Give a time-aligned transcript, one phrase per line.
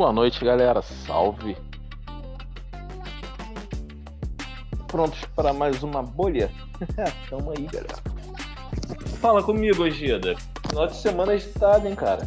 [0.00, 0.80] Boa noite, galera.
[0.80, 1.54] Salve.
[4.86, 6.50] Prontos para mais uma bolha?
[7.28, 7.96] Tamo aí, galera.
[9.20, 10.36] Fala comigo, Gida.
[10.70, 12.26] Final de semana agitado, hein, cara?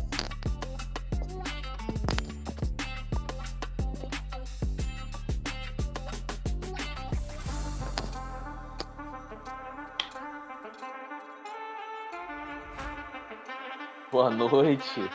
[14.12, 15.10] Boa noite.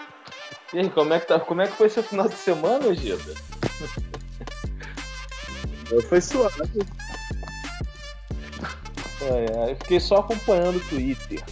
[0.73, 3.35] E aí, como é que, tá, como é que foi seu final de semana, Gida?
[6.09, 6.55] Foi suave.
[9.23, 11.43] É, eu fiquei só acompanhando o Twitter.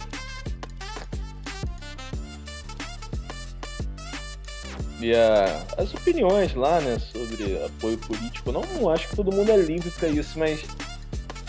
[4.99, 8.51] E a, as opiniões lá, né, sobre apoio político.
[8.51, 10.63] Não, não acho que todo mundo é livre para isso, mas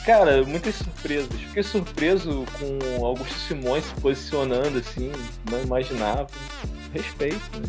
[0.09, 1.29] Cara, muitas surpresas.
[1.39, 5.13] Fiquei surpreso com Augusto Simões se posicionando assim,
[5.51, 6.27] não imaginava.
[6.93, 7.69] Respeito, né?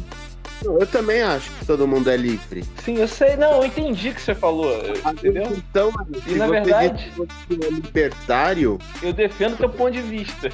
[0.62, 2.66] Eu também acho que todo mundo é livre.
[2.84, 4.70] Sim, eu sei, não, eu entendi o que você falou,
[5.10, 5.44] entendeu?
[5.56, 5.92] Então,
[6.28, 7.34] e na verdade, você
[7.66, 10.52] é libertário, eu defendo teu ponto de vista.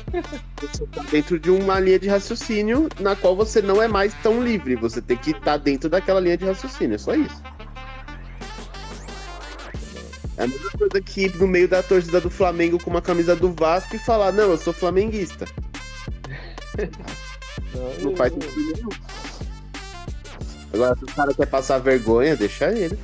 [0.61, 4.43] você tá dentro de uma linha de raciocínio na qual você não é mais tão
[4.43, 4.75] livre.
[4.75, 7.41] Você tem que estar dentro daquela linha de raciocínio, é só isso.
[10.37, 13.35] É a mesma coisa que ir no meio da torcida do Flamengo com uma camisa
[13.35, 15.45] do Vasco e falar, não, eu sou flamenguista.
[18.01, 18.89] Não faz sentido nenhum.
[20.73, 22.97] Agora, se o cara quer passar vergonha, deixa ele.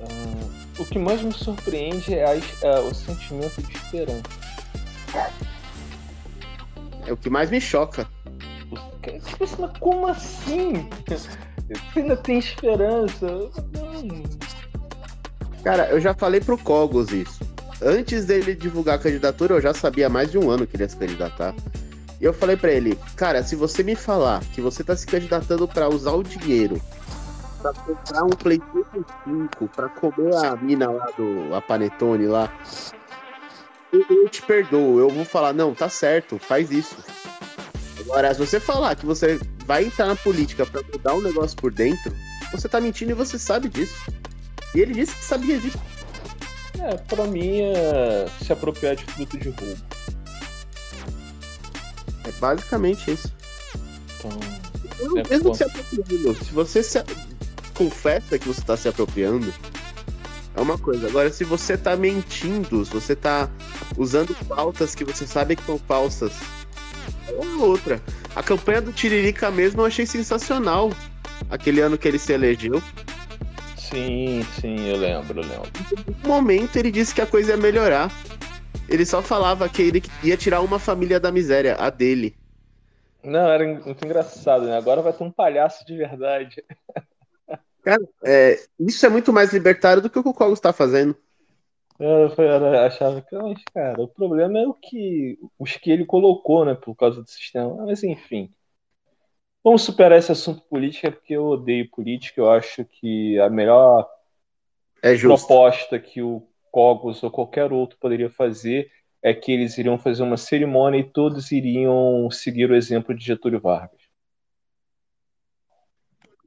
[0.00, 0.46] Ah,
[0.78, 4.22] o que mais me surpreende é, a- é o sentimento de esperança.
[7.06, 8.06] É o que mais me choca.
[9.42, 10.88] Assim, mas como assim?
[11.08, 11.28] Você
[12.00, 13.26] ainda tem esperança?
[13.72, 14.22] Não.
[15.64, 17.40] Cara, eu já falei pro Cogos isso.
[17.80, 20.84] Antes dele divulgar a candidatura, eu já sabia há mais de um ano que ele
[20.84, 21.52] ia se candidatar.
[22.22, 25.66] E eu falei pra ele, cara, se você me falar que você tá se candidatando
[25.66, 26.80] pra usar o dinheiro
[27.60, 32.48] pra comprar um PlayStation 5, pra comer a mina lá do a Panetone lá,
[33.92, 35.00] eu, eu te perdoo.
[35.00, 36.96] Eu vou falar, não, tá certo, faz isso.
[37.98, 41.72] Agora, se você falar que você vai entrar na política pra mudar um negócio por
[41.72, 42.14] dentro,
[42.52, 44.00] você tá mentindo e você sabe disso.
[44.76, 45.78] E ele disse que sabia disso.
[46.78, 49.82] É, pra mim é se apropriar de fruto de roubo.
[52.24, 53.32] É basicamente isso.
[54.18, 54.30] Então,
[55.18, 55.54] É, mesmo pô.
[55.54, 57.02] se apropriando, se você se
[57.74, 59.52] confessa que você tá se apropriando,
[60.54, 61.06] é uma coisa.
[61.08, 63.48] Agora, se você tá mentindo, se você tá
[63.96, 66.32] usando pautas que você sabe que são falsas,
[67.28, 68.00] é uma outra.
[68.36, 70.90] A campanha do Tiririca mesmo eu achei sensacional.
[71.50, 72.80] Aquele ano que ele se elegeu.
[73.76, 75.70] sim, sim, eu lembro, eu lembro.
[76.22, 78.10] No momento ele disse que a coisa ia melhorar.
[78.88, 82.36] Ele só falava que ele ia tirar uma família da miséria, a dele.
[83.24, 84.76] Não, era muito engraçado, né?
[84.76, 86.64] Agora vai ter um palhaço de verdade.
[88.24, 91.16] É, isso é muito mais libertário do que o que o Cogos tá fazendo.
[91.98, 96.64] Eu, eu achava que, mas, cara, o problema é o que os que ele colocou,
[96.64, 97.86] né, por causa do sistema.
[97.86, 98.52] Mas enfim.
[99.64, 102.40] Vamos superar esse assunto política, porque eu odeio política.
[102.40, 104.08] Eu acho que a melhor
[105.02, 108.90] É proposta que o Cogos ou qualquer outro poderia fazer
[109.22, 113.60] é que eles iriam fazer uma cerimônia e todos iriam seguir o exemplo de Getúlio
[113.60, 114.00] Vargas.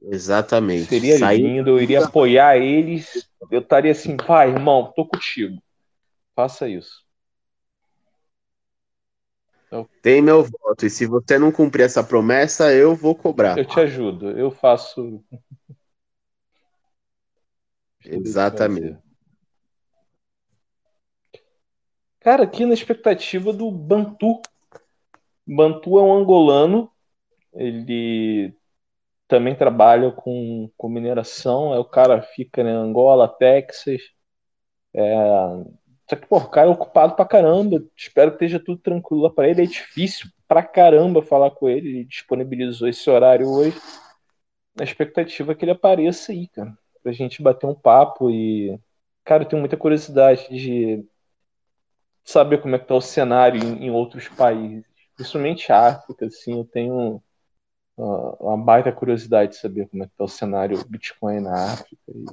[0.02, 0.86] Exatamente.
[0.86, 3.28] Seria lindo, eu iria apoiar eles.
[3.50, 5.62] Eu estaria assim, vai, irmão, tô contigo.
[6.34, 7.06] Faça isso.
[10.02, 10.86] Tem meu voto.
[10.86, 13.56] E se você não cumprir essa promessa, eu vou cobrar.
[13.58, 15.24] Eu te ajudo, eu faço.
[18.04, 19.05] Exatamente.
[22.26, 24.42] Cara, aqui na expectativa do Bantu.
[25.46, 26.90] Bantu é um angolano,
[27.54, 28.52] ele
[29.28, 34.02] também trabalha com, com mineração, é o cara fica em Angola, Texas.
[34.92, 35.14] É...
[36.10, 37.80] Só que, pô, o cara é ocupado pra caramba.
[37.96, 39.62] Espero que esteja tudo tranquilo lá pra ele.
[39.62, 41.88] É difícil pra caramba falar com ele.
[41.88, 43.80] Ele disponibilizou esse horário hoje.
[44.76, 46.76] Na expectativa que ele apareça aí, cara.
[47.04, 48.76] Pra gente bater um papo e.
[49.24, 51.06] Cara, eu tenho muita curiosidade de
[52.26, 54.84] saber como é que tá o cenário em, em outros países.
[55.14, 57.22] Principalmente África, assim, eu tenho
[57.96, 62.02] uh, uma baita curiosidade de saber como é que tá o cenário Bitcoin na África.
[62.08, 62.24] E...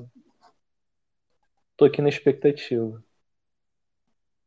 [1.78, 3.02] Tô aqui na expectativa.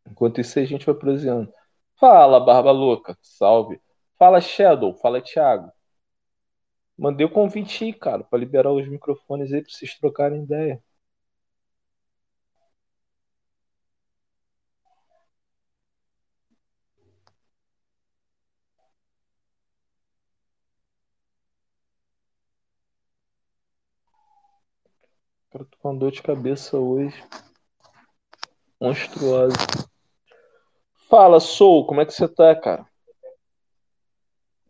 [0.08, 1.52] Enquanto isso, a gente vai prosseando.
[1.98, 3.16] Fala, Barba Louca.
[3.22, 3.80] Salve.
[4.18, 4.94] Fala, Shadow.
[4.94, 5.72] Fala, Thiago.
[6.98, 10.82] Mandei o convite aí, cara, pra liberar os microfones aí pra vocês trocarem ideia.
[25.56, 27.24] Cara, tô com dor de cabeça hoje.
[28.78, 29.56] Monstruosa.
[31.08, 32.86] Fala, Sou, como é que você tá, cara?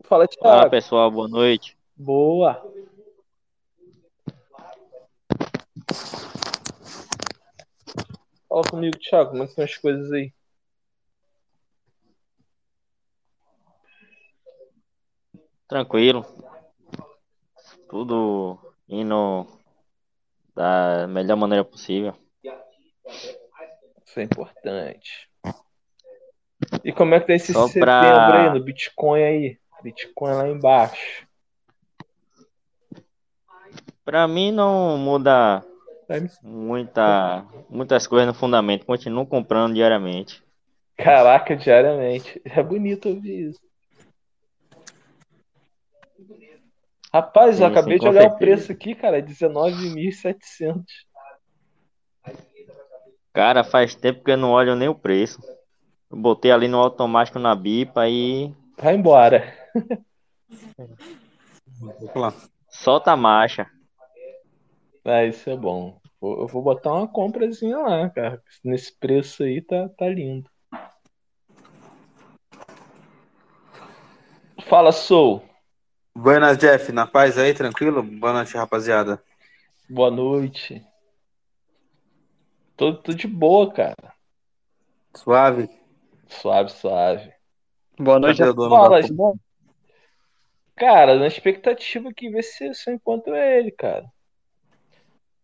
[0.05, 0.47] Fala, Thiago.
[0.47, 1.77] Fala, pessoal, boa noite.
[1.93, 2.65] Boa.
[8.47, 10.33] Fala comigo, Thiago, como é que estão as coisas aí?
[15.67, 16.25] Tranquilo.
[17.89, 18.57] Tudo
[18.87, 19.56] indo
[20.57, 22.13] da melhor maneira possível.
[24.05, 25.29] Isso é importante.
[26.83, 29.57] E como é que tá esse Só setembro pra- aí no Bitcoin aí?
[29.83, 31.27] Bitcoin lá embaixo.
[34.03, 35.63] Pra mim não muda
[36.09, 38.85] me- muita, muitas coisas no fundamento.
[38.85, 40.43] Continuo comprando diariamente.
[40.97, 42.41] Caraca, diariamente.
[42.45, 43.66] É bonito ouvir isso.
[47.17, 50.83] Rapaz, Sim, eu acabei de olhar o preço aqui, cara, é 19.700.
[53.33, 55.41] Cara, faz tempo que eu não olho nem o preço.
[56.11, 59.51] Eu botei ali no automático na bipa e Vai embora.
[62.69, 63.65] Solta a marcha.
[65.03, 65.99] Ah, isso é bom.
[66.21, 68.43] Eu vou botar uma comprazinha lá, cara.
[68.63, 70.47] Nesse preço aí tá, tá lindo.
[74.67, 75.46] Fala, Soul.
[76.19, 76.91] Buenas, Jeff.
[76.91, 78.01] Na paz aí, tranquilo?
[78.01, 79.21] Boa noite, rapaziada.
[79.87, 80.83] Boa noite.
[82.75, 84.13] Tô, tô de boa, cara.
[85.15, 85.69] Suave.
[86.27, 87.31] Suave, suave.
[87.99, 88.39] Boa noite.
[88.39, 88.51] Da
[89.13, 89.37] bom.
[90.75, 94.11] Cara, na expectativa que ver se, se eu encontro ele, cara.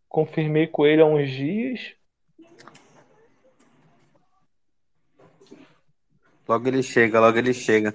[0.10, 1.94] Confirmei com ele há uns dias.
[6.48, 7.94] Logo ele chega, logo ele chega.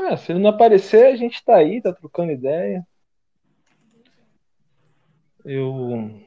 [0.00, 2.86] Ah, se ele não aparecer, a gente tá aí, tá trocando ideia.
[5.44, 6.20] Eu.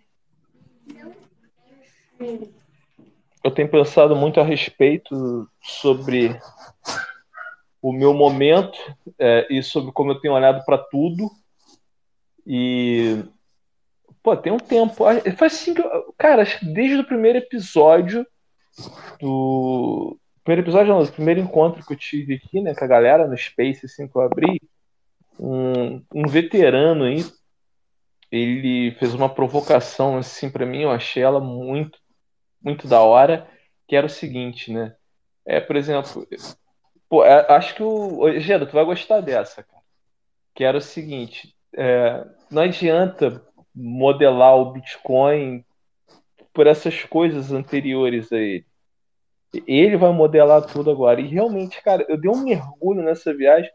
[3.43, 6.39] Eu tenho pensado muito a respeito sobre
[7.81, 8.77] o meu momento
[9.17, 11.29] é, e sobre como eu tenho olhado para tudo.
[12.45, 13.23] E.
[14.21, 15.05] Pô, tem um tempo.
[15.05, 15.73] ah, Faz assim
[16.17, 18.25] Cara, acho desde o primeiro episódio
[19.19, 20.17] do.
[20.43, 23.37] Primeiro episódio, não, do primeiro encontro que eu tive aqui, né, com a galera no
[23.37, 24.59] Space, assim, que eu abri,
[25.39, 27.23] um, um veterano aí,
[28.31, 31.99] ele fez uma provocação, assim, pra mim, eu achei ela muito,
[32.61, 33.47] muito da hora,
[33.87, 34.95] que era o seguinte, né,
[35.45, 36.27] é, por exemplo,
[37.07, 39.83] pô, é, acho que o, Geda, tu vai gostar dessa, cara,
[40.55, 45.63] que era o seguinte, é, não adianta modelar o Bitcoin
[46.53, 48.65] por essas coisas anteriores a ele.
[49.53, 51.19] Ele vai modelar tudo agora.
[51.19, 53.71] E realmente, cara, eu dei um mergulho nessa viagem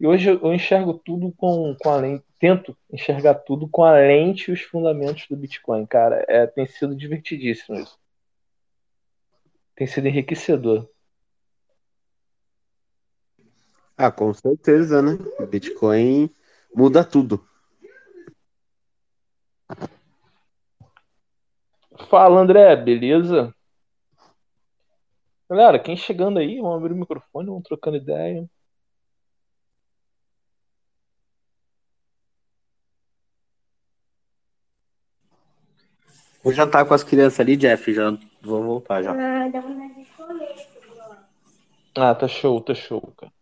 [0.00, 4.50] e hoje eu enxergo tudo com, com a lente, tento enxergar tudo com a lente
[4.50, 6.24] e os fundamentos do Bitcoin, cara.
[6.26, 7.98] É, tem sido divertidíssimo isso.
[9.76, 10.88] Tem sido enriquecedor.
[13.96, 15.18] Ah, com certeza, né?
[15.46, 16.30] Bitcoin
[16.74, 17.46] muda tudo.
[22.08, 23.54] Fala, André, beleza?
[25.50, 28.48] Galera, quem chegando aí, vamos abrir o microfone, vamos trocando ideia.
[36.40, 37.92] Vou jantar com as crianças ali, Jeff.
[37.92, 39.12] Já vou voltar já.
[41.96, 43.32] Ah, tá show, tá show, cara.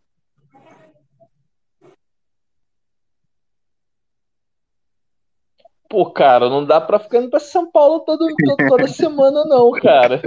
[5.89, 9.71] Pô, cara, não dá pra ficar indo pra São Paulo todo, to- toda semana, não,
[9.73, 10.21] cara.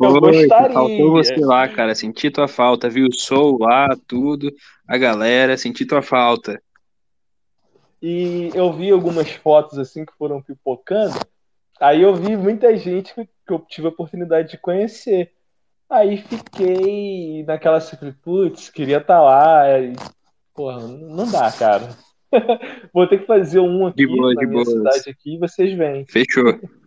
[0.00, 0.74] Eu Oi, gostaria.
[0.74, 1.94] Faltou você lá, cara.
[1.94, 3.08] Senti tua falta, viu?
[3.12, 4.52] Sou lá, tudo.
[4.86, 6.62] A galera, senti tua falta.
[8.00, 11.14] E eu vi algumas fotos assim que foram pipocando.
[11.80, 15.32] Aí eu vi muita gente que, eu tive a oportunidade de conhecer.
[15.90, 19.78] Aí fiquei naquela assim, putz, queria estar lá.
[19.80, 19.94] E,
[20.54, 21.90] porra, não dá, cara.
[22.92, 24.76] Vou ter que fazer um aqui De boa, na de minha boas.
[24.76, 26.06] cidade aqui e vocês vêm.
[26.06, 26.58] Fechou.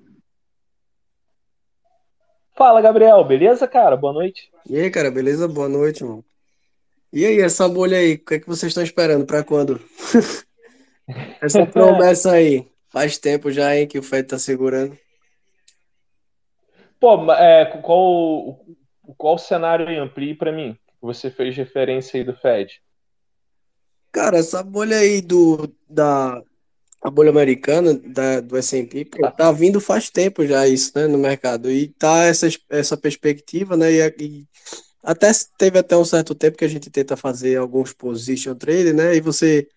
[2.55, 3.97] Fala, Gabriel, beleza, cara?
[3.97, 4.49] Boa noite.
[4.69, 5.47] E aí, cara, beleza?
[5.47, 6.23] Boa noite, mano.
[7.11, 9.25] E aí, essa bolha aí, o que é que vocês estão esperando?
[9.25, 9.79] Pra quando?
[11.39, 14.97] Essa promessa aí, faz tempo já, hein, que o Fed tá segurando.
[16.99, 18.65] Pô, é, qual,
[19.15, 19.97] qual cenário aí?
[19.97, 20.75] Amplie pra mim.
[21.01, 22.81] Você fez referência aí do Fed.
[24.15, 26.41] Cara, essa bolha aí do, da
[27.01, 29.05] a bolha americana, da, do S&P,
[29.37, 31.69] tá vindo faz tempo já isso, né, no mercado.
[31.69, 34.47] E tá essa, essa perspectiva, né, e, e
[35.03, 39.15] até teve até um certo tempo que a gente tenta fazer alguns position trade, né,
[39.15, 39.67] e você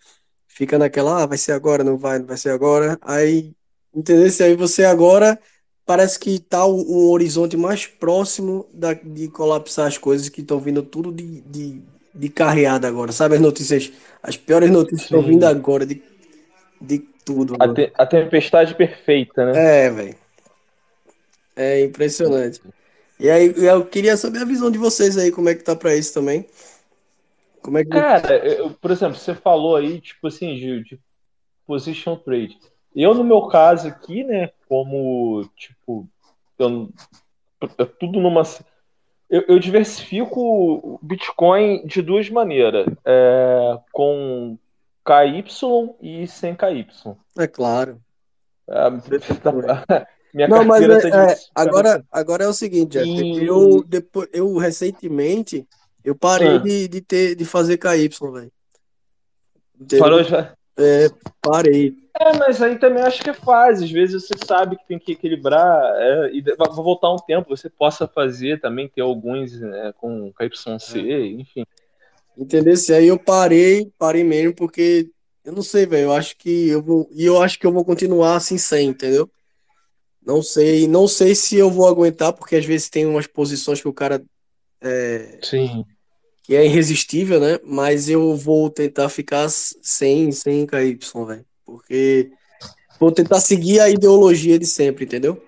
[0.47, 2.97] fica naquela, ah, vai ser agora, não vai, não vai ser agora.
[3.03, 3.55] Aí
[3.95, 4.27] Entendeu?
[4.47, 5.41] Aí você agora
[5.85, 10.83] parece que tá um horizonte mais próximo da, de colapsar as coisas que estão vindo
[10.83, 11.83] tudo de, de,
[12.19, 13.13] de carreada agora.
[13.13, 16.03] Sabe as notícias, as piores notícias estão vindo agora de,
[16.81, 17.57] de tudo.
[17.61, 19.85] A, te- a tempestade perfeita, né?
[19.87, 20.17] É, velho.
[21.55, 22.61] É impressionante.
[23.21, 25.95] E aí, eu queria saber a visão de vocês aí, como é que tá pra
[25.95, 26.47] isso também.
[27.63, 27.91] Como é que.
[27.91, 31.01] Cara, eu- por exemplo, você falou aí, tipo assim, de, de
[31.67, 32.59] position trade.
[32.95, 36.09] Eu, no meu caso aqui, né, como, tipo,
[36.59, 36.89] eu,
[37.79, 38.43] é tudo numa.
[39.31, 44.57] Eu, eu diversifico o Bitcoin de duas maneiras, é, com
[45.05, 45.45] KY
[46.01, 46.87] e sem KY.
[47.39, 48.01] É claro.
[48.69, 48.91] É,
[50.35, 53.09] minha Não, mas é, tá é, agora, agora é o seguinte, Jeff.
[53.09, 55.67] E- Eu, depois, eu recentemente
[56.05, 56.59] eu parei Ah.
[56.59, 58.53] de, de ter de fazer KY, velho.
[59.99, 60.53] Parou já.
[60.79, 61.09] É,
[61.43, 61.95] parei.
[62.21, 63.85] É, mas aí também acho que é fase.
[63.85, 65.95] Às vezes você sabe que tem que equilibrar.
[65.97, 71.37] é, e vai voltar um tempo, você possa fazer também, ter alguns né, com KYC,
[71.39, 71.65] enfim.
[72.37, 72.77] Entendeu?
[72.77, 75.11] Se aí eu parei, parei mesmo, porque
[75.45, 76.05] eu não sei, velho.
[76.05, 77.09] Eu acho que eu vou.
[77.13, 79.31] E eu acho que eu vou continuar assim sem, entendeu?
[80.21, 83.89] Não sei, não sei se eu vou aguentar, porque às vezes tem umas posições que
[83.89, 84.23] o cara
[84.81, 85.85] é, Sim.
[86.43, 87.59] que é irresistível, né?
[87.65, 91.48] Mas eu vou tentar ficar sem, sem KY, velho.
[91.69, 92.31] Porque
[92.99, 95.45] vou tentar seguir a ideologia de sempre, entendeu?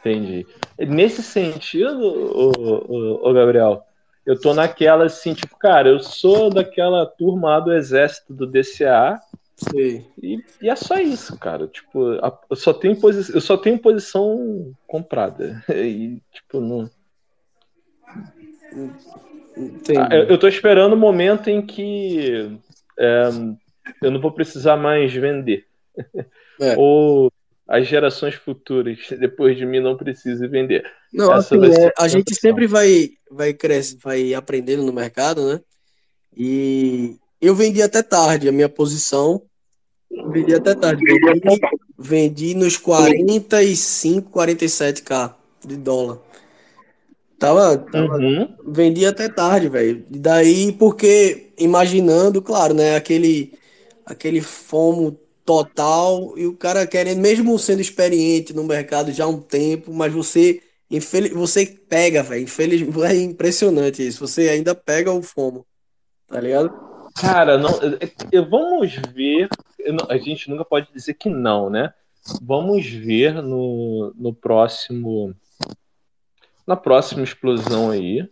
[0.00, 0.46] Entendi.
[0.78, 3.82] Nesse sentido, ô, ô, ô, Gabriel,
[4.26, 9.18] eu tô naquela assim, tipo, cara, eu sou daquela turma lá do exército do DCA
[9.56, 10.06] Sei.
[10.22, 11.66] e, e é só isso, cara.
[11.66, 15.64] Tipo, a- eu só tenho posição, eu só tenho posição comprada.
[15.74, 16.90] E, tipo, não.
[19.56, 19.98] Entendi.
[19.98, 22.58] Ah, Eu, eu tô esperando o momento em que
[22.98, 23.28] é,
[24.02, 25.66] eu não vou precisar mais vender.
[26.60, 26.76] É.
[26.78, 27.32] Ou
[27.70, 30.84] as gerações futuras, depois de mim, não precisem vender.
[31.12, 35.60] Não, assim, é, a a gente sempre vai, vai crescer, vai aprendendo no mercado, né?
[36.36, 39.42] E eu vendi até tarde a minha posição.
[40.32, 41.02] Vendi até tarde.
[41.04, 41.60] Vendi,
[41.96, 46.18] vendi nos 45, 47k de dólar.
[47.38, 48.54] Tava, tava Uhum.
[48.66, 50.04] Vendi até tarde, velho.
[50.10, 53.52] Daí, porque imaginando, claro, né, aquele
[54.10, 59.40] aquele fomo total e o cara querendo, mesmo sendo experiente no mercado já há um
[59.40, 62.42] tempo, mas você infeliz, você pega, velho.
[62.42, 64.26] Infeliz, é impressionante isso.
[64.26, 65.66] Você ainda pega o fomo,
[66.26, 66.72] tá ligado?
[67.14, 69.48] Cara, não, é- é- vamos ver.
[70.08, 71.92] A gente nunca pode dizer que não, né?
[72.42, 75.34] Vamos ver no, no próximo.
[76.66, 78.28] Na próxima explosão aí.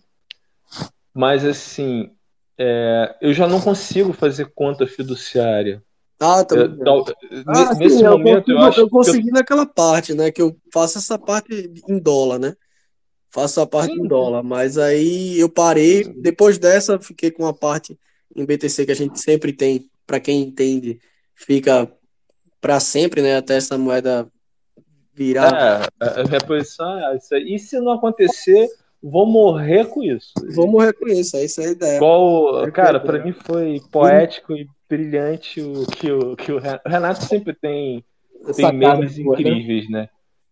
[1.15, 2.11] Mas assim,
[2.59, 5.83] é, eu já não consigo fazer conta fiduciária.
[6.21, 6.79] Ah, Eu- também.
[6.85, 7.05] tal-
[7.47, 8.91] Ah, ne- nesse sim, eu momento, eu consigo- acho eu que.
[8.91, 10.31] consegui naquela parte, né?
[10.33, 12.55] Que eu faço essa parte em dólar, né?
[13.31, 14.01] Faço a parte Sim.
[14.03, 16.03] em dólar, mas aí eu parei.
[16.05, 17.97] Depois dessa, fiquei com a parte
[18.35, 20.99] em BTC que a gente sempre tem, para quem entende,
[21.35, 21.89] fica
[22.61, 23.37] para sempre, né?
[23.37, 24.27] Até essa moeda
[25.15, 25.53] virar.
[26.01, 27.39] É, a a minha posição é essa.
[27.39, 28.67] E se não acontecer,
[29.03, 30.33] vou morrer com isso.
[30.55, 31.97] Vamos reconhecer, essa é a ideia.
[31.97, 33.07] Igual, É cara, verdade.
[33.07, 37.53] pra mim foi poético e brilhante o que o, que o Renato, o Renato sempre
[37.55, 38.05] tem,
[38.57, 39.25] tem memes né?
[39.25, 40.09] incríveis, né?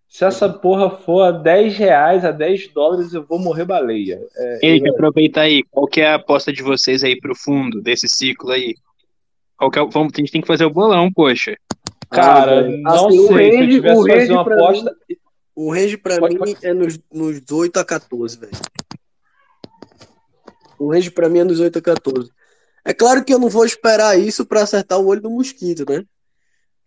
[0.08, 4.20] Se essa porra for a 10 reais, a 10 dólares, eu vou morrer baleia.
[4.36, 5.62] É, Henrique, aproveita aí.
[5.70, 8.74] Qual que é a aposta de vocês aí pro fundo desse ciclo aí?
[9.58, 11.56] Qual que é o- Vamos, a gente tem que fazer o bolão, poxa.
[12.08, 13.50] cara, Ah, não Assim, sei.
[13.52, 14.96] Se eu tivesse que fazer uma aposta.
[15.56, 18.52] O range pra Pode- mim pode- é nos, nos 8 a 14, velho.
[20.78, 22.30] O range pra mim é nos 8 a 14.
[22.84, 26.04] É claro que eu não vou esperar isso pra acertar o olho do mosquito, né?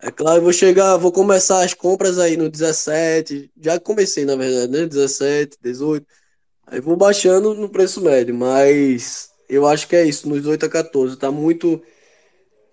[0.02, 3.52] É claro, eu vou chegar, vou começar as compras aí no 17.
[3.60, 4.86] Já comecei, na verdade, né?
[4.86, 6.06] 17, 18.
[6.68, 10.70] Aí vou baixando no preço médio, mas eu acho que é isso, nos 8 a
[10.70, 11.18] 14.
[11.18, 11.82] Tá muito.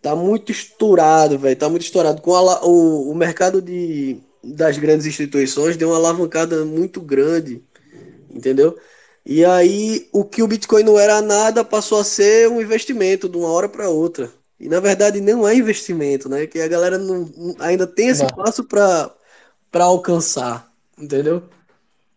[0.02, 1.56] Tá muito estourado, velho.
[1.56, 2.22] Tá muito estourado.
[2.22, 4.20] Com a o, o mercado de,
[4.54, 7.62] das grandes instituições deu uma alavancada muito grande,
[8.30, 8.78] entendeu?
[9.24, 13.36] E aí o que o Bitcoin não era nada passou a ser um investimento de
[13.36, 14.32] uma hora para outra.
[14.58, 16.46] E na verdade não é investimento, né?
[16.46, 18.28] Que a galera não, ainda tem esse Não.
[18.28, 19.12] passo para
[19.70, 21.42] para alcançar, entendeu?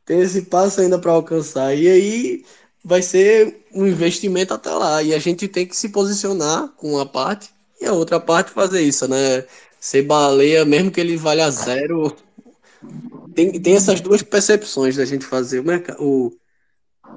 [0.06, 1.76] Tem esse passo ainda para alcançar.
[1.76, 2.46] E aí
[2.84, 5.04] vai ser um investimento até lá.
[5.04, 8.82] E a gente tem que se posicionar com uma parte e a outra parte fazer
[8.82, 9.46] isso, né?
[9.80, 12.16] Ser baleia, mesmo que ele valha zero.
[13.34, 16.32] Tem, tem essas duas percepções da gente fazer o mercado, o,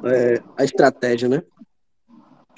[0.04, 1.42] é, a estratégia, né?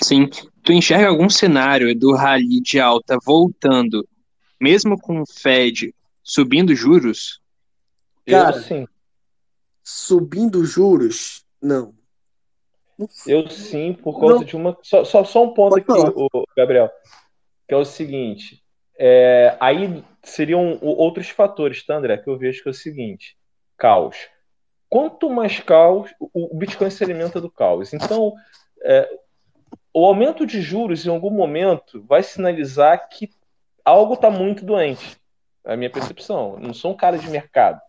[0.02, 0.28] Sim.
[0.62, 4.06] Tu enxerga algum cenário do rally de alta voltando,
[4.60, 5.94] mesmo com o Fed
[6.24, 7.38] Subindo juros?
[8.26, 8.88] Cara, eu sim.
[9.82, 11.44] Subindo juros?
[11.60, 11.94] Não.
[13.26, 14.44] Eu sim, por conta Não.
[14.44, 14.78] de uma.
[14.82, 16.90] Só, só, só um ponto Pode aqui, Gabriel.
[17.68, 18.63] Que é o seguinte.
[18.98, 22.18] É, aí seriam outros fatores, tá, André?
[22.18, 23.36] Que eu vejo que é o seguinte:
[23.76, 24.16] caos.
[24.88, 27.92] Quanto mais caos, o o Bitcoin se alimenta do caos.
[27.92, 28.34] Então,
[28.82, 29.08] é,
[29.92, 33.30] o aumento de juros em algum momento vai sinalizar que
[33.84, 35.16] algo está muito doente.
[35.64, 36.54] É a minha percepção.
[36.54, 37.80] Eu não sou um cara de mercado.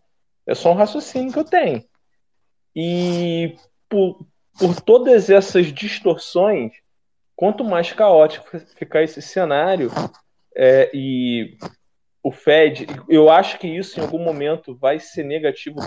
[0.46, 1.84] É só um raciocínio que eu tenho.
[2.76, 3.56] E
[3.90, 4.26] por,
[4.60, 6.74] por todas essas distorções,
[7.36, 9.92] quanto mais caótico ficar esse cenário,
[10.56, 11.58] é, e
[12.24, 15.80] o Fed, eu acho que isso em algum momento vai ser negativo.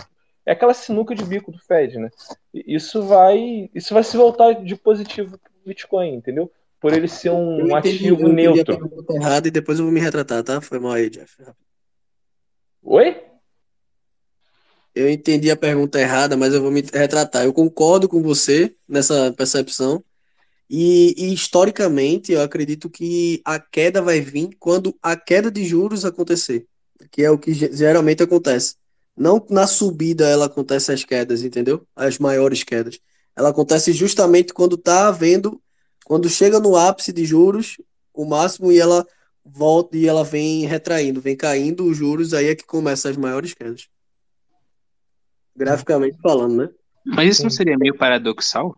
[0.46, 2.10] É aquela sinuca de bico do Fed, né?
[2.54, 6.50] Isso vai, isso vai se voltar de positivo para o Bitcoin, entendeu?
[6.80, 8.78] Por ele ser Eu um entendi, ativo eu entendi neutro.
[8.78, 10.60] pergunta errada e depois eu vou me retratar, tá?
[10.60, 11.36] Foi mal aí, Jeff.
[12.82, 13.20] Oi?
[14.94, 17.44] Eu entendi a pergunta errada, mas eu vou me retratar.
[17.44, 20.02] Eu concordo com você nessa percepção.
[20.68, 26.04] E, e, historicamente, eu acredito que a queda vai vir quando a queda de juros
[26.04, 26.66] acontecer,
[27.10, 28.76] que é o que ge- geralmente acontece.
[29.16, 31.86] Não na subida ela acontece as quedas, entendeu?
[31.96, 33.00] As maiores quedas.
[33.34, 35.60] Ela acontece justamente quando tá havendo,
[36.04, 37.76] quando chega no ápice de juros,
[38.12, 39.06] o máximo, e ela
[39.44, 43.54] volta e ela vem retraindo, vem caindo os juros, aí é que começa as maiores
[43.54, 43.88] quedas.
[45.56, 46.68] Graficamente falando, né?
[47.06, 48.76] Mas isso não seria meio paradoxal?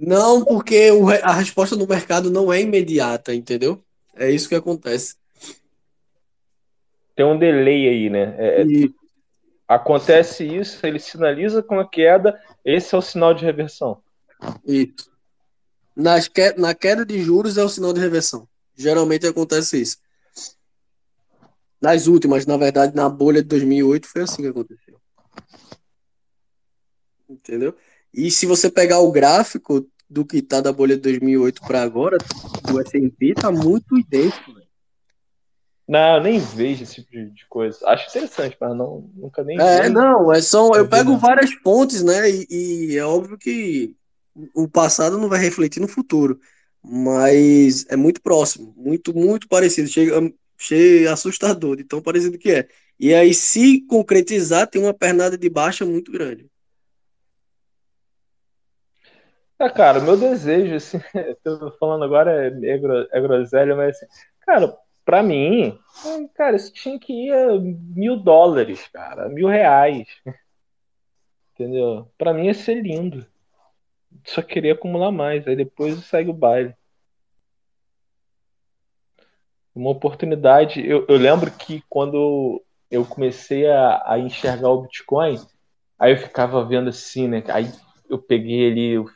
[0.00, 3.84] Não, porque o re- a resposta no mercado não é imediata, entendeu?
[4.14, 5.16] É isso que acontece.
[7.14, 8.34] Tem um delay aí, né?
[8.38, 8.94] É, E
[9.68, 14.02] acontece isso, ele sinaliza com a queda, esse é o sinal de reversão.
[14.66, 15.10] Isso.
[15.94, 16.52] Nas que...
[16.54, 18.48] Na queda de juros é o sinal de reversão.
[18.74, 19.98] Geralmente acontece isso.
[21.80, 24.98] Nas últimas, na verdade, na bolha de 2008 foi assim que aconteceu.
[27.28, 27.76] Entendeu?
[28.12, 32.18] E se você pegar o gráfico do que tá da bolha de 2008 para agora,
[32.66, 34.52] do S&P tá muito idêntico.
[34.52, 34.66] velho.
[35.86, 37.78] Não, eu nem vejo esse tipo de coisa.
[37.86, 42.30] Acho interessante, mas não, nunca nem É, não, é só, eu pego várias fontes, né?
[42.30, 43.94] E, e é óbvio que
[44.54, 46.38] o passado não vai refletir no futuro,
[46.82, 49.88] mas é muito próximo, muito, muito parecido.
[49.88, 52.68] Chega, chega assustador de tão parecido que é.
[52.98, 56.49] E aí, se concretizar, tem uma pernada de baixa muito grande.
[59.60, 60.98] Ah, cara, o meu desejo, assim,
[61.44, 62.80] eu falando agora é, é,
[63.12, 64.06] é groselha, mas assim,
[64.40, 65.78] cara, pra mim,
[66.34, 70.08] cara, isso tinha que ir a mil dólares, cara, mil reais.
[71.52, 72.10] Entendeu?
[72.16, 73.26] Pra mim ia ser lindo.
[74.24, 76.74] Só queria acumular mais, aí depois segue o baile.
[79.74, 80.80] Uma oportunidade.
[80.88, 85.38] Eu, eu lembro que quando eu comecei a, a enxergar o Bitcoin,
[85.98, 87.44] aí eu ficava vendo assim, né?
[87.48, 87.70] Aí
[88.08, 89.06] eu peguei ali, eu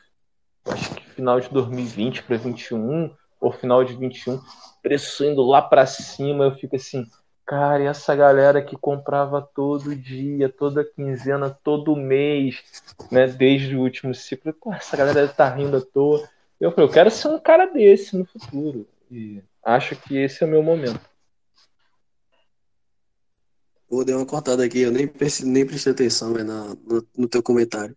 [0.65, 4.41] acho que final de 2020 para 21, ou final de 21,
[4.81, 7.05] preço indo lá para cima, eu fico assim,
[7.45, 12.63] cara, e essa galera que comprava todo dia, toda quinzena, todo mês,
[13.11, 13.27] né?
[13.27, 16.27] Desde o último ciclo, pô, essa galera estar rindo à toa.
[16.59, 18.87] Eu falei, eu quero ser um cara desse no futuro.
[19.11, 20.99] E acho que esse é o meu momento.
[23.87, 25.09] Pô, dei uma cortada aqui, eu nem,
[25.43, 27.95] nem prestei atenção né, no, no teu comentário.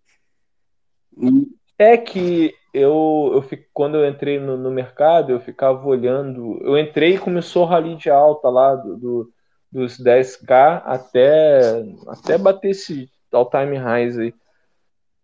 [1.79, 6.59] É que eu, eu fico, quando eu entrei no, no mercado, eu ficava olhando.
[6.63, 9.33] Eu entrei e começou o rally de alta lá do, do-
[9.71, 14.35] dos 10K até, até bater esse all-time highs aí.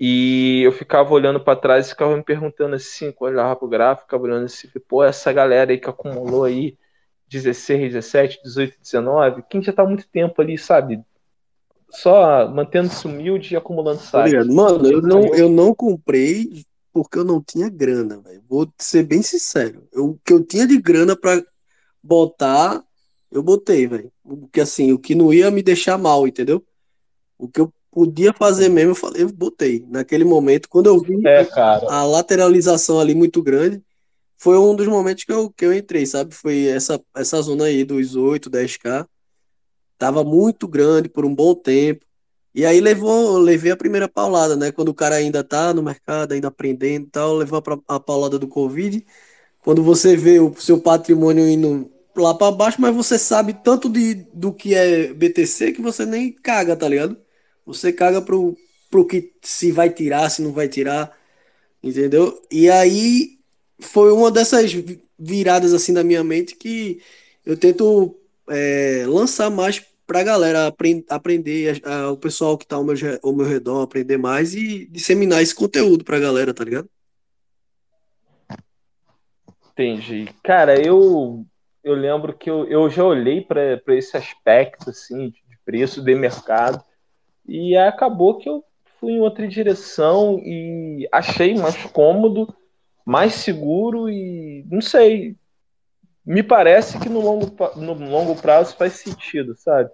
[0.01, 4.05] E eu ficava olhando para trás e ficava me perguntando assim, eu olhava pro gráfico,
[4.07, 6.79] ficava olhando assim, pô, essa galera aí que acumulou aí
[7.29, 11.03] 16, 17, 18, 19, quem já tá há muito tempo ali, sabe?
[11.91, 14.53] Só mantendo-se humilde e acumulando Tá ligado?
[14.53, 18.43] Mano, eu não, eu- não comprei porque eu não tinha grana, velho.
[18.49, 19.87] Vou ser bem sincero.
[19.93, 21.43] Eu- O que eu tinha de grana pra
[22.03, 22.83] botar,
[23.31, 24.13] eu botei, velho.
[24.23, 26.65] Porque assim, o que não ia me deixar mal, entendeu?
[27.39, 29.85] O que eu podia fazer mesmo, eu falei, eu botei.
[29.89, 31.47] Naquele momento, quando eu vi É,
[31.89, 33.83] a lateralização ali muito grande,
[34.37, 36.35] foi um dos momentos que eu, que eu entrei, sabe?
[36.35, 39.07] Foi essa, essa zona aí dos 8, 10K.
[39.99, 42.05] Tava muito grande por um bom tempo.
[42.55, 44.71] E aí levou, levei a primeira paulada, né?
[44.73, 48.39] Quando o cara ainda tá no mercado, ainda aprendendo e tal, levou a, a paulada
[48.39, 49.05] do Covid.
[49.63, 54.15] Quando você vê o seu patrimônio indo lá para baixo, mas você sabe tanto de,
[54.35, 57.17] do que é BTC que você nem caga, tá ligado?
[57.67, 58.57] Você caga pro,
[58.91, 61.17] pro que se vai tirar, se não vai tirar,
[61.83, 62.41] entendeu?
[62.51, 63.39] E aí
[63.81, 67.01] foi uma dessas vi- viradas assim da minha mente que
[67.45, 68.17] eu tento
[68.49, 72.95] é, lançar mais pra galera apren- aprender, a- a- o pessoal que tá ao meu,
[73.23, 76.89] ao meu redor aprender mais e disseminar esse conteúdo pra galera, tá ligado?
[79.73, 80.29] Entendi.
[80.43, 81.45] Cara, eu
[81.83, 86.83] eu lembro que eu, eu já olhei para esse aspecto assim de preço de mercado
[87.47, 88.65] e acabou que eu
[88.99, 92.55] fui em outra direção e achei mais cômodo,
[93.05, 95.37] mais seguro e não sei,
[96.25, 99.91] me parece que no longo, no longo prazo faz sentido, sabe?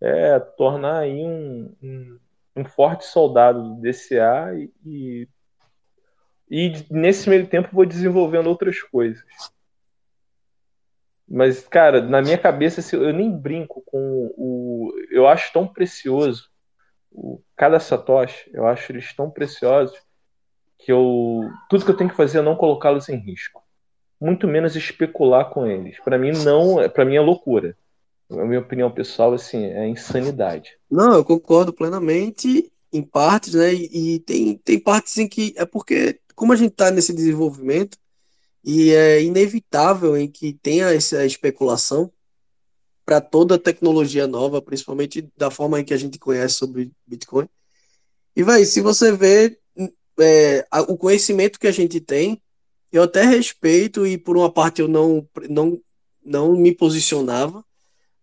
[0.00, 2.18] É tornar aí um, um,
[2.56, 5.28] um forte soldado do DCA e, e,
[6.50, 9.22] e nesse meio tempo vou desenvolvendo outras coisas.
[11.28, 14.92] Mas, cara, na minha cabeça, assim, eu nem brinco com o.
[15.10, 16.50] Eu acho tão precioso
[17.10, 19.96] o, cada Satoshi, eu acho eles tão preciosos
[20.78, 21.50] que eu.
[21.68, 23.62] Tudo que eu tenho que fazer é não colocá-los em risco.
[24.20, 25.98] Muito menos especular com eles.
[26.04, 26.88] Para mim, não.
[26.90, 27.76] Para mim é loucura.
[28.30, 30.76] A minha opinião pessoal, assim, é insanidade.
[30.90, 33.72] Não, eu concordo plenamente em partes, né?
[33.72, 37.98] E, tem, tem partes em que é porque, como a gente está nesse desenvolvimento,
[38.62, 42.12] e é inevitável em que tenha essa especulação
[43.04, 47.48] para toda tecnologia nova, principalmente da forma em que a gente conhece sobre Bitcoin.
[48.36, 49.58] E, vai, se você vê
[50.20, 52.40] é, a- o conhecimento que a gente tem,
[52.92, 55.80] eu até respeito e por uma parte eu não, não,
[56.24, 57.64] não me posicionava,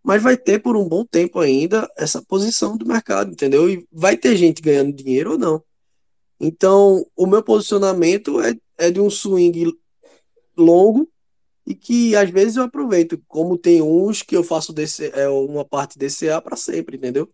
[0.03, 3.69] mas vai ter por um bom tempo ainda essa posição do mercado, entendeu?
[3.69, 5.63] E vai ter gente ganhando dinheiro ou não.
[6.39, 9.73] Então, o meu posicionamento é, é de um swing
[10.55, 11.09] longo
[11.65, 15.65] e que às vezes eu aproveito, como tem uns que eu faço DC, é, uma
[15.65, 17.29] parte DCA para sempre, entendeu?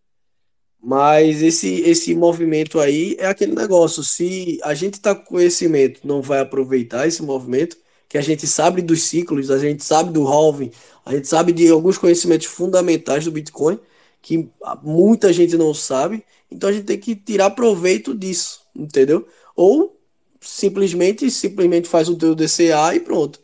[0.84, 4.04] Mas esse, esse movimento aí é aquele negócio.
[4.04, 7.78] Se a gente está com conhecimento, não vai aproveitar esse movimento,
[8.10, 10.72] que a gente sabe dos ciclos, a gente sabe do halving,
[11.06, 13.80] a gente sabe de alguns conhecimentos fundamentais do Bitcoin,
[14.22, 14.50] que
[14.84, 19.26] muita gente não sabe, então a gente tem que tirar proveito disso, entendeu?
[19.56, 19.98] Ou
[20.42, 23.40] simplesmente, simplesmente faz o teu DCA e pronto.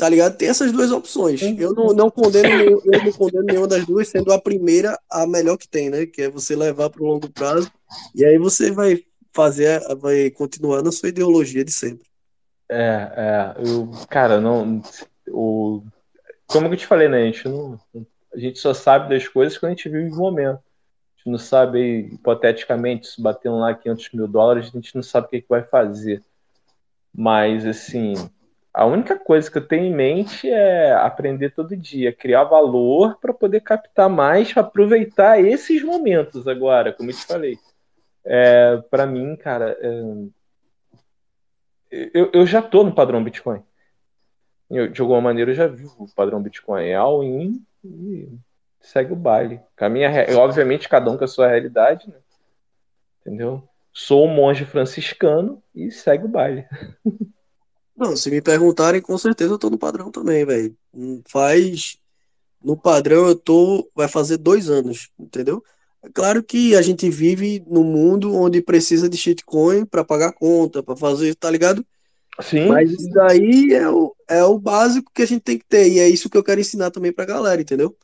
[0.00, 0.34] Tá ligado?
[0.34, 1.42] Tem essas duas opções.
[1.42, 5.26] Eu não, não condeno nenhum- eu não condeno nenhuma das duas, sendo a primeira a
[5.26, 6.06] melhor que tem, né?
[6.06, 7.70] Que é você levar para o longo prazo
[8.14, 12.06] e aí você vai fazer, vai continuar na sua ideologia de sempre.
[12.66, 14.80] É, é, eu, cara, não,
[15.28, 15.82] o,
[16.46, 17.78] como eu te falei, né, a gente não,
[18.32, 20.60] a gente só sabe das coisas quando a gente vive o momento.
[20.60, 25.26] A gente não sabe, hipoteticamente, se batendo lá 500 mil dólares, a gente não sabe
[25.26, 26.22] o que, que vai fazer.
[27.12, 28.14] Mas, assim,
[28.80, 33.34] a única coisa que eu tenho em mente é aprender todo dia, criar valor para
[33.34, 37.58] poder captar mais, aproveitar esses momentos agora, como eu te falei.
[38.24, 40.02] É, para mim, cara, é,
[42.14, 43.62] eu, eu já tô no padrão Bitcoin.
[44.70, 46.86] Eu, de alguma maneira eu já vivo o padrão Bitcoin.
[46.86, 48.30] É all-in e
[48.80, 49.60] segue o baile.
[49.78, 52.16] Com a minha, re- obviamente, cada um com a sua realidade, né?
[53.20, 53.62] Entendeu?
[53.92, 56.64] Sou um monge franciscano e segue o baile.
[58.00, 60.74] Não, se me perguntarem, com certeza eu tô no padrão também, velho.
[61.28, 61.98] Faz.
[62.64, 63.90] No padrão eu tô.
[63.94, 65.62] Vai fazer dois anos, entendeu?
[66.02, 70.82] É claro que a gente vive num mundo onde precisa de shitcoin para pagar conta,
[70.82, 71.84] para fazer, tá ligado?
[72.40, 75.86] Sim, Mas isso daí é o, é o básico que a gente tem que ter,
[75.86, 77.94] e é isso que eu quero ensinar também pra galera, entendeu?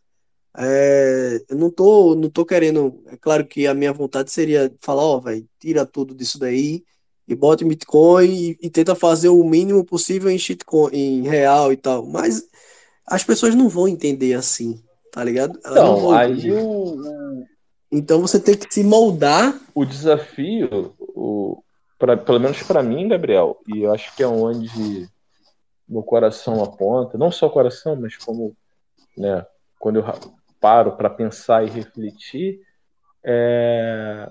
[0.59, 3.03] É, eu não tô, não tô querendo.
[3.07, 6.85] É claro que a minha vontade seria falar, ó, velho, tira tudo disso daí
[7.29, 11.73] e bota em Bitcoin e, e tenta fazer o mínimo possível em shitcoin, em real
[11.73, 12.07] e tal.
[12.07, 12.47] Mas
[13.07, 15.59] as pessoas não vão entender assim, tá ligado?
[15.65, 17.47] Elas não então, vão aí o,
[17.91, 19.59] Então você tem que se moldar.
[19.75, 21.63] o desafio, o,
[21.99, 25.09] pra, pelo menos para mim, Gabriel, e eu acho que é onde
[25.89, 28.57] meu coração aponta, não só o coração, mas como,
[29.17, 29.47] né,
[29.79, 30.05] quando eu
[30.61, 32.61] paro para pensar e refletir,
[33.25, 34.31] é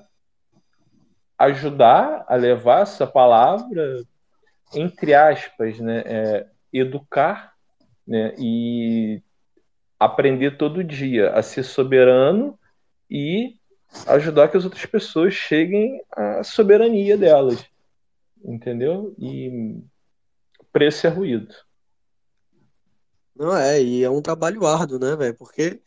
[1.38, 4.04] ajudar a levar essa palavra,
[4.74, 7.54] entre aspas, né, é, educar,
[8.08, 9.22] né, e
[10.00, 12.58] aprender todo dia a ser soberano
[13.10, 13.58] e
[14.08, 17.66] ajudar que as outras pessoas cheguem à soberania delas,
[18.44, 19.16] entendeu?
[19.18, 19.82] E
[20.72, 21.54] preço é ruído.
[23.36, 25.36] Não é, e é um trabalho árduo, né, velho?
[25.36, 25.82] Porque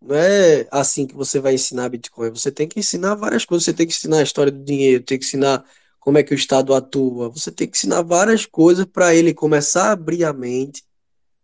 [0.00, 2.30] não é assim que você vai ensinar Bitcoin.
[2.30, 3.64] Você tem que ensinar várias coisas.
[3.64, 5.64] Você tem que ensinar a história do dinheiro, tem que ensinar
[5.98, 7.28] como é que o Estado atua.
[7.28, 10.84] Você tem que ensinar várias coisas para ele começar a abrir a mente,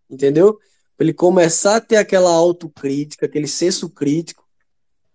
[0.09, 0.59] entendeu?
[0.97, 4.45] Para ele começar a ter aquela autocrítica, aquele senso crítico.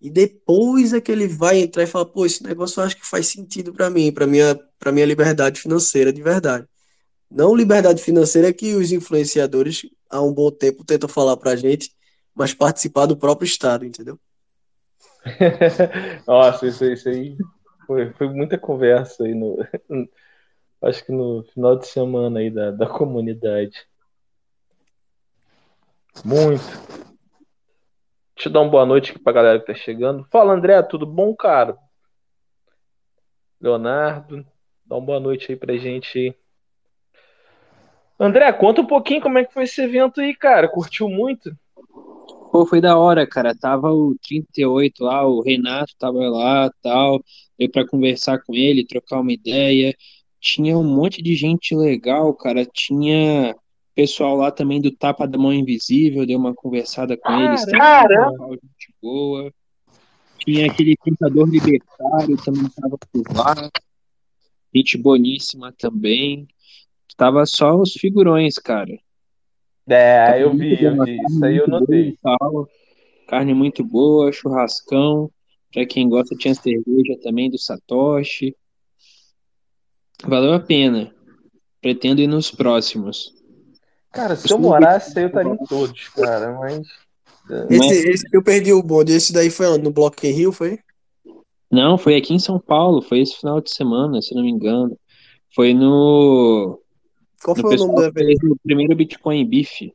[0.00, 3.06] E depois é que ele vai entrar e falar, pô, esse negócio eu acho que
[3.06, 6.66] faz sentido para mim, para minha, para minha liberdade financeira de verdade.
[7.30, 11.92] Não liberdade financeira que os influenciadores há um bom tempo tentam falar pra gente,
[12.34, 14.18] mas participar do próprio estado, entendeu?
[16.26, 17.36] Nossa, isso, isso aí
[17.86, 19.58] foi, foi muita conversa aí no.
[20.82, 23.86] Acho que no final de semana aí da, da comunidade.
[26.24, 26.62] Muito.
[28.34, 30.26] Deixa eu dar uma boa noite aqui pra galera que tá chegando.
[30.30, 31.78] Fala, André, tudo bom, cara?
[33.60, 34.44] Leonardo,
[34.84, 36.36] dá uma boa noite aí pra gente.
[38.18, 40.68] André, conta um pouquinho como é que foi esse evento aí, cara.
[40.68, 41.56] Curtiu muito?
[42.52, 43.54] Pô, foi da hora, cara.
[43.54, 47.24] Tava o 38 lá, o Renato tava lá, tal.
[47.58, 49.96] Deu pra conversar com ele, trocar uma ideia.
[50.38, 52.66] Tinha um monte de gente legal, cara.
[52.66, 53.56] Tinha
[53.94, 57.64] pessoal lá também do Tapa da Mão Invisível, deu uma conversada com eles.
[58.30, 59.50] pessoal, gente boa.
[60.36, 63.70] Tinha aquele tentador libertário também tava por lá.
[64.74, 66.46] Gente boníssima também.
[67.16, 68.92] Tava só os figurões, cara.
[69.88, 71.18] É, eu vi, eu vi.
[71.28, 72.16] Isso aí eu boa notei.
[73.28, 75.30] Carne muito boa, churrascão.
[75.72, 78.54] Pra quem gosta, tinha cerveja também do Satoshi.
[80.24, 81.14] Valeu a pena.
[81.80, 83.32] Pretendo ir nos próximos.
[84.12, 86.86] Cara, se eu morasse aí, eu estaria em todos, cara, mas.
[87.70, 90.78] Esse, esse que eu perdi o bonde, esse daí foi no Bloco em Rio, foi?
[91.70, 94.96] Não, foi aqui em São Paulo, foi esse final de semana, se não me engano.
[95.54, 96.81] Foi no,
[97.42, 98.14] Qual foi o nome evento?
[98.14, 99.92] fez o primeiro Bitcoin Beef.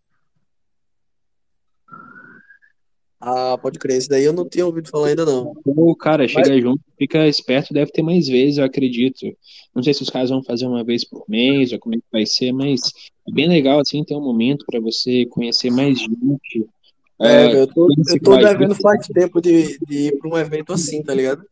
[3.20, 5.56] Ah, pode crer, esse daí eu não tinha ouvido falar ainda não.
[5.64, 9.26] Pô, cara, chega junto, fica esperto, deve ter mais vezes, eu acredito.
[9.74, 12.04] Não sei se os caras vão fazer uma vez por mês ou como é que
[12.12, 12.80] vai ser, mas
[13.28, 16.68] é bem legal assim ter um momento para você conhecer mais gente.
[17.20, 20.72] É, velho, eu tô, eu tô devendo faz tempo de, de ir pra um evento
[20.72, 21.44] assim, tá ligado?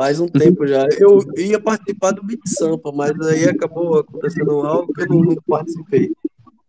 [0.00, 0.88] Faz um tempo já.
[0.98, 5.36] Eu ia participar do Beat Sampa, mas aí acabou acontecendo algo que eu não, não
[5.46, 6.10] participei.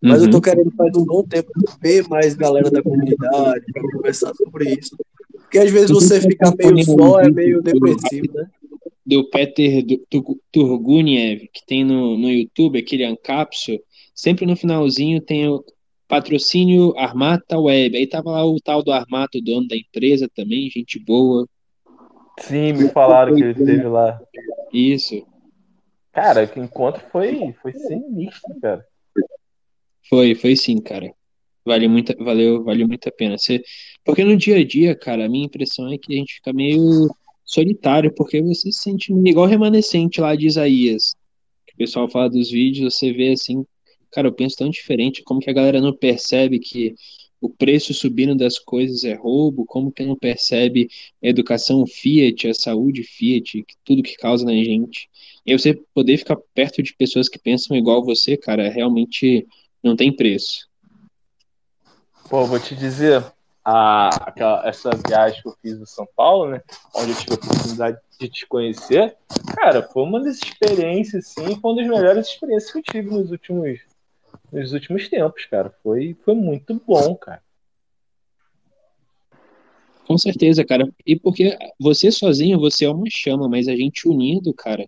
[0.02, 0.41] Mas eu tô Uhum.
[0.41, 1.50] querendo faz um bom tempo
[1.82, 4.98] ver mais galera da comunidade pra conversar sobre isso.
[5.32, 8.48] Porque às vezes você fica meio só, é meio depressivo, né?
[9.06, 9.82] do Peter
[10.52, 13.80] Turguniev, que tem no, no YouTube, aquele Ancapso,
[14.13, 15.63] sempre no finalzinho tem o
[16.06, 17.96] patrocínio Armata Web.
[17.96, 21.48] Aí tava lá o tal do Armata, o dono da empresa também, gente boa.
[22.39, 24.20] Sim, me falaram que ele esteve lá.
[24.74, 25.26] Isso.
[26.12, 28.86] Cara, que encontro foi, foi sinistro, cara.
[30.10, 31.13] Foi, foi sim, cara.
[31.63, 33.38] Vale muito, valeu, valeu muito a pena.
[33.38, 33.63] Você,
[34.04, 37.08] porque no dia a dia, cara, a minha impressão é que a gente fica meio
[37.46, 41.15] solitário, porque você se sente igual remanescente lá de Isaías.
[41.67, 43.65] Que o pessoal fala dos vídeos, você vê assim,
[44.12, 46.96] cara, eu penso tão diferente, como que a galera não percebe que
[47.41, 50.88] o preço subindo das coisas é roubo, como que não percebe
[51.23, 55.10] a educação Fiat, a saúde Fiat, tudo que causa na gente.
[55.43, 59.47] E você poder ficar perto de pessoas que pensam igual você, cara, realmente
[59.84, 60.69] não tem preço.
[62.30, 63.25] Pô, vou te dizer,
[63.65, 66.62] a, aquela- essa viagem que eu fiz em São Paulo, né?
[66.95, 69.15] Onde eu tive a oportunidade de te conhecer,
[69.56, 73.32] cara, foi uma das experiências, sim, foi uma das melhores experiências que eu tive nos
[73.32, 73.80] últimos,
[74.52, 75.70] nos últimos tempos, cara.
[75.84, 77.41] Foi, foi muito bom, cara.
[80.06, 80.91] Com certeza, cara.
[81.06, 84.86] E porque você sozinho, você é uma chama, mas a gente unido, cara,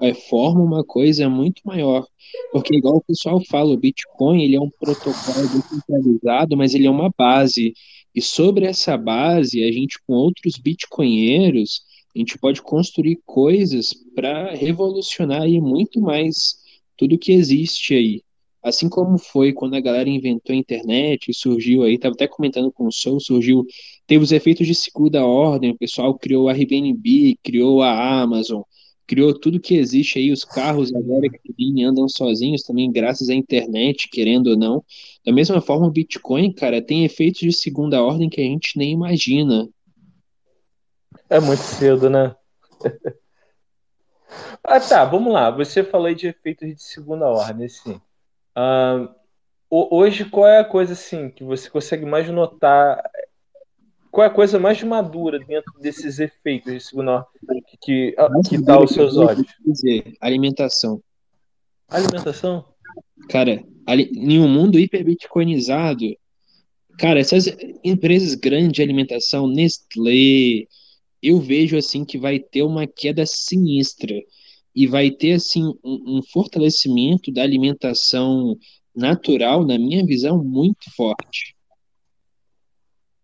[0.00, 2.06] é, forma uma coisa muito maior.
[2.52, 6.90] Porque, igual o pessoal fala, o Bitcoin, ele é um protocolo descentralizado, mas ele é
[6.90, 7.74] uma base.
[8.14, 11.82] E sobre essa base, a gente, com outros bitcoinheiros,
[12.14, 16.56] a gente pode construir coisas para revolucionar aí muito mais
[16.96, 18.22] tudo que existe aí.
[18.66, 22.88] Assim como foi quando a galera inventou a internet, surgiu aí, tava até comentando com
[22.88, 23.64] o Soul, surgiu
[24.08, 28.62] teve os efeitos de segunda ordem, o pessoal criou a Airbnb, criou a Amazon,
[29.06, 33.34] criou tudo que existe aí, os carros agora que vêm andam sozinhos também, graças à
[33.34, 34.84] internet, querendo ou não.
[35.24, 38.90] Da mesma forma, o Bitcoin, cara, tem efeitos de segunda ordem que a gente nem
[38.90, 39.68] imagina.
[41.30, 42.34] É muito cedo, né?
[44.64, 45.52] ah, tá, vamos lá.
[45.52, 48.00] Você falou de efeitos de segunda ordem, assim.
[49.68, 53.02] Ho- hoje, qual é a coisa assim que você consegue mais notar?
[54.10, 57.26] Qual é a coisa mais madura dentro desses efeitos de segunda
[57.66, 59.46] que, que, ah, que dá aos seus olhos?
[59.64, 61.02] Dizer, alimentação.
[61.88, 62.64] Alimentação?
[63.28, 66.16] Cara, ali, em um mundo hiperbitcoinizado,
[66.98, 67.46] cara, essas
[67.84, 70.66] empresas grandes de alimentação, Nestlé,
[71.22, 74.14] eu vejo assim que vai ter uma queda sinistra
[74.76, 78.56] e vai ter assim um, um fortalecimento da alimentação
[78.94, 81.56] natural, na minha visão, muito forte.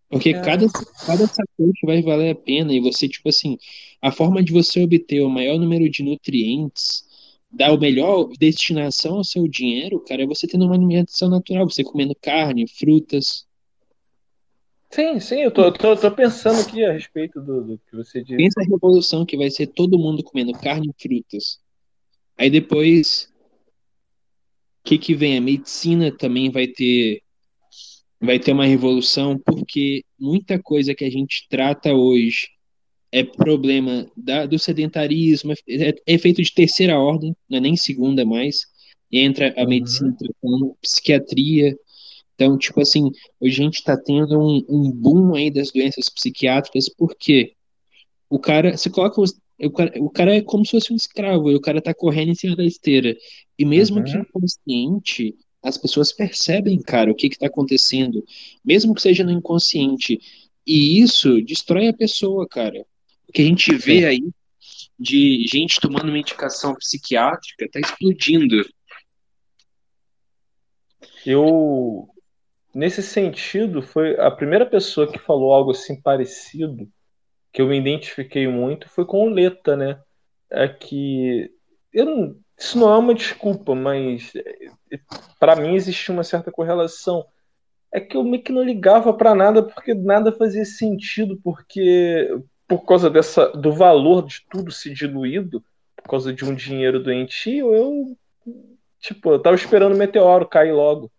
[0.09, 0.41] Porque É.
[0.41, 0.67] cada,
[1.07, 3.59] cada sacote vai valer a pena e você, tipo assim,
[4.01, 7.05] a forma de você obter o maior número de nutrientes
[7.53, 11.85] dar o melhor destinação ao seu dinheiro, cara, é você tendo uma alimentação natural, você
[11.85, 13.47] comendo carne, frutas.
[14.93, 17.97] Sim, sim, eu tô, eu tô, eu tô pensando aqui a respeito do, do que
[17.97, 18.37] você disse.
[18.37, 21.59] Pensa a revolução que vai ser todo mundo comendo carne e frutas.
[22.37, 23.33] Aí depois,
[24.85, 25.39] o que que vem?
[25.39, 27.23] A medicina também vai ter
[28.21, 32.49] vai ter uma revolução porque muita coisa que a gente trata hoje
[33.11, 38.25] é problema da, do sedentarismo, é, é efeito de terceira ordem, não é nem segunda
[38.25, 38.67] mais.
[39.11, 39.69] Entra a Uhum.
[39.69, 41.75] medicina tratando, psiquiatria.
[42.35, 46.89] Então, tipo assim, hoje a gente está tendo um, um boom aí das doenças psiquiátricas,
[46.89, 47.55] porque
[48.29, 51.51] o cara, você coloca os, o cara, o cara é como se fosse um escravo,
[51.51, 53.17] e o cara tá correndo em cima da esteira.
[53.59, 54.23] E mesmo que Uhum.
[54.23, 58.25] inconsciente, as pessoas percebem, cara, o que que tá acontecendo,
[58.65, 60.19] mesmo que seja no inconsciente.
[60.67, 62.85] E isso destrói a pessoa, cara.
[63.29, 64.23] O que a gente vê aí
[64.99, 68.65] de gente tomando medicação psiquiátrica tá explodindo.
[71.25, 72.09] Eu,
[72.75, 76.89] nesse sentido, foi a primeira pessoa que falou algo assim parecido,
[77.53, 80.01] que eu me identifiquei muito, foi com o Leta, né?
[80.51, 81.51] É que
[81.93, 84.33] eu não, isso não é uma desculpa, mas
[85.39, 87.25] para mim existia uma certa correlação.
[87.93, 92.29] É que eu meio que não ligava para nada porque nada fazia sentido, porque
[92.67, 95.63] por causa dessa do valor de tudo se diluído,
[95.97, 98.17] por causa de um dinheiro doentio, eu
[98.99, 101.11] tipo, eu tava esperando o meteoro cair logo.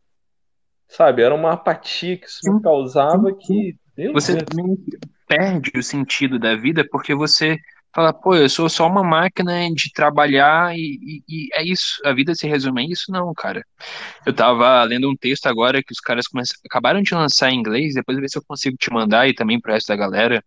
[0.88, 1.22] Sabe?
[1.24, 3.78] Era uma apatia que isso me Sim, causava sim, que.
[3.98, 4.44] Meu Você Deus.
[4.46, 4.78] também
[5.28, 7.58] perde o sentido da vida porque você
[7.96, 12.02] fala, pô, eu sou só uma máquina de trabalhar e, e- e é isso.
[12.06, 13.12] A vida se resume a isso?
[13.12, 13.64] Não, cara.
[14.26, 17.96] Eu tava lendo um texto agora que os caras começam, acabaram de lançar em inglês,
[17.96, 20.44] depois eu ver se eu consigo te mandar e também pro resto da galera.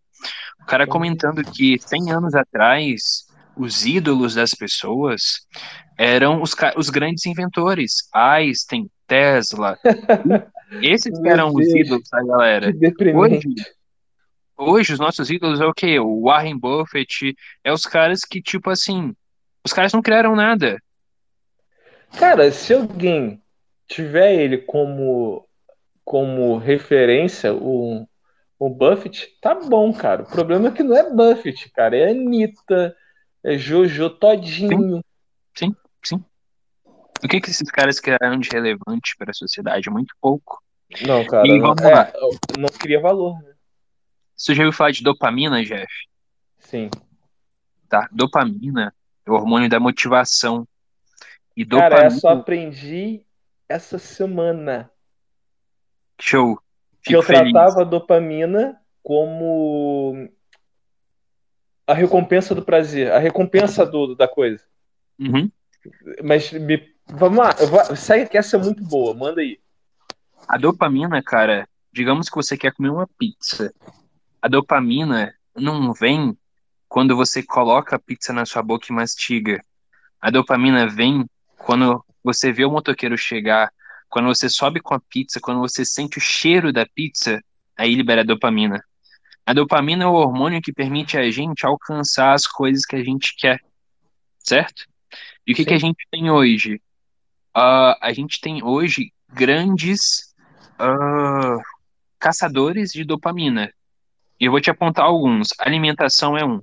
[0.63, 5.47] O cara comentando que 100 anos atrás, os ídolos das pessoas
[5.99, 9.79] eram os, os grandes inventores, Einstein, Tesla.
[10.83, 12.73] Esses Meu eram os Deus, ídolos da galera.
[12.73, 13.47] Que deprimente.
[13.47, 13.65] Hoje,
[14.57, 15.99] hoje os nossos ídolos é o quê?
[15.99, 19.15] O Warren Buffett, é os caras que, tipo assim,
[19.65, 20.81] os caras não criaram nada.
[22.19, 23.43] Cara, se alguém
[23.87, 25.47] tiver ele como,
[26.05, 28.07] como referência, o,
[28.59, 30.23] o Buffett, tá bom, cara.
[30.23, 31.97] O problema é que não é Buffett, cara.
[31.97, 32.97] É Anitta,
[33.45, 35.03] é Jojo Todinho.
[35.55, 36.25] Sim, sim.
[37.25, 39.91] O que que esses caras criaram de relevante para a sociedade?
[39.91, 40.63] Muito pouco.
[41.07, 41.47] Não, cara.
[41.47, 42.13] E Não, é,
[42.59, 43.55] não cria valor, né?
[44.37, 45.93] Você já ouviu falar de dopamina, Jeff?
[46.59, 46.91] Sim.
[47.89, 48.09] Tá?
[48.13, 50.67] Dopamina é o hormônio da motivação.
[51.57, 52.07] E Cara, dopamina.
[52.07, 53.23] essa eu aprendi
[53.69, 54.91] essa semana.
[56.21, 56.61] Show.
[57.03, 57.53] Que eu Fico feliz.
[57.53, 60.29] tratava a dopamina como
[61.87, 64.63] a recompensa do prazer, a recompensa do, da coisa.
[65.19, 65.51] Uhum.
[66.23, 69.59] Mas me, vamos lá, eu vou, segue que essa é muito boa, manda aí.
[70.49, 73.73] A dopamina, cara, digamos que você quer comer uma pizza.
[74.41, 76.37] A dopamina não vem
[76.89, 79.63] quando você coloca a pizza na sua boca e mastiga.
[80.21, 83.73] A dopamina vem quando você vê o motoqueiro chegar,
[84.09, 87.43] quando você sobe com a pizza, quando você sente o cheiro da pizza,
[87.77, 88.83] aí libera a dopamina.
[89.45, 93.35] A dopamina é o hormônio que permite a gente alcançar as coisas que a gente
[93.37, 93.61] quer,
[94.39, 94.87] certo?
[95.47, 96.81] E o que, que a gente tem hoje?
[97.59, 100.35] Ah, a gente tem hoje grandes
[100.79, 101.57] ah,
[102.19, 103.73] caçadores de dopamina.
[104.39, 105.49] Eu vou te apontar alguns.
[105.59, 106.61] Alimentação é um.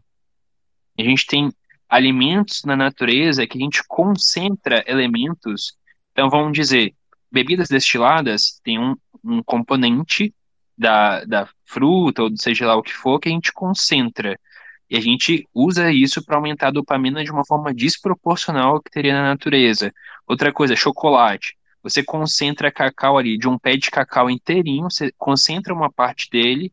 [0.99, 1.51] A gente tem
[1.89, 5.75] alimentos na natureza que a gente concentra elementos.
[6.11, 6.93] Então, vamos dizer,
[7.31, 10.31] bebidas destiladas tem um, um componente
[10.77, 14.39] da, da fruta, ou seja lá o que for, que a gente concentra.
[14.87, 18.91] E a gente usa isso para aumentar a dopamina de uma forma desproporcional ao que
[18.91, 19.91] teria na natureza.
[20.27, 21.55] Outra coisa, chocolate.
[21.81, 26.71] Você concentra cacau ali, de um pé de cacau inteirinho, você concentra uma parte dele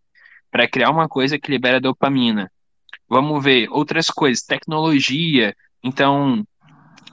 [0.50, 2.50] para criar uma coisa que libera dopamina.
[3.08, 6.44] Vamos ver outras coisas, tecnologia, então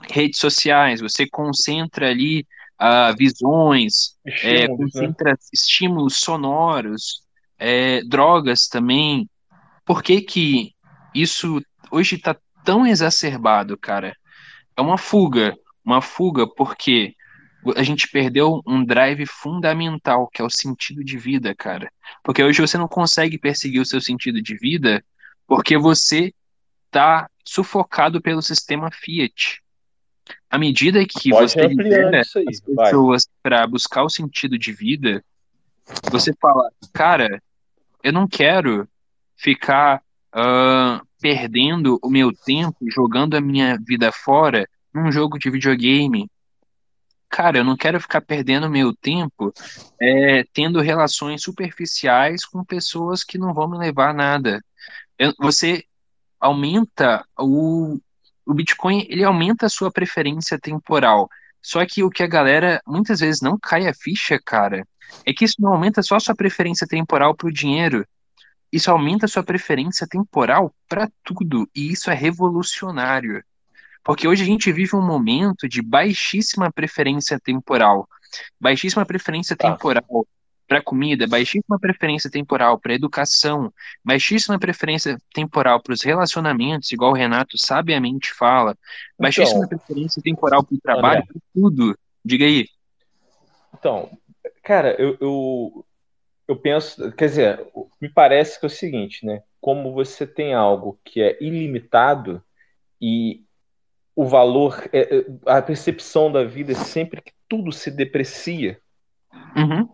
[0.08, 2.46] redes sociais, você concentra ali
[2.78, 4.76] ah, visões, é, Estímulos, né?
[4.76, 7.22] concentra estímulos sonoros,
[7.58, 9.28] é, drogas também.
[9.84, 10.72] Por que que
[11.12, 11.60] isso
[11.90, 14.16] hoje está tão exacerbado, cara?
[14.76, 15.56] É uma fuga,
[15.88, 17.14] uma fuga porque
[17.74, 21.90] a gente perdeu um drive fundamental, que é o sentido de vida, cara.
[22.22, 25.02] Porque hoje você não consegue perseguir o seu sentido de vida
[25.46, 26.32] porque você
[26.90, 29.62] tá sufocado pelo sistema Fiat.
[30.50, 35.24] À medida que Pode você libera as pessoas para buscar o sentido de vida,
[36.10, 37.42] você fala, cara,
[38.02, 38.86] eu não quero
[39.36, 46.30] ficar ah, perdendo o meu tempo, jogando a minha vida fora num jogo de videogame,
[47.28, 49.52] cara, eu não quero ficar perdendo meu tempo
[50.00, 54.64] é, tendo relações superficiais com pessoas que não vão me levar a nada.
[55.18, 55.84] Eu- você
[56.40, 57.98] aumenta o,
[58.46, 61.28] o Bitcoin, ele aumenta a sua preferência temporal.
[61.62, 64.86] Só que o que a galera muitas vezes não cai a ficha, cara,
[65.26, 68.06] é que isso não aumenta só a sua preferência temporal para o dinheiro.
[68.72, 71.68] Isso aumenta a sua preferência temporal para tudo.
[71.74, 73.42] E isso é revolucionário.
[74.08, 78.08] Porque hoje a gente vive um momento de baixíssima preferência temporal.
[78.58, 79.70] Baixíssima preferência Tá.
[79.70, 80.26] temporal
[80.66, 83.70] para comida, baixíssima preferência temporal para educação,
[84.02, 88.74] baixíssima preferência temporal para os relacionamentos, igual o Renato sabiamente fala,
[89.18, 91.98] baixíssima Então, preferência temporal para o trabalho, para tudo.
[92.24, 92.66] Diga aí.
[93.78, 94.08] Então,
[94.62, 95.86] cara, eu, eu,
[96.48, 97.66] eu penso, quer dizer,
[98.00, 99.42] me parece que é o seguinte, né?
[99.60, 102.42] Como você tem algo que é ilimitado
[102.98, 103.46] e
[104.18, 108.80] o valor, é- é- a percepção da vida é sempre que tudo se deprecia.
[109.56, 109.88] Uhum,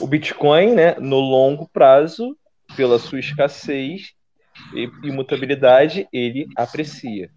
[0.00, 2.34] O Bitcoin, né, no longo prazo,
[2.74, 4.14] pela sua escassez
[4.74, 7.28] e imutabilidade, ele aprecia.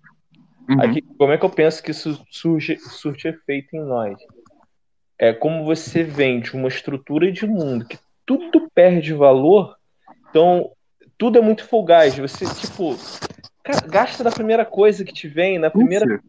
[0.69, 0.81] uhum.
[0.81, 4.17] Aqui, como é que eu penso que isso surge, surte efeito em nós?
[5.19, 9.75] É como você vem de uma estrutura de mundo que tudo perde valor,
[10.29, 10.71] então
[11.17, 12.17] tudo é muito fugaz.
[12.17, 12.95] Você, tipo,
[13.63, 16.05] cara, gasta da primeira coisa que te vem, na primeira.
[16.05, 16.23] Isso.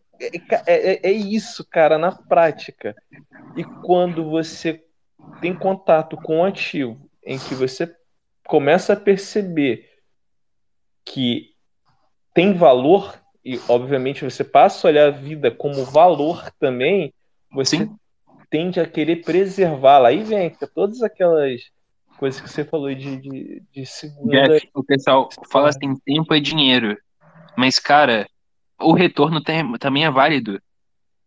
[0.66, 2.94] É, é- é isso, cara, na prática.
[3.56, 4.84] E quando você
[5.40, 7.92] tem contato com um ativo em que você
[8.46, 9.88] começa a perceber
[11.04, 11.50] que
[12.34, 17.12] tem valor, e obviamente você passa a olhar a vida como valor também,
[17.50, 17.96] você Sim.
[18.48, 20.08] tende a querer preservá-la.
[20.08, 21.60] Aí vem todas aquelas
[22.16, 24.48] coisas que você falou de, de, de segunda.
[24.48, 26.96] Jeff, o pessoal fala assim, tempo é dinheiro.
[27.56, 28.28] Mas, cara,
[28.80, 30.60] o retorno tem- também é válido.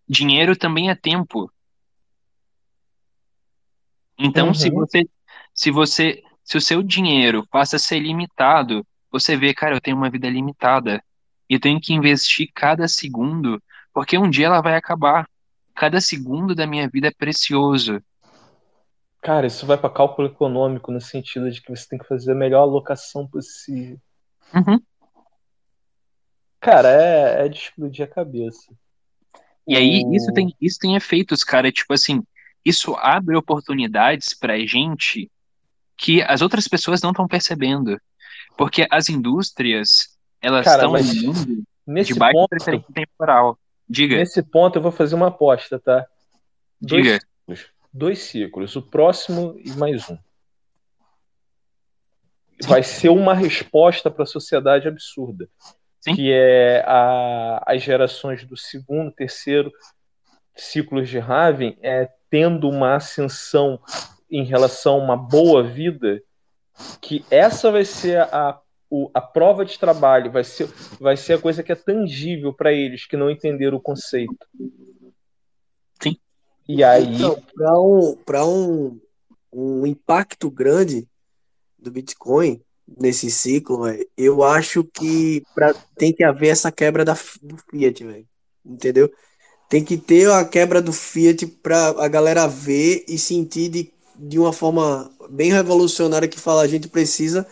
[0.10, 1.52] Dinheiro também é tempo.
[4.18, 4.76] Então, se Uhum.
[4.76, 5.10] você,
[5.54, 9.98] se você, se o seu dinheiro passa a ser limitado, você vê, cara, eu tenho
[9.98, 11.04] uma vida limitada.
[11.50, 13.62] E eu tenho que investir cada segundo,
[13.94, 15.28] porque um dia ela vai acabar.
[15.76, 18.02] Cada segundo da minha vida é precioso.
[19.22, 22.36] Cara, isso vai para cálculo econômico no sentido de que você tem que fazer a
[22.36, 24.00] melhor alocação possível.
[24.54, 24.80] Uhum.
[26.66, 28.74] Cara, é, é de explodir a cabeça.
[29.68, 31.72] E aí, O- isso tem, isso tem efeitos, cara.
[31.72, 32.24] Tipo assim,
[32.66, 35.32] isso abre oportunidades pra gente
[35.96, 38.02] que as outras pessoas não estão percebendo.
[38.58, 41.54] Porque as indústrias, elas Cara, estão
[41.86, 43.60] Nesse de baixa ponto, temporal.
[43.88, 46.04] Diga, nesse ponto eu vou fazer uma aposta, tá?
[46.82, 47.20] Dois diga.
[47.20, 47.72] ciclos.
[47.94, 48.76] Dois ciclos.
[48.76, 50.18] O próximo e mais um.
[52.64, 55.48] Vai ser uma resposta para a sociedade absurda.
[56.06, 56.16] Sim.
[56.16, 59.72] Que é a, as gerações do segundo, terceiro
[60.56, 63.80] ciclos de Raven é, tendo uma ascensão
[64.30, 66.22] em relação a uma boa vida,
[67.02, 70.68] que essa vai ser a, o- a prova de trabalho, vai ser,
[71.00, 74.36] vai ser a coisa que é tangível para eles que não entenderam o conceito.
[76.02, 76.18] Sim.
[76.68, 79.00] E aí, Então, para um, pra um,
[79.52, 81.08] um impacto grande
[81.80, 87.14] do Bitcoin nesse ciclo, véio, eu acho que pra, tem que haver essa quebra da,
[87.42, 88.28] do Fiat, velho.
[88.66, 89.12] Entendeu?
[89.70, 94.40] Tem que ter a quebra do Fiat para a galera ver e sentir de, de
[94.40, 97.48] uma forma bem revolucionária que fala a gente precisa,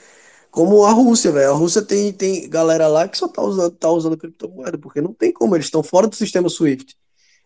[0.52, 1.52] como a Rússia, velho.
[1.52, 5.14] A Rússia tem, tem galera lá que só tá usando, tá usando criptomoeda, porque não
[5.14, 6.96] tem como, eles estão fora do sistema SWIFT.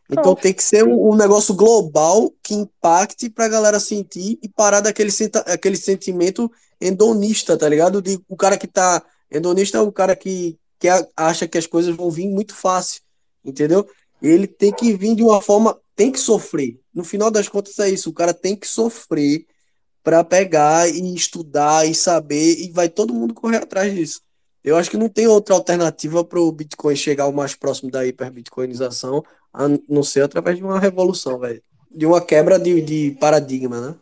[0.09, 4.81] Então tem que ser um, um negócio global que impacte pra galera sentir e parar
[4.81, 6.49] daquele senta- aquele sentimento
[6.82, 8.01] endonista, tá ligado?
[8.01, 9.03] De, o cara que tá.
[9.32, 13.01] Endonista é o cara que, que acha que as coisas vão vir muito fácil,
[13.43, 13.88] entendeu?
[14.21, 15.80] Ele tem que vir de uma forma.
[15.95, 16.80] Tem que sofrer.
[16.93, 18.09] No final das contas é isso.
[18.09, 19.45] O cara tem que sofrer
[20.03, 24.21] pra pegar e estudar e saber, e vai todo mundo correr atrás disso.
[24.63, 28.05] Eu acho que não tem outra alternativa para o Bitcoin chegar o mais próximo da
[28.05, 29.23] hiperbitcoinização,
[29.53, 31.61] a não ser através de uma revolução, velho.
[31.91, 33.95] De uma quebra de, de paradigma, né?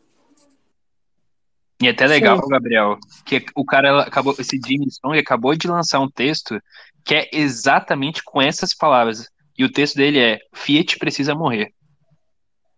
[1.81, 5.99] E é até legal, Gabriel, que o cara acabou, esse Jimmy Strong acabou de lançar
[5.99, 6.57] um texto
[7.03, 9.29] que é exatamente com essas palavras.
[9.57, 11.73] E o texto dele é Fiat precisa morrer.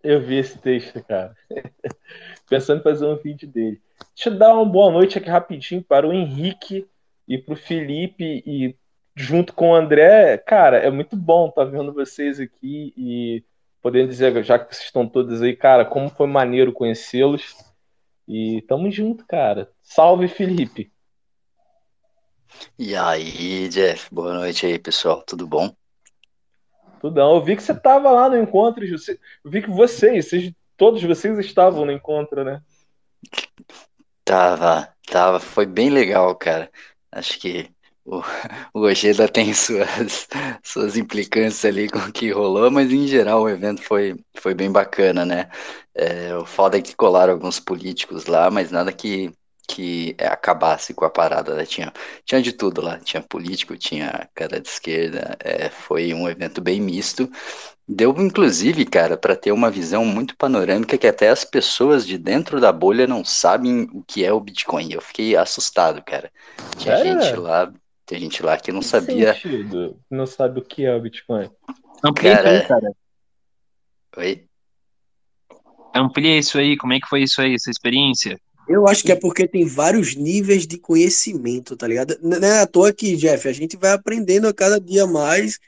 [0.03, 1.35] eu vi esse texto, cara.
[2.49, 3.81] Pensando em fazer um vídeo dele.
[4.15, 6.87] Deixa eu dar uma boa noite aqui rapidinho para o Henrique
[7.27, 8.75] e para o Felipe e
[9.15, 10.37] junto com o André.
[10.37, 13.43] Cara, é muito bom estar vendo vocês aqui e
[13.81, 17.55] podendo dizer, já que vocês estão todos aí, cara, como foi maneiro conhecê-los.
[18.27, 19.71] E tamo junto, cara.
[19.81, 20.91] Salve, Felipe.
[22.77, 25.73] E aí, Jeff, boa noite aí, pessoal, tudo bom?
[26.99, 27.35] Tudão.
[27.35, 31.37] Eu vi que você tava lá no encontro, Eu vi que vocês, vocês, todos vocês
[31.39, 32.61] estavam no encontro, né?
[34.25, 36.69] Tava, tava, foi bem legal, cara.
[37.11, 37.71] Acho que
[38.07, 38.21] o,
[38.73, 40.27] o Ojeda tem suas,
[40.63, 44.71] suas implicâncias ali com o que rolou, mas em geral o evento foi, foi bem
[44.71, 45.49] bacana, né?
[45.93, 49.31] É, o foda é que colaram alguns políticos lá, mas nada que,
[49.67, 51.65] que é, acabasse com a parada, né?
[51.65, 51.91] Tinha,
[52.25, 56.79] tinha de tudo lá, tinha político, tinha cara de esquerda, é, foi um evento bem
[56.79, 57.29] misto.
[57.87, 62.59] Deu, inclusive, cara, para ter uma visão muito panorâmica que até as pessoas de dentro
[62.61, 64.91] da bolha não sabem o que é o Bitcoin.
[64.93, 66.31] Eu fiquei assustado, cara.
[66.77, 67.19] Tinha Sério?
[67.21, 67.71] gente lá,
[68.07, 69.33] tem gente lá que não Que sabia.
[69.33, 69.99] sentido?
[70.09, 71.49] Não sabe o que é o Bitcoin.
[72.03, 72.91] Amplia isso Cara, aí, cara.
[74.17, 74.45] Oi?
[75.93, 76.77] Amplia isso aí.
[76.77, 78.39] Como é que foi isso aí, essa experiência?
[78.67, 82.17] Eu acho que é porque tem vários níveis de conhecimento, tá ligado?
[82.21, 85.59] Não é à toa que, Jeff, a gente vai aprendendo a cada dia mais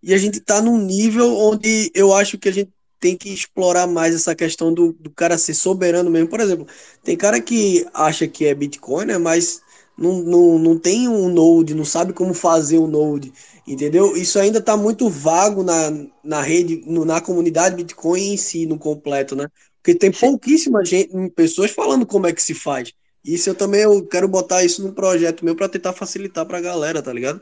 [0.00, 2.70] e a gente tá num nível onde eu acho que a gente
[3.00, 6.28] tem que explorar mais essa questão do, do cara ser soberano mesmo.
[6.28, 6.66] Por exemplo,
[7.02, 9.62] tem cara que acha que é Bitcoin, né, mas
[9.98, 13.32] não, não, não tem um node, não sabe como fazer um node,
[13.66, 14.16] entendeu?
[14.16, 15.90] Isso ainda tá muito vago na,
[16.24, 19.46] na rede, no- na comunidade Bitcoin em si, no completo, né?
[19.82, 20.32] Porque tem Sim.
[20.32, 22.92] pouquíssima gente, pessoas falando como é que se faz.
[23.24, 27.02] Isso eu também eu quero botar isso num projeto meu para tentar facilitar pra galera,
[27.02, 27.40] tá ligado?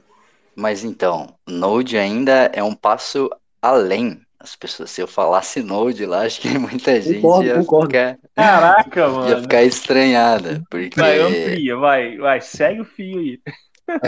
[0.57, 3.31] Mas então, Node ainda é um passo
[3.63, 4.26] além.
[4.47, 7.89] As pessoas, se eu falasse Node lá, acho que muita gente Concordo, ia concordo.
[7.89, 9.39] ficar, Caraca, ia mano.
[9.39, 13.41] ficar estranhada, porque, Vai, amplia, vai, vai, segue o fio aí.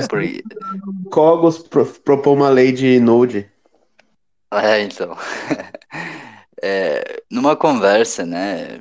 [0.09, 0.43] porque
[1.11, 3.51] Cogos pro- propôs uma lei de Node.
[4.51, 5.15] É, então.
[6.61, 8.81] É, numa conversa, né,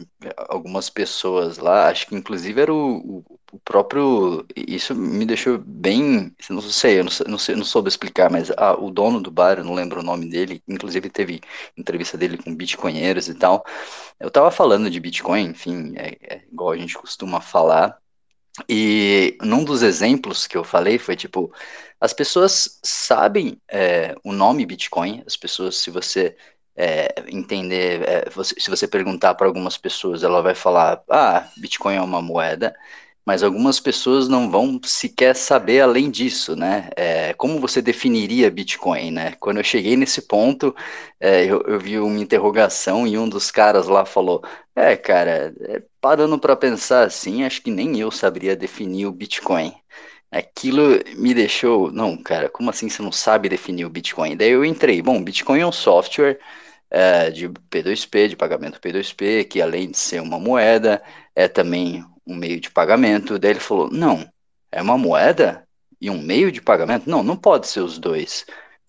[0.50, 6.62] algumas pessoas lá, acho que inclusive era o, o- próprio, isso me deixou bem, não
[6.62, 9.64] sei, eu não, não, sei- não soube explicar, mas ah, o dono do bar, eu
[9.64, 11.42] não lembro o nome dele, inclusive teve
[11.78, 13.64] entrevista dele com bitcoinheiros e tal,
[14.20, 17.98] eu tava falando de Bitcoin, enfim, é, é igual a gente costuma falar,
[18.70, 21.52] e num dos exemplos que eu falei foi tipo,
[22.00, 26.36] as pessoas sabem é, o nome Bitcoin, as pessoas, se você
[26.76, 31.96] é, entender, é, você- se você perguntar para algumas pessoas, ela vai falar, ah, Bitcoin
[31.96, 32.76] é uma moeda,
[33.28, 36.90] mas algumas pessoas não vão sequer saber além disso, né?
[36.96, 39.34] É, como você definiria Bitcoin, né?
[39.38, 40.74] Quando eu cheguei nesse ponto,
[41.20, 44.42] é, eu, eu vi uma interrogação e um dos caras lá falou,
[44.74, 49.74] é, cara, é, parando para pensar assim, acho que nem eu saberia definir o Bitcoin.
[50.32, 54.38] Aquilo me deixou, não, cara, como assim você não sabe definir o Bitcoin?
[54.38, 56.40] Daí eu entrei, bom, Bitcoin é um software
[56.90, 61.04] é, de P2P, de pagamento P2P, que além de ser uma moeda,
[61.36, 63.40] é também um meio de pagamento.
[63.40, 64.28] Daí ele falou, não,
[64.72, 65.68] é uma moeda
[66.00, 67.10] e um meio de pagamento?
[67.10, 68.46] Não, não pode ser os dois.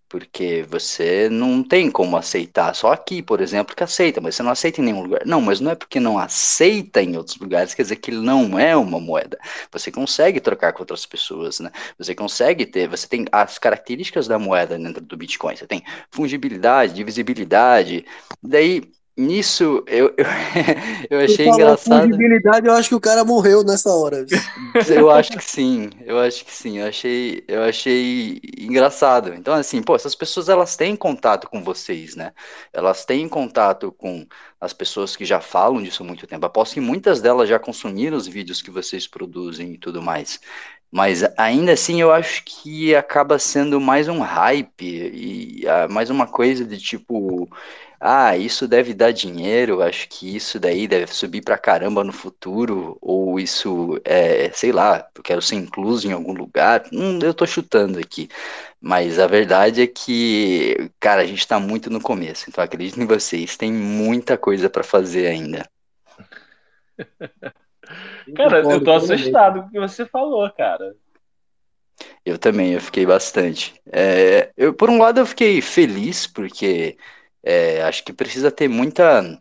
[0.08, 2.74] Porque você não tem como aceitar.
[2.74, 5.20] Só aqui, por exemplo, que aceita, mas você não aceita em nenhum lugar.
[5.26, 8.74] Não, mas não é porque não aceita em outros lugares, quer dizer que não é
[8.74, 9.38] uma moeda.
[9.70, 11.70] Você consegue trocar com outras pessoas, né?
[11.98, 15.56] Você consegue ter, você tem as características da moeda dentro do Bitcoin.
[15.56, 18.06] Você tem fungibilidade, divisibilidade.
[18.42, 20.26] Daí, nisso, eu, eu,
[21.10, 22.66] eu achei falou engraçado.
[22.66, 24.24] eu acho que o cara morreu nessa hora.
[24.88, 29.34] Eu acho que sim, eu acho que sim, eu achei, eu achei engraçado.
[29.34, 32.32] Então, assim, pô, essas pessoas elas têm contato com vocês, né?
[32.72, 34.24] Elas têm contato com
[34.60, 36.46] as pessoas que já falam disso há muito tempo.
[36.46, 40.40] Aposto que muitas delas já consumiram os vídeos que vocês produzem e tudo mais.
[40.90, 46.26] Mas ainda assim eu acho que acaba sendo mais um hype e ah, mais uma
[46.26, 47.46] coisa de tipo,
[48.00, 52.96] ah, isso deve dar dinheiro, acho que isso daí deve subir pra caramba no futuro,
[53.00, 56.84] ou isso é, sei lá, eu quero ser incluso em algum lugar.
[56.92, 58.28] Hum, eu tô chutando aqui.
[58.80, 63.06] Mas a verdade é que, cara, a gente tá muito no começo, então acredito em
[63.06, 65.68] vocês, tem muita coisa pra fazer ainda.
[68.36, 70.94] Cara, eu tô assustado com o que você falou, cara.
[72.24, 73.80] Eu também, eu fiquei bastante.
[73.90, 76.96] É, eu, por um lado, eu fiquei feliz, porque
[77.42, 79.38] é, acho que precisa ter muita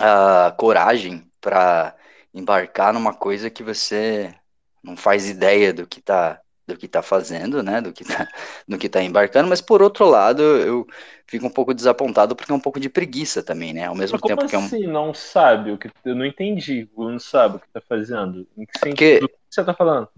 [0.00, 1.94] ah, coragem para
[2.32, 4.34] embarcar numa coisa que você
[4.82, 7.80] não faz ideia do que tá, do que tá fazendo, né?
[7.80, 8.28] Do que tá,
[8.66, 10.86] do que tá embarcando, mas por outro lado, eu
[11.26, 13.86] fico um pouco desapontado porque é um pouco de preguiça também, né?
[13.86, 14.64] Ao mesmo Mas como tempo que é um.
[14.64, 15.90] assim não sabe o que.
[16.04, 16.88] Eu não entendi.
[16.96, 18.46] Não sabe o que tá fazendo.
[18.56, 18.88] Em que Porque-
[19.18, 19.24] sentido?
[19.26, 20.08] O que você tá falando?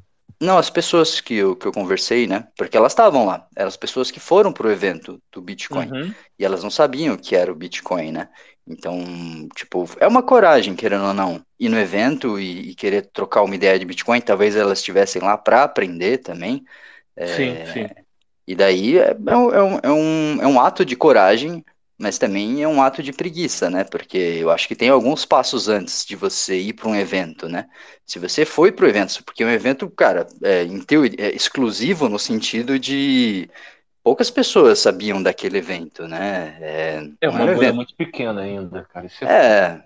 [0.43, 2.49] Não, as pessoas que eu, que eu conversei, né?
[2.57, 5.89] Porque elas estavam lá, eram as pessoas que foram pro evento do Bitcoin.
[5.89, 6.15] Uhum.
[6.37, 8.29] E elas não sabiam o que era o Bitcoin, né?
[8.67, 9.05] Então,
[9.55, 13.55] tipo, é uma coragem, querendo ou não, ir no evento e, e querer trocar uma
[13.55, 14.21] ideia de Bitcoin.
[14.21, 16.65] Talvez elas estivessem lá para aprender também.
[17.15, 17.87] É, Sim, sim.
[18.45, 21.65] E daí é, é um, é, um, é, um, é um ato de coragem,
[22.03, 23.85] mas também é um ato de preguiça, né?
[23.85, 27.69] Porque eu acho que tem alguns passos antes de você ir para um evento, né?
[28.05, 31.35] Se você foi para o evento, porque é um evento, cara, é, em teoria, é
[31.35, 33.49] exclusivo no sentido de
[34.03, 36.59] poucas pessoas sabiam daquele evento, né?
[36.61, 37.77] É, É uma um bolha evento.
[37.77, 39.07] muito pequena ainda, cara.
[39.21, 39.85] É É.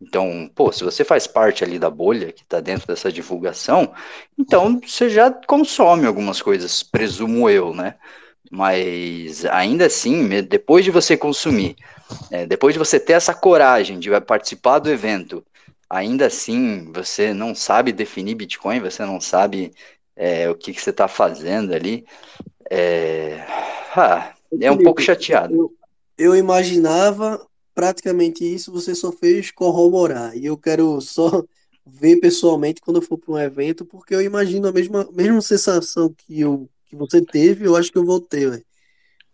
[0.00, 3.92] Então, pô, se você faz parte ali da bolha que está dentro dessa divulgação,
[4.38, 7.96] então você já consome algumas coisas, presumo eu, né?
[8.50, 11.76] Mas ainda assim, depois de você consumir,
[12.30, 15.44] é, depois de você ter essa coragem de participar do evento,
[15.88, 19.72] ainda assim você não sabe definir Bitcoin, você não sabe
[20.16, 22.04] é, o que, que você está fazendo ali,
[22.70, 23.44] é,
[23.94, 25.54] ah, é um pouco chateado.
[25.54, 25.72] Eu,
[26.16, 27.40] eu imaginava
[27.74, 30.36] praticamente isso, você só fez corroborar.
[30.36, 31.44] E eu quero só
[31.86, 36.12] ver pessoalmente quando eu for para um evento, porque eu imagino a mesma, mesma sensação
[36.12, 38.64] que, eu, que você teve, eu acho que eu vou ter, velho.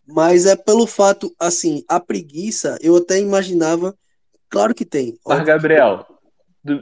[0.06, 3.96] Mas é pelo fato, assim, a preguiça, eu até imaginava,
[4.50, 5.18] claro que tem.
[5.26, 6.06] Mas, Gabriel,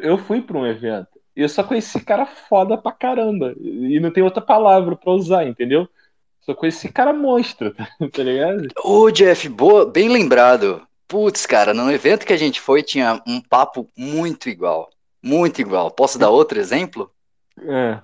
[0.00, 3.54] eu fui pra um evento e eu só conheci cara foda pra caramba.
[3.58, 5.88] E não tem outra palavra pra usar, entendeu?
[6.40, 8.68] Só conheci cara monstro, tá, tá ligado?
[8.82, 10.86] Ô, Jeff, boa, bem lembrado.
[11.06, 14.90] Putz, cara, no evento que a gente foi tinha um papo muito igual.
[15.22, 15.90] Muito igual.
[15.90, 17.10] Posso dar outro exemplo?
[17.60, 18.00] É.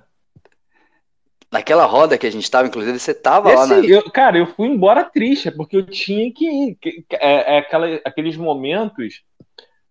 [1.50, 3.88] Naquela roda que a gente tava, inclusive, você tava lá Esse, na.
[3.88, 6.74] eu- cara, eu fui embora triste, porque eu tinha que ir.
[6.76, 9.22] Que- É, é aquela, aqueles momentos,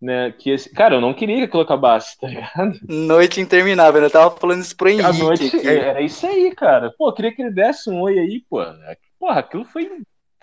[0.01, 2.79] né, que esse, cara, eu não queria que aquilo acabasse, tá ligado?
[2.89, 6.91] Noite interminável, eu tava falando isso pro A Henrique noite, é, era isso aí, cara.
[6.97, 8.59] Pô, eu queria que ele desse um oi aí, pô.
[9.19, 9.89] Porra, aquilo foi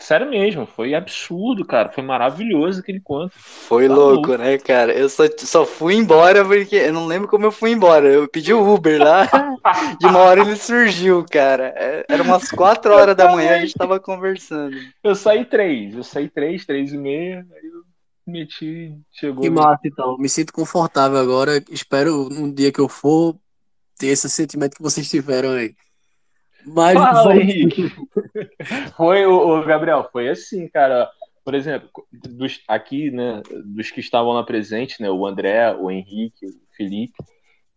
[0.05, 1.91] sério mesmo, foi absurdo, cara.
[1.91, 3.39] Foi maravilhoso aquele encontro.
[3.69, 4.37] Foi Tá louco, louco.
[4.37, 4.93] né, cara?
[4.93, 8.09] Eu só, só fui embora porque eu não lembro como eu fui embora.
[8.09, 9.27] Eu pedi o Uber lá,
[9.99, 11.73] de uma hora ele surgiu, cara.
[11.77, 14.77] É, Era umas quatro horas da manhã, a gente tava conversando.
[15.03, 17.83] Eu saí três, eu saí três, três e meia, aí eu
[18.27, 19.43] meti, chegou.
[19.43, 20.17] Que massa, então.
[20.19, 21.63] Me sinto confortável agora.
[21.71, 23.37] Espero um dia que eu for
[23.99, 25.75] ter esse sentimento que vocês tiveram aí.
[26.67, 27.93] Mas Fala, Henrique.
[28.97, 31.11] Foi, o, o Gabriel, foi assim, cara.
[31.45, 36.47] Por exemplo, dos, aqui, né, dos que estavam lá presentes, né, o André, o Henrique,
[36.47, 37.23] o Felipe.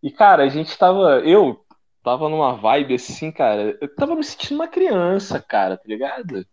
[0.01, 1.65] E, cara, a gente tava, eu
[2.01, 6.47] tava numa vibe assim, cara, eu tava me sentindo uma criança, cara, tá ligado?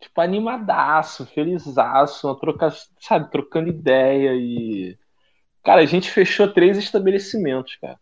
[0.00, 4.96] Tipo, animadaço, felizaço, uma troca, sabe, trocando ideia e...
[5.62, 7.98] Cara, a gente fechou três estabelecimentos, cara.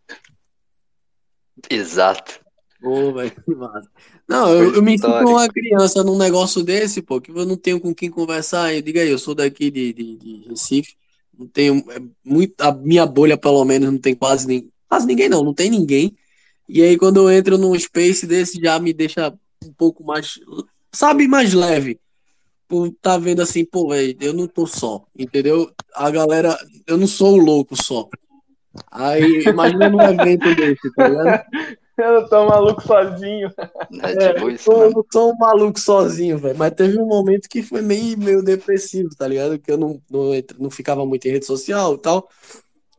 [1.69, 2.42] Exato.
[2.83, 3.89] Pô, velho, que massa.
[4.29, 7.81] Não, eu, eu me sinto uma criança num negócio desse, pô, que eu não tenho
[7.81, 8.75] com quem conversar.
[8.75, 10.97] Eu digo aí, eu sou daqui de, de, de Recife,
[11.39, 15.29] não tenho é, muito, a minha bolha, pelo menos, não tem quase nem, quase ninguém,
[15.29, 16.13] não, não tem ninguém.
[16.69, 19.33] E aí, quando eu entro num space desse, já me deixa
[19.65, 20.41] um pouco mais,
[20.91, 22.01] sabe, mais leve.
[22.67, 25.71] Por tá vendo assim, pô, velho, eu não tô só, entendeu?
[25.95, 28.09] A galera, eu não sou o louco só.
[28.91, 31.45] Aí, imagina num evento desse, tá ligado?
[31.97, 33.53] Eu tô maluco sozinho.
[34.03, 36.57] É, tipo isso, eu não sou um maluco sozinho, velho.
[36.57, 39.59] Mas teve um momento que foi meio, meio depressivo, tá ligado?
[39.59, 42.29] Que eu não, não, não ficava muito em rede social e tal.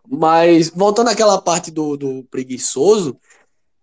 [0.08, 3.18] Mas, voltando àquela parte do, do preguiçoso,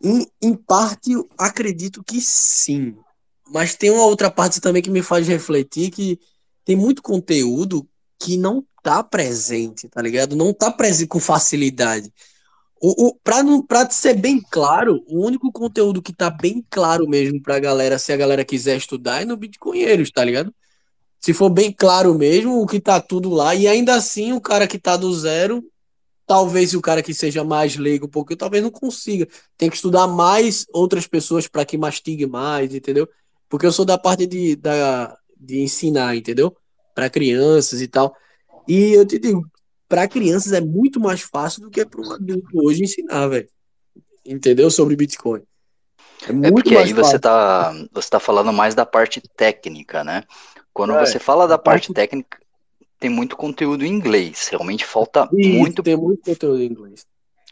[0.02, 2.96] em, em parte eu acredito que sim.
[3.48, 6.20] Mas tem uma outra parte também que me faz refletir que
[6.64, 7.86] tem muito conteúdo
[8.18, 10.36] que não tá presente, tá ligado?
[10.36, 12.12] Não tá presente com facilidade.
[12.80, 17.06] O, o, pra, não, pra ser bem claro, o único conteúdo que tá bem claro
[17.06, 20.54] mesmo pra galera, se a galera quiser estudar, é no Bitcoinheiros, tá ligado?
[21.20, 24.66] Se for bem claro mesmo, o que tá tudo lá, e ainda assim o cara
[24.66, 25.62] que tá do zero,
[26.26, 29.28] talvez o cara que seja mais leigo um pouquinho, talvez não consiga.
[29.58, 33.06] Tem que estudar mais outras pessoas para que mastigue mais, entendeu?
[33.48, 36.56] Porque eu sou da parte de, da, de ensinar, entendeu?
[36.94, 38.14] Para crianças e tal.
[38.66, 39.44] E eu te digo,
[39.90, 43.48] para crianças é muito mais fácil do que para um adulto hoje ensinar, velho.
[44.24, 44.70] Entendeu?
[44.70, 45.42] Sobre Bitcoin.
[46.26, 50.04] É É muito porque mais aí você tá, você tá falando mais da parte técnica,
[50.04, 50.22] né?
[50.72, 52.38] Quando É, você fala da parte parte- técnica,
[53.00, 54.46] tem muito conteúdo em inglês.
[54.48, 57.04] Realmente falta Isso, muito, tem muito conteúdo em inglês.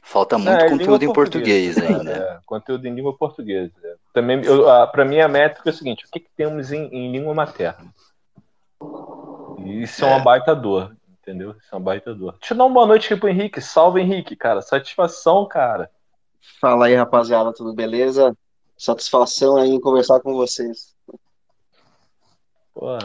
[0.03, 2.12] falta muito É, conteúdo em português portuguesa, ainda.
[2.12, 3.72] É, conteúdo em língua portuguesa.
[3.82, 3.95] é.
[4.14, 6.84] Também, eu, a, pra mim, a métrica é o seguinte: o que, que temos em,
[6.93, 7.93] em língua materna?
[9.64, 10.09] E Isso é.
[10.09, 10.11] É.
[10.14, 10.97] uma baita dor,
[11.29, 11.51] entendeu?
[11.59, 12.37] Isso é uma baita dor.
[12.41, 13.61] Deixa eu dar uma boa noite aqui pro Henrique.
[13.61, 14.62] Salve, Henrique, cara.
[14.62, 15.91] Satisfação, cara.
[16.61, 18.37] Fala aí, rapaziada, tudo beleza?
[18.76, 20.97] Satisfação aí em conversar com vocês.
[22.72, 22.97] Pô,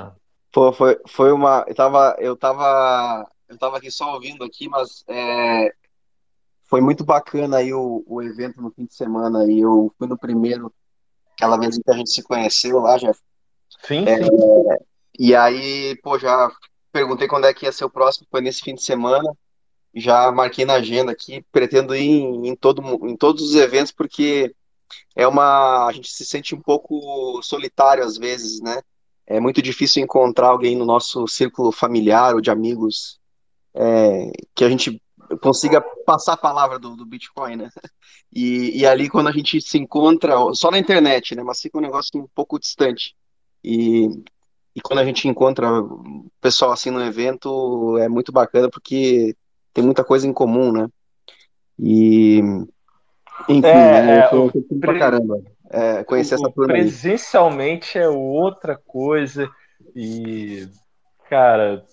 [0.51, 1.65] Pô, foi, foi uma.
[1.67, 5.73] Eu tava, eu tava, eu tava aqui só ouvindo aqui, mas é,
[6.65, 9.39] foi muito bacana aí o, o evento no fim de semana.
[9.39, 10.71] aí eu fui no primeiro
[11.33, 13.11] aquela vez que a gente se conheceu lá, já.
[13.81, 14.29] Sim, É, sim.
[15.17, 16.49] E aí, pô, já
[16.93, 19.35] perguntei quando é que ia ser o próximo, foi nesse fim de semana.
[19.95, 24.55] Já marquei na agenda aqui, pretendo ir em, em todo, em todos os eventos, porque
[25.15, 25.87] é uma.
[25.87, 28.81] A gente se sente um pouco solitário às vezes, né?
[29.25, 33.19] É muito difícil encontrar alguém no nosso círculo familiar ou de amigos
[33.73, 35.01] é, que a gente
[35.41, 37.69] consiga passar a palavra do, do Bitcoin, né?
[38.35, 41.43] E, e ali, quando a gente se encontra, só na internet, né?
[41.43, 43.15] Mas fica um negócio um pouco distante.
[43.63, 44.09] E,
[44.75, 49.35] e quando a gente encontra o pessoal assim no evento, é muito bacana porque
[49.73, 50.87] tem muita coisa em comum, né?
[51.79, 52.41] E,
[53.47, 56.83] enfim, É, é, Eu pra caramba é, conhecer O, essa turma aí.
[56.83, 59.49] presencialmente é outra coisa.
[59.95, 60.67] E,
[61.29, 61.83] cara,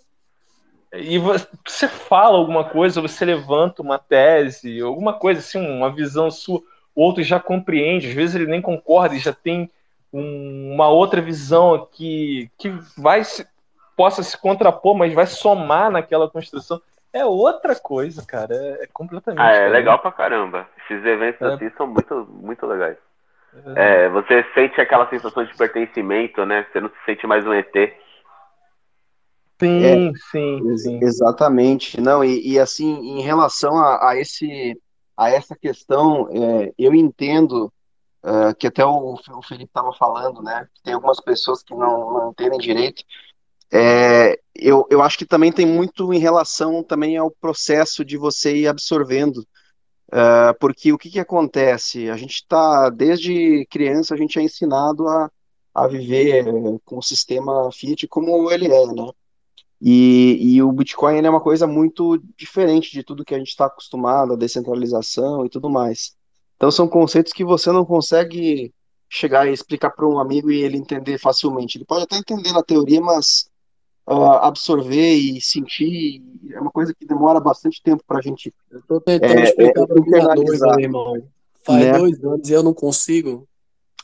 [0.92, 1.34] e vo-
[1.66, 6.60] você fala alguma coisa, você levanta uma tese, alguma coisa assim, uma visão sua,
[6.94, 9.70] o outro já compreende, às vezes ele nem concorda e já tem
[10.12, 13.46] um- uma outra visão que, que vai se,
[13.96, 16.80] possa se contrapor, mas vai somar naquela construção.
[17.12, 18.54] É outra coisa, cara.
[18.54, 19.40] É, é completamente.
[19.40, 19.72] Ah, é diferente.
[19.72, 20.68] legal pra caramba.
[20.84, 21.54] Esses eventos É.
[21.54, 22.96] assim são muito, muito legais.
[23.74, 26.64] É, você sente aquela sensação de pertencimento, né?
[26.70, 27.72] Você não se sente mais um ET.
[29.60, 31.00] Sim, sim, Ex- sim.
[31.02, 32.00] Exatamente.
[32.00, 34.80] Não, e, e, assim, em relação a, a esse,
[35.16, 37.70] a essa questão, é, eu entendo
[38.22, 40.66] é, que até o, o Felipe estava falando, né?
[40.84, 43.02] Tem algumas pessoas que não, não entendem direito.
[43.72, 48.56] É, eu, eu acho que também tem muito em relação também ao processo de você
[48.56, 49.46] ir absorvendo.
[50.12, 52.10] É, porque o que que acontece?
[52.10, 55.30] A gente está, desde criança, a gente é ensinado a,
[55.74, 59.10] a viver é, com o sistema Fiat como ele é, né?
[59.80, 63.64] E, e o Bitcoin é uma coisa muito diferente de tudo que a gente está
[63.64, 66.14] acostumado, a descentralização e tudo mais.
[66.60, 68.70] Então são conceitos que você não consegue
[69.08, 71.78] chegar e explicar para um amigo e ele entender facilmente.
[71.78, 73.48] Ele pode até entender na teoria, mas
[74.06, 78.82] ah, absorver e sentir é uma coisa que demora bastante tempo para a gente Eu
[78.82, 81.28] tô tentando é, é, explicar minha noiva, internalizar, meu irmão.
[81.64, 81.98] Faz né?
[81.98, 83.48] dois anos e eu não consigo.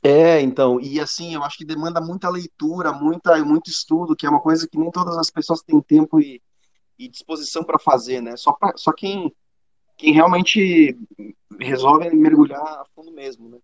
[0.03, 4.31] É, então, e assim, eu acho que demanda muita leitura, muita, muito estudo, que é
[4.31, 6.41] uma coisa que nem todas as pessoas têm tempo e,
[6.99, 8.35] e disposição para fazer, né?
[8.35, 9.31] Só, pra, só quem,
[9.97, 10.97] quem realmente
[11.59, 13.59] resolve mergulhar a fundo mesmo, né?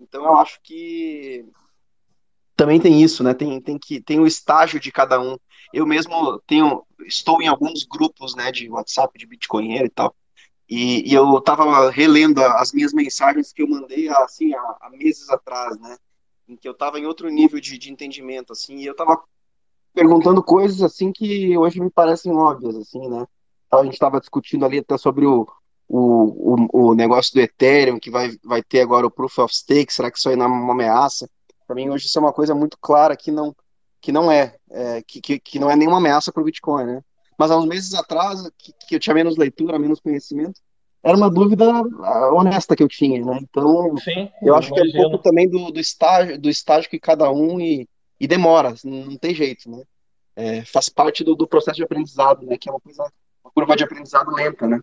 [0.00, 1.44] Então eu acho que
[2.56, 3.34] também tem isso, né?
[3.34, 5.36] Tem, tem que tem o estágio de cada um.
[5.72, 10.14] Eu mesmo tenho, estou em alguns grupos, né, de WhatsApp de Bitcoinheiro e tal.
[10.68, 15.28] E, e eu tava relendo as minhas mensagens que eu mandei assim há, há meses
[15.30, 15.96] atrás, né?
[16.48, 19.22] Em que eu tava em outro nível de, de entendimento, assim, e eu tava
[19.94, 23.26] perguntando coisas assim que hoje me parecem óbvias, assim, né?
[23.66, 25.46] Então, A gente estava discutindo ali até sobre o,
[25.88, 29.92] o, o, o negócio do Ethereum, que vai, vai ter agora o Proof of Stake,
[29.92, 31.28] será que isso aí não é uma ameaça?
[31.66, 33.54] Para mim, hoje, isso é uma coisa muito clara que não,
[34.00, 37.02] que não é, é que, que, que não é nenhuma ameaça para o Bitcoin, né?
[37.38, 40.60] Mas há uns meses atrás, que, que eu tinha menos leitura, menos conhecimento,
[41.02, 43.38] era uma dúvida ah, honesta que eu tinha, né?
[43.42, 45.10] Então, Sim, eu acho que é um imagino.
[45.10, 47.88] pouco também do, do estágio, do estágio que cada um e,
[48.20, 49.82] e demora, não tem jeito, né?
[50.34, 52.56] É, faz parte do, do processo de aprendizado, né?
[52.58, 53.10] Que é uma coisa,
[53.42, 54.80] uma curva de aprendizado lenta, né?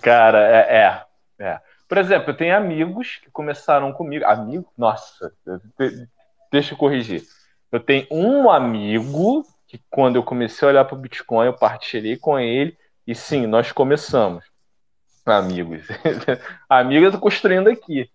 [0.00, 1.60] Cara, é, é, é.
[1.88, 4.24] Por exemplo, eu tenho amigos que começaram comigo.
[4.24, 4.72] Amigo?
[4.76, 5.32] Nossa,
[5.78, 6.08] de-
[6.50, 7.22] deixa eu corrigir.
[7.70, 12.16] Eu tenho um amigo que, quando eu comecei a olhar para o Bitcoin, eu partilhei
[12.16, 12.76] com ele.
[13.06, 14.44] E sim, nós começamos.
[15.26, 15.86] Amigos.
[16.68, 18.10] Amigos eu tô construindo aqui.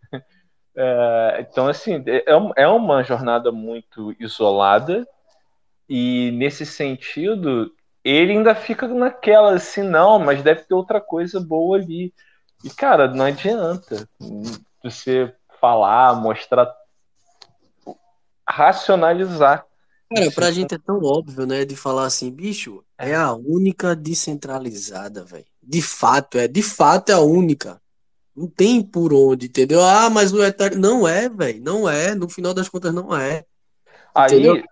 [0.76, 5.08] É, então, assim, é, um- é uma jornada muito isolada.
[5.88, 7.72] E nesse sentido,
[8.04, 12.14] ele ainda fica naquela assim, não, mas deve ter outra coisa boa ali.
[12.64, 14.08] E, cara, não adianta
[14.84, 16.74] você falar, mostrar,
[18.48, 19.66] racionalizar.
[20.14, 25.24] Cara, pra gente é tão óbvio, né, de falar assim, bicho, é a única descentralizada,
[25.24, 25.46] velho.
[25.62, 26.48] De fato, é.
[26.48, 27.80] De fato é a única.
[28.36, 29.84] Não tem por onde, entendeu?
[29.84, 30.80] Ah, mas o Ethereum.
[30.80, 31.62] Não é, velho.
[31.62, 32.16] Não é.
[32.16, 33.46] No final das contas, não é.
[34.16, 34.64] Aí Entendeu?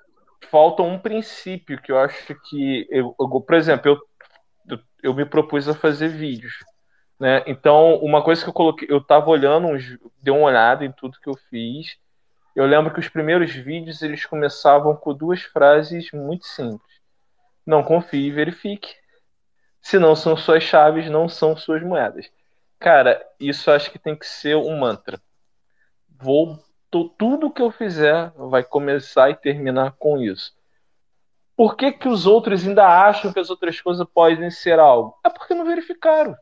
[0.49, 3.91] Falta um princípio que eu acho que, eu, eu- por exemplo,
[4.69, 6.53] eu, eu, me propus a fazer vídeos,
[7.19, 7.43] né?
[7.47, 9.69] Então, uma coisa que eu coloquei, eu tava olhando,
[10.21, 11.97] dei uma olhada em tudo que eu fiz.
[12.55, 16.81] Eu lembro que os primeiros vídeos eles começavam com duas frases muito simples:
[17.65, 18.95] Não confie e verifique.
[19.81, 22.29] Se não são suas chaves, não são suas moedas.
[22.79, 25.19] Cara, isso acho que tem que ser um mantra.
[26.09, 26.59] Vou
[26.89, 30.55] tô, tudo que eu fizer vai começar e terminar com isso.
[31.55, 35.17] Por que, que os outros ainda acham que as outras coisas podem ser algo?
[35.25, 36.35] É porque não verificaram.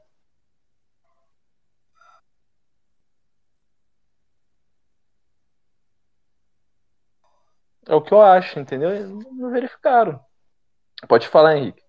[7.87, 9.07] É o que eu acho, entendeu?
[9.31, 10.19] Não verificaram.
[11.07, 11.83] Pode falar, Henrique.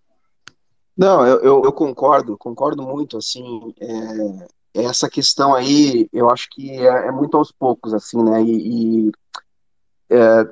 [0.96, 4.46] Não, eu, eu, eu concordo, concordo muito, assim, é,
[4.84, 9.12] essa questão aí, eu acho que é, é muito aos poucos, assim, né, e, e,
[10.10, 10.42] é,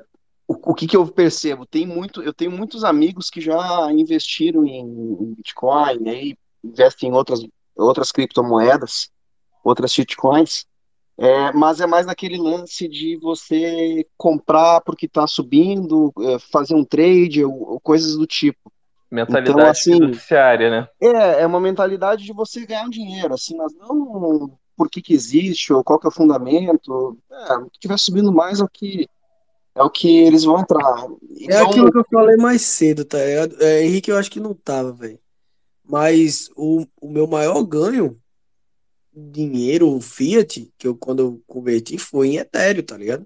[0.47, 1.65] o, o que que eu percebo?
[1.65, 7.13] Tem muito, eu tenho muitos amigos que já investiram em, em Bitcoin, aí investem em
[7.13, 7.39] outras,
[7.75, 9.09] outras criptomoedas,
[9.63, 10.65] outras shitcoins,
[11.17, 16.83] é, mas é mais naquele lance de você comprar porque está subindo, é, fazer um
[16.83, 18.71] trade ou, ou coisas do tipo.
[19.15, 20.87] Mentalidade Então, assim, fiduciária, né?
[21.01, 25.13] É, é uma mentalidade de você ganhar um dinheiro, assim, mas não por que que
[25.13, 27.17] existe ou qual que é o fundamento.
[27.31, 29.07] É, o que estiver subindo mais é o que
[29.73, 31.03] é o que eles vão entrar.
[31.03, 33.61] É Então, aquilo que eu falei mais cedo, tá ligado?
[33.61, 35.19] É, Henrique, eu acho que não tava, velho.
[35.83, 38.17] Mas o, o meu maior ganho,
[39.13, 43.25] dinheiro, Fiat, que eu quando eu converti foi em Ethereum, tá ligado?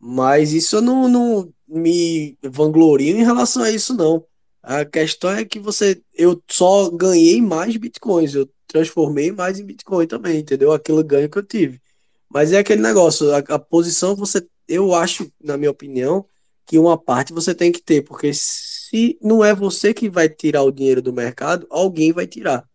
[0.00, 4.24] Mas isso eu não, não me vanglorio em relação a isso, não.
[4.68, 10.06] A questão é que você, eu só ganhei mais bitcoins, eu transformei mais em bitcoin
[10.06, 10.72] também, entendeu?
[10.72, 11.80] Aquele ganho que eu tive.
[12.28, 16.26] Mas é aquele negócio, a, a posição você, eu acho, na minha opinião,
[16.66, 20.64] que uma parte você tem que ter, porque se não é você que vai tirar
[20.64, 22.68] o dinheiro do mercado, alguém vai tirar,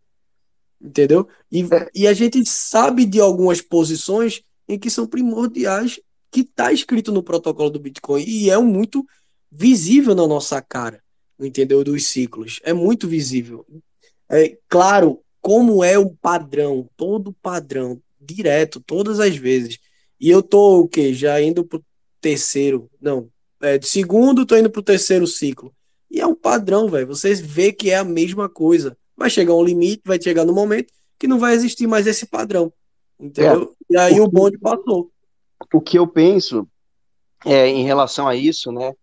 [0.81, 1.27] entendeu?
[1.51, 1.63] E,
[1.93, 5.99] e a gente sabe de algumas posições em que são primordiais,
[6.31, 9.05] que está escrito no protocolo do Bitcoin, e é muito
[9.51, 11.02] visível na nossa cara,
[11.45, 11.83] entendeu?
[11.83, 13.65] Dos ciclos, é muito visível.
[14.29, 19.77] É claro, como é o padrão, todo padrão, direto, todas as vezes.
[20.19, 21.13] E eu tô o quê?
[21.13, 21.83] Já indo pro
[22.21, 23.29] terceiro, não,
[23.61, 25.73] é, de segundo, tô indo pro terceiro ciclo.
[26.09, 27.07] E é um padrão, velho.
[27.07, 28.95] Você vê que é a mesma coisa.
[29.17, 32.71] Vai chegar um limite, vai chegar no momento que não vai existir mais esse padrão.
[33.19, 33.73] Entendeu?
[33.89, 35.11] E aí o bonde passou.
[35.73, 36.67] o que eu penso
[37.45, 38.93] é, em relação a isso, né?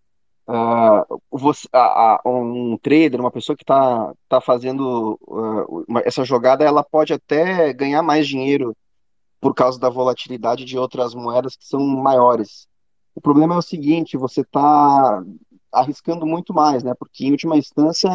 [0.52, 6.24] Ah, você, a- a- um trader, uma pessoa que está tá fazendo ah, uma- essa
[6.24, 8.74] jogada, ela pode até ganhar mais dinheiro
[9.40, 12.66] por causa da volatilidade de outras moedas que são maiores.
[13.14, 15.22] O problema é o seguinte, você está
[15.72, 16.92] arriscando muito mais, né?
[16.98, 18.10] Porque em última instância,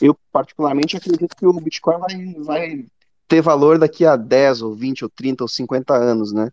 [0.00, 2.86] eu particularmente acredito que o Bitcoin vai, vai
[3.26, 6.50] ter valor daqui a 10 ou 20 ou 30 ou 50 anos, né?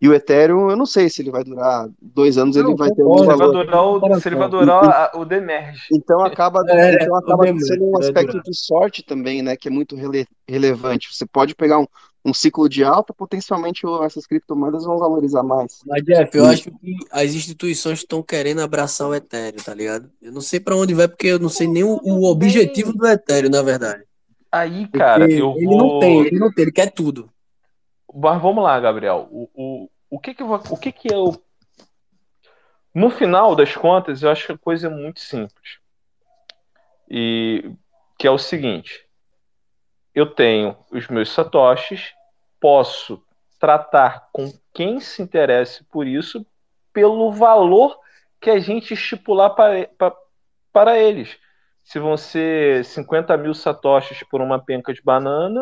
[0.00, 2.88] E o Ethereum, eu não sei se ele vai durar dois anos, ele Não, vai
[2.90, 3.52] ter um ele vai valor.
[3.64, 4.84] durar o, se ele vai durar
[5.14, 5.88] a- o demerge.
[5.92, 9.56] Então acaba, É, então acaba demerge, sendo um aspecto de sorte também, né?
[9.56, 11.08] Que é muito rele- relevante.
[11.12, 11.86] Você pode pegar um,
[12.24, 15.80] um ciclo de alta, potencialmente essas criptomoedas vão valorizar mais.
[15.86, 20.10] Mas, Jeff, eu acho que as instituições estão querendo abraçar o Ethereum, tá ligado?
[20.22, 23.06] Eu não sei pra onde vai, porque eu não sei nem o, o objetivo do
[23.06, 24.04] Ethereum, na verdade.
[24.50, 25.98] Aí, cara, Porque eu ele não vou.
[25.98, 27.30] tem, ele não tem, ele quer tudo.
[28.14, 29.28] Mas vamos lá, Gabriel.
[29.30, 31.42] O, o, o que que, o que que eu.
[32.94, 35.78] No final das contas, eu acho que a coisa é muito simples.
[37.08, 37.70] E
[38.18, 39.06] que é o seguinte:
[40.14, 42.12] eu tenho os meus satoshis,
[42.60, 43.22] posso
[43.58, 46.46] tratar com quem se interesse por isso
[46.92, 47.98] pelo valor
[48.40, 50.16] que a gente estipular para, para,
[50.72, 51.38] para eles.
[51.84, 55.60] Se vão ser 50 mil satoshis por uma penca de banana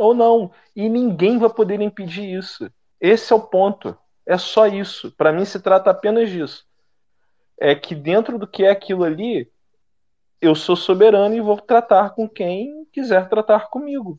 [0.00, 0.50] ou não.
[0.74, 2.70] E ninguém vai poder impedir isso.
[3.00, 3.96] Esse é o ponto.
[4.26, 5.12] É só isso.
[5.12, 6.66] Para mim se trata apenas disso.
[7.58, 9.50] É que dentro do que é aquilo ali,
[10.40, 14.18] eu sou soberano e vou tratar com quem quiser tratar comigo.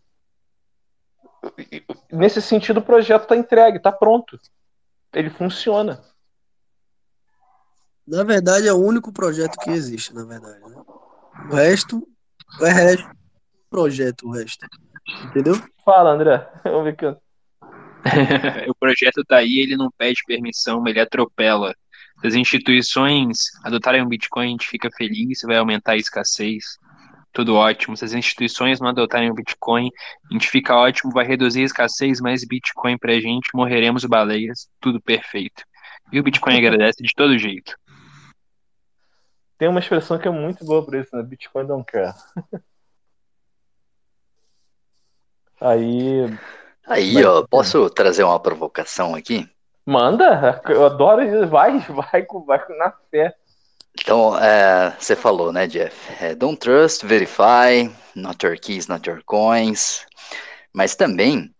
[2.11, 4.39] Nesse sentido, o projeto está entregue, está pronto.
[5.13, 6.03] Ele funciona.
[8.05, 10.59] Na verdade, é o único projeto que existe, na verdade.
[10.59, 10.83] né?
[11.49, 12.07] O resto,
[12.59, 13.09] o resto,
[13.69, 14.67] projeto, o resto.
[15.25, 15.55] Entendeu?
[15.83, 16.47] Fala, André.
[16.63, 17.05] Vamos ver aqui.
[18.69, 21.75] o projeto daí ele não pede permissão, ele atropela.
[22.19, 26.77] Se as instituições adotarem o Bitcoin, a gente fica feliz, vai aumentar a escassez.
[27.33, 27.95] Tudo ótimo.
[27.95, 29.89] Se as instituições não adotarem o Bitcoin,
[30.29, 35.01] a gente fica ótimo, vai reduzir a escassez, mais Bitcoin pra gente, morreremos baleias, tudo
[35.01, 35.63] perfeito.
[36.11, 37.75] E o Bitcoin agradece de todo jeito.
[39.57, 41.23] Tem uma expressão que é muito boa para isso, né?
[41.23, 42.13] Bitcoin don't care.
[45.61, 46.25] Aí.
[46.87, 49.47] Aí, Mas- ó, posso trazer uma provocação aqui?
[49.85, 50.61] Manda!
[50.67, 51.47] Eu adoro isso.
[51.47, 53.33] Vai, vai, com- vai na fé.
[53.99, 55.95] Então, é, você falou, né, Jeff?
[56.23, 60.05] É, don't trust, verify, not your keys, not your coins.
[60.73, 61.53] Mas também,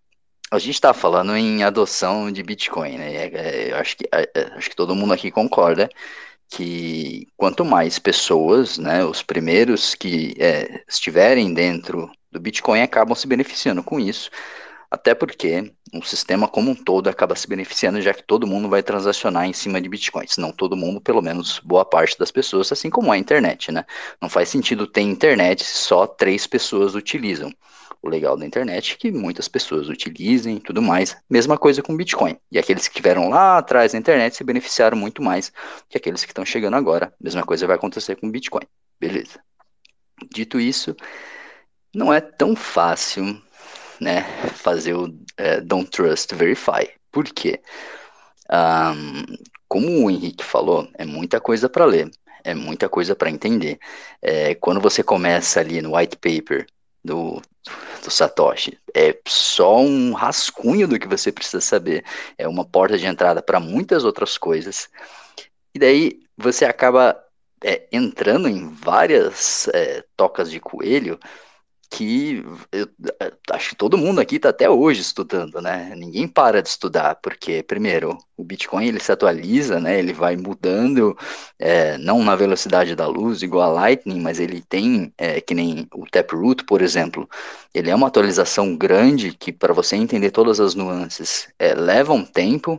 [0.49, 3.15] a gente está falando em adoção de Bitcoin, né?
[3.15, 5.89] É, é, eu acho que, é, acho que todo mundo aqui concorda
[6.49, 13.27] que quanto mais pessoas, né, os primeiros que é, estiverem dentro do Bitcoin acabam se
[13.27, 14.29] beneficiando com isso.
[14.91, 18.83] Até porque o sistema como um todo acaba se beneficiando, já que todo mundo vai
[18.83, 20.35] transacionar em cima de bitcoins.
[20.35, 23.85] Não todo mundo, pelo menos boa parte das pessoas, assim como a internet, né?
[24.21, 27.53] Não faz sentido ter internet se só três pessoas utilizam.
[28.01, 31.15] O legal da internet é que muitas pessoas utilizem e tudo mais.
[31.29, 32.35] Mesma coisa com Bitcoin.
[32.51, 35.53] E aqueles que estiveram lá atrás da internet se beneficiaram muito mais
[35.87, 37.13] que aqueles que estão chegando agora.
[37.21, 38.65] Mesma coisa vai acontecer com Bitcoin.
[38.99, 39.39] Beleza.
[40.33, 40.95] Dito isso,
[41.93, 43.41] não é tão fácil
[43.99, 44.23] né,
[44.55, 46.89] fazer o é, Don't Trust Verify.
[47.11, 47.61] Por quê?
[48.49, 49.37] Um,
[49.67, 52.09] como o Henrique falou, é muita coisa para ler,
[52.43, 53.79] é muita coisa para entender.
[54.21, 56.65] É, quando você começa ali no white paper
[57.03, 57.41] do,
[58.03, 58.77] do Satoshi.
[58.93, 62.03] É só um rascunho do que você precisa saber.
[62.37, 64.89] É uma porta de entrada para muitas outras coisas.
[65.73, 67.21] E daí você acaba
[67.63, 71.19] é, entrando em várias é, tocas de coelho
[71.91, 72.87] que eu
[73.51, 75.93] acho que todo mundo aqui está até hoje estudando, né?
[75.97, 79.99] Ninguém para de estudar, porque, primeiro, o Bitcoin ele se atualiza, né?
[79.99, 81.17] Ele vai mudando,
[81.59, 85.85] é, não na velocidade da luz, igual a Lightning, mas ele tem, é, que nem
[85.93, 87.29] o Taproot, por exemplo,
[87.73, 92.23] ele é uma atualização grande que, para você entender todas as nuances, é, leva um
[92.23, 92.77] tempo.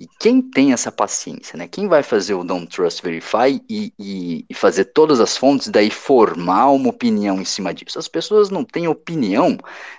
[0.00, 1.66] E quem tem essa paciência, né?
[1.66, 5.90] Quem vai fazer o Don't Trust Verify e, e, e, fazer todas as fontes, daí
[5.90, 7.98] formar uma opinião em cima disso?
[7.98, 9.58] As pessoas não têm opinião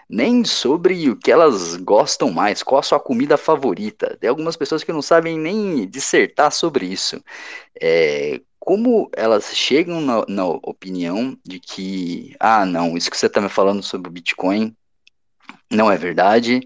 [0.10, 4.16] nem sobre o que elas gostam mais, qual a sua comida favorita.
[4.22, 7.22] Tem algumas pessoas que não sabem nem dissertar sobre isso.
[7.82, 13.42] É, como elas chegam na, na opinião de que, ah, não, isso que você está
[13.42, 14.74] me falando sobre o Bitcoin
[15.70, 16.62] não é verdade,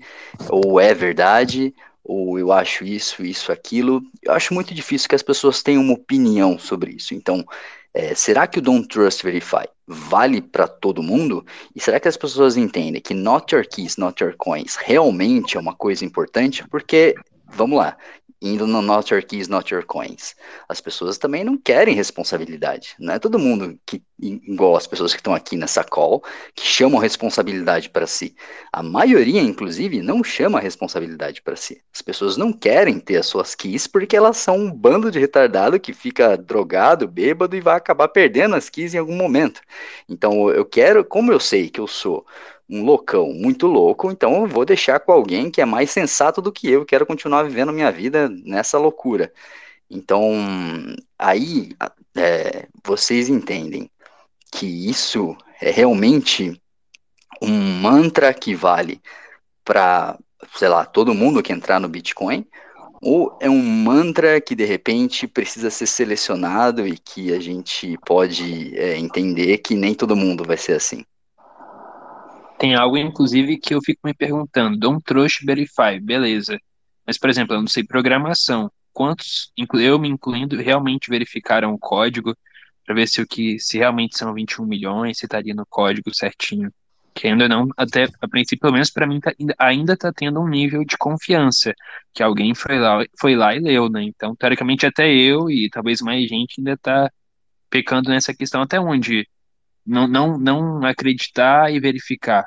[0.49, 1.73] ou é verdade,
[2.03, 4.01] ou eu acho isso, isso, aquilo.
[4.21, 7.13] Eu acho muito difícil que as pessoas tenham uma opinião sobre isso.
[7.13, 7.45] Então,
[7.93, 11.45] é, será que o Don't Trust Verify vale para todo mundo?
[11.75, 15.59] E será que as pessoas entendem que Not Your Keys, Not Your Coins realmente é
[15.59, 16.67] uma coisa importante?
[16.67, 17.15] Porque,
[17.47, 17.95] vamos lá,
[18.43, 20.35] indo no Not Your Keys, Not Your Coins.
[20.67, 22.93] As pessoas também não querem responsabilidade.
[22.99, 26.21] Não é todo mundo que, igual as pessoas que estão aqui nessa call,
[26.53, 28.35] que chamam responsabilidade para si.
[28.71, 31.81] A maioria, inclusive, não chama responsabilidade para si.
[31.93, 35.79] As pessoas não querem ter as suas keys porque elas são um bando de retardado
[35.79, 39.61] que fica drogado, bêbado e vai acabar perdendo as keys em algum momento.
[40.09, 42.25] Então, eu quero, como eu sei que eu sou
[42.69, 46.51] um loucão muito louco, então eu vou deixar com alguém que é mais sensato do
[46.51, 49.31] que eu, quero continuar vivendo minha vida nessa loucura.
[49.89, 50.31] Então,
[51.19, 51.69] aí
[52.15, 53.89] é, vocês entendem
[54.51, 56.59] que isso é realmente
[57.41, 57.51] um
[57.81, 59.01] mantra que vale
[59.63, 60.17] para,
[60.55, 62.45] sei lá, todo mundo que entrar no Bitcoin,
[63.01, 68.77] ou é um mantra que de repente precisa ser selecionado e que a gente pode
[68.77, 71.03] é, entender que nem todo mundo vai ser assim?
[72.63, 74.79] Tem algo, inclusive, que eu fico me perguntando.
[74.79, 76.57] Don't trust verify, beleza.
[77.05, 78.71] Mas, por exemplo, eu não sei programação.
[78.93, 82.33] Quantos, eu me incluindo, realmente verificaram o código
[82.85, 86.71] para ver se o que se realmente são 21 milhões, se estaria no código certinho.
[87.13, 90.47] Que ainda não, até a princípio, pelo menos para mim, tá, ainda está tendo um
[90.47, 91.73] nível de confiança,
[92.13, 94.03] que alguém foi lá, foi lá e leu, né?
[94.03, 97.11] Então, teoricamente, até eu e talvez mais gente ainda está
[97.69, 99.27] pecando nessa questão até onde
[99.85, 102.45] não, não, não acreditar e verificar.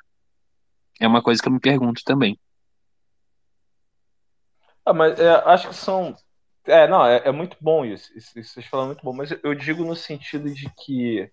[1.01, 2.39] É uma coisa que eu me pergunto também.
[4.85, 6.15] Ah, mas é, acho que são.
[6.65, 8.13] É, não, é, é muito bom isso.
[8.15, 11.31] vocês falam muito bom, mas eu digo no sentido de que,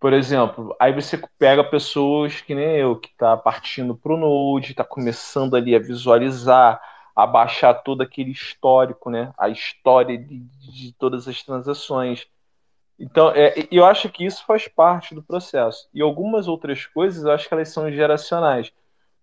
[0.00, 4.84] por exemplo, aí você pega pessoas que nem eu, que tá partindo pro Node, tá
[4.84, 6.80] começando ali a visualizar,
[7.14, 9.32] a baixar todo aquele histórico, né?
[9.38, 12.26] A história de, de todas as transações.
[12.98, 15.88] Então, é, eu acho que isso faz parte do processo.
[15.92, 18.72] E algumas outras coisas, eu acho que elas são geracionais.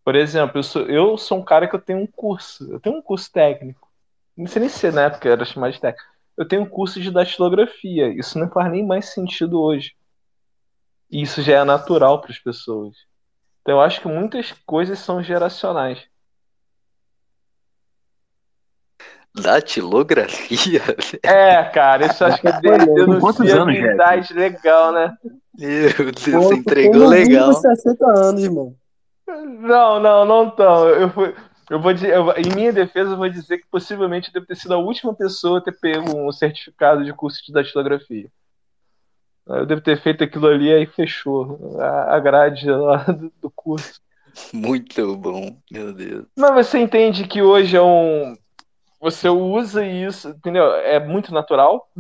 [0.04, 2.98] Por exemplo, eu sou, eu sou um cara que eu tenho um curso, eu tenho
[2.98, 3.90] um curso técnico.
[4.38, 6.12] Não sei nem se na época era chamado de técnico.
[6.38, 8.08] Eu tenho um curso de datilografia.
[8.10, 9.96] Isso não faz nem mais sentido hoje.
[11.10, 12.96] E isso já é natural para as pessoas.
[13.62, 16.04] Então, eu acho que muitas coisas são geracionais.
[19.36, 20.82] Datilografia?
[21.24, 25.18] É, cara, isso acho que denuncia anos, idade legal, né?
[25.58, 27.54] Meu Deus, você entregou legal.
[27.54, 28.76] 60 anos, irmão.
[29.28, 30.88] Não, não, não tão.
[30.88, 31.34] Eu, fui,
[31.70, 34.74] eu vou eu, em minha defesa, eu vou dizer que possivelmente eu devo ter sido
[34.74, 38.30] a última pessoa a ter pego um certificado de curso de datilografia.
[39.48, 43.52] Eu devo ter feito aquilo ali e aí fechou a, a grade lá do, do
[43.52, 44.00] curso.
[44.54, 46.26] Muito bom, meu Deus.
[46.38, 48.36] Mas você entende que hoje é um,
[49.04, 50.64] você usa isso, entendeu?
[50.76, 51.92] É muito natural.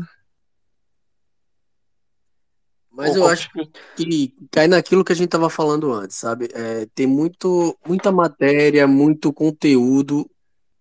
[2.90, 3.50] Mas eu acho
[3.98, 6.48] que cai naquilo que a gente estava falando antes, sabe?
[6.54, 10.30] É, tem muito, muita matéria, muito conteúdo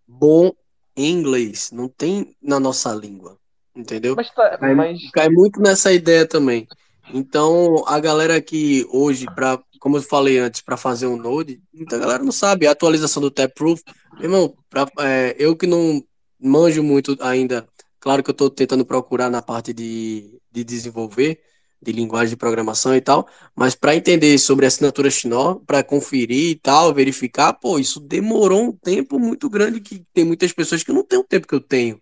[0.06, 0.52] bom
[0.94, 3.36] em inglês, não tem na nossa língua,
[3.74, 4.14] entendeu?
[4.14, 5.10] Mas, tá, cai, mas...
[5.10, 6.68] cai muito nessa ideia também.
[7.12, 11.98] Então, a galera que hoje, pra, como eu falei antes, para fazer um Node, muita
[11.98, 12.68] galera não sabe.
[12.68, 13.82] A atualização do Taproot,
[14.20, 16.00] irmão, pra, é, eu que não
[16.42, 17.68] manjo muito ainda,
[18.00, 21.40] claro que eu estou tentando procurar na parte de, de desenvolver,
[21.80, 26.54] de linguagem de programação e tal, mas para entender sobre assinatura Xinó, para conferir e
[26.54, 31.04] tal, verificar, pô, isso demorou um tempo muito grande que tem muitas pessoas que não
[31.04, 32.00] têm o tempo que eu tenho,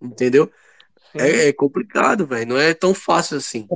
[0.00, 0.50] entendeu?
[1.14, 3.66] É, é, complicado, velho, não é tão fácil assim.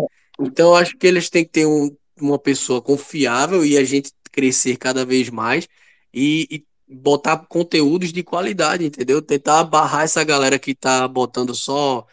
[0.40, 4.12] Então, eu acho que eles têm que ter um, uma pessoa confiável e a gente
[4.30, 5.68] crescer cada vez mais
[6.12, 9.22] e, e botar conteúdos de qualidade, entendeu?
[9.22, 12.06] Tentar barrar essa galera que tá botando só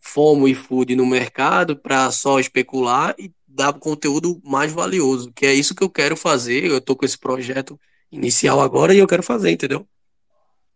[0.00, 5.52] FOMO e food no mercado para só especular e dar conteúdo mais valioso, que é
[5.52, 6.64] isso que eu quero fazer.
[6.64, 7.78] Eu tô com esse projeto
[8.10, 9.86] inicial agora e eu quero fazer, entendeu?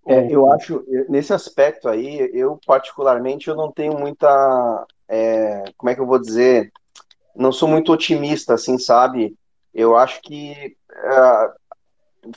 [0.07, 5.95] É, eu acho, nesse aspecto aí, eu particularmente, eu não tenho muita, é, como é
[5.95, 6.73] que eu vou dizer,
[7.35, 9.37] não sou muito otimista, assim, sabe?
[9.75, 11.53] Eu acho que, uh,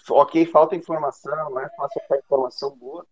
[0.10, 3.06] ok, falta informação, não é fácil achar informação boa,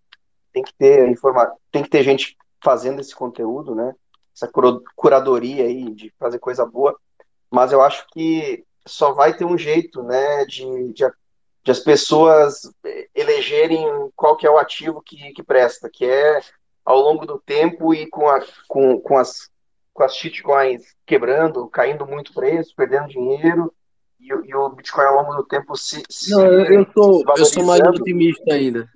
[0.54, 3.94] tem que ter informa tem que ter gente fazendo esse conteúdo, né?
[4.36, 4.50] Essa
[4.96, 6.98] curadoria aí de fazer coisa boa.
[7.50, 11.06] Mas eu acho que só vai ter um jeito, né, de, de,
[11.64, 12.72] de as pessoas
[13.16, 16.42] elegerem qual que é o ativo que, que presta, que é
[16.86, 19.50] ao longo do tempo e com, a, com, com as
[19.98, 23.74] com as shitcoins quebrando, caindo muito preço, perdendo dinheiro,
[24.20, 26.04] e, e, o Bitcoin ao longo do tempo se.
[26.10, 28.90] se Não, eu, sou, eu sou mais otimista ainda.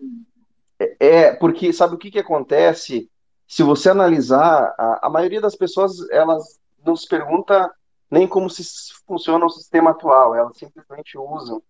[0.80, 3.12] É, é, porque sabe o que, que acontece?
[3.52, 7.70] se você analisar, a, a maioria das pessoas, elas não se pergunta
[8.10, 8.64] nem como se
[9.06, 11.62] funciona o sistema atual, elas simplesmente usam.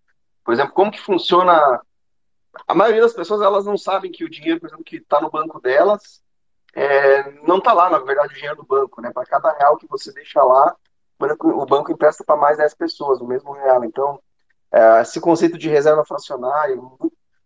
[0.46, 1.82] Por exemplo, como que funciona...
[2.68, 5.32] A maioria das pessoas, elas não sabem que o dinheiro, por exemplo, que está no
[5.32, 6.22] banco delas,
[6.76, 9.12] é, não está lá, na verdade, o dinheiro do banco, né?
[9.12, 10.76] Para cada real que você deixa lá,
[11.22, 13.84] o banco, o banco empresta para mais 10 pessoas, o mesmo real.
[13.84, 14.20] Então,
[14.72, 16.80] é, esse conceito de reserva fracionária,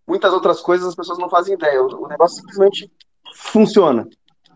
[0.08, 1.82] muitas outras coisas as pessoas não fazem ideia.
[1.82, 2.92] O, o negócio simplesmente
[3.36, 4.08] funciona.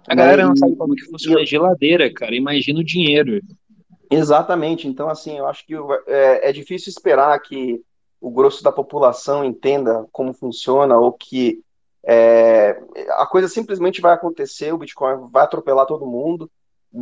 [0.08, 2.36] A galera não sabe como que funciona a geladeira, cara.
[2.36, 3.42] Imagina o dinheiro.
[4.10, 4.88] Exatamente.
[4.88, 5.76] Então, assim, eu acho que
[6.08, 7.82] é, é, difícil esperar que
[8.20, 11.62] o grosso da população entenda como funciona ou que
[12.04, 16.50] é, a coisa simplesmente vai acontecer, o Bitcoin vai atropelar todo mundo.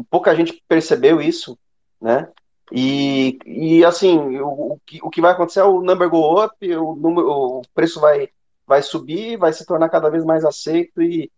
[0.10, 1.58] Pouca gente percebeu isso,
[2.02, 2.30] né?
[2.72, 6.76] E, e assim, o, o, que, o que vai acontecer é o number go up,
[6.76, 8.30] o, número, o preço vai,
[8.66, 11.32] vai subir, vai se tornar cada vez mais aceito e,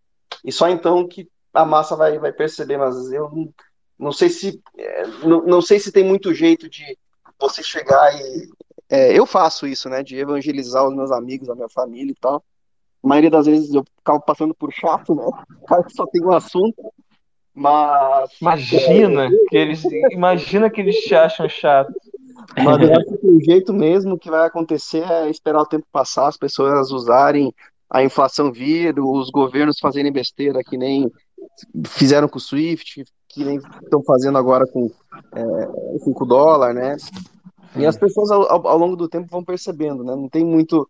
[0.43, 3.53] e só então que a massa vai, vai perceber, mas eu não,
[3.97, 6.97] não sei se é, não, não sei se tem muito jeito de
[7.39, 8.49] você chegar e
[8.89, 12.43] é, eu faço isso, né, de evangelizar os meus amigos, a minha família e tal.
[13.03, 15.23] A maioria das vezes eu acabo passando por chato, né?
[15.67, 16.91] Cara que só tem um assunto.
[17.59, 18.31] Mas.
[18.41, 19.29] Imagina é...
[19.49, 19.83] que eles.
[20.11, 21.93] Imagina que eles te acham chato.
[22.55, 26.27] Mas eu acho que o jeito mesmo que vai acontecer é esperar o tempo passar,
[26.27, 27.53] as pessoas usarem
[27.89, 31.11] a inflação vir, os governos fazerem besteira que nem
[31.85, 34.89] fizeram com o Swift, que nem estão fazendo agora com
[35.35, 36.95] é, 5 dólares, né?
[37.75, 40.15] E as pessoas ao, ao, longo do tempo vão percebendo, né?
[40.15, 40.89] Não tem muito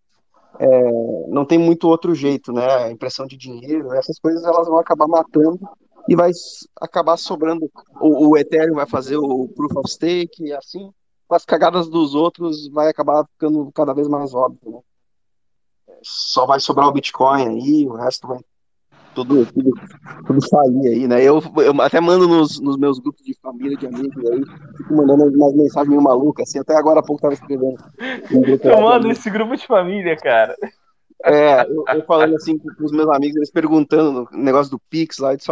[0.59, 0.91] é,
[1.29, 2.67] não tem muito outro jeito, né?
[2.85, 5.59] A impressão de dinheiro, essas coisas elas vão acabar matando
[6.09, 6.31] e vai
[6.81, 7.69] acabar sobrando.
[8.01, 10.91] O, o Ethereum vai fazer o Proof of Stake e assim,
[11.27, 14.79] com as cagadas dos outros vai acabar ficando cada vez mais óbvio, né?
[16.01, 18.39] Só vai sobrar o Bitcoin aí, o resto vai
[19.13, 19.73] tudo, tudo,
[20.25, 21.21] tudo sair aí, né?
[21.21, 24.41] Eu, eu até mando nos, nos meus grupos de família, de amigos aí,
[24.77, 27.77] fico mandando umas mensagens meio malucas, assim, até agora há pouco tava escrevendo.
[28.63, 30.55] Eu mando nesse grupo de família, cara.
[31.25, 35.17] É, eu, eu, falando assim com os meus amigos, eles perguntando o negócio do Pix
[35.17, 35.51] lá, eu disse,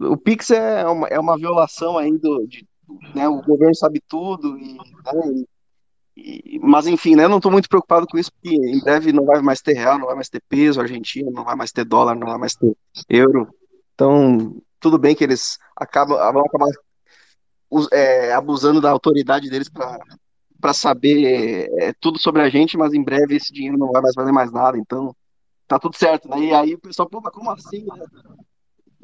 [0.00, 2.66] o Pix é uma, é uma violação aí do, de,
[3.14, 5.44] né, o governo sabe tudo e, né,
[6.16, 7.24] e, mas enfim, né?
[7.24, 9.98] Eu não estou muito preocupado com isso, porque em breve não vai mais ter real,
[9.98, 12.74] não vai mais ter peso argentino, não vai mais ter dólar, não vai mais ter
[13.08, 13.48] euro.
[13.94, 16.68] Então, tudo bem que eles acabam, vão acabar
[17.92, 23.36] é, abusando da autoridade deles para saber é, tudo sobre a gente, mas em breve
[23.36, 25.14] esse dinheiro não vai mais valer mais nada, então
[25.68, 26.38] tá tudo certo, né?
[26.40, 27.84] E aí o pessoal, pô, mas como assim?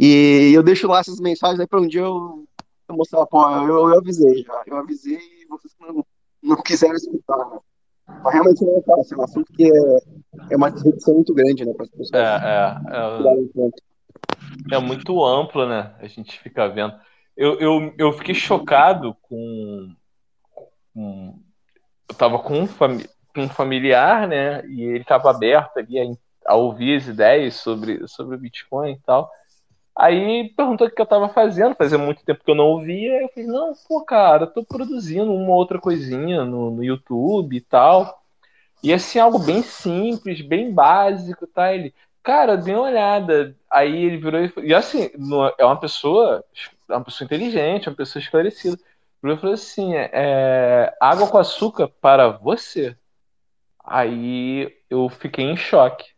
[0.04, 2.44] E eu deixo lá essas mensagens aí para um dia eu,
[2.88, 6.04] eu mostrar, pô, eu, eu avisei já, eu avisei e vocês não
[6.42, 7.38] não quiseram escutar.
[7.38, 7.58] Né?
[8.08, 9.98] Mas realmente não é fácil, é um assunto que é,
[10.50, 12.10] é uma disrupção muito grande, né, para as pessoas.
[12.12, 12.76] É, é,
[14.72, 15.94] é, é muito amplo, né?
[16.00, 16.94] A gente fica vendo.
[17.36, 19.94] eu, eu, eu fiquei chocado com,
[20.92, 21.38] com
[22.10, 23.06] eu tava com um, fami
[23.36, 24.66] um familiar, né?
[24.66, 29.00] E ele tava aberto ali a, a ouvir as ideias sobre, sobre o Bitcoin e
[29.06, 29.30] tal.
[29.96, 33.22] Aí perguntou o que eu tava fazendo, fazia muito tempo que eu não ouvia.
[33.22, 38.22] Eu falei, não, pô, cara, tô produzindo uma outra coisinha no, no YouTube e tal.
[38.82, 41.72] E assim, algo bem simples, bem básico, tá?
[41.74, 43.56] Ele, cara, dê uma olhada.
[43.70, 45.10] Aí ele virou e, e assim,
[45.58, 46.44] é uma pessoa,
[46.88, 48.78] é uma pessoa inteligente, uma pessoa esclarecida.
[49.22, 52.96] Ele falou assim: é, água com açúcar para você.
[53.84, 56.11] Aí eu fiquei em choque.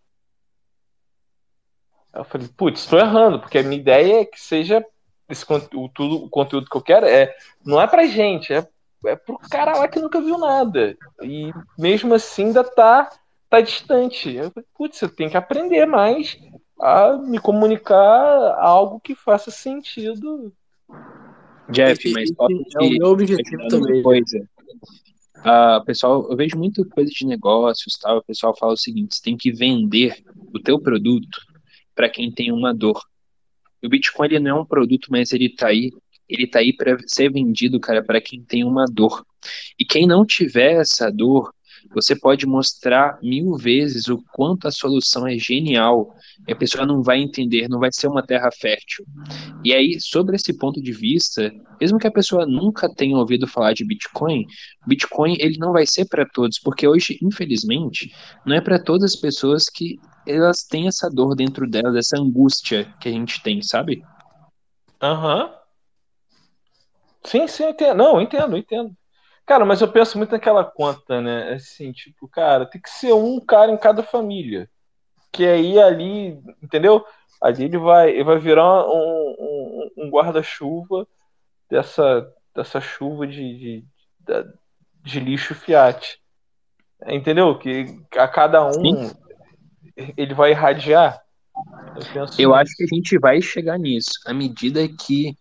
[2.15, 4.85] Eu falei, putz, estou errando, porque a minha ideia é que seja
[5.29, 7.35] esse conteúdo, tudo, o conteúdo que eu quero é
[7.65, 8.67] não é pra gente, é,
[9.07, 10.97] é pro cara lá que nunca viu nada.
[11.23, 13.11] E mesmo assim ainda tá,
[13.51, 14.35] tá distante.
[14.35, 16.39] Eu falei, putz, eu tenho que aprender mais
[16.81, 20.53] a me comunicar algo que faça sentido.
[21.71, 24.03] Jeff, mas é o meu objetivo também.
[24.03, 24.49] Coisa.
[25.39, 28.19] Uh, pessoal, eu vejo muito coisa de negócios, tal.
[28.19, 30.23] O pessoal fala o seguinte: você tem que vender
[30.55, 31.54] o teu produto
[31.95, 33.01] para quem tem uma dor.
[33.83, 35.91] O Bitcoin ele não é um produto, mas ele está aí,
[36.29, 39.25] ele tá aí para ser vendido, cara, para quem tem uma dor.
[39.79, 41.53] E quem não tiver essa dor,
[41.93, 46.15] você pode mostrar mil vezes o quanto a solução é genial.
[46.47, 49.05] E a pessoa não vai entender, não vai ser uma terra fértil.
[49.65, 53.73] E aí, sobre esse ponto de vista, mesmo que a pessoa nunca tenha ouvido falar
[53.73, 54.47] de Bitcoin,
[54.87, 58.13] Bitcoin ele não vai ser para todos, porque hoje, infelizmente,
[58.45, 62.93] não é para todas as pessoas que elas têm essa dor dentro delas, essa angústia
[63.01, 64.03] que a gente tem, sabe?
[65.01, 65.45] Aham.
[65.45, 65.65] Uhum.
[67.25, 67.97] Sim, sim, entendo.
[67.97, 68.95] Não, entendo, entendo.
[69.47, 71.53] Cara, mas eu penso muito naquela conta, né?
[71.53, 74.71] Assim, tipo, cara, tem que ser um cara em cada família.
[75.33, 77.05] Que aí ali, entendeu?
[77.43, 81.07] Ali ele vai, ele vai virar um, um, um guarda-chuva
[81.69, 83.85] dessa, dessa chuva de, de,
[85.03, 86.19] de, lixo Fiat.
[87.07, 87.59] Entendeu?
[87.59, 89.25] Que a cada um Sim
[90.17, 91.23] ele vai irradiar?
[92.17, 95.37] Eu, eu acho que a gente vai chegar nisso à medida que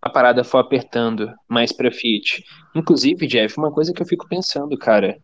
[0.00, 2.44] a parada for apertando mais para Fiat.
[2.74, 5.18] Inclusive, Jeff, uma coisa que eu fico pensando, cara,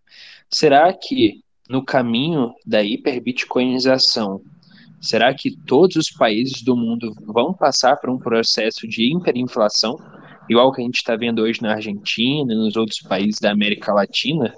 [0.51, 4.43] será que no caminho da hiperbitcoinização,
[5.01, 9.97] será que todos os países do mundo vão passar por um processo de hiperinflação,
[10.49, 13.95] igual que a gente está vendo hoje na Argentina e nos outros países da América
[13.95, 14.55] Latina?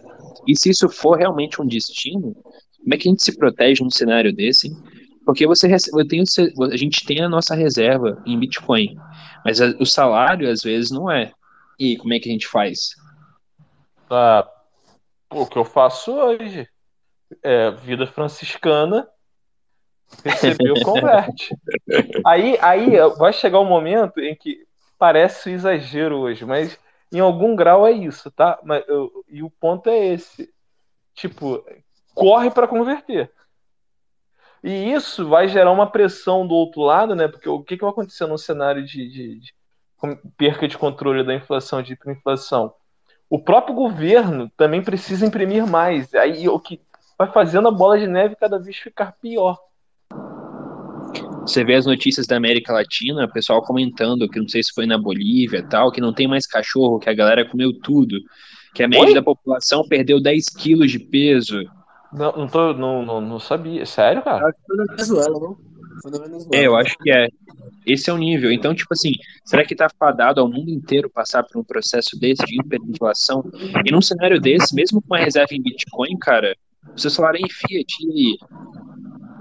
[0.47, 2.35] E se isso for realmente um destino,
[2.87, 4.71] como é que a gente se protege num cenário desse?
[5.27, 6.23] Porque você recebe, tenho,
[6.73, 8.97] a gente tem a nossa reserva em Bitcoin,
[9.45, 11.33] mas a, o salário às vezes não é.
[11.77, 12.95] E como é que a gente faz?
[14.09, 14.49] Ah,
[15.29, 16.69] o que eu faço hoje
[17.43, 19.09] é vida franciscana,
[20.25, 21.53] recebeu, converte.
[22.25, 24.65] aí, aí vai chegar um momento em que
[24.97, 26.79] parece exagero hoje, mas
[27.13, 28.61] em algum grau é isso, tá?
[28.63, 30.49] Mas, eu, e o ponto é esse.
[31.15, 31.65] Tipo,
[32.15, 33.33] corre para converter.
[34.63, 37.29] E isso vai gerar uma pressão do outro lado, né?
[37.29, 39.55] Porque o que, que vai acontecer no cenário de, de, de
[40.37, 42.73] perca de controle da inflação, de hiperinflação?
[43.29, 46.15] O próprio governo também precisa imprimir mais.
[46.15, 46.81] Aí o que
[47.19, 49.59] vai fazendo a bola de neve cada vez ficar pior.
[51.47, 54.85] Você vê as notícias da América Latina, o pessoal comentando que não sei se foi
[54.85, 58.19] na Bolívia tal, que não tem mais cachorro, que a galera comeu tudo,
[58.75, 59.15] que a média Oi?
[59.15, 61.63] da população perdeu 10 quilos de peso.
[62.17, 63.85] Não, não, tô, não, não, não sabia.
[63.85, 64.47] Sério, cara?
[64.47, 65.57] Acho que foi na Venezuela, não?
[66.01, 66.51] Foi na Venezuela.
[66.55, 67.29] É, eu acho que é.
[67.87, 68.51] Esse é o nível.
[68.51, 69.13] Então, tipo assim,
[69.45, 73.45] será que tá fadado ao mundo inteiro passar por um processo desse de hiperinflação?
[73.85, 76.57] E num cenário desse, mesmo com uma reserva em Bitcoin, cara,
[76.95, 78.39] o seu salário é em Fiat e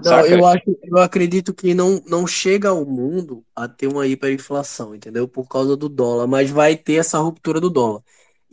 [0.04, 4.94] não, eu acho, eu acredito que não, não chega ao mundo a ter uma hiperinflação,
[4.94, 5.26] entendeu?
[5.26, 8.02] Por causa do dólar, mas vai ter essa ruptura do dólar.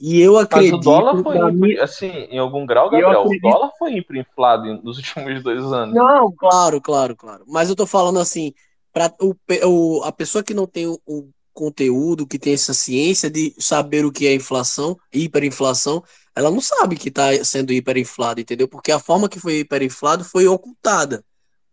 [0.06, 0.76] E eu acredito.
[0.76, 1.78] Mas o dólar foi, mim...
[1.78, 3.48] assim, em algum grau, Gabriel, acredito...
[3.48, 5.96] o dólar foi hiperinflado nos últimos dois anos.
[5.96, 7.46] Não, claro, claro, claro.
[7.48, 8.54] Mas eu tô falando assim,
[8.92, 9.34] para o,
[9.66, 14.04] o, a pessoa que não tem o, o, conteúdo, que tem essa ciência de saber
[14.04, 16.04] o que é inflação, hiperinflação,
[16.36, 18.68] ela não sabe que está sendo hiperinflado, entendeu?
[18.68, 21.24] Porque a forma que foi hiperinflado foi ocultada,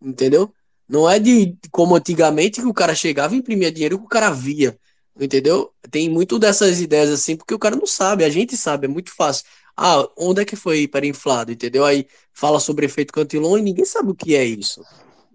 [0.01, 0.53] entendeu?
[0.87, 4.29] Não é de como antigamente que o cara chegava e imprimia dinheiro que o cara
[4.29, 4.77] via.
[5.19, 5.71] Entendeu?
[5.89, 9.13] Tem muito dessas ideias assim, porque o cara não sabe, a gente sabe, é muito
[9.13, 9.45] fácil.
[9.75, 11.85] Ah, onde é que foi hiperinflado, entendeu?
[11.85, 14.83] Aí fala sobre efeito Cantillon e ninguém sabe o que é isso.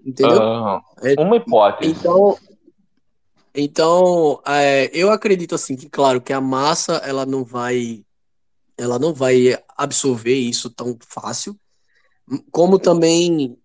[0.05, 0.39] Entendeu?
[0.39, 1.91] Uh, uma hipótese.
[1.91, 2.39] Então,
[3.55, 8.05] então é, eu acredito assim que, claro, que a massa ela não vai
[8.79, 11.59] ela não vai absorver isso tão fácil,
[12.51, 13.57] como também,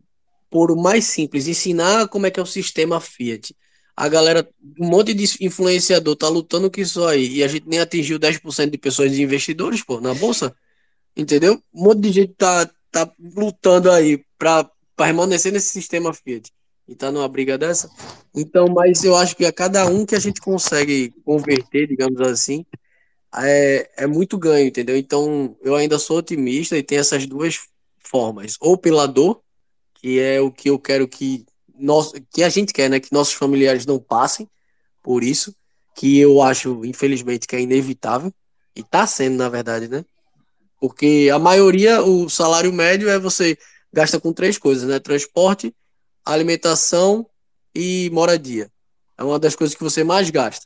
[0.50, 3.54] por mais simples, ensinar como é que é o sistema Fiat.
[3.96, 4.48] A galera,
[4.80, 8.70] um monte de influenciador tá lutando com isso aí e a gente nem atingiu 10%
[8.70, 10.56] de pessoas de investidores, pô, na bolsa.
[11.16, 11.62] Entendeu?
[11.74, 14.64] Um monte de gente tá, tá lutando aí pra,
[14.96, 16.52] pra permanecer nesse sistema Fiat
[16.88, 17.90] e tá numa briga dessa.
[18.36, 22.66] Então, mas eu acho que a cada um que a gente consegue converter, digamos assim,
[23.36, 24.98] é, é muito ganho, entendeu?
[24.98, 27.60] Então, eu ainda sou otimista e tem essas duas
[28.00, 28.56] formas.
[28.60, 29.42] Ou pela dor,
[29.94, 31.46] que é o que eu quero que
[31.82, 34.48] nós, que a gente quer, né, que nossos familiares não passem
[35.02, 35.56] por isso,
[35.96, 38.34] que eu acho, infelizmente, que é inevitável
[38.76, 40.06] e tá sendo, na verdade, né?
[40.80, 43.58] Porque a maioria, o salário médio é você
[43.94, 45.00] gasta com três coisas, né?
[45.00, 45.76] Transporte,
[46.26, 47.28] alimentação
[47.76, 48.72] e moradia.
[49.18, 50.66] É uma das coisas que você mais gasta.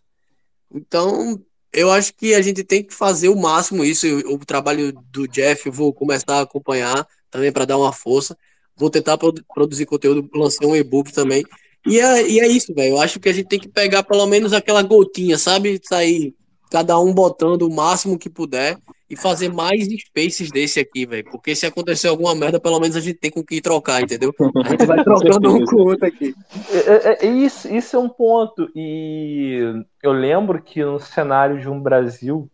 [0.74, 1.44] Então,
[1.74, 4.08] eu acho que a gente tem que fazer o máximo isso.
[4.30, 8.38] O, trabalho do Jeff eu vou começar a acompanhar também para dar uma força.
[8.78, 11.44] Vou tentar produ produzir conteúdo, lancei um e-book também.
[11.86, 12.96] E é, e é isso, velho.
[12.96, 15.80] Eu acho que a gente tem que pegar pelo menos aquela gotinha, sabe?
[15.84, 16.36] Sair
[16.72, 18.78] cada um botando o máximo que puder
[19.10, 21.30] e fazer mais spaces desse aqui, velho.
[21.30, 24.34] Porque se acontecer alguma merda, pelo menos a gente tem com que trocar, entendeu?
[24.66, 26.34] A gente vai trocando um com o outro aqui.
[26.72, 28.70] É, é, é, isso, isso é um ponto.
[28.76, 29.60] E
[30.02, 32.50] eu lembro que no cenário de um Brasil,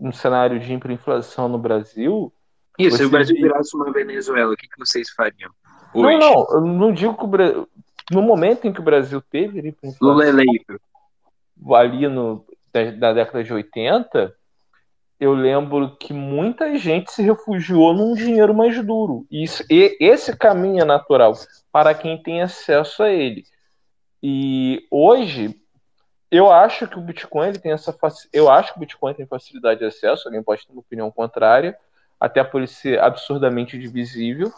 [0.00, 2.32] um cenário de hiperinflação no Brasil.
[2.78, 5.50] Isso, se o Brasil virasse uma Venezuela, o que, que vocês fariam?
[5.94, 6.18] Hoje?
[6.18, 7.68] Não, não, eu não digo que o Brasil.
[8.10, 9.98] No momento em que o Brasil teve hiperinflação.
[10.00, 10.80] Lula eleito.
[11.74, 14.34] Ali no, da, da década de 80,
[15.18, 19.26] eu lembro que muita gente se refugiou num dinheiro mais duro.
[19.30, 21.32] Isso, e esse caminho é natural
[21.72, 23.44] para quem tem acesso a ele.
[24.22, 25.58] E hoje
[26.30, 27.96] eu acho que o Bitcoin ele tem essa
[28.32, 31.78] eu acho que o Bitcoin tem facilidade de acesso, alguém pode ter uma opinião contrária,
[32.20, 34.52] até por ele ser absurdamente divisível.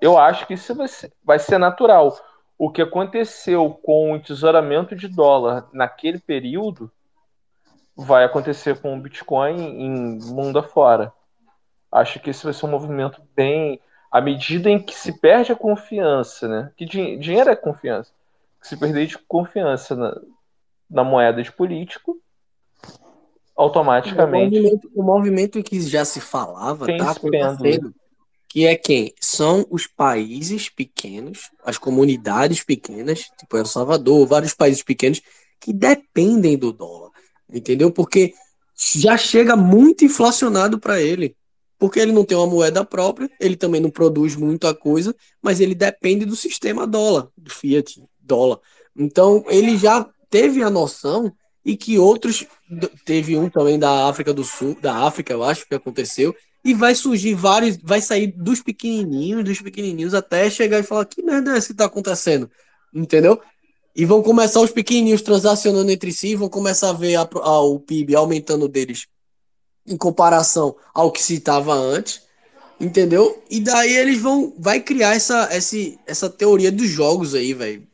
[0.00, 2.18] Eu acho que isso vai ser, vai ser natural.
[2.58, 6.90] O que aconteceu com o tesouramento de dólar naquele período
[7.96, 11.12] vai acontecer com o Bitcoin em mundo afora.
[11.90, 13.80] Acho que esse vai ser um movimento bem.
[14.10, 16.72] À medida em que se perde a confiança, né?
[16.76, 18.12] Que dinheiro é confiança.
[18.60, 20.20] Que se perder de confiança na,
[20.90, 22.20] na moeda de político,
[23.60, 24.58] automaticamente.
[24.58, 27.94] O movimento, o movimento que já se falava está acontecendo.
[28.48, 29.14] Que é quem?
[29.20, 35.20] São os países pequenos, as comunidades pequenas, tipo El Salvador, vários países pequenos,
[35.60, 37.10] que dependem do dólar.
[37.52, 37.92] Entendeu?
[37.92, 38.34] Porque
[38.76, 41.36] já chega muito inflacionado para ele.
[41.78, 45.74] Porque ele não tem uma moeda própria, ele também não produz muita coisa, mas ele
[45.74, 48.58] depende do sistema dólar, do Fiat, dólar.
[48.96, 51.32] Então, ele já teve a noção
[51.64, 52.46] e que outros
[53.04, 56.34] teve um também da África do Sul, da África, eu acho que aconteceu,
[56.64, 61.22] e vai surgir vários, vai sair dos pequenininhos, dos pequenininhos até chegar e falar que
[61.22, 62.50] merda é essa que tá acontecendo?
[62.92, 63.40] Entendeu?
[63.94, 67.80] E vão começar os pequenininhos transacionando entre si, vão começar a ver a, a, o
[67.80, 69.06] PIB aumentando deles
[69.86, 72.22] em comparação ao que se estava antes,
[72.78, 73.42] entendeu?
[73.50, 75.76] E daí eles vão vai criar essa, essa,
[76.06, 77.86] essa teoria dos jogos aí, velho.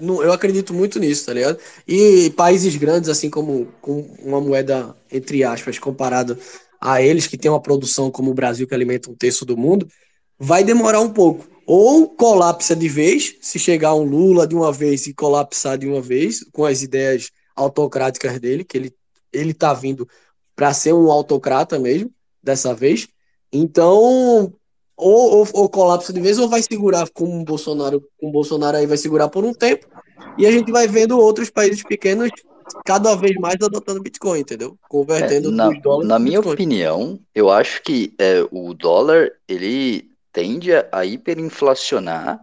[0.00, 1.58] Eu acredito muito nisso, tá ligado?
[1.86, 6.38] E países grandes, assim como com uma moeda, entre aspas, comparado
[6.80, 9.86] a eles, que tem uma produção como o Brasil, que alimenta um terço do mundo,
[10.38, 15.06] vai demorar um pouco ou colapsa de vez, se chegar um Lula de uma vez
[15.06, 18.94] e colapsar de uma vez, com as ideias autocráticas dele, que ele,
[19.32, 20.08] ele tá vindo
[20.54, 22.10] para ser um autocrata mesmo,
[22.42, 23.08] dessa vez.
[23.52, 24.52] Então,
[24.96, 28.76] ou, ou, ou, colapsa de vez, ou vai segurar como o Bolsonaro, com o Bolsonaro
[28.76, 29.86] aí vai segurar por um tempo,
[30.38, 32.30] e a gente vai vendo outros países pequenos
[32.84, 34.78] cada vez mais adotando Bitcoin, entendeu?
[34.88, 35.70] Convertendo é, na.
[36.04, 36.54] Na minha Bitcoin.
[36.54, 42.40] opinião, eu acho que é, o dólar, ele tende a hiperinflacionar,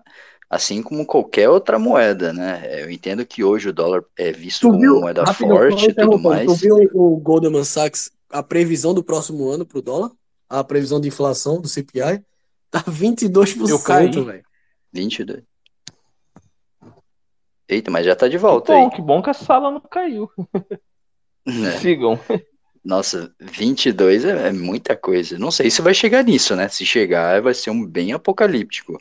[0.50, 2.84] assim como qualquer outra moeda, né?
[2.84, 5.90] Eu entendo que hoje o dólar é visto tu como viu, uma moeda rápido, forte
[5.90, 6.46] e tudo mais.
[6.46, 10.12] Tu viu o Goldman Sachs, a previsão do próximo ano para o dólar?
[10.48, 12.24] A previsão de inflação do CPI?
[12.72, 14.44] Tá 22%, velho.
[14.94, 15.44] 22%.
[17.68, 18.96] Eita, mas já tá de volta que bom, aí.
[18.96, 20.30] Que bom que a sala não caiu.
[21.48, 21.80] É.
[21.80, 22.20] Sigam.
[22.84, 25.40] Nossa, 22 é, é muita coisa.
[25.40, 26.68] Não sei se vai chegar nisso, né?
[26.68, 29.00] Se chegar, vai ser um bem apocalíptico.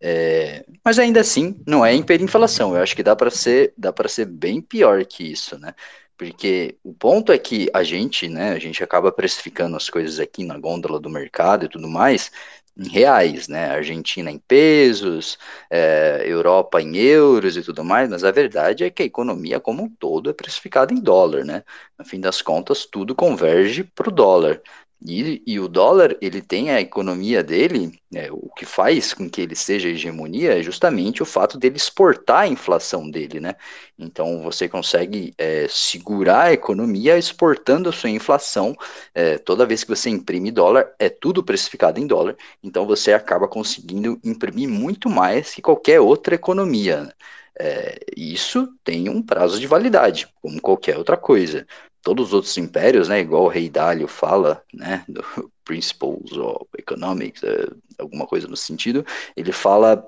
[0.00, 2.76] É, mas ainda assim, não é hiperinflação.
[2.76, 5.74] Eu acho que dá para ser, dá para ser bem pior que isso, né?
[6.16, 10.44] Porque o ponto é que a gente, né, a gente acaba precificando as coisas aqui
[10.44, 12.30] na gôndola do mercado e tudo mais,
[12.76, 13.70] em reais, né?
[13.70, 15.38] Argentina em pesos,
[15.70, 19.82] é, Europa em euros e tudo mais, mas a verdade é que a economia como
[19.84, 21.62] um todo é precificada em dólar, né?
[21.98, 24.62] No fim das contas, tudo converge para o dólar.
[25.02, 29.40] E, e o dólar, ele tem a economia dele, né, o que faz com que
[29.40, 33.54] ele seja hegemonia é justamente o fato dele exportar a inflação dele, né?
[33.98, 38.76] Então você consegue é, segurar a economia exportando a sua inflação.
[39.14, 42.36] É, toda vez que você imprime dólar, é tudo precificado em dólar.
[42.62, 47.04] Então você acaba conseguindo imprimir muito mais que qualquer outra economia.
[47.04, 47.12] né?
[47.58, 51.66] É, isso tem um prazo de validade, como qualquer outra coisa
[52.02, 55.22] todos os outros impérios, né, igual o Rei Dálio fala, né, do
[55.64, 57.68] Principles of Economics, é,
[57.98, 59.04] alguma coisa no sentido,
[59.36, 60.04] ele fala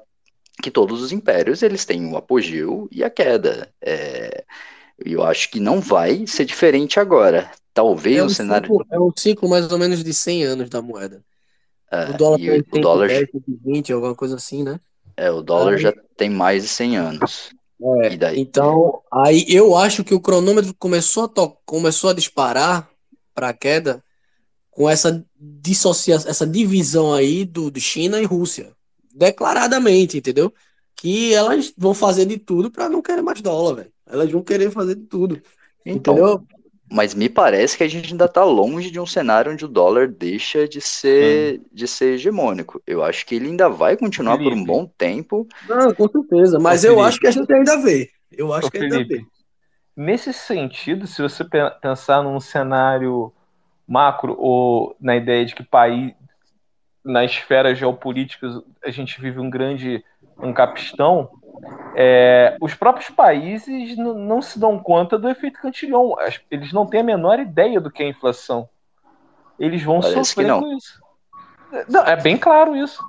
[0.63, 3.73] que todos os impérios eles têm o apogeu e a queda.
[3.81, 4.45] É,
[5.05, 7.51] eu acho que não vai ser diferente agora.
[7.75, 8.69] Talvez É o um cenário.
[8.69, 11.25] ciclo, é um ciclo mais ou menos de 100 anos da moeda.
[11.91, 14.81] é, O dólar e tem o dólar, 110, 120, alguma coisa assim, né?
[15.17, 17.51] é, o dólar Aí- já tem mais de 100 anos.
[18.03, 18.41] É, E daí?
[18.41, 22.89] então, aí eu acho que o cronômetro começou a, começou a disparar
[23.35, 24.05] para a queda
[24.71, 28.75] com essa dissociação, essa divisão aí do, de China e Rússia,
[29.15, 30.53] declaradamente, entendeu?
[30.97, 33.93] Que elas vão fazer de tudo para não querer mais dólar, velho.
[34.07, 35.41] Elas vão querer fazer de tudo,
[35.85, 36.47] Então, entendeu?
[36.93, 40.09] Mas me parece que a gente ainda está longe de um cenário onde o dólar
[40.09, 42.83] deixa de ser, de ser hegemônico.
[42.87, 44.67] Eu acho que ele ainda vai continuar por um Felipe.
[44.67, 45.47] bom tempo.
[45.67, 47.09] Não, com certeza, mas Ô, eu Felipe.
[47.09, 48.11] acho que a gente ainda vê.
[48.31, 49.05] Eu acho Ô, que ainda vê.
[49.05, 49.27] Felipe,
[49.97, 53.33] nesse sentido, se você pe- pensar num cenário
[53.89, 56.13] macro ou na ideia de que país,
[57.05, 58.47] na esfera geopolítica,
[58.85, 60.05] a gente vive um grande
[60.39, 61.31] um capistão,
[61.95, 66.15] é, os próprios países não se dão conta do efeito cantilhão.
[66.51, 68.69] Eles não têm a menor ideia do que é inflação.
[69.59, 70.61] Eles vão Parece sofrer não.
[70.61, 71.01] com isso.
[71.89, 73.03] Não, é bem claro isso.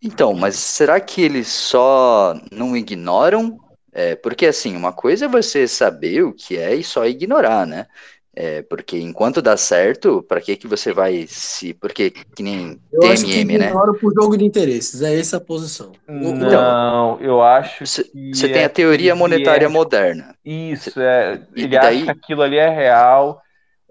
[0.00, 3.58] Então, mas será que eles só não ignoram?
[3.92, 7.86] É, porque assim, uma coisa é você saber o que é e só ignorar, né?
[8.34, 11.74] É, porque enquanto dá certo, para que que você vai se.
[11.74, 13.66] Porque que nem Eu acho que TMM, né?
[13.66, 15.92] ignoram por jogo de interesses, é essa a posição.
[16.08, 20.34] Não, eu acho Você que você tem é a teoria monetária viés moderna.
[20.42, 21.42] Isso, é.
[21.54, 23.42] E Ele daí- acha que aquilo ali é real.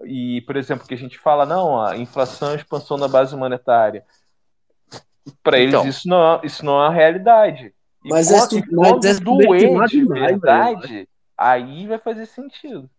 [0.04, 3.36] E, por exemplo, que a gente fala, não, a inflação é a expansão da base
[3.36, 4.02] monetária.
[5.40, 5.86] Para eles, Então.
[5.88, 7.72] isso não, é- isso não é uma realidade.
[8.04, 11.08] E Mas quando, é e mas quando é doer de verdade,
[11.38, 12.90] aí vai fazer sentido.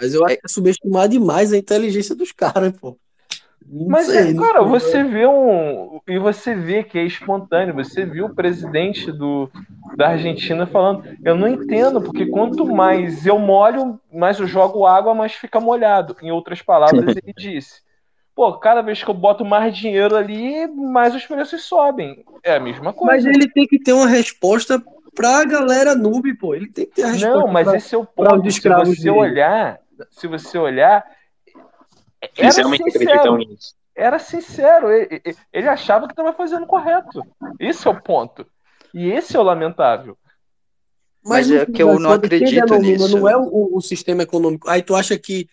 [0.00, 2.98] Mas eu acho É- que é subestimar demais a inteligência dos caras, pô.
[3.68, 4.68] Não Mas, sei, é, não cara, sei.
[4.68, 6.00] você vê um.
[6.06, 7.74] E você vê que é espontâneo.
[7.74, 9.50] Você viu o presidente do,
[9.96, 11.04] da Argentina falando.
[11.24, 16.16] Eu não entendo, porque quanto mais eu molho, mais eu jogo água, mais fica molhado.
[16.22, 17.82] Em outras palavras, ele disse.
[18.36, 22.22] Pô, cada vez que eu boto mais dinheiro ali, mais os preços sobem.
[22.44, 23.30] É a mesma Mas coisa.
[23.30, 24.78] ele tem que ter uma resposta
[25.16, 26.54] pra galera noob, pô.
[26.54, 28.50] Ele tem que ter a resposta Não, mas pra- esse é o ponto.
[28.50, 29.10] Se você dele.
[29.10, 29.80] olhar,
[30.10, 31.04] se você olhar,
[32.20, 33.04] era Eles realmente sincero.
[33.10, 33.74] acreditam nisso.
[33.94, 35.22] era sincero, ele,
[35.52, 37.22] ele- achava que estava fazendo correto.
[37.58, 38.46] Esse é o ponto.
[38.94, 40.16] E esse é o lamentável.
[41.24, 43.18] Mas no é que eu não acredito nisso.
[43.18, 44.68] Não é o, o sistema econômico.
[44.70, 45.48] Aí tu acha que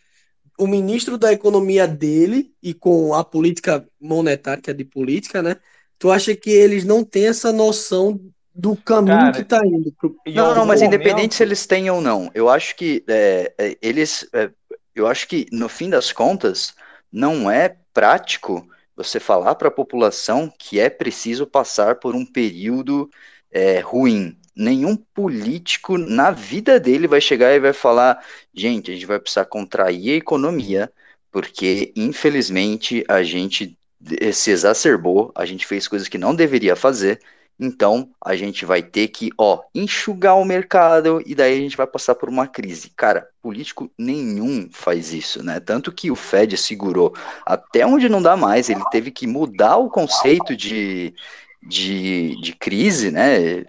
[0.60, 5.56] o ministro da economia dele e com a política monetária, que é de política, né?
[5.98, 8.20] Tu acha que eles não têm essa noção
[8.56, 9.92] do caminho Cara, que tá indo?
[9.94, 13.54] pro- Não, não, mas momento- independente se eles têm ou não, eu acho que é,
[13.58, 14.52] é, eles, é,
[14.96, 16.76] eu acho que no fim das contas
[17.12, 23.10] não é prático você falar para a população que é preciso passar por um período
[23.52, 24.38] é, ruim.
[24.56, 28.24] Nenhum político na vida dele vai chegar e vai falar,
[28.54, 30.92] gente, a gente vai precisar contrair a economia,
[31.32, 33.76] porque infelizmente a gente
[34.20, 37.20] eh, se exacerbou, a gente fez coisas que não deveria fazer.
[37.60, 41.86] Então, a gente vai ter que, ó, enxugar o mercado e daí a gente vai
[41.86, 42.92] passar por uma crise.
[42.96, 45.60] Cara, político nenhum faz isso, né?
[45.60, 47.14] Tanto que o Fed segurou
[47.46, 51.14] até onde não dá mais, ele teve que mudar o conceito de,
[51.62, 53.64] de, de crise, né?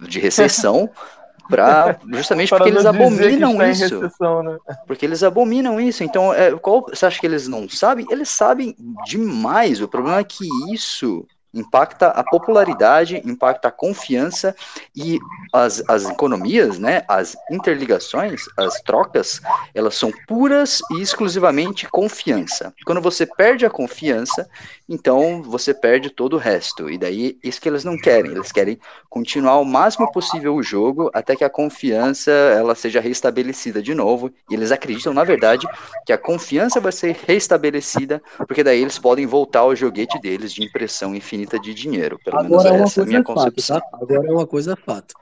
[0.00, 0.90] De recessão,
[1.48, 4.00] pra, justamente Para porque eles abominam isso.
[4.00, 4.58] recessão, né?
[4.86, 6.04] Porque eles abominam isso.
[6.04, 8.06] Então, é, qual, você acha que eles não sabem?
[8.10, 9.80] Eles sabem demais.
[9.80, 14.54] O problema é que isso impacta a popularidade, impacta a confiança
[14.94, 15.18] e
[15.52, 19.40] as, as economias, né, as interligações, as trocas,
[19.74, 22.72] elas são puras e exclusivamente confiança.
[22.84, 24.48] Quando você perde a confiança,
[24.92, 26.90] então você perde todo o resto.
[26.90, 28.32] E daí, isso que eles não querem.
[28.32, 28.76] Eles querem
[29.08, 34.32] continuar o máximo possível o jogo até que a confiança ela seja restabelecida de novo.
[34.50, 35.64] E eles acreditam, na verdade,
[36.04, 40.64] que a confiança vai ser restabelecida, porque daí eles podem voltar ao joguete deles de
[40.64, 42.18] impressão infinita de dinheiro.
[42.24, 43.78] Pelo menos Agora é uma essa é a minha é fato, concepção.
[43.78, 43.86] tá?
[43.92, 45.14] Agora é uma coisa é fato.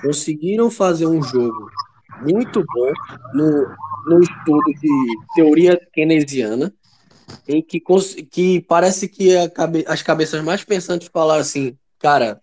[0.00, 1.70] Conseguiram fazer um jogo
[2.22, 2.92] muito bom
[3.34, 3.76] no
[4.06, 6.72] no estudo de teoria keynesiana,
[7.48, 7.80] em que,
[8.30, 12.40] que parece que cabe- as cabeças mais pensantes falaram assim, cara,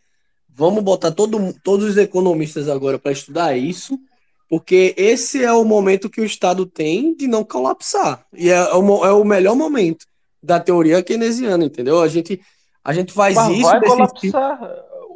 [0.49, 3.97] vamos botar todo, todos os economistas agora para estudar isso,
[4.49, 8.25] porque esse é o momento que o Estado tem de não colapsar.
[8.33, 10.05] E é, o, mo- é o melhor momento
[10.41, 12.01] da teoria keynesiana, entendeu?
[12.01, 12.39] A gente,
[12.83, 14.59] a gente faz Mas isso vai colapsar.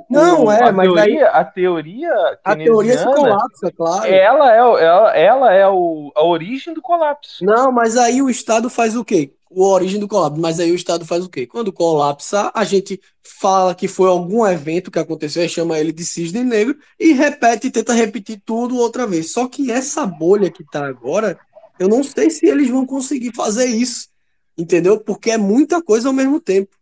[0.10, 4.06] Não, O- é, a mas teoria, a teoria A teoria se colapsa, claro.
[4.14, 7.46] ela é, o- ela, ela é o, a origem do colapso.
[7.46, 9.34] Não, mas aí o Estado faz o quê?
[9.54, 10.40] O origem do colapso.
[10.40, 11.46] Mas aí o Estado faz o quê?
[11.46, 16.44] Quando colapsa, a gente fala que foi algum evento que aconteceu, chama ele de cisne
[16.44, 19.32] negro e repete, tenta repetir tudo outra vez.
[19.32, 21.40] Só que essa bolha que tá agora,
[21.80, 24.10] eu não sei se eles vão conseguir fazer isso,
[24.58, 25.00] entendeu?
[25.00, 26.76] Porque é muita coisa ao mesmo tempo,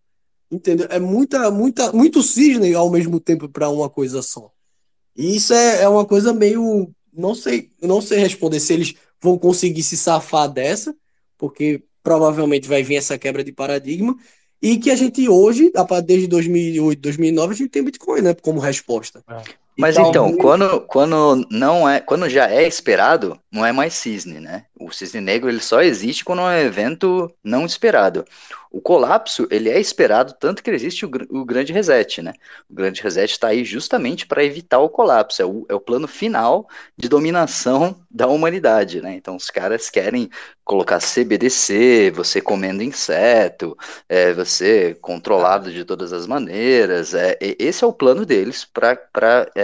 [0.52, 0.88] entendeu?
[0.90, 4.52] É muita, muita, muito cisne ao mesmo tempo para uma coisa só.
[5.16, 6.92] E isso é, é uma coisa meio.
[7.12, 10.96] Não sei, não sei responder se eles vão conseguir se safar dessa,
[11.38, 14.16] porque provavelmente vai vir essa quebra de paradigma,
[14.62, 15.72] e que a gente hoje,
[16.06, 19.24] desde 2008, 2009, a gente tem Bitcoin, né, como resposta.
[19.28, 23.94] E Mas talvez- então, quando, quando não é, quando já é esperado, não é mais
[23.94, 24.66] cisne, né?
[24.80, 28.26] O cisne negro ele só existe quando é um evento não esperado.
[28.72, 32.34] O colapso ele é esperado tanto que existe o, o grande reset, né?
[32.70, 35.42] O grande reset está aí justamente para evitar o colapso.
[35.42, 39.16] É o, é o plano final de dominação da humanidade, né?
[39.16, 40.30] Então os caras querem
[40.64, 43.76] colocar CBDC, você comendo inseto,
[44.08, 47.14] é, você controlado de todas as maneiras.
[47.16, 48.96] É, esse é o plano deles para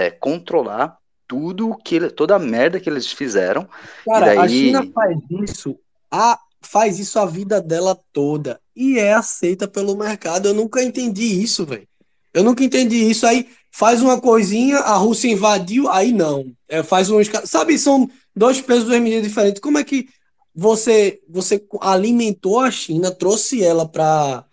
[0.09, 3.67] controlar tudo que ele- toda a merda que eles fizeram.
[4.05, 5.77] Cara, e a daí, China faz isso,
[6.11, 10.47] a, faz isso a vida dela toda e é aceita pelo mercado.
[10.47, 11.87] Eu nunca entendi isso, velho.
[12.33, 13.25] Eu nunca entendi isso.
[13.25, 16.51] Aí faz uma coisinha, a Rússia invadiu, aí não.
[16.67, 19.61] É, faz um, sabe, são dois pesos, duas medidas diferentes.
[19.61, 20.07] Como é que
[20.53, 24.45] você você alimentou a China, trouxe ela para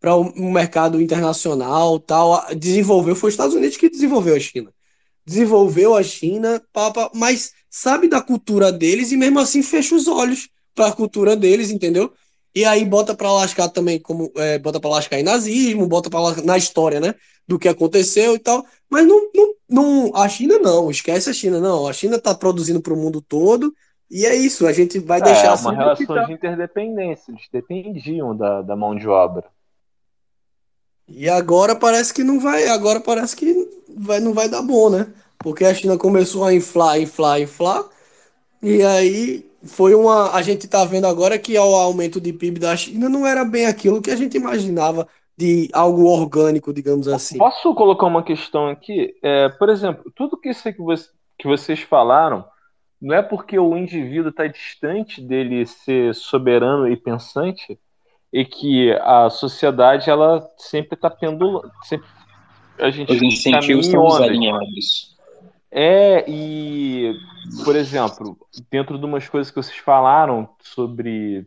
[0.00, 4.72] para o um mercado internacional, tal, desenvolveu, foi os Estados Unidos que desenvolveu a China
[5.26, 10.48] desenvolveu a China, pá, mas sabe da cultura deles e mesmo assim fecha os olhos
[10.74, 12.12] para a cultura deles, entendeu?
[12.54, 16.20] E aí bota para lascar também como é, bota para lascar em nazismo, bota para
[16.20, 17.14] lascar na história, né,
[17.46, 18.64] do que aconteceu e tal.
[18.90, 21.86] Mas não, não, não, a China não, esquece a China não.
[21.86, 23.72] A China tá produzindo para o mundo todo
[24.10, 24.66] e é isso.
[24.66, 26.24] A gente vai É, deixar é assim uma relação tá.
[26.24, 27.30] de interdependência.
[27.32, 29.50] Eles dependiam da, da mão de obra.
[31.10, 33.54] E agora parece que não vai, agora parece que
[33.96, 35.12] vai, não vai dar bom, né?
[35.38, 37.84] Porque a China começou a inflar, inflar, inflar,
[38.62, 40.32] e aí foi uma.
[40.34, 43.66] A gente tá vendo agora que o aumento de PIB da China não era bem
[43.66, 47.38] aquilo que a gente imaginava de algo orgânico, digamos assim.
[47.38, 49.14] Posso colocar uma questão aqui?
[49.22, 52.44] É, por exemplo, tudo que isso que, você- que vocês falaram
[53.00, 57.78] não é porque o indivíduo está distante dele ser soberano e pensante
[58.32, 62.06] e que a sociedade ela sempre está pendulando, sempre
[62.78, 65.16] a gente Os incentivos caminha em estão desalinhados.
[65.70, 67.14] É, e,
[67.64, 68.36] por exemplo,
[68.70, 71.46] dentro de umas coisas que vocês falaram sobre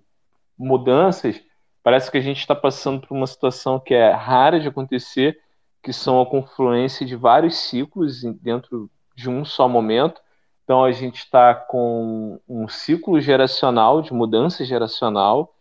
[0.57, 1.41] mudanças,
[1.84, 5.39] parece que a gente está passando por uma situação que é rara de acontecer,
[5.81, 10.22] que são a confluência de vários ciclos dentro de um só momento.
[10.64, 15.53] Então, a gente está com um ciclo geracional, de mudança geracional,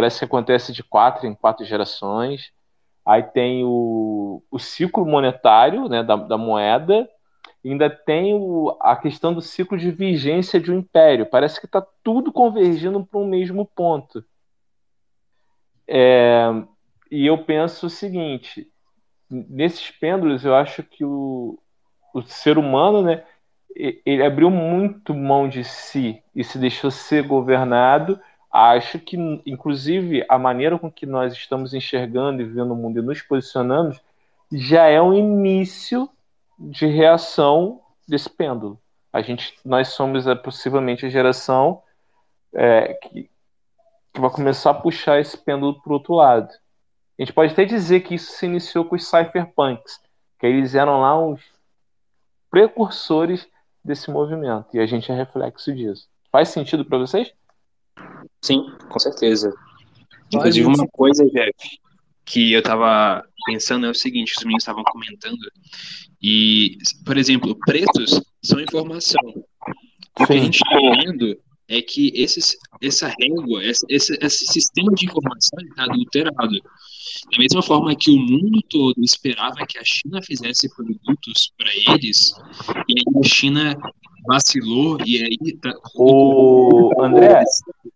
[0.00, 2.50] parece que acontece de quatro em quatro gerações.
[3.04, 7.06] Aí tem o, o ciclo monetário, né, da, da moeda,
[7.64, 11.26] ainda tem o- a questão do ciclo de vigência de um império.
[11.26, 14.24] Parece que está tudo convergindo para um mesmo ponto.
[15.86, 16.46] É,
[17.10, 18.66] e eu penso o seguinte:
[19.30, 21.58] nesses pêndulos, eu acho que o,
[22.14, 23.22] o ser humano, né,
[23.76, 28.18] ele abriu muito mão de si e se deixou ser governado.
[28.52, 29.16] Acho que,
[29.46, 33.98] inclusive, a maneira com que nós estamos enxergando e vivendo o mundo e nos posicionando
[34.50, 36.10] já é um início
[36.58, 38.80] de reação desse pêndulo.
[39.12, 41.82] A gente, nós somos é, possivelmente a geração
[42.52, 43.30] é, que,
[44.12, 46.50] que vai começar a puxar esse pêndulo para o outro lado.
[47.18, 50.00] A gente pode até dizer que isso se iniciou com os cypherpunks,
[50.38, 51.40] que eles eram lá os
[52.50, 53.48] precursores
[53.84, 56.08] desse movimento, e a gente é reflexo disso.
[56.32, 57.32] Faz sentido para vocês?
[58.42, 59.52] Sim, com certeza.
[60.32, 61.52] Inclusive, uma coisa, Jeff,
[62.24, 65.38] que eu tava pensando é o seguinte, os meninos estavam comentando,
[66.22, 69.20] e, por exemplo, preços são informação.
[70.18, 71.36] O que a gente está vendo
[71.68, 76.60] é que esses, essa régua, esse, esse, esse sistema de informação está adulterado.
[77.32, 82.32] Da mesma forma que o mundo todo esperava que a China fizesse produtos para eles,
[82.88, 83.76] e aí a China
[84.26, 85.56] vacilou e aí.
[85.58, 85.72] Tá...
[85.94, 87.42] O André,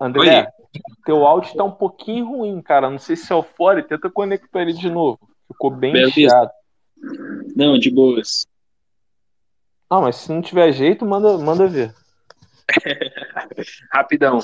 [0.00, 0.48] André,
[1.04, 2.90] teu áudio tá um pouquinho ruim, cara.
[2.90, 5.18] Não sei se é o fora, tenta conectar ele de novo.
[5.48, 6.12] Ficou bem Beleza.
[6.12, 6.50] chiado.
[7.54, 8.46] Não, de boas.
[9.88, 11.94] Ah, mas se não tiver jeito, manda, manda ver.
[13.92, 14.40] Rapidão.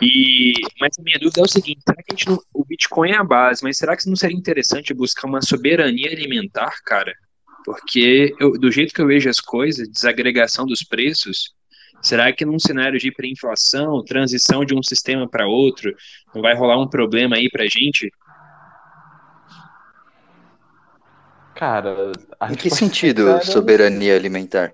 [0.00, 3.10] E, mas a minha dúvida é o seguinte: será que a gente não, o Bitcoin
[3.10, 7.12] é a base, mas será que não seria interessante buscar uma soberania alimentar, cara?
[7.64, 11.52] Porque eu- do jeito que eu vejo as coisas, desagregação dos preços,
[12.02, 15.94] será que num cenário de hiperinflação, transição de um sistema para outro,
[16.34, 18.10] não vai rolar um problema aí pra gente?
[21.54, 24.72] Cara, a Em que resposta sentido sincera, soberania alimentar?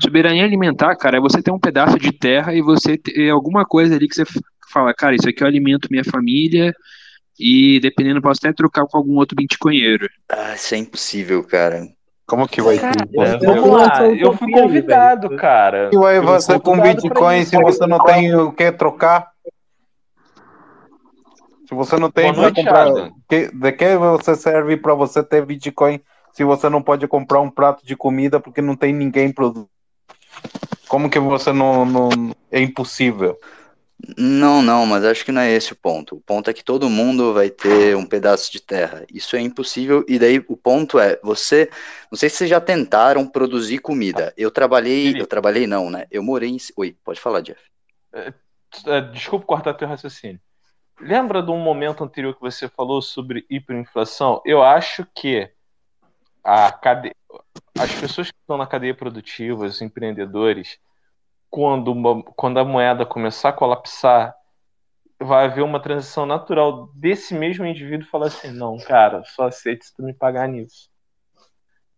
[0.00, 3.94] Soberania alimentar, cara, é você ter um pedaço de terra e você ter alguma coisa
[3.94, 4.24] ali que você
[4.72, 6.72] fala, cara, isso aqui eu alimento minha família
[7.38, 10.08] e dependendo, posso até trocar com algum outro bitcoinheiro.
[10.28, 11.86] Ah, isso é impossível, cara.
[12.26, 13.42] Como que vai Cara, ser?
[13.42, 15.40] eu vamos lá, eu fui convidado, velho.
[15.40, 15.90] cara.
[15.92, 19.30] E fui você com Bitcoin se você não tem o que trocar?
[21.68, 22.86] Se você não tem para comprar,
[23.28, 26.00] que- de que você serve para você ter Bitcoin
[26.32, 29.68] se você não pode comprar um prato de comida porque não tem ninguém produzindo?
[30.88, 32.10] Como que você não, não
[32.50, 33.36] é impossível?
[34.18, 36.16] Não, não, mas acho que não é esse o ponto.
[36.16, 39.04] O ponto é que todo mundo vai ter um pedaço de terra.
[39.12, 40.04] Isso é impossível.
[40.08, 41.70] E daí o ponto é, você,
[42.10, 44.34] não sei se vocês já tentaram produzir comida.
[44.36, 45.20] Eu trabalhei, Felipe.
[45.20, 46.06] eu trabalhei não, né?
[46.10, 47.60] Eu morei em, oi, pode falar, Jeff.
[48.12, 48.32] É,
[49.12, 50.40] Desculpa cortar teu raciocínio.
[51.00, 54.40] Lembra de um momento anterior que você falou sobre hiperinflação?
[54.44, 55.50] Eu acho que
[56.42, 57.12] a cade...
[57.78, 60.78] as pessoas que estão na cadeia produtiva, os empreendedores,
[61.52, 64.34] quando, uma- quando a moeda começar a colapsar,
[65.20, 69.94] vai haver uma transição natural desse mesmo indivíduo falar assim: não, cara, só aceito se
[69.94, 70.88] tu me pagar nisso.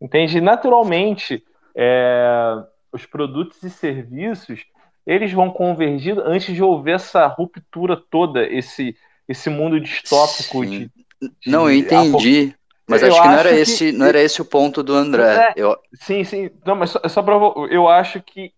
[0.00, 0.40] Entende?
[0.40, 1.42] Naturalmente,
[1.74, 2.56] é,
[2.92, 4.64] os produtos e serviços
[5.06, 8.96] eles vão convergir antes de houver essa ruptura toda, esse,
[9.28, 12.54] esse mundo distópico de, de Não, eu entendi.
[12.88, 14.94] Mas Eu acho que não era acho que- esse, não era esse o ponto do
[14.94, 15.22] André.
[15.48, 15.52] É.
[15.56, 16.50] Eu, Sim, sim.
[16.66, 17.34] Não, mas só, só pra.
[17.70, 18.52] Eu acho que,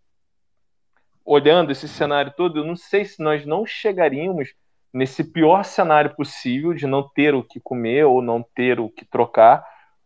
[1.26, 4.54] olhando esse cenário todo, eu não sei se nós não chegaríamos
[4.92, 9.04] nesse pior cenário possível de não ter o que comer ou não ter o que
[9.04, 9.64] trocar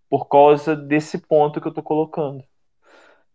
[0.09, 2.43] por causa desse ponto que eu tô colocando.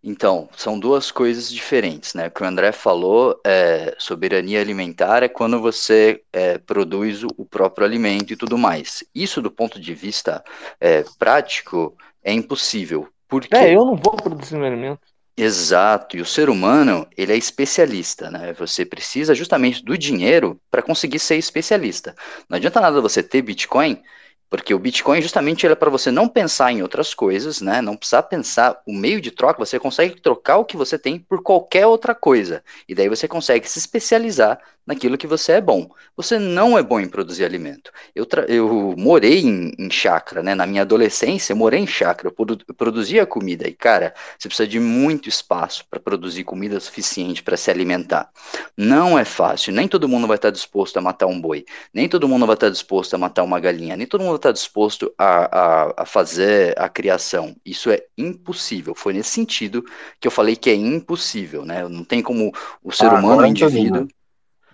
[0.03, 2.27] Então, são duas coisas diferentes, né?
[2.27, 7.87] O que o André falou, é, soberania alimentar é quando você é, produz o, próprio
[7.87, 9.03] alimento e tudo mais.
[9.15, 10.43] Isso, do ponto de vista
[10.79, 13.07] é, prático, é impossível.
[13.27, 13.55] Por quê?
[13.55, 15.14] É, eu não vou produzir meu alimento.
[15.37, 18.53] Exato, e o ser humano, ele é especialista, né?
[18.53, 22.15] Você precisa justamente do dinheiro para conseguir ser especialista.
[22.49, 24.01] Não adianta nada você ter Bitcoin,
[24.49, 27.81] porque o Bitcoin justamente é para você não pensar em outras coisas, né?
[27.81, 31.41] Não precisar pensar o meio de troca, você consegue trocar o que você tem por
[31.41, 32.63] qualquer outra coisa.
[32.87, 35.89] E daí você consegue se especializar naquilo que você é bom.
[36.15, 37.91] Você não é bom em produzir alimento.
[38.13, 40.53] Eu, eu morei em, em chácara, né?
[40.53, 43.67] Na minha adolescência, eu morei em chácara, eu produ- produzia comida.
[43.67, 48.29] E, cara, você precisa de muito espaço para produzir comida suficiente para se alimentar.
[48.77, 52.27] Não é fácil, nem todo mundo vai estar disposto a matar um boi, nem todo
[52.27, 55.93] mundo vai estar disposto a matar uma galinha, nem todo mundo estar disposto a, a,
[56.03, 57.55] a fazer a criação.
[57.65, 58.93] Isso é impossível.
[58.95, 59.83] Foi nesse sentido
[60.19, 61.87] que eu falei que é impossível, né?
[61.87, 62.51] Não tem como
[62.83, 63.77] o ser Ah, humano, o agora entendi.
[63.77, 64.07] indivíduo.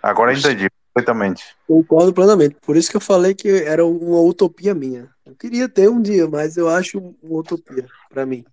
[0.02, 1.44] Agora entendi perfeitamente.
[1.68, 2.56] Concordo plenamente.
[2.62, 5.10] Por isso que eu falei que era uma utopia minha.
[5.26, 8.44] Eu queria ter um dia, mas eu acho uma utopia para mim.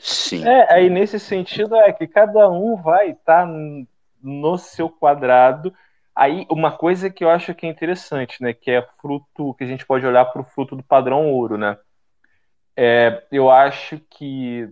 [0.00, 0.44] Sim.
[0.44, 3.48] É, aí nesse sentido é que cada um vai estar
[4.22, 5.72] no seu quadrado.
[6.14, 9.66] Aí uma coisa que eu acho que é interessante, né, que é fruto que a
[9.66, 11.78] gente pode olhar para o fruto do padrão ouro, né?
[12.76, 14.68] É, eu acho que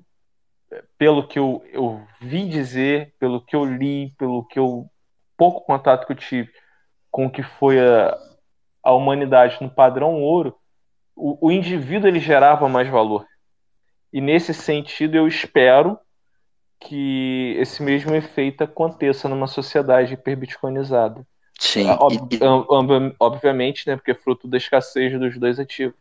[0.98, 4.88] pelo que eu, eu vi dizer, pelo que eu li, pelo que eu
[5.36, 6.52] pouco contato que eu tive
[7.10, 8.16] com o que foi a,
[8.82, 10.56] a humanidade no padrão ouro,
[11.16, 13.26] o, o indivíduo ele gerava mais valor.
[14.12, 15.98] E nesse sentido, eu espero
[16.80, 21.26] que esse mesmo efeito aconteça numa sociedade hiperbitcoinizada.
[21.60, 21.86] Sim.
[21.90, 25.94] Ob- E, ob- obviamente, né, porque é fruto da escassez dos dois ativos.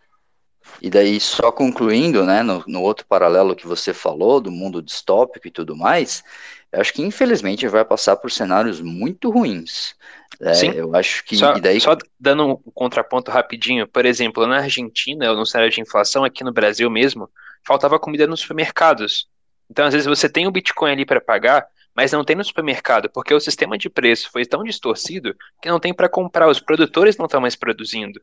[0.82, 5.48] E daí, só concluindo, né, no, no outro paralelo que você falou, do mundo distópico
[5.48, 6.24] e tudo mais,
[6.72, 9.96] eu acho que infelizmente vai passar por cenários muito ruins.
[10.40, 10.72] É, Sim.
[10.72, 11.36] eu acho que.
[11.36, 15.82] Só, e daí, só dando um contraponto rapidinho, por exemplo, na Argentina, no cenário de
[15.82, 17.30] inflação, aqui no Brasil mesmo,
[17.66, 19.28] faltava comida nos supermercados.
[19.70, 23.10] Então, às vezes, você tem o Bitcoin ali para pagar, mas não tem no supermercado,
[23.12, 27.18] porque o sistema de preço foi tão distorcido que não tem para comprar, os produtores
[27.18, 28.22] não estão mais produzindo.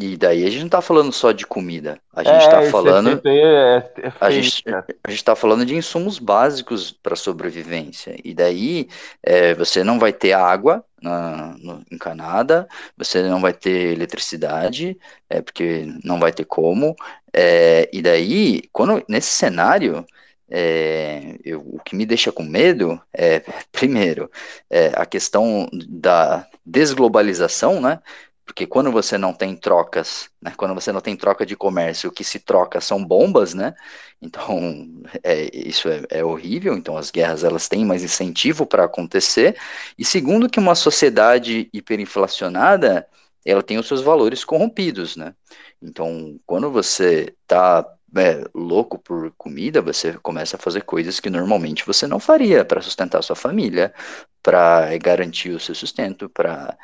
[0.00, 2.00] E daí a gente não tá falando só de comida.
[2.14, 3.22] A gente É, tá falando.
[3.26, 3.76] é,
[4.06, 4.62] é A gente,
[5.06, 8.16] a gente tá falando de insumos básicos para sobrevivência.
[8.24, 8.88] E daí
[9.22, 15.40] é, você não vai ter água na, no- encanada, você não vai ter eletricidade, é,
[15.42, 16.94] porque não vai ter como.
[17.32, 20.04] É, e daí, quando nesse cenário,
[20.50, 23.40] é, eu- o que me deixa com medo é,
[23.72, 24.30] primeiro,
[24.68, 28.00] é, a questão da desglobalização, né?
[28.44, 30.52] Porque quando você não tem trocas, né?
[30.56, 33.74] Quando você não tem troca de comércio, o que se troca são bombas, né?
[34.20, 34.58] Então,
[35.22, 36.74] é, isso é, é horrível.
[36.76, 39.56] Então, as guerras elas têm mais incentivo para acontecer.
[39.98, 43.06] E segundo, que uma sociedade hiperinflacionada,
[43.44, 45.34] ela tem os seus valores corrompidos, né?
[45.82, 47.84] Então, quando você tá
[48.16, 52.80] é, louco por comida, você começa a fazer coisas que normalmente você não faria para
[52.80, 53.92] sustentar sua família,
[54.42, 56.76] para garantir o seu sustento, para,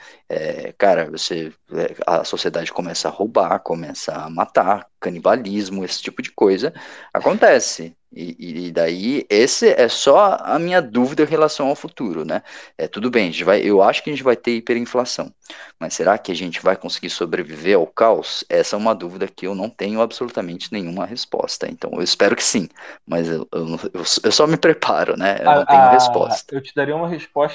[0.79, 6.31] cara, você, é, a sociedade começa a roubar, começa a matar, canibalismo, esse tipo de
[6.33, 6.73] coisa
[7.13, 7.97] acontece.
[8.13, 12.43] E, e daí, esse é só a minha dúvida em relação ao futuro, né?
[12.79, 15.31] É, tudo bem, a gente vai, eu acho que a gente vai ter hiperinflação,
[15.79, 18.45] mas será que a gente vai conseguir sobreviver ao caos?
[18.49, 21.69] Essa é uma dúvida que eu não tenho absolutamente nenhuma resposta.
[21.71, 22.69] Então, eu espero que sim,
[23.07, 25.39] mas eu, eu, eu- eu só me preparo, né?
[25.43, 26.55] Eu não A- tenho resposta.
[26.55, 27.46] Eu te daria uma resposta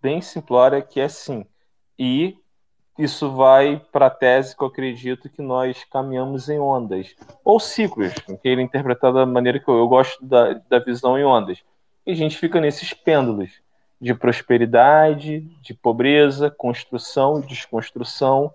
[0.00, 1.44] bem simplória, que é sim.
[1.98, 2.36] E
[2.98, 7.14] isso vai para a tese que eu acredito que nós caminhamos em ondas,
[7.44, 8.12] ou ciclos,
[8.42, 11.62] queira interpretar da maneira que eu, eu gosto da, da visão em ondas.
[12.06, 13.50] E a gente fica nesses pêndulos
[14.00, 18.54] de prosperidade, de pobreza, construção, desconstrução,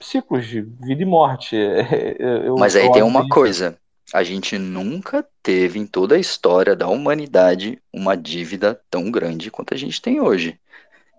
[0.00, 1.56] ciclos de vida e morte.
[1.56, 1.80] É,
[2.18, 3.78] é, eu- Mas aí tem uma coisa:
[4.12, 9.72] a gente nunca teve em toda a história da humanidade uma dívida tão grande quanto
[9.74, 10.58] a gente tem hoje.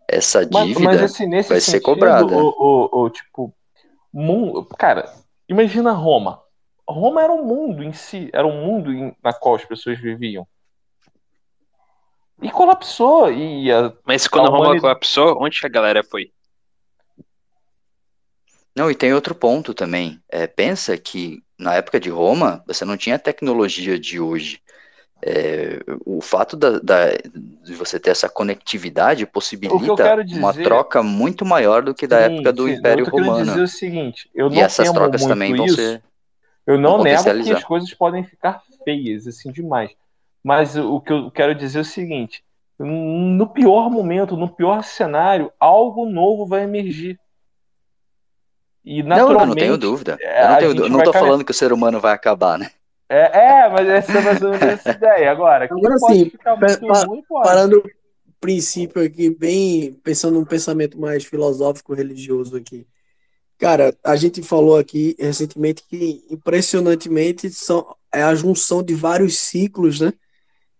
[0.07, 2.35] Essa Mas, dívida mas assim, nesse vai ser sentido, cobrada.
[2.35, 3.53] o, o, o, tipo,
[4.13, 5.13] mun- cara,
[5.47, 6.41] imagina Roma.
[6.87, 10.45] Roma era um mundo em si, era um mundo em- na qual as pessoas viviam.
[12.41, 13.31] E colapsou.
[13.31, 16.31] E a, Mas quando a Roma humanidade- colapsou, onde a galera foi?
[18.75, 20.21] Não, e tem outro ponto também.
[20.29, 24.61] É, pensa que na época de Roma, você não tinha a tecnologia de hoje.
[25.23, 27.11] É, o fato da, da-
[27.63, 32.27] de você ter essa conectividade possibilita uma dizer- troca muito maior do que da Sim,
[32.27, 33.51] época do sim, Império Romano.
[33.51, 35.75] dizer o seguinte, eu E não essas temo trocas também vão isso.
[35.75, 36.03] ser.
[36.67, 39.91] Eu não nego que as coisas podem ficar feias, assim, demais.
[40.43, 42.43] Mas o que eu quero dizer é o seguinte:
[42.79, 47.19] no pior momento, no pior cenário, algo novo vai emergir.
[48.83, 49.59] E Não, não, não naturalmente.
[49.59, 50.17] tenho dúvida.
[50.19, 50.89] é, Eu não tenho dúvida.
[50.89, 52.71] Não tô falando que o ser humano vai acabar, né?
[53.09, 55.31] É, é, mas essa é mais ou menos essa ideia.
[55.31, 57.05] Agora, Agora pode sim, ficar pa-.
[57.43, 62.87] Parando o princípio aqui, bem pensando num pensamento mais filosófico, religioso aqui.
[63.57, 69.99] Cara, a gente falou aqui recentemente que impressionantemente são, é a junção de vários ciclos,
[69.99, 70.13] né?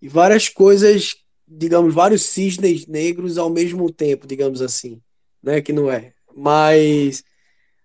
[0.02, 1.16] E várias coisas,
[1.48, 5.02] digamos, vários cisnes negros ao mesmo tempo, digamos assim,
[5.44, 5.62] né?
[5.62, 6.14] Que não é.
[6.36, 7.24] Mas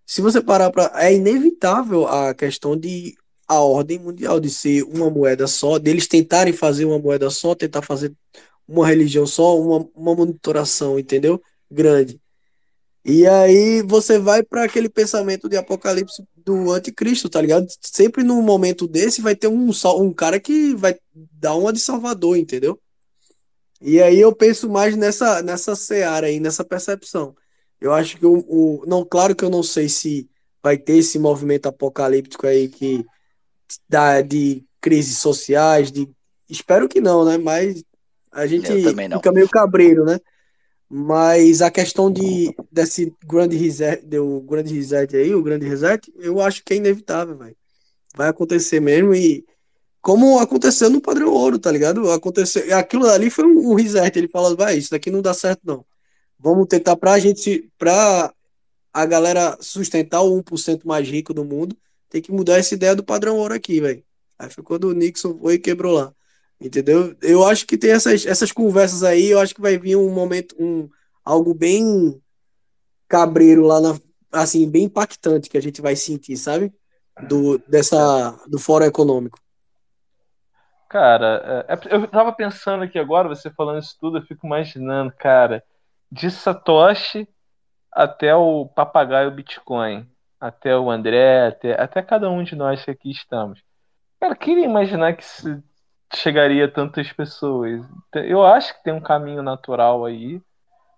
[0.07, 3.17] se você parar para, é inevitável a questão de
[3.49, 7.83] a ordem mundial de ser uma moeda só, deles tentarem fazer uma moeda só, tentar
[7.83, 8.13] fazer
[8.67, 11.41] uma religião só, uma, uma monitoração, entendeu?
[11.71, 12.21] Grande.
[13.05, 17.67] E aí você vai para aquele pensamento de apocalipse do anticristo, tá ligado?
[17.81, 22.37] Sempre num momento desse vai ter um, um cara que vai dar uma de salvador,
[22.37, 22.81] entendeu?
[23.81, 27.35] E aí eu penso mais nessa, nessa seara aí, nessa percepção.
[27.81, 28.85] Eu acho que o, o.
[28.87, 30.29] Não, claro que eu não sei se
[30.63, 33.05] vai ter esse movimento apocalíptico aí que
[33.89, 36.09] dá de crises sociais, de.
[36.49, 37.39] Espero que não, né?
[37.39, 37.83] Mas
[38.33, 38.71] a gente
[39.19, 40.19] fica meio cabreiro, né?
[40.89, 46.41] Mas a questão de desse grande reset, do grande reset aí, o grande reset, eu
[46.41, 47.57] acho que é inevitável, velho.
[48.15, 49.45] Vai acontecer mesmo e
[50.01, 52.13] como aconteceu no Padrão Ouro, tá ligado?
[52.13, 55.63] Aconteceu, aquilo ali foi um, um reset, ele falou, vai, isso daqui não dá certo
[55.65, 55.85] não.
[56.47, 58.33] Vamos tentar pra gente se- pra
[58.93, 61.77] a galera sustentar o 1% mais rico do mundo,
[62.09, 64.01] tem que mudar essa ideia do Padrão Ouro aqui, velho.
[64.39, 66.13] Aí foi quando o Nixon foi e quebrou lá.
[66.61, 67.17] Entendeu?
[67.21, 70.55] Eu acho que tem essas, essas conversas aí, eu acho que vai vir um momento,
[70.57, 70.89] um,
[71.25, 72.23] algo bem
[73.09, 73.99] cabreiro lá na,
[74.31, 76.73] assim, bem impactante que a gente vai sentir, sabe?
[77.29, 79.39] Do, dessa, do Fórum Econômico.
[80.89, 85.13] Cara, é- é- eu tava pensando aqui agora, você falando isso tudo, eu fico imaginando,
[85.19, 85.63] cara,
[86.11, 87.29] de Satoshi
[87.93, 90.09] até o papagaio Bitcoin,
[90.41, 93.63] até o André, até, até cada um de nós que aqui estamos.
[94.21, 95.63] Cara, queria imaginar que se
[96.15, 97.85] chegaria a tantas pessoas.
[98.15, 100.41] Eu acho que tem um caminho natural aí,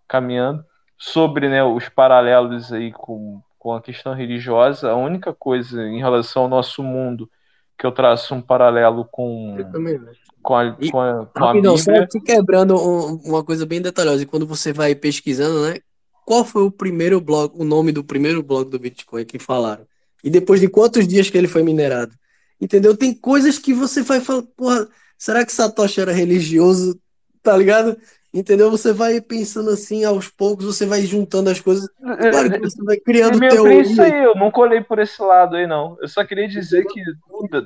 [0.07, 0.65] caminhando,
[0.97, 4.91] sobre, né, os paralelos aí com, com a questão religiosa.
[4.91, 7.31] A única coisa em relação ao nosso mundo
[7.79, 10.01] que eu traço um paralelo com, Eu também.
[10.49, 12.07] Com, a, E, com, a, com a Rapidão, só Bíblia.
[12.09, 14.23] te quebrando um- uma coisa bem detalhosa.
[14.23, 15.77] E quando você vai pesquisando, né?
[16.25, 19.87] Qual foi o primeiro bloco, o nome do primeiro bloco do Bitcoin que falaram?
[20.25, 22.13] E depois de quantos dias que ele foi minerado?
[22.59, 22.97] Entendeu?
[22.97, 24.89] Tem coisas que você vai falar, porra,
[25.19, 26.99] será que Satoshi era religioso?
[27.43, 27.99] Tá ligado?
[28.33, 28.71] Entendeu?
[28.71, 31.91] Você vai pensando assim, aos poucos, você vai juntando as coisas.
[32.01, 33.83] Claro que você vai criando teoria.
[33.83, 35.99] isso aí, eu não colei por esse lado aí, não.
[36.01, 37.03] Eu só queria dizer que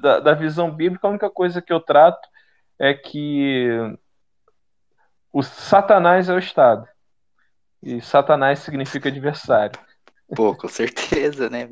[0.00, 2.32] da, da visão bíblica, a única coisa que eu trato
[2.78, 3.68] é que
[5.32, 6.86] o Satanás é o Estado.
[7.82, 9.78] E Satanás significa adversário.
[10.34, 11.68] Pô, com certeza, né?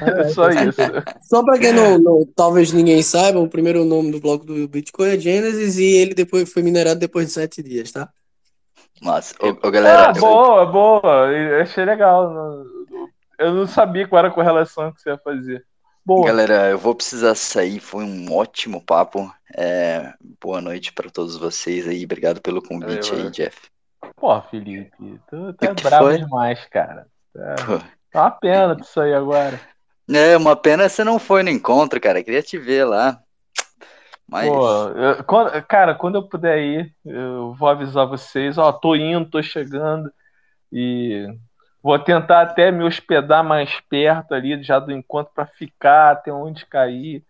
[0.00, 0.80] É só isso.
[1.22, 5.08] Só para quem não, não- talvez ninguém saiba, o primeiro nome do bloco do Bitcoin
[5.14, 8.08] é Genesis e ele depois foi minerado depois de sete dias, tá?
[9.02, 11.32] Mas, ô, ô, galera, Ah, boa, boa.
[11.32, 12.32] Eu Achei legal.
[13.38, 15.66] Eu não sabia qual era a correlação que você ia fazer.
[16.06, 16.26] Boa.
[16.26, 17.80] Galera, eu vou precisar sair.
[17.80, 19.28] Foi um ótimo papo.
[19.56, 22.04] É, boa noite para todos vocês aí.
[22.04, 23.58] Obrigado pelo convite Valeu, aí, Jeff.
[24.16, 26.18] Pô, Felipe, tu, tu é que brabo foi?
[26.18, 27.08] demais, cara.
[27.34, 27.56] Tá,
[28.12, 29.60] tá uma pena disso aí agora.
[30.08, 32.22] É, uma pena você não foi no encontro, cara.
[32.22, 33.20] Queria te ver lá.
[34.28, 38.58] Mas Pô, eu- quando- cara, quando eu puder ir, eu vou avisar vocês.
[38.58, 40.10] Ó, tô indo, tô chegando.
[40.72, 41.26] E
[41.86, 46.66] vou tentar até me hospedar mais perto ali já do encontro pra ficar, ter onde
[46.66, 47.24] cair.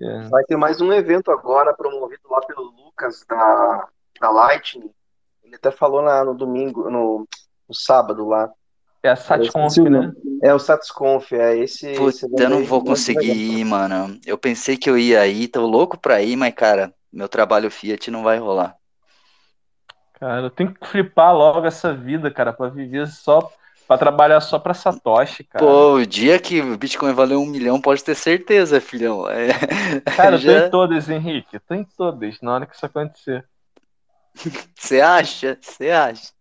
[0.00, 0.28] É.
[0.30, 3.86] Vai ter mais um evento agora, promovido lá pelo Lucas da,
[4.18, 4.90] da Lightning.
[5.44, 7.28] Ele até falou na- no domingo, no,
[7.68, 8.50] no sábado lá.
[9.02, 10.12] É a o né?
[10.42, 11.92] É o SatsConf, é esse.
[11.96, 14.18] Puta, eu não aí, vou conseguir ir, mano.
[14.24, 18.10] Eu pensei que eu ia ir, tô louco pra ir, mas, cara, meu trabalho Fiat
[18.10, 18.74] não vai rolar.
[20.14, 23.52] Cara, eu tenho que flipar logo essa vida, cara, pra viver só,
[23.86, 25.64] pra trabalhar só pra Satoshi, cara.
[25.64, 29.28] Pô, o dia que o Bitcoin valeu um milhão, pode ter certeza, filhão.
[29.28, 29.48] É,
[30.16, 31.56] Cara, eu tô já- em todas, Henrique.
[31.56, 33.46] Eu tô em todas, na hora que isso acontecer.
[34.76, 35.58] Você acha?
[35.60, 36.32] Você acha?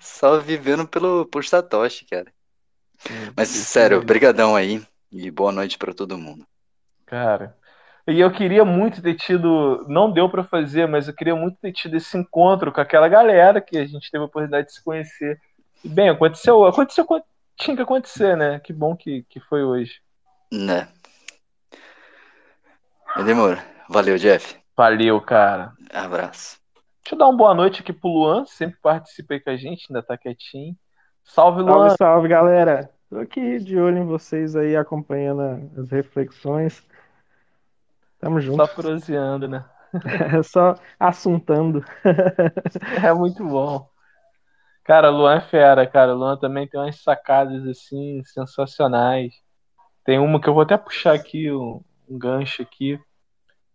[0.00, 2.32] Só vivendo pelo, por Satoshi, cara.
[3.36, 4.82] Mas, sério, brigadão aí.
[5.10, 6.46] E boa noite pra todo mundo.
[7.06, 7.56] Cara.
[8.06, 11.72] E eu queria muito ter tido, não deu pra fazer, mas eu queria muito ter
[11.72, 15.38] tido esse encontro com aquela galera que a gente teve a oportunidade de se conhecer.
[15.84, 17.24] Bem, aconteceu, aconteceu quando
[17.56, 18.58] tinha que acontecer, né?
[18.60, 20.00] Que bom que, que foi hoje.
[20.52, 20.88] Né?
[23.16, 23.58] Edemur,
[23.88, 24.56] valeu, Jeff.
[24.76, 25.72] Valeu, cara.
[25.92, 26.58] Abraço.
[27.02, 29.86] Deixa eu dar uma boa noite aqui pro Luan, sempre participa aí com a gente,
[29.88, 30.76] ainda tá quietinho.
[31.24, 31.88] Salve, Luan.
[31.88, 32.90] Salve, salve, galera.
[33.08, 36.86] Tô aqui de olho em vocês aí, acompanhando as reflexões.
[38.20, 38.64] Tamo junto.
[38.64, 39.64] Só proseando, né?
[40.44, 41.84] Só assuntando.
[43.04, 43.89] É muito bom.
[44.90, 46.12] Cara, Luan é fera, cara.
[46.14, 49.32] Luan também tem umas sacadas assim sensacionais.
[50.04, 52.98] Tem uma que eu vou até puxar aqui, um, um gancho aqui,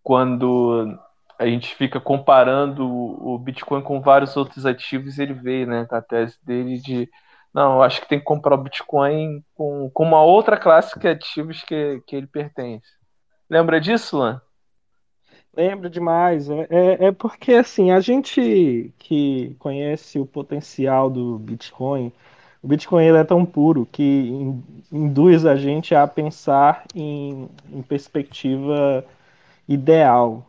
[0.04, 1.00] quando
[1.40, 6.02] a gente fica comparando o Bitcoin com vários outros ativos, ele veio, né, com a
[6.02, 7.10] tese dele de
[7.54, 11.64] não, acho que tem que comprar o Bitcoin com, com uma outra classe de ativos
[11.64, 12.92] que, que ele pertence.
[13.50, 14.42] Lembra disso, Luan?
[15.56, 16.50] Lembro demais.
[16.50, 22.12] É, é- é porque, assim, a gente que conhece o potencial do Bitcoin,
[22.62, 27.82] o Bitcoin ele é tão puro que in- induz a gente a pensar em, em
[27.84, 29.06] perspectiva
[29.68, 30.48] ideal.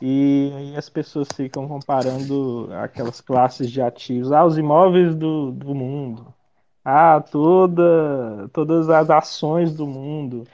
[0.00, 5.74] E aí as pessoas ficam comparando aquelas classes de ativos, ah, os imóveis do, do
[5.74, 6.34] mundo,
[6.84, 10.44] ah, toda, todas as ações do mundo.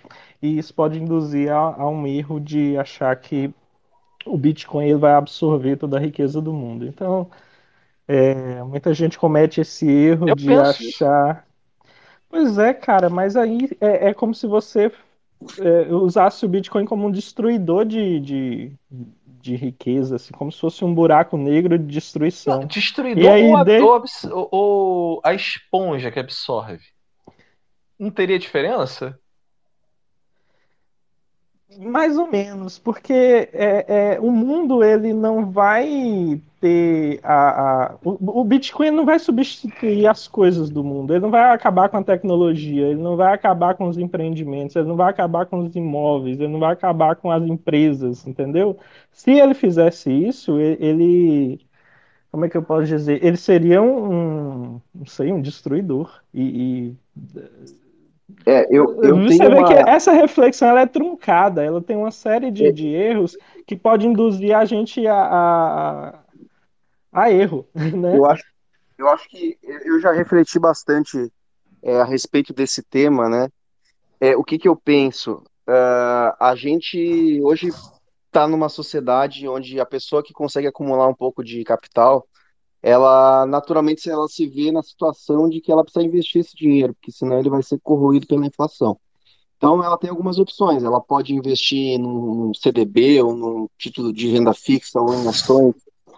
[0.43, 3.53] E isso pode induzir a, a um erro de achar que
[4.27, 6.87] o Bitcoin ele vai absorver toda a riqueza do mundo.
[6.87, 7.31] Então,
[8.09, 11.05] é, muita gente comete esse erro Eu de isso.
[11.05, 11.47] achar.
[12.29, 14.93] Pois é, cara, mas aí é, é como se você
[15.59, 18.73] é, usasse o Bitcoin como um destruidor de, de,
[19.41, 22.67] de riqueza, assim, como se fosse um buraco negro de destruição.
[22.67, 23.81] Destruidor E aí, ou, a, de-
[24.33, 26.85] ou a esponja que absorve?
[27.99, 29.17] Não teria diferença?
[31.79, 33.13] Mais ou menos, porque
[33.53, 39.19] é, é, o mundo ele não vai ter a, a- o, o Bitcoin não vai
[39.21, 43.33] substituir as coisas do mundo, ele não vai acabar com a tecnologia, ele não vai
[43.33, 47.15] acabar com os empreendimentos, ele não vai acabar com os imóveis, ele não vai acabar
[47.17, 48.77] com as empresas, entendeu?
[49.13, 51.61] Se ele fizesse isso, e- ele,
[52.33, 53.25] como é que eu posso dizer?
[53.25, 56.23] Ele seria um, um, não sei, um destruidor.
[56.35, 56.97] E,
[58.47, 59.67] É, eu, eu você vê uma.
[59.67, 63.37] que essa reflexão ela é truncada, ela tem uma série de, de erros
[63.67, 66.19] que pode induzir a gente a, a,
[67.13, 68.17] a erro, né?
[68.17, 68.45] Eu acho,
[68.99, 71.31] eu acho que eu já refleti bastante
[71.83, 73.49] é, a respeito desse tema, né?
[74.21, 75.43] É, o que que eu penso?
[75.67, 77.69] Ah, a gente hoje
[78.27, 82.27] está numa sociedade onde a pessoa que consegue acumular um pouco de capital,
[82.83, 87.13] ela naturalmente ela se vê na situação de que ela precisa investir esse dinheiro, porque
[87.13, 88.99] senão ele vai ser corroído pela inflação.
[89.57, 90.83] Então, ela tem algumas opções.
[90.83, 95.75] Ela pode investir num CDB ou num título de renda fixa ou em ações,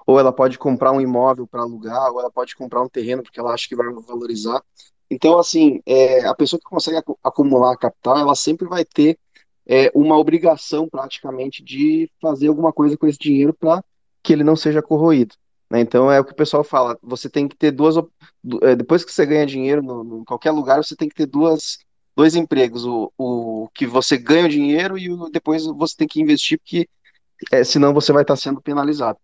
[0.06, 3.40] ou ela pode comprar um imóvel para alugar, ou ela pode comprar um terreno porque
[3.40, 4.62] ela acha que vai valorizar.
[5.10, 9.18] Então, assim, é, a pessoa que consegue acu- acumular capital, ela sempre vai ter
[9.66, 13.84] é, uma obrigação praticamente de fazer alguma coisa com esse dinheiro para
[14.22, 15.34] que ele não seja corroído.
[15.72, 15.80] Né?
[15.80, 16.98] Então, é o que o pessoal fala.
[17.02, 17.96] Você tem que ter duas.
[18.62, 19.82] é, Depois que você ganha dinheiro
[20.20, 21.78] em qualquer lugar, você tem que ter duas
[22.14, 26.20] dois empregos, o, o que você ganha o dinheiro e o, depois você tem que
[26.20, 26.86] investir, porque
[27.50, 29.18] é, senão você vai estar sendo penalizado.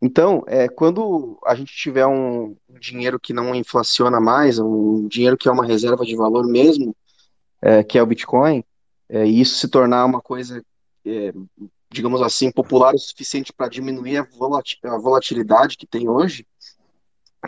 [0.00, 5.36] Então, é, quando a gente tiver um, um dinheiro que não inflaciona mais, um dinheiro
[5.36, 6.96] que é uma reserva de valor mesmo,
[7.60, 8.64] é, que é o Bitcoin,
[9.06, 10.64] é, e isso se tornar uma coisa,
[11.90, 14.26] digamos assim, popular o suficiente para diminuir a,
[14.84, 16.46] a volatilidade que tem hoje,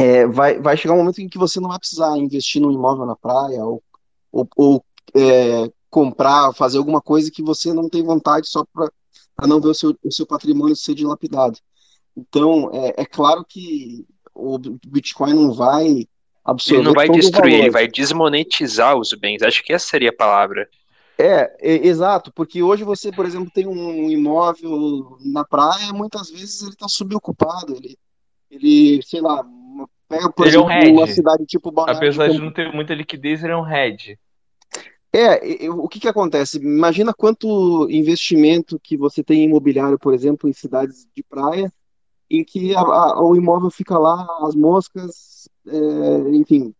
[0.01, 3.06] é, vai, vai chegar um momento em que você não vai precisar investir num imóvel
[3.06, 3.82] na praia ou,
[4.32, 9.60] ou, ou, é, comprar, fazer alguma coisa que você não tem vontade só para não
[9.60, 11.59] ver o seu, o seu patrimônio ser dilapidado.
[12.16, 16.09] Então, é, é claro que o Bitcoin não vai Ele
[16.44, 19.43] absorver não vai destruir, ele vai desmonetizar os bens.
[19.43, 20.69] Acho que essa seria a palavra.
[21.23, 26.61] É, é, exato, porque hoje você, por exemplo, tem um imóvel na praia, muitas vezes
[26.62, 27.97] ele está subocupado, ele,
[28.51, 29.44] ele, sei lá,
[30.09, 32.44] pega, por Ele é um exemplo, uma cidade tipo Balneário de Apesar de Camboriú.
[32.44, 34.19] não ter muita liquidez, ele é um hedge.
[35.12, 36.59] É, o que que acontece?
[36.59, 41.70] Imagina quanto investimento que você tem em imobiliário, por exemplo, em cidades de praia,
[42.31, 46.74] em que a- a- o imóvel fica lá, as moscas, é, enfim,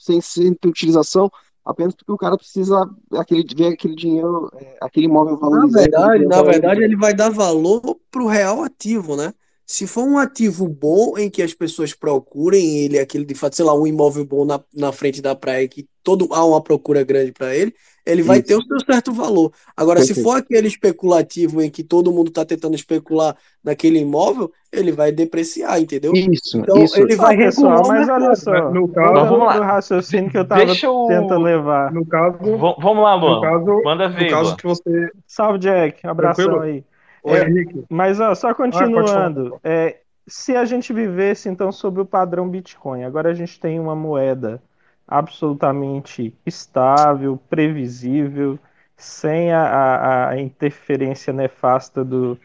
[0.00, 1.30] sem, sem ter utilização,
[1.66, 5.90] apenas porque o cara precisa aquele, ver aquele dinheiro, é, aquele imóvel Na valorizando, aquele
[5.90, 9.34] verdade, na verdade, ele vai dar valor para o real ativo, né?
[9.66, 13.64] Se for um ativo bom em que as pessoas procurem ele, aquele de fato, sei
[13.64, 17.32] lá, um imóvel bom na, na frente da praia que todo há uma procura grande
[17.32, 17.74] para ele,
[18.06, 19.52] ele vai ter Isso, o seu certo valor.
[19.76, 20.28] Agora, se perfeito.
[20.28, 25.80] for aquele especulativo em que todo mundo está tentando especular naquele imóvel, ele vai depreciar,
[25.80, 26.12] entendeu?
[26.14, 26.98] Isso, Então, isso.
[27.00, 29.54] ele vai Ah, pessoal, o mas olha só, no Mas caso, vamos lá.
[29.54, 31.40] pro raciocínio que eu De- tava deixa tentando eu.
[31.42, 31.92] levar.
[31.92, 33.40] no caso, V- vamos lá, no Luan.
[33.40, 34.56] caso, Manda no ver, caso Luan.
[34.56, 35.10] que você.
[35.26, 36.06] Salve, Jack.
[36.06, 36.62] Abração Tranquilo?
[36.62, 36.84] aí.
[37.24, 37.44] Oi, É,
[37.90, 43.02] mas ó, só Ah, continuando, é, se a gente vivesse então sob o padrão Bitcoin,
[43.04, 44.62] agora a gente tem uma moeda
[45.06, 48.58] absolutamente estável, previsível,
[48.96, 52.38] sem a, a- interferência nefasta do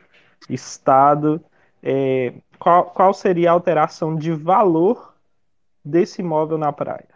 [0.50, 1.44] Estado,
[1.84, 5.16] é, qual, qual seria a alteração de valor
[5.86, 7.10] desse imóvel na praia?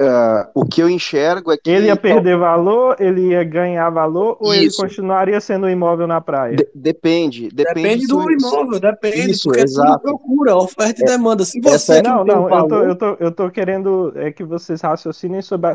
[0.00, 4.36] Ah, o que eu enxergo é Ele ia que perder valor, ele ia ganhar valor,
[4.40, 6.64] ou ele isso continuaria sendo um imóvel na praia?
[6.64, 10.02] de- depende, depende Depende se do imóvel, depende, isso, porque é exato.
[10.02, 11.44] procura, oferta e É, demanda.
[11.44, 13.50] Se essa você é não Não, um não, eu tô, valor, eu tô, eu tô
[13.50, 15.70] querendo é que vocês raciocinem sobre,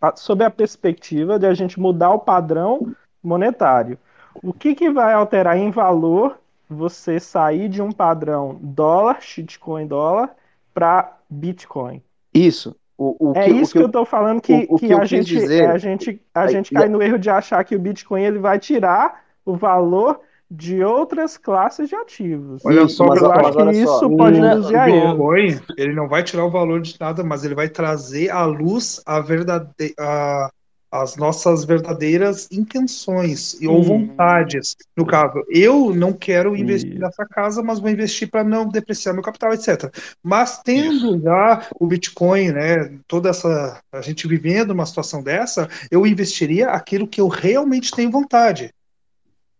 [0.00, 2.86] a- sobre a perspectiva de a gente mudar o padrão
[3.22, 3.98] monetário.
[4.42, 6.38] O que que vai alterar em valor
[6.68, 10.34] você sair de um padrão dólar, shitcoin dólar,
[10.74, 12.02] para Bitcoin?
[12.34, 12.76] isso.
[12.98, 14.86] O, o É que, o isso que que eu, tô falando o, que, o que
[14.88, 17.62] que a gente, dizer, a gente, a aí, gente e- cai no erro de achar
[17.64, 20.20] que o Bitcoin ele vai tirar o valor
[20.50, 22.64] de outras classes de ativos.
[22.64, 24.80] Olha isso, só, mas, Eu a- acho mas que olha só, isso pode induzir o
[24.80, 25.18] a erro.
[25.18, 29.00] Bitcoin, ele não vai tirar o valor de nada, mas ele vai trazer à luz
[29.06, 30.50] a verdade, a,
[30.90, 34.76] as nossas verdadeiras intenções e ou Hum, vontades.
[34.96, 37.00] No caso, eu não quero investir isso.
[37.00, 39.92] nessa casa, mas vou investir para não depreciar meu capital, etc.
[40.22, 41.20] Mas tendo Isso.
[41.20, 47.06] já o Bitcoin, né, toda essa a gente vivendo uma situação dessa, eu investiria aquilo
[47.06, 48.72] que eu realmente tenho vontade.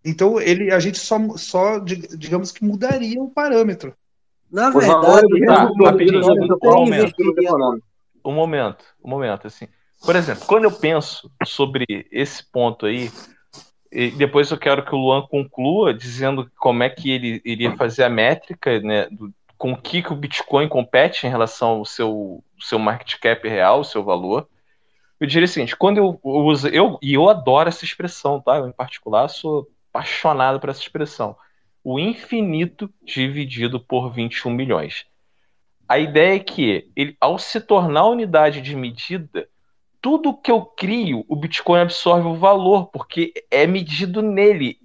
[0.05, 3.93] Então ele, a gente só, só dig- digamos que mudaria o parâmetro.
[4.51, 6.21] na verdade, do Tá, resumindo, rapidinho.
[6.63, 7.15] Um momento.
[8.25, 8.85] Um momento.
[9.05, 9.67] Um momento, assim.
[10.05, 13.11] Por exemplo, quando eu penso sobre esse ponto aí,
[13.91, 18.05] e depois eu quero que o Luan conclua dizendo como é que ele iria fazer
[18.05, 22.45] a métrica, né, do- com o que, que o Bitcoin compete em relação ao seu,
[22.61, 24.49] seu market cap real, o seu valor.
[25.19, 28.59] Eu diria o seguinte, quando eu uso, eu, e eu adoro essa expressão, tá?
[28.59, 31.37] Eu, em particular, sou apaixonado por essa expressão.
[31.83, 35.07] O infinito dividido por 21 milhões.
[35.89, 39.49] A ideia é que, ele, ao se tornar unidade de medida,
[40.01, 44.79] tudo que eu crio, o Bitcoin absorve o valor, porque é medido nele,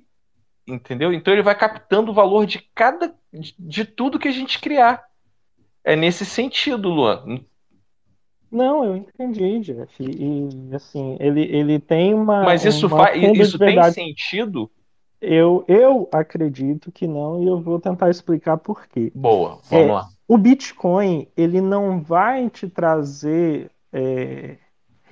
[0.67, 1.13] entendeu?
[1.13, 3.13] Então ele vai captando o valor de cada,
[3.59, 5.03] de, tudo que a gente criar.
[5.83, 7.43] É nesse sentido, Luan.
[8.51, 10.01] Não, eu entendi, Jeff.
[10.01, 12.43] E, e, assim, ele, ele tem uma.
[12.43, 14.71] Mas isso, uma faz, isso tem sentido?
[15.19, 19.11] Eu, eu acredito que não, e eu vou tentar explicar por quê.
[19.15, 20.09] Boa, vamos É, lá.
[20.27, 24.57] o Bitcoin, ele não vai te trazer é,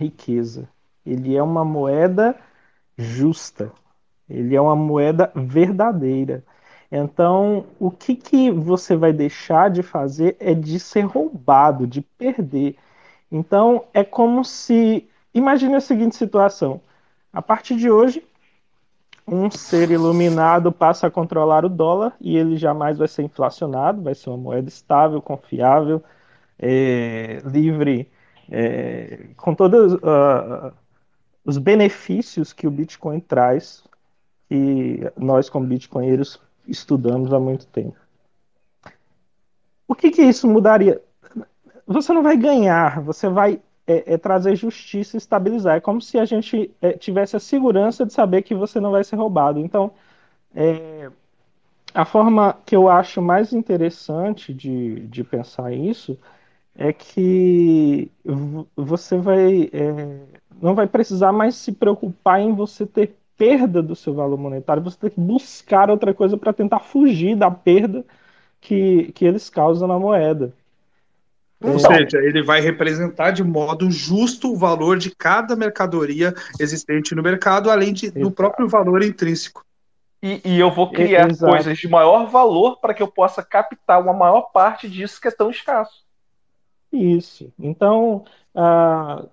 [0.02, 0.68] riqueza.
[1.06, 2.36] Ele é uma moeda
[2.98, 3.72] justa.
[4.30, 6.44] Ele é uma moeda verdadeira.
[6.91, 12.76] Então, o que, que você vai deixar de fazer é de ser roubado, de perder.
[13.32, 15.07] Então, é como se.
[15.34, 16.82] Imagine a seguinte situação:
[17.32, 18.22] a partir de hoje,
[19.28, 24.14] um ser iluminado passa a controlar o dólar e ele jamais vai ser inflacionado, vai
[24.15, 26.03] ser uma moeda estável, confiável,
[26.60, 28.11] é, livre,
[28.52, 30.73] é, com todos uh,
[31.45, 33.84] os benefícios que o Bitcoin traz
[34.49, 37.95] e nós, como bitcoinheiros, estudamos há muito tempo.
[39.88, 41.02] O que, que isso mudaria?
[41.88, 45.78] Você não vai ganhar, você vai é, é trazer justiça e estabilizar.
[45.78, 49.03] É como se a gente é, tivesse a segurança de saber que você não vai
[49.06, 49.60] ser roubado.
[49.60, 49.94] Então,
[50.53, 51.10] é,
[51.94, 56.18] a forma que eu acho mais interessante de, de pensar isso
[56.82, 58.12] é que
[58.76, 60.18] você vai é,
[60.60, 64.98] não vai precisar mais se preocupar em você ter perda do seu valor monetário, você
[64.98, 68.03] tem que buscar outra coisa para tentar fugir da perda
[68.60, 70.53] que, que eles causam na moeda.
[71.64, 77.22] Ou seja, ele vai representar de modo justo o valor de cada mercadoria existente no
[77.22, 79.64] mercado, além de, do próprio valor intrínseco.
[80.24, 81.52] E, e eu vou criar Exato.
[81.52, 85.32] coisas de maior valor para que eu possa captar uma maior parte disso que é
[85.32, 86.03] tão escasso.
[86.91, 87.51] Isso.
[87.57, 89.26] Então, ah,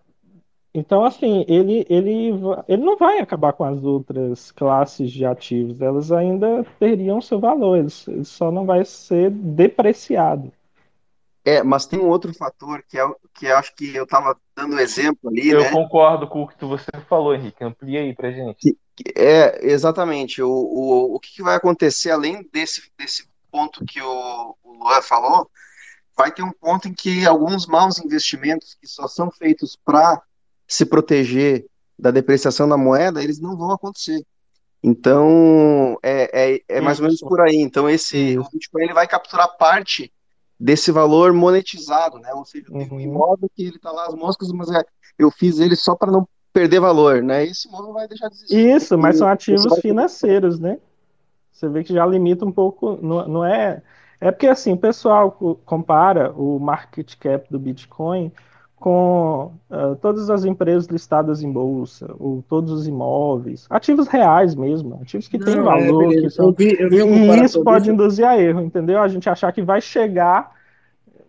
[0.75, 2.31] então assim, ele, ele,
[2.69, 7.79] ele não vai acabar com as outras classes de ativos, elas ainda teriam seu valor,
[7.79, 10.53] eles, ele só não vai ser depreciado.
[11.45, 14.39] É, mas tem um outro fator que é o- que eu acho que eu estava
[14.55, 15.71] dando exemplo ali, Eu né?
[15.71, 17.63] concordo com o que você falou, Henrique.
[17.65, 18.77] Amplia aí pra gente.
[19.17, 20.43] É, exatamente.
[20.43, 25.01] O, o, o que que vai acontecer além desse, desse ponto que o, o Luan
[25.03, 25.51] falou?
[26.19, 30.21] Vai ter um ponto em que alguns maus investimentos que só são feitos para
[30.67, 31.65] se proteger
[31.97, 34.25] da depreciação da moeda, eles não vão acontecer.
[34.83, 37.57] Então, é, é, é mais ou menos por aí.
[37.57, 40.13] Então, esse o Bitcoin ele vai capturar parte
[40.59, 42.33] desse valor monetizado, né?
[42.35, 43.01] Ou seja, tem um Uhum.
[43.01, 44.83] imóvel que ele tá lá as moscas, mas é,
[45.19, 47.45] eu fiz ele só para não perder valor, né?
[47.45, 48.77] Esse imóvel vai deixar de existir.
[48.77, 50.79] Isso, mas são ativos financeiros, né?
[51.53, 53.83] Você vê que já limita um pouco, não, não é.
[54.21, 58.33] É porque assim, o pessoal co- compara o market cap do Bitcoin
[58.77, 64.99] com ah, todas as empresas listadas em bolsa, ou todos os imóveis, ativos reais mesmo,
[65.03, 66.29] ativos que têm Não, é, valor, beleza.
[66.29, 66.51] que são.
[66.51, 67.91] Eu vi- eu vi E isso pode disso.
[67.91, 69.01] induzir a erro, entendeu?
[69.01, 70.57] A gente achar que vai chegar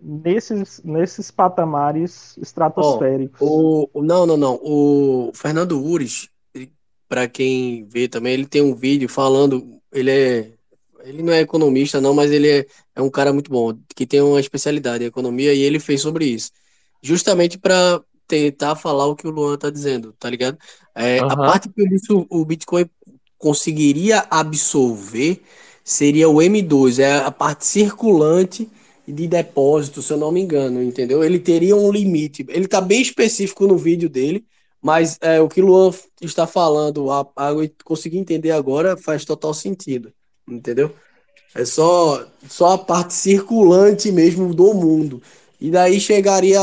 [0.02, 3.40] nesses, nesses patamares estratosféricos.
[3.40, 4.60] O, o- não, não, não.
[4.62, 6.30] O Fernando Ures,
[7.10, 9.82] para quem vê também, ele tem um vídeo falando.
[9.94, 10.59] Ele é.
[11.04, 12.66] Ele não é economista, não, mas ele é,
[12.96, 16.26] é um cara muito bom, que tem uma especialidade em economia, e ele fez sobre
[16.26, 16.52] isso.
[17.02, 20.58] Justamente para tentar falar o que o Luan tá dizendo, tá ligado?
[20.96, 21.38] É, A Aham.
[21.38, 22.90] parte que o Bitcoin- o Bitcoin
[23.38, 25.42] conseguiria absorver
[25.84, 28.70] seria o M2, é a parte circulante
[29.08, 31.24] de depósito, se eu não me engano, entendeu?
[31.24, 32.46] Ele teria um limite.
[32.50, 34.46] Ele tá bem específico no vídeo dele,
[34.82, 39.26] mas é, o que o Luan está falando, a, a, eu consegui entender agora, faz
[39.26, 40.14] total sentido,
[40.50, 40.96] entendeu?
[41.56, 45.22] É só, só a parte circulante mesmo do mundo.
[45.60, 46.60] E daí chegaria,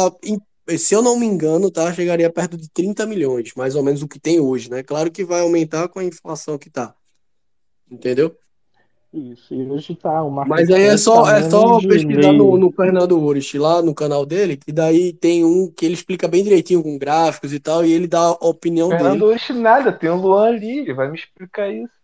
[0.78, 1.92] se eu não me engano, tá?
[1.92, 4.82] Chegaria perto de 30 milhões, mais ou menos o que tem hoje, né?
[4.82, 6.94] Claro que vai aumentar com a inflação que tá.
[7.90, 8.36] Entendeu?
[9.12, 12.70] Isso, e hoje tá, o Mas aí é só, tá é só pesquisar no, no
[12.70, 16.82] Fernando Urich, lá no canal dele, que daí tem um que ele explica bem direitinho
[16.82, 19.32] com gráficos e tal, e ele dá a opinião Fernando dele.
[19.32, 21.95] hoje nada, tem o Luan ali, ele vai me explicar isso.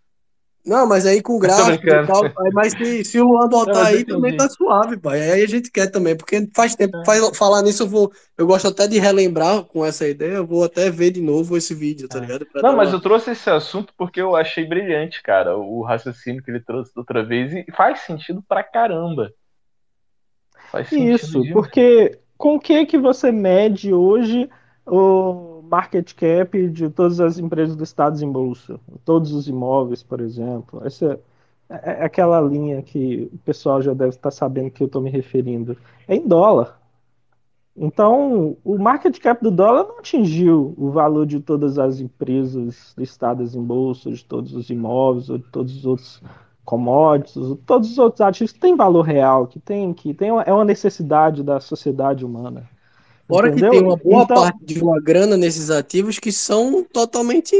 [0.64, 4.05] Não, mas aí com gráficos e tal, aí- mas se, se o Luan botar aí
[4.05, 4.36] também entendi.
[4.36, 5.20] tá suave, pai.
[5.32, 7.05] Aí a gente quer também, porque faz tempo, É.
[7.05, 10.62] faz, falar nisso eu vou, eu gosto até de relembrar com essa ideia, eu vou
[10.62, 12.47] até ver de novo esse vídeo, tá ligado?
[12.47, 16.40] Pra Não, mas uma- eu trouxe esse assunto porque eu achei brilhante, cara, o raciocínio
[16.43, 19.32] que ele trouxe da outra vez e faz sentido pra caramba.
[20.70, 24.48] Faz sentido Isso, porque com o que que você mede hoje
[24.86, 28.78] o market cap de todas as empresas listadas em bolsa?
[29.05, 30.86] Todos os imóveis, por exemplo.
[30.86, 31.32] Essa é
[31.82, 35.77] é aquela linha que o pessoal já deve estar sabendo que eu estou me referindo.
[36.07, 36.78] É em dólar.
[37.74, 43.55] Então, o market cap do dólar não atingiu o valor de todas as empresas listadas
[43.55, 46.23] em bolsa, de todos os imóveis, ou de todos os outros
[46.66, 47.35] commodities,
[47.65, 51.43] todos os outros ativos que têm valor real, que tem, que tem é uma necessidade
[51.43, 52.69] da sociedade humana.
[53.28, 53.70] Fora Entendeu?
[53.70, 57.55] que tem uma boa Então- parte de uma grana nesses ativos que são totalmente.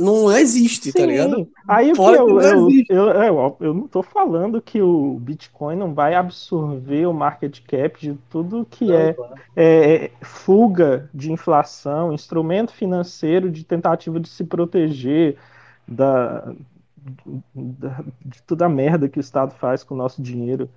[0.00, 1.36] Não existe, tá ligado?
[1.36, 1.48] Sim.
[1.68, 4.82] Aí o que Fora que eu, não eu, eu, eu, eu não tô falando que
[4.82, 9.14] o Bitcoin não vai absorver o market cap de tudo que é,
[9.54, 15.36] é fuga de inflação, instrumento financeiro de tentativa de se proteger
[15.86, 16.52] da,
[17.54, 20.68] da- de toda a merda que o Estado faz com o nosso dinheiro.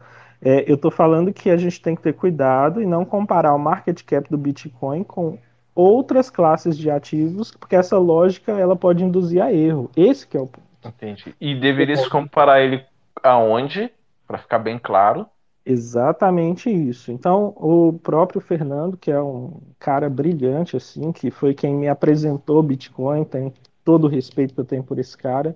[0.42, 3.60] É, eu estou falando que a gente tem que ter cuidado e não comparar o
[3.60, 5.38] market cap do Bitcoin com
[5.74, 9.90] outras classes de ativos, porque essa lógica ela pode induzir a erro.
[9.96, 10.68] Esse que é o ponto.
[10.86, 11.36] Entendi.
[11.40, 12.84] E deveria se comparar ele
[13.24, 13.92] aonde?
[14.28, 15.26] Pra ficar bem claro.
[15.66, 17.12] Exatamente isso.
[17.12, 22.60] Então, o próprio Fernando, que é um cara brilhante, assim, que foi quem me apresentou
[22.60, 23.54] o Bitcoin, tem
[23.84, 25.56] todo o respeito que eu tenho por esse cara,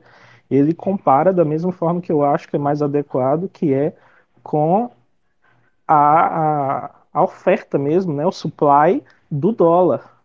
[0.49, 3.95] ele compara da mesma forma que eu acho que é mais adequado, que é
[4.43, 4.91] com
[5.87, 10.21] a, a, a oferta mesmo, né, o supply do dólar.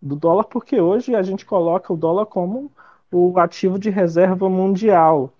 [0.00, 2.70] Do dólar, porque hoje a gente coloca o dólar como
[3.10, 5.32] o ativo de reserva mundial.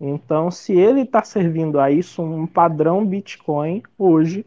[0.00, 4.46] Então, se ele está servindo a isso, um padrão Bitcoin hoje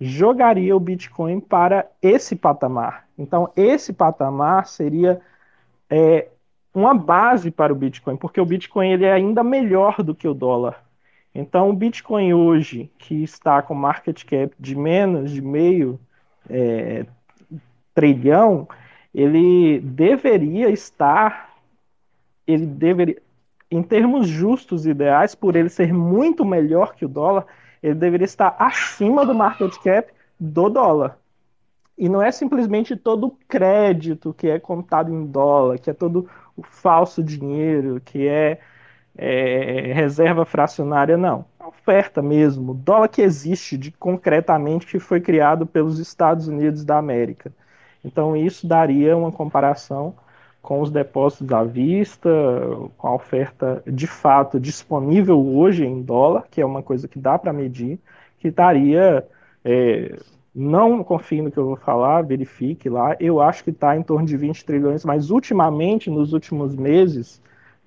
[0.00, 3.06] jogaria o Bitcoin para esse patamar.
[3.18, 5.20] Então, esse patamar seria
[5.88, 6.28] é,
[6.74, 10.34] uma base para o Bitcoin, porque o Bitcoin ele é ainda melhor do que o
[10.34, 10.82] dólar.
[11.34, 16.00] Então, o Bitcoin hoje, que está com market cap de menos de meio
[16.48, 17.06] é,
[17.94, 18.68] trilhão,
[19.14, 21.54] ele deveria estar,
[22.46, 23.20] ele deveria,
[23.70, 27.46] em termos justos e ideais, por ele ser muito melhor que o dólar,
[27.82, 31.18] ele deveria estar acima do market cap do dólar.
[31.96, 36.28] E não é simplesmente todo o crédito que é contado em dólar, que é todo
[36.56, 38.58] o falso dinheiro, que é,
[39.22, 41.44] é, reserva fracionária, não.
[41.58, 46.96] A oferta mesmo, dólar que existe de, concretamente, que foi criado pelos Estados Unidos da
[46.96, 47.52] América.
[48.02, 50.14] Então, isso daria uma comparação
[50.62, 52.30] com os depósitos à vista,
[52.96, 57.38] com a oferta de fato disponível hoje em dólar, que é uma coisa que dá
[57.38, 57.98] para medir,
[58.38, 59.26] que estaria.
[59.62, 60.18] É,
[60.54, 63.14] não confie no que eu vou falar, verifique lá.
[63.20, 67.40] Eu acho que está em torno de 20 trilhões, mas ultimamente, nos últimos meses,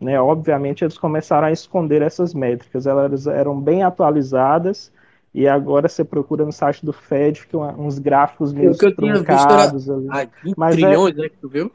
[0.03, 2.85] né, obviamente eles começaram a esconder essas métricas.
[2.85, 4.91] Elas eram bem atualizadas
[5.33, 8.95] e agora você procura no site do Fed, fica uns gráficos meio O que eu
[8.95, 10.07] tinha visto era truncados ali.
[10.11, 11.71] ah, 20 Mas é- trilhões, né, que tu viu?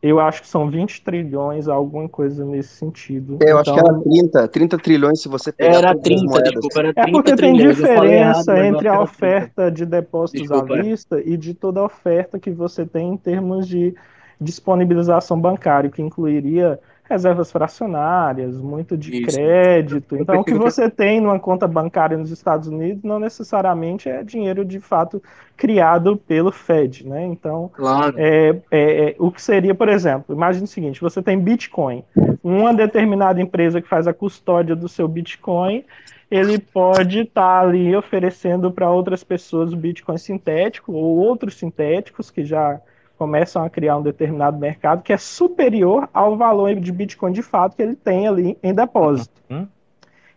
[0.00, 3.36] Eu acho que são 20 trilhões, alguma coisa nesse sentido.
[3.42, 6.02] É, eu acho que Então, era 30, 30 trilhões se você pegar Era todas as
[6.04, 6.52] 30, moedas.
[6.52, 9.02] desculpa, era É 30 porque tem errado, diferença eu entre a era 30.
[9.02, 10.82] oferta de depósitos à Desculpa, é.
[10.82, 13.92] vista e de toda a oferta que você tem em termos de
[14.40, 19.26] disponibilização bancária, que incluiria reservas fracionárias, muito de Isso.
[19.32, 20.14] crédito.
[20.16, 23.18] Eu Então, o que percebi que- você tem numa conta bancária nos Estados Unidos não
[23.18, 25.22] necessariamente é dinheiro de fato
[25.56, 27.24] criado pelo Fed, né?
[27.24, 28.14] Então, Claro.
[28.18, 32.04] é, é, é, o que seria, por exemplo, imagine o seguinte: você tem Bitcoin,
[32.44, 35.84] uma determinada empresa que faz a custódia do seu Bitcoin,
[36.30, 42.44] ele pode estar ali oferecendo para outras pessoas o Bitcoin sintético ou outros sintéticos que
[42.44, 42.78] já
[43.18, 47.76] começam a criar um determinado mercado que é superior ao valor de Bitcoin de fato
[47.76, 49.34] que ele tem ali em depósito.
[49.50, 49.66] Uhum.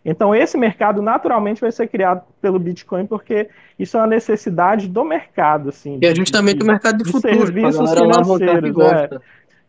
[0.04, 3.48] Então, esse mercado naturalmente vai ser criado pelo Bitcoin, porque
[3.78, 6.00] isso é uma necessidade do mercado, assim.
[6.00, 8.76] Que é de- justamente de- o mercado de de futuro, serviços financeiros.
[8.80, 9.20] É.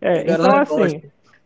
[0.01, 1.01] É, A então, assim, gosta.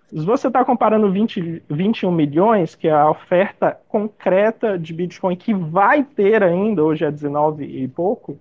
[0.08, 5.54] se você está comparando 20, 21 milhões, que é a oferta concreta de Bitcoin que
[5.54, 8.38] vai ter ainda, hoje é 19 e pouco,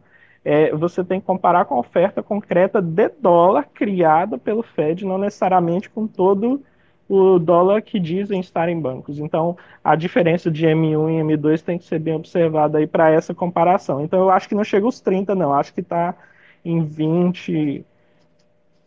[0.49, 5.19] é, você tem que comparar com a oferta concreta de dólar criada pelo Fed, não
[5.19, 6.63] necessariamente com todo
[7.09, 9.19] o dólar que dizem estar em bancos.
[9.19, 13.35] Então, a diferença de M1 e M2 tem que ser bem observada aí para essa
[13.35, 14.05] comparação.
[14.05, 15.53] Então, eu acho que não chega aos 30, não.
[15.53, 16.15] Acho que está
[16.65, 17.85] em 20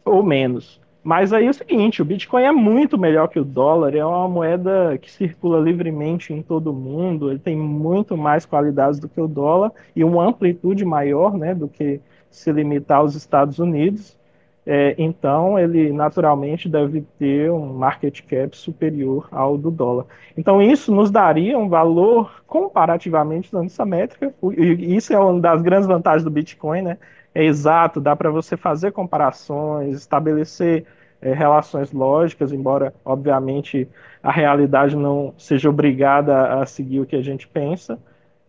[0.05, 0.79] ou menos.
[1.03, 4.27] Mas aí é o seguinte, o Bitcoin é muito melhor que o dólar, é uma
[4.27, 9.19] moeda que circula livremente em todo o mundo, ele tem muito mais qualidades do que
[9.19, 14.17] o dólar e uma amplitude maior, né, do que se limitar aos Estados Unidos.
[14.65, 20.05] É, então, ele naturalmente deve ter um market cap superior ao do dólar.
[20.37, 25.61] Então, isso nos daria um valor comparativamente usando essa métrica, e isso é uma das
[25.61, 26.97] grandes vantagens do Bitcoin, né?
[27.39, 30.83] É exato, dá para você fazer comparações, estabelecer
[31.21, 33.87] é, relações lógicas, embora, obviamente,
[34.21, 37.97] a realidade não seja obrigada a seguir o que a gente pensa,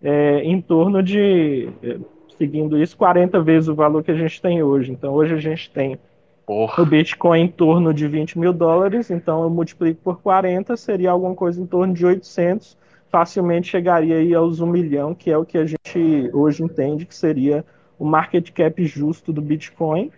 [0.03, 1.99] é, em torno de, é,
[2.37, 4.91] seguindo isso, 40 vezes o valor que a gente tem hoje.
[4.91, 5.97] Então, hoje a gente tem
[6.45, 6.83] Porra.
[6.83, 11.37] o Bitcoin em torno de 20 mil dólares, então eu multiplico por 40, seria alguma
[11.37, 12.77] coisa em torno de 800,
[13.09, 17.15] facilmente chegaria aí aos 1 milhão, que é o que a gente hoje entende que
[17.15, 17.65] seria
[18.01, 20.11] o market cap justo do Bitcoin.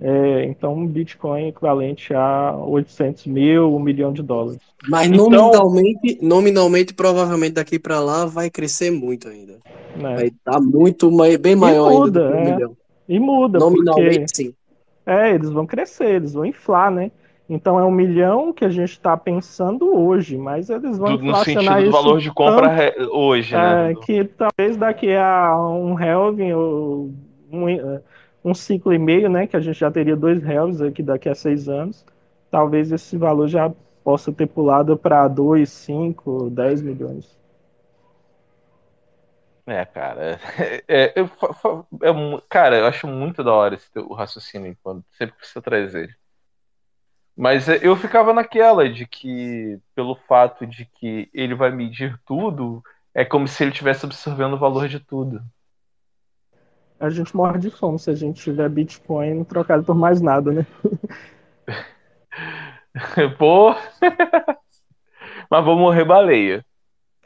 [0.00, 4.60] É, então, um Bitcoin equivalente a 800 mil, um milhão de dólares.
[4.88, 9.54] Mas Então- nominalmente, nominalmente, provavelmente daqui pra lá vai crescer muito ainda.
[9.96, 10.14] Né?
[10.14, 12.74] Vai estar muito mai- bem E maior muda, ainda um é.
[13.08, 14.54] E muda, Nominalmente, porque sim.
[15.06, 17.10] é, eles vão crescer, eles vão inflar, né?
[17.48, 21.34] Então é um milhão que a gente está pensando hoje, mas eles vão Do- no
[21.34, 23.90] sentido do valor de compra tanto, hoje, né?
[23.90, 27.12] é, que talvez daqui a um Helvin ou
[27.52, 28.02] um, eh,
[28.44, 29.46] um ciclo e meio, né?
[29.46, 32.04] Que a gente já teria dois Helvins aqui daqui a seis anos,
[32.50, 33.72] talvez esse valor já
[34.04, 37.38] possa ter pulado para 2, 5, 10 milhões.
[39.66, 40.38] É, cara.
[40.88, 41.30] É, eu,
[42.02, 46.16] é mu- cara, eu acho muito da hora esse teu raciocínio quando sempre precisa trazer.
[47.36, 52.82] Mas é, eu ficava naquela de que, pelo fato de que ele vai medir tudo,
[53.12, 55.42] é como se ele estivesse absorvendo o valor de tudo.
[56.98, 60.66] A gente morre de fome se a gente tiver Bitcoin trocado por mais nada, né?
[63.38, 63.74] Pô!
[65.50, 66.64] Mas vou morrer baleia.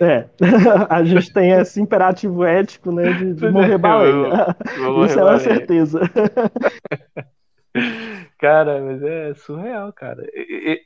[0.00, 0.28] É,
[0.88, 4.56] a gente tem esse imperativo ético, né, de, de morrer baleia.
[4.76, 5.40] Vou morrer Isso é uma baleia.
[5.40, 6.00] certeza.
[8.38, 10.24] Cara, mas é surreal, cara.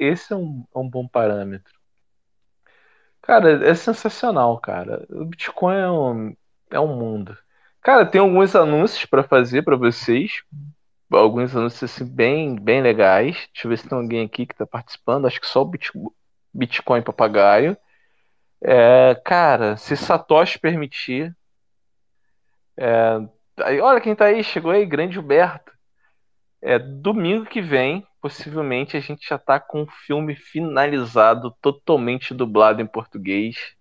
[0.01, 1.73] Esse é um, é um bom parâmetro.
[3.23, 5.07] Cara, é sensacional, cara.
[5.11, 6.37] O Bitcoin é um,
[6.70, 7.37] é um mundo.
[7.81, 10.43] Cara, tem alguns anúncios pra fazer pra vocês.
[11.11, 13.37] Alguns anúncios assim, bem, bem legais.
[13.53, 15.27] Deixa eu ver se tem alguém aqui que tá participando.
[15.27, 15.93] Acho que só o Bit-
[16.55, 17.77] Bitcoin Papagaio.
[18.62, 21.35] É, cara, se Satoshi permitir.
[22.77, 23.19] é,
[23.65, 25.72] aí, olha quem tá aí, chegou aí, grande Gilberto.
[26.62, 32.80] É, domingo que vem, possivelmente, a gente já tá com o filme finalizado, totalmente dublado
[32.80, 33.74] em português,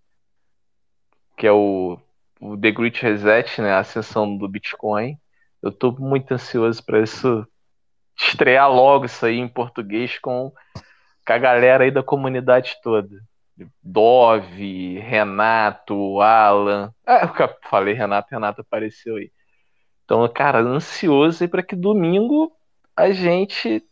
[1.37, 1.99] que é o,
[2.39, 3.71] o The Great Reset, né?
[3.73, 5.15] A ascensão do Bitcoin.
[5.61, 7.47] Eu tô muito ansioso para isso
[8.17, 10.51] estrear logo isso aí em português com,
[11.25, 13.21] com a galera aí da comunidade toda.
[13.81, 16.91] Dove, Renato, Alan.
[17.05, 19.31] Ah, eu falei Renato, Renato apareceu aí.
[20.03, 22.51] Então, cara, ansioso aí para que domingo
[23.01, 23.83] a gente.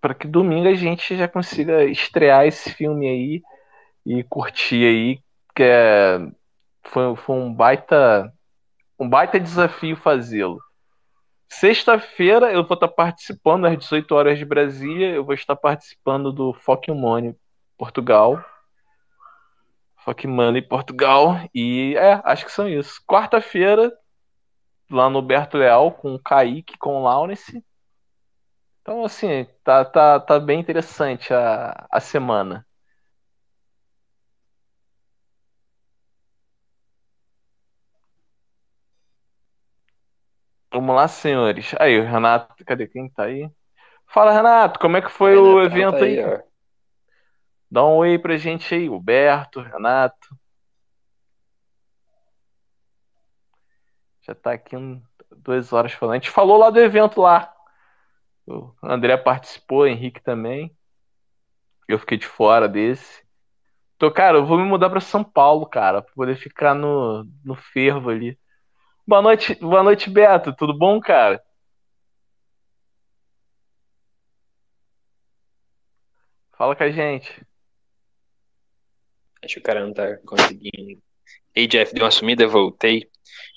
[0.00, 3.42] Para que domingo a gente já consiga estrear esse filme aí
[4.04, 5.22] e curtir aí,
[5.54, 6.18] que é,
[6.84, 8.32] foi, foi um baita.
[8.98, 10.60] Um baita desafio fazê-lo.
[11.48, 15.08] Sexta-feira eu vou estar participando às 18 horas de Brasília.
[15.08, 17.34] Eu vou estar participando do Foc Money
[17.76, 18.44] Portugal.
[20.04, 21.40] Foc Money Portugal.
[21.54, 23.00] E é, acho que são isso.
[23.06, 23.92] Quarta-feira,
[24.90, 27.64] lá no Berto Leal, com o Kaique, com o Laurence.
[28.82, 32.66] Então, assim, tá, tá, tá bem interessante a, a semana.
[40.72, 41.72] Vamos lá, senhores.
[41.78, 43.48] Aí, o Renato, cadê quem tá aí?
[44.06, 46.20] Fala, Renato, como é que foi o Renatão evento tá aí?
[46.20, 46.42] aí.
[47.70, 50.36] Dá um oi pra gente aí, o Berto, Renato.
[54.26, 55.02] Já tá aqui um,
[55.36, 56.14] duas horas falando.
[56.14, 57.54] A gente falou lá do evento lá.
[58.46, 60.74] O André participou, o Henrique também.
[61.88, 63.22] Eu fiquei de fora desse.
[63.96, 67.54] Então, cara, eu vou me mudar pra São Paulo, cara, pra poder ficar no, no
[67.54, 68.38] fervo ali.
[69.06, 70.54] Boa noite, boa noite, Beto.
[70.54, 71.42] Tudo bom, cara?
[76.56, 77.46] Fala com a gente.
[79.42, 81.02] Acho que o cara não tá conseguindo.
[81.54, 83.08] Ei, Jeff, deu uma sumida, voltei.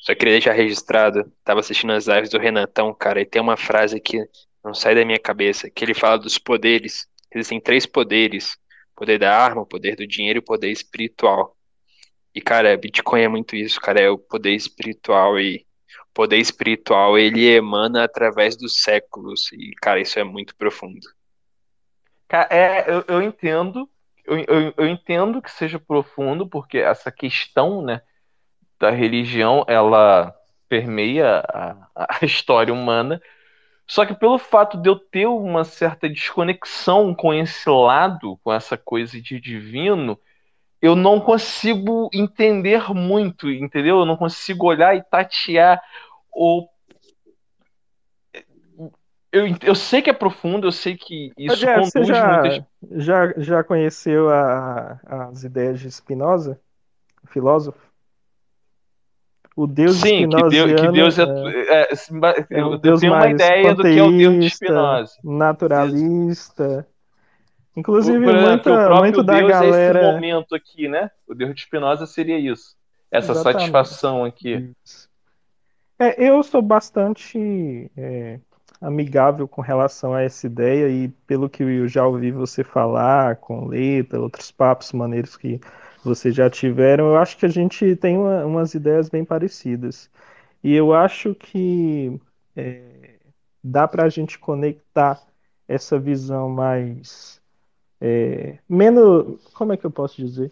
[0.01, 1.31] Só queria deixar registrado.
[1.43, 4.23] Tava assistindo as lives do Renatão, cara, e tem uma frase que
[4.63, 7.07] não sai da minha cabeça, que ele fala dos poderes.
[7.33, 8.57] Existem três poderes:
[8.95, 11.57] poder da arma, poder do dinheiro e poder espiritual.
[12.33, 15.65] E, cara, Bitcoin é muito isso, cara, é o poder espiritual e
[16.09, 20.99] o poder espiritual ele emana através dos séculos e, cara, isso é muito profundo.
[22.29, 23.89] É, eu, eu entendo,
[24.27, 28.01] eu, eu, eu entendo que seja profundo, porque essa questão, né,
[28.79, 30.35] da religião, ela
[30.69, 33.21] permeia a, a história humana.
[33.87, 38.77] Só que pelo fato de eu ter uma certa desconexão com esse lado, com essa
[38.77, 40.19] coisa de divino,
[40.81, 43.99] eu não consigo entender muito, entendeu?
[43.99, 45.81] Eu não consigo olhar e tatear
[46.31, 46.69] ou
[49.31, 52.63] eu, eu sei que é profundo, eu sei que isso Jeff, você conduz já, muitas
[52.91, 54.99] já, já conheceu a-
[55.29, 56.59] as ideias de Spinoza,
[57.27, 57.85] filósofo?
[59.55, 62.77] O Deus Sim, que Deus, que Deus é, é, é, ba- é um eu, eu
[62.79, 65.13] Deus tenho uma ideia do que é o Deus de Spinoza.
[65.23, 66.87] naturalista.
[67.77, 70.11] O- Inclusive, o muita, próprio muito da Deus é esse galera.
[70.13, 71.09] momento aqui, né?
[71.27, 72.75] O Deus de Spinoza seria isso.
[73.11, 73.53] essa Exatamente.
[73.53, 74.73] satisfação aqui.
[75.99, 78.39] É, eu sou bastante é,
[78.81, 83.67] amigável com relação a essa ideia e pelo que eu já ouvi você falar com
[83.67, 85.59] Leta, outros papos maneiros que
[86.03, 90.09] vocês já tiveram, eu acho que a gente tem uma- umas ideias bem parecidas.
[90.63, 92.19] E eu acho que
[92.55, 93.19] é,
[93.63, 95.21] dá para a gente conectar
[95.67, 97.41] essa visão mais
[98.01, 100.51] é, menos, como é que eu posso dizer?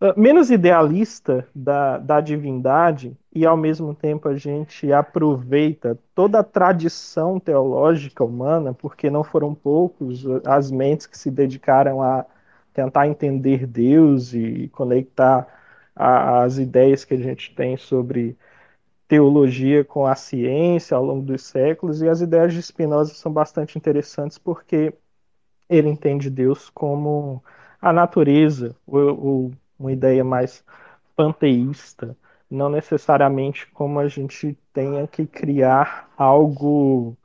[0.00, 6.44] Uh, menos idealista da, da divindade e ao mesmo tempo a gente aproveita toda a
[6.44, 12.24] tradição teológica humana, porque não foram poucos as mentes que se dedicaram a
[12.72, 15.48] tentar entender Deus e conectar
[15.96, 18.38] a- as ideias que a gente tem sobre
[19.08, 23.78] teologia com a ciência ao longo dos séculos, e as ideias de Spinoza são bastante
[23.78, 24.94] interessantes porque
[25.68, 27.42] ele entende Deus como
[27.80, 30.64] a natureza, ou, ou uma ideia mais
[31.16, 32.16] panteísta,
[32.50, 37.16] não necessariamente como a gente tenha que criar algo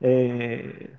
[0.00, 0.90] é,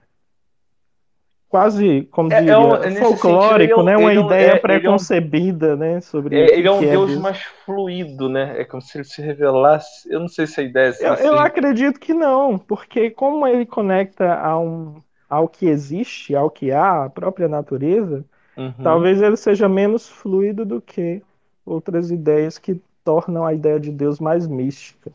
[1.50, 3.98] quase, como É- é diria, um- nesse folclórico, sentido, é né?
[3.98, 6.02] um- Uma é um- ideia é- é um- preconcebida, né?
[6.02, 8.60] Sobre É, ele é um Deus mais fluido, né?
[8.60, 10.12] É como se ele se revelasse.
[10.12, 13.48] Eu não sei se a ideia é assim, Eu, eu acredito que não, porque como
[13.48, 14.96] ele conecta a um,
[15.30, 18.26] ao que existe, ao que há, a própria natureza,
[18.58, 18.74] Uhum.
[18.82, 21.22] talvez ele seja menos fluido do que
[21.66, 25.12] outras ideias que tornam a ideia de Deus mais mística.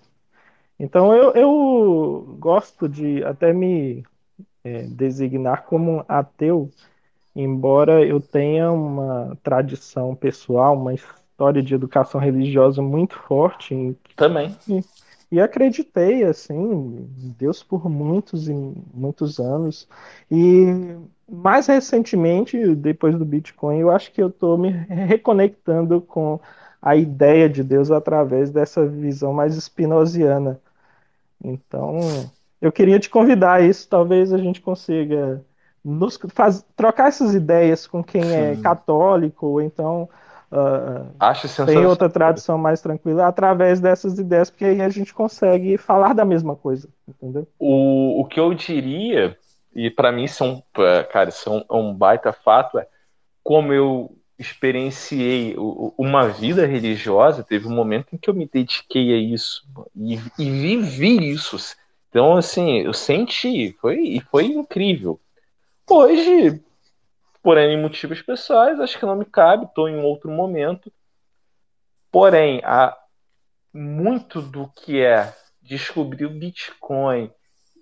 [0.79, 4.03] Então eu, eu gosto de até me
[4.65, 6.71] é, designar como ateu,
[7.35, 14.57] embora eu tenha uma tradição pessoal, uma história de educação religiosa muito forte Também.
[14.69, 14.81] e,
[15.33, 19.89] e acreditei assim em Deus por muitos e muitos anos
[20.31, 20.97] e
[21.31, 26.41] mais recentemente depois do Bitcoin eu acho que eu estou me reconectando com
[26.83, 30.61] a ideia de Deus através dessa visão mais spinoziana
[31.43, 31.99] então
[32.61, 35.45] eu queria te convidar a isso talvez a gente consiga
[35.85, 38.63] nos faz, trocar essas ideias com quem é Sim.
[38.63, 40.09] católico ou então
[40.53, 45.77] ah, Acho tem outra tradição mais tranquila através dessas ideias, porque aí a gente consegue
[45.77, 47.47] falar da mesma coisa, entendeu?
[47.57, 49.37] O, o que eu diria,
[49.75, 52.87] e para mim isso é cara, isso é um, baita fato, é
[53.43, 55.55] como eu experienciei
[55.99, 60.51] uma vida religiosa, teve um momento em que eu me dediquei a isso e, e
[60.51, 61.57] vivi isso.
[62.09, 65.21] Então, assim, eu senti, foi, foi incrível.
[65.89, 66.63] Hoje,
[67.43, 70.91] por N motivos pessoais, acho que não me cabe, estou em outro momento.
[72.11, 72.97] Porém, há
[73.73, 77.31] muito do que é descobrir o Bitcoin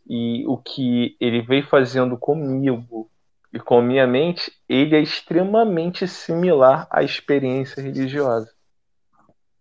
[0.08, 3.10] e o que ele veio fazendo comigo
[3.52, 8.50] e com a minha mente, ele é extremamente similar à experiência religiosa.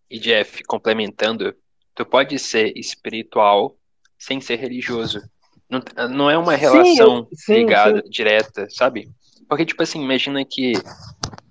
[0.10, 1.54] E Jeff, complementando,
[1.94, 3.76] tu pode ser espiritual
[4.18, 5.22] sem ser religioso.
[5.70, 8.10] Não, não é uma Sim, relação eu- sim, ligada, sim.
[8.10, 9.10] direta, sabe?
[9.50, 10.74] Porque, tipo assim, imagina que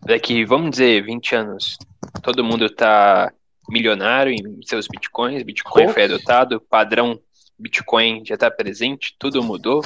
[0.04, 1.76] daqui, vamos dizer, 20 anos,
[2.22, 3.32] todo mundo tá
[3.68, 7.18] milionário em seus bitcoins, Bitcoin foi adotado, padrão
[7.58, 9.82] Bitcoin já tá presente, tudo mudou.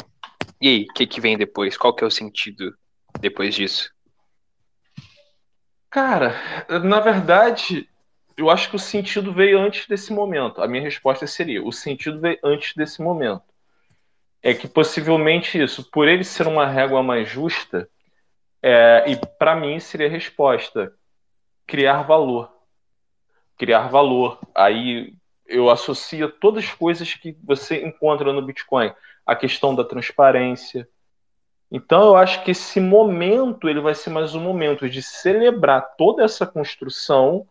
[0.61, 1.77] E aí, o que que vem depois?
[1.77, 2.77] Qual que é o sentido
[3.21, 3.91] depois disso?
[5.91, 6.35] Cara,
[6.85, 7.89] na verdade,
[8.37, 10.63] eu acho que o sentido veio antes desse momento.
[10.63, 13.43] A minha resposta seria: o sentido veio antes desse momento.
[14.43, 17.89] É que possivelmente isso, por ele ser uma régua mais justa,
[18.63, 20.93] é, e para mim seria a resposta:
[21.67, 22.51] criar valor.
[23.59, 24.39] Criar valor.
[24.55, 25.15] Aí
[25.51, 28.93] eu associo todas as coisas que você encontra no Bitcoin.
[29.27, 30.89] A questão da transparência,
[31.71, 36.25] então eu acho que esse momento ele vai ser mais um momento de celebrar toda
[36.25, 37.47] essa construção,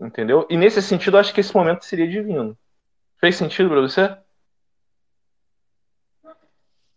[0.00, 0.46] entendeu?
[0.48, 2.56] E nesse sentido eu acho que esse momento seria divino.
[3.18, 4.16] Fez sentido para você?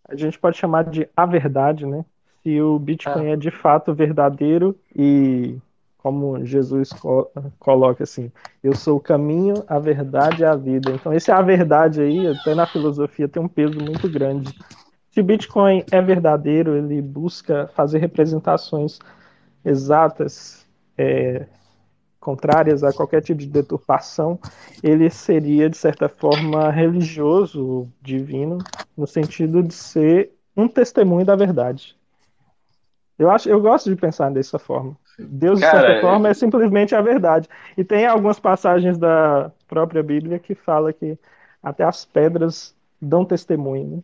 [0.08, 2.06] A gente pode chamar de a verdade, né?
[2.42, 5.58] Se o Bitcoin é de fato verdadeiro e
[6.06, 8.32] como Jesus co- coloca assim,
[8.64, 10.94] eu sou o caminho, a verdade e a vida.
[10.94, 14.54] Então esse a verdade aí, até na filosofia tem um peso muito grande.
[15.10, 19.00] Se Bitcoin é verdadeiro, ele busca fazer representações
[19.66, 20.68] exatas,
[20.98, 21.48] é,
[22.20, 24.40] contrárias a qualquer tipo de deturpação,
[24.84, 28.68] ele seria, de certa forma, religioso, divino,
[28.98, 31.98] no sentido de ser um testemunho da verdade.
[33.18, 34.98] Eu, acho, eu gosto de pensar dessa forma.
[35.18, 37.48] Deus, de certa forma, é simplesmente a verdade.
[37.78, 41.18] E tem algumas passagens da própria Bíblia que fala que
[41.64, 44.04] até as pedras dão testemunho, né?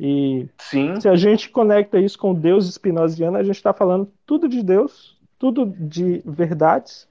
[0.00, 1.00] E Sim.
[1.00, 5.18] se a gente conecta isso com Deus espinoziano, a gente está falando tudo de Deus,
[5.38, 7.08] tudo de verdades,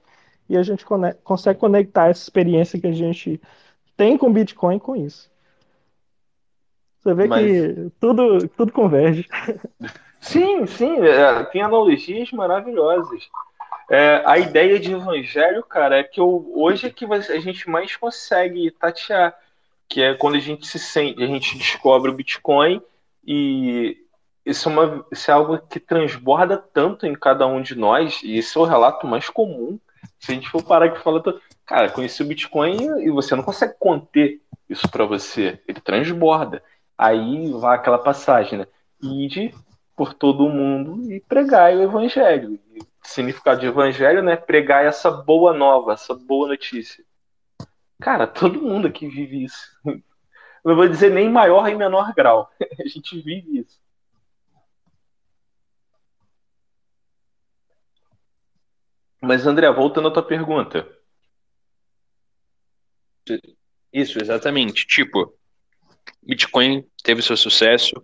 [0.48, 0.86] e a gente
[1.22, 3.40] consegue conectar essa experiência que a gente
[3.96, 5.30] tem com Bitcoin com isso.
[7.00, 9.28] Você vê Mas- que tudo, tudo converge.
[10.28, 13.30] Sim, sim, é, tem analogias maravilhosas.
[13.90, 17.96] É, a ideia de evangelho, cara, é que eu, hoje é que a gente mais
[17.96, 19.34] consegue tatear,
[19.88, 22.82] que é quando a gente se sente, a gente descobre o Bitcoin
[23.26, 23.96] e
[24.44, 28.36] isso é, uma, isso é algo que transborda tanto em cada um de nós, e
[28.36, 29.80] esse é o relato mais comum.
[30.20, 31.22] Se a gente for parar aqui e falar,
[31.64, 36.62] cara, conheci o Bitcoin e você não consegue conter isso para você, ele transborda.
[36.98, 38.66] Aí vai aquela passagem, né?
[39.02, 39.54] Ide
[39.98, 42.56] por todo o mundo e pregai o evangelho.
[42.72, 44.36] E o significado de evangelho, né?
[44.36, 47.04] Pregar essa boa nova, essa boa notícia.
[48.00, 49.76] Cara, todo mundo aqui vive isso.
[50.64, 52.48] Não vou dizer nem em maior e menor grau.
[52.78, 53.80] A gente vive isso.
[59.20, 60.88] Mas, André, voltando à tua pergunta.
[63.92, 64.86] Isso, exatamente.
[64.86, 65.36] Tipo,
[66.22, 68.00] Bitcoin teve seu sucesso.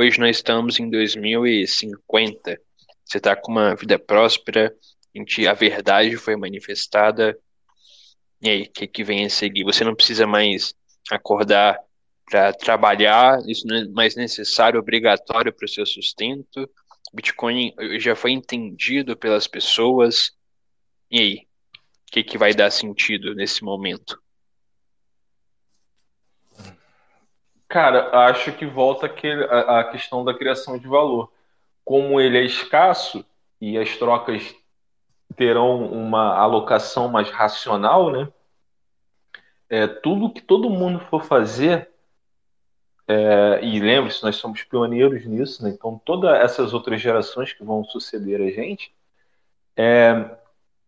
[0.00, 2.60] Hoje nós estamos em 2050.
[3.04, 4.72] Você está com uma vida próspera,
[5.12, 7.36] em que a verdade foi manifestada.
[8.40, 9.64] E aí, o que, que vem a seguir?
[9.64, 10.72] Você não precisa mais
[11.10, 11.80] acordar
[12.24, 16.70] para trabalhar, isso não é mais necessário, obrigatório para o seu sustento.
[17.12, 20.30] Bitcoin já foi entendido pelas pessoas.
[21.10, 21.34] E aí,
[22.06, 24.16] o que, que vai dar sentido nesse momento?
[27.68, 31.30] Cara, acho que volta aquele, a, a questão da criação de valor.
[31.84, 33.24] Como ele é escasso
[33.60, 34.54] e as trocas
[35.36, 38.32] terão uma alocação mais racional, né?
[39.68, 41.90] É, tudo que todo mundo for fazer,
[43.06, 45.70] é, e lembre-se, nós somos pioneiros nisso, né?
[45.70, 48.94] Então todas essas outras gerações que vão suceder a gente,
[49.76, 50.38] é,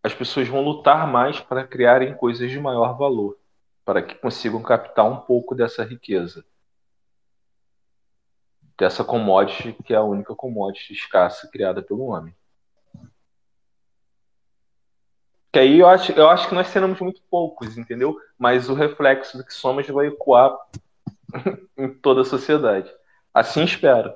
[0.03, 3.37] as pessoas vão lutar mais para criarem coisas de maior valor,
[3.85, 6.43] para que consigam captar um pouco dessa riqueza
[8.81, 12.35] dessa commodity que é a única commodity escassa criada pelo homem.
[15.53, 18.17] Que aí eu acho, eu acho que nós seremos muito poucos, entendeu?
[18.39, 20.57] Mas o reflexo do que somos vai ecoar
[21.77, 22.91] em toda a sociedade.
[23.31, 24.11] Assim espero.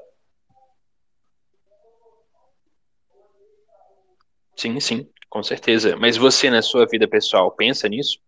[4.56, 5.96] Sim, sim, com certeza.
[5.96, 8.20] Mas você, na sua vida pessoal, pensa nisso?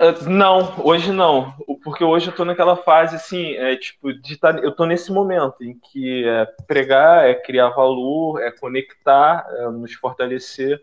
[0.00, 1.52] Uh, não, hoje não.
[1.82, 5.62] Porque hoje eu tô naquela fase assim, é, tipo, de tá, eu tô nesse momento
[5.62, 10.80] em que é pregar, é criar valor, é conectar, é nos fortalecer.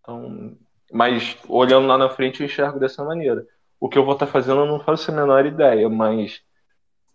[0.00, 0.56] Então,
[0.92, 3.46] mas olhando lá na frente eu enxergo dessa maneira.
[3.78, 6.40] O que eu vou estar tá fazendo eu não faço a menor ideia, mas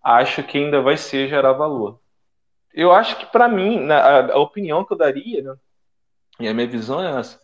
[0.03, 1.99] acho que ainda vai ser gerar valor.
[2.73, 5.55] Eu acho que para mim, a, a, opinião que eu daria, né,
[6.39, 7.39] e a minha visão é essa,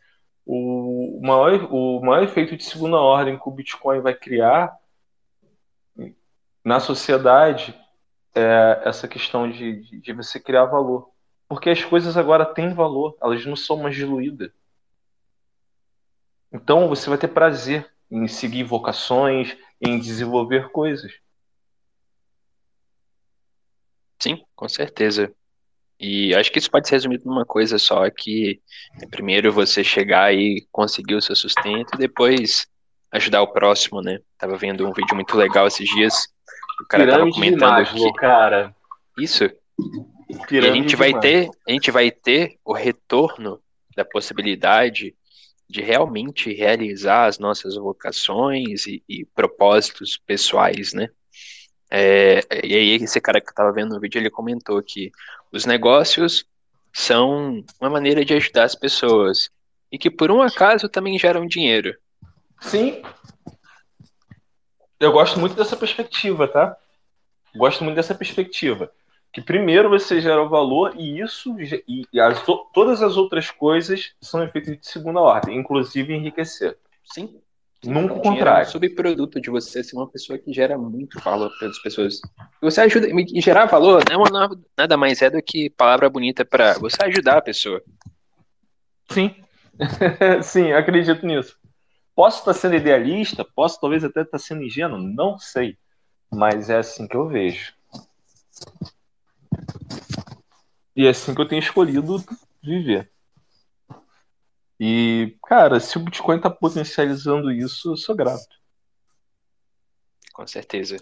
[0.46, 4.78] o maior, o maior efeito de segunda ordem que o Bitcoin vai criar
[6.64, 7.80] na sociedade
[8.34, 11.10] é essa questão de, de, de você criar valor.
[11.48, 14.52] Porque as coisas agora têm valor, elas não são mais diluídas.
[16.52, 21.14] Então você vai ter prazer em seguir vocações, em desenvolver coisas.
[24.20, 25.34] Sim, com certeza.
[26.00, 28.60] E acho que isso pode ser resumido numa coisa só, que
[29.02, 32.68] é primeiro você chegar e conseguir o seu sustento e depois
[33.12, 34.20] ajudar o próximo, né?
[34.38, 36.28] Tava vendo um vídeo muito legal esses dias,
[36.82, 38.76] o cara tava Pirâmide de comentando Maslow, que cara.
[39.18, 39.50] isso, e
[40.38, 43.60] a Pirâmide gente vai ter, a gente vai ter o retorno
[43.96, 45.16] da possibilidade
[45.70, 51.10] de realmente realizar as nossas vocações e, e propósitos pessoais, né?
[51.90, 55.12] É, e aí esse cara que eu tava vendo no vídeo, ele comentou que
[55.56, 56.46] os negócios
[56.92, 59.50] são uma maneira de ajudar as pessoas
[59.90, 61.96] e que por um acaso também geram dinheiro.
[62.60, 63.02] Sim.
[65.00, 66.76] Eu gosto muito dessa perspectiva, tá?
[67.56, 68.92] Gosto muito dessa perspectiva.
[69.32, 74.44] Que primeiro você gera o valor e isso e as, todas as outras coisas são
[74.44, 76.78] efeitos de segunda ordem, inclusive enriquecer.
[77.06, 77.40] Sim.
[77.86, 78.70] Nunca o O dinheiro é um contrário.
[78.72, 82.20] subproduto de você ser uma pessoa que gera muito valor para as pessoas.
[82.62, 86.74] Você ajuda e gerar valor não é nada mais é do que palavra bonita para
[86.80, 87.82] você ajudar a pessoa.
[89.10, 89.36] Sim.
[90.44, 91.58] Sim, acredito nisso.
[92.16, 95.78] Posso estar sendo idealista, posso talvez até estar sendo ingênuo, não sei.
[96.32, 97.74] Mas é assim que eu vejo.
[100.96, 102.24] E é assim que eu tenho escolhido
[102.64, 103.12] viver.
[104.80, 108.46] E, cara, se o Bitcoin está potencializando isso, eu sou grato.
[110.34, 110.98] Com certeza.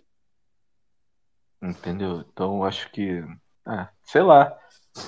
[1.61, 2.23] Entendeu?
[2.31, 3.23] Então, acho que
[3.65, 4.53] Ah, sei lá.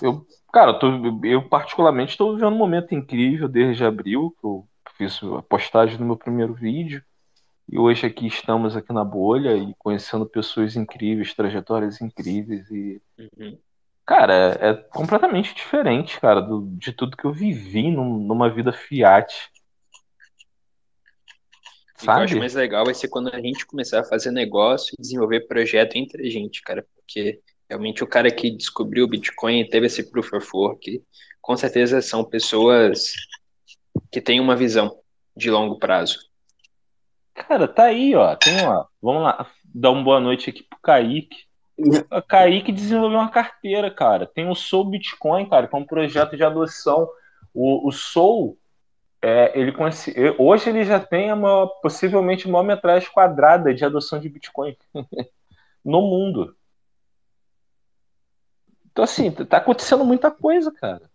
[0.02, 4.66] Eu, cara, eu, tô- eu particularmente estou vivendo um momento incrível desde abril, que eu
[4.96, 7.04] fiz a postagem do meu primeiro vídeo.
[7.70, 13.60] E hoje aqui estamos aqui na bolha e conhecendo pessoas incríveis, trajetórias incríveis e Uhum.
[14.06, 18.72] Cara, é, é completamente diferente, cara, do- de tudo que eu vivi num- numa vida
[18.72, 19.34] Fiat,
[21.96, 24.94] O que eu acho mais legal vai ser quando a gente começar a fazer negócio
[24.94, 29.62] e desenvolver projeto entre a gente, cara, porque realmente o cara que descobriu o Bitcoin
[29.62, 31.02] e teve esse proof of work,
[31.42, 33.14] com certeza são pessoas
[34.12, 35.00] que têm uma visão
[35.36, 36.20] de longo prazo.
[37.34, 38.36] Cara, tá aí, ó.
[38.36, 38.86] Tem, ó.
[39.02, 41.46] Vamos lá, dar uma boa noite aqui pro Kaique.
[41.78, 44.26] O Kaique desenvolveu uma carteira, cara.
[44.26, 47.10] Tem o Soul Bitcoin, cara, que é um projeto de adoção.
[47.54, 48.58] O, o Soul,
[49.22, 53.84] é, ele conhece, hoje ele já tem a maior, possivelmente a maior metragem quadrada de
[53.84, 54.78] adoção de Bitcoin
[55.84, 56.56] no mundo.
[58.92, 61.10] Então, assim, tá acontecendo muita coisa, cara.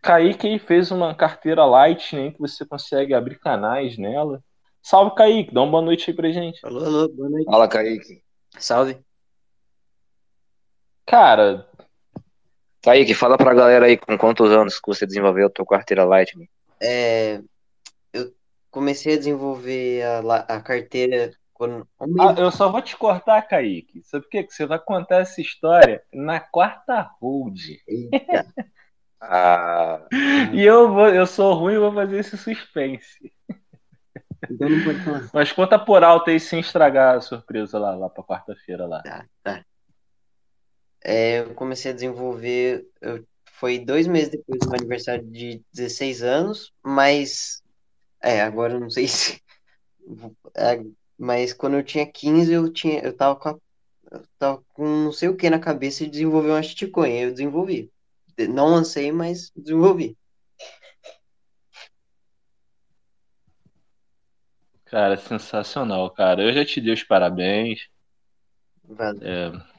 [0.00, 4.42] Kaique aí fez uma carteira Lightning que você consegue abrir canais nela.
[4.82, 5.54] Salve, Kaique.
[5.54, 6.58] Dá uma boa noite aí pra gente.
[6.66, 7.44] Alô, alô, boa noite.
[7.44, 8.20] Fala, Kaique.
[8.58, 8.98] Salve.
[11.12, 11.66] Cara,
[12.82, 16.48] Kaique, fala pra galera aí com quantos anos que você desenvolveu a tua carteira Lightning.
[16.80, 17.38] É,
[18.14, 18.32] eu
[18.70, 21.86] comecei a desenvolver a, a carteira quando.
[22.18, 24.02] ah, eu só vou te cortar, Kaique.
[24.04, 24.42] Sabe por quê?
[24.42, 27.58] Que você vai contar essa história na quarta hold.
[27.86, 28.46] Eita.
[29.24, 30.00] Ah,
[30.52, 33.32] E eu, vou, eu sou ruim e vou fazer esse suspense.
[34.50, 35.30] Então não pode falar.
[35.32, 39.00] Mas conta por alto aí sem estragar a surpresa lá, lá pra quarta-feira lá.
[39.02, 39.64] Tá, tá.
[41.04, 42.86] É, eu comecei a desenvolver.
[43.00, 47.62] Eu, foi dois meses depois do meu aniversário de 16 anos, mas.
[48.22, 49.40] É, agora eu não sei se.
[50.56, 50.82] é,
[51.18, 53.58] mas quando eu tinha 15, eu tinha, eu tava com, a-
[54.12, 57.12] eu tava com não sei o que na cabeça de desenvolver uma shitcoin.
[57.18, 57.90] Eu desenvolvi.
[58.38, 60.16] De- Não lancei, mas desenvolvi.
[64.84, 66.42] Cara, sensacional, cara.
[66.42, 67.88] Eu já te dei os parabéns.
[68.84, 69.22] Valeu.
[69.22, 69.71] É,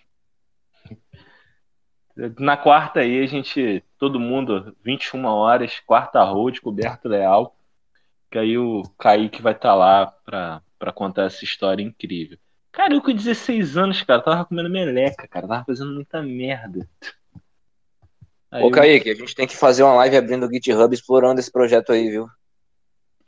[2.39, 7.55] Na quarta aí, a gente, todo mundo, 21 horas, quarta road, coberto leal.
[8.29, 12.37] Que aí o Kaique vai estar lá pra, pra contar essa história incrível.
[12.71, 16.87] Cara, eu com 16 anos, cara, tava comendo meleca, cara, tava fazendo muita merda.
[18.51, 21.39] Aí Ô, eu- Kaique, a gente tem que fazer uma live abrindo o GitHub explorando
[21.39, 22.27] esse projeto aí, viu?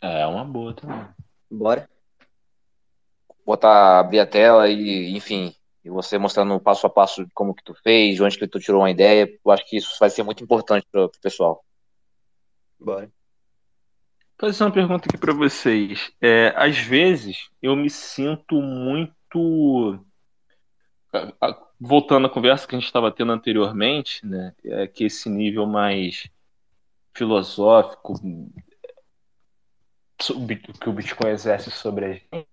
[0.02, 1.08] É, uma boa também.
[1.50, 1.90] Bora.
[3.46, 5.54] Botar, abrir a tela e, enfim,
[5.86, 8.82] e você mostrando passo a passo como que tu fez, de onde que tu tirou
[8.82, 9.32] uma ideia.
[9.46, 11.64] Eu acho que isso vai ser muito importante pro, pro pessoal.
[12.80, 13.06] Bora.
[14.38, 16.12] Vou fazer uma pergunta aqui pra vocês.
[16.20, 20.04] É, às vezes eu me sinto muito.
[21.80, 24.56] Voltando à conversa que a gente estava tendo anteriormente, né?
[24.64, 26.28] É que esse nível mais
[27.14, 28.16] filosófico
[30.20, 32.48] sobre- que o Bitcoin exerce sobre a gente.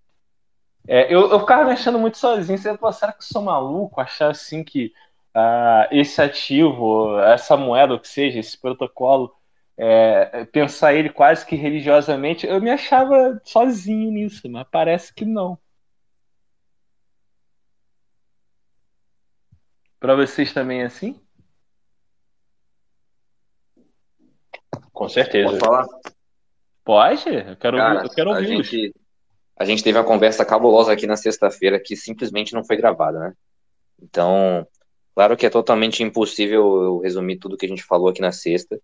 [0.86, 2.58] É, eu, eu ficava me achando muito sozinho.
[2.58, 4.00] Você, pô, será que eu sou maluco?
[4.00, 4.92] Achar assim que
[5.34, 9.34] ah, esse ativo, essa moeda, ou que seja, esse protocolo,
[9.76, 15.58] é, pensar ele quase que religiosamente, eu me achava sozinho nisso, mas parece que não.
[20.00, 21.18] Para vocês também é assim?
[24.92, 25.48] Com certeza.
[25.50, 25.86] Pode falar?
[26.84, 27.28] Pode?
[27.28, 28.66] Eu quero, Cara, ouvir- eu quero a ouvi-los.
[28.68, 28.94] gente,
[29.56, 33.32] a gente teve uma conversa cabulosa aqui na sexta-feira que simplesmente não foi gravada, né?
[34.00, 34.66] Então,
[35.14, 38.80] claro que é totalmente impossível eu resumir tudo que a gente falou aqui na sexta,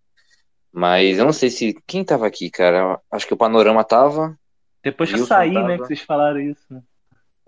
[0.72, 3.00] mas eu não sei se quem tava aqui, cara.
[3.10, 4.38] Acho que o Panorama tava,
[4.82, 5.68] Depois que eu saí, tava.
[5.68, 6.62] né, que vocês falaram isso.
[6.70, 6.82] Né?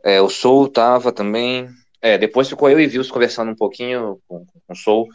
[0.05, 1.69] é, o Soul tava também.
[2.03, 5.07] É, depois ficou eu e Vils conversando um pouquinho com, com o Soul,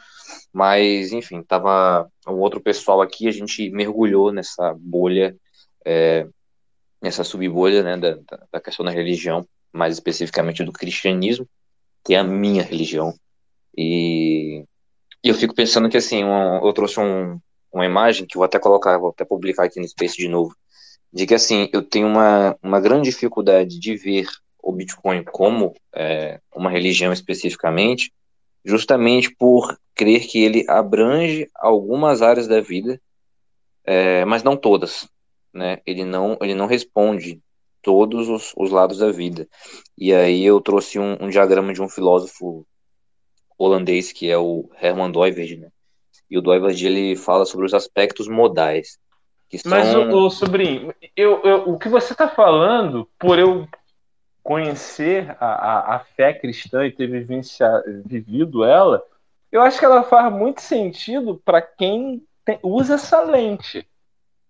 [0.53, 5.35] mas enfim, tava um outro pessoal aqui, a gente mergulhou nessa bolha,
[5.83, 6.27] é,
[7.01, 8.17] nessa subbolha, né, da,
[8.51, 11.47] da- questão da religião, mais especificamente do cristianismo,
[12.05, 13.13] que é a minha religião.
[13.77, 14.63] E,
[15.23, 17.39] e eu fico pensando que assim, eu trouxe um-
[17.73, 20.55] uma imagem que vou até colocar, vou até publicar aqui no Space de novo,
[21.13, 24.27] de que assim, eu tenho uma, uma grande dificuldade de ver
[24.63, 28.13] o Bitcoin como é, uma religião especificamente,
[28.65, 32.99] justamente por crer que ele abrange algumas áreas da vida,
[33.85, 35.07] é, mas não todas,
[35.55, 35.79] né?
[35.85, 37.41] Ele não, ele não responde
[37.81, 39.47] todos os, os lados da vida.
[39.97, 42.65] E aí eu trouxe um, um diagrama de um filósofo
[43.57, 45.69] holandês que é o Herman Doiverd, né?
[46.29, 48.97] E o Doiverd ele fala sobre os aspectos modais,
[49.49, 53.67] que são Mas, ô, ô, sobrinho, eu, eu- o que você está falando, por eu
[54.43, 55.45] conhecer a,
[55.93, 59.03] a, a fé cristã e ter vivencia, vivido ela,
[59.51, 63.87] eu acho que ela faz muito sentido para quem tem- usa essa lente.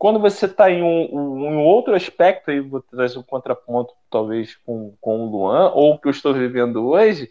[0.05, 4.95] Quando você está em um, um- outro aspecto, aí vou trazer um contraponto, talvez, com,
[5.01, 7.27] com o Luan, ou o que eu estou vivendo hoje,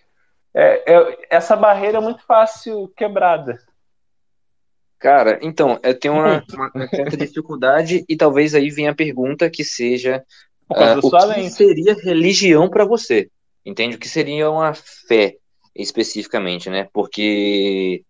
[0.53, 3.61] é, é- essa barreira é muito fácil quebrada.
[4.99, 6.43] Cara, então, eu tenho uma,
[6.75, 10.21] uma- certa dificuldade e talvez aí venha a pergunta que seja
[10.69, 11.55] da o que lente.
[11.55, 13.31] seria religião para você?
[13.65, 13.95] Entende?
[13.95, 15.37] O que seria uma fé
[15.77, 16.89] especificamente, né?
[16.93, 18.03] Porque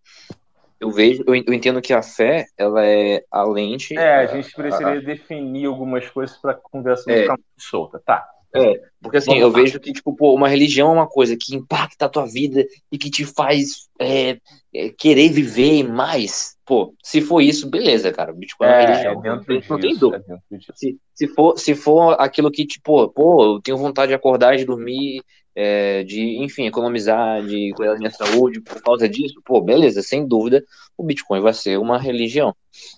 [0.85, 4.19] eu vejo, eu en- eu entendo que a fé, ela é a lente, É, a
[4.19, 7.21] a- gente a- precisaria definir algumas coisas para a conversa não É.
[7.21, 8.01] ficar muito solta.
[8.05, 8.27] Tá.
[8.53, 9.53] É, porque assim, Vamos eu lá.
[9.59, 12.97] vejo que, tipo, pô, uma religião é uma coisa que impacta a tua vida e
[12.97, 14.37] que te faz é,
[14.73, 16.55] é, querer viver mais.
[16.65, 18.31] Pô, se for isso, beleza, cara.
[18.33, 19.21] Bitcoin é É, religião.
[19.25, 20.23] é não dentro tem, não tem disso, dúvida.
[20.51, 20.71] é disso.
[20.73, 24.63] Se, se for, se for aquilo que, tipo, pô, eu tenho vontade de acordar, de
[24.65, 25.21] dormir,
[25.55, 30.27] é, de, enfim, economizar, de cuidar da minha saúde por causa disso, pô, beleza, sem
[30.27, 30.63] dúvida,
[30.97, 32.53] o Bitcoin vai ser uma religião.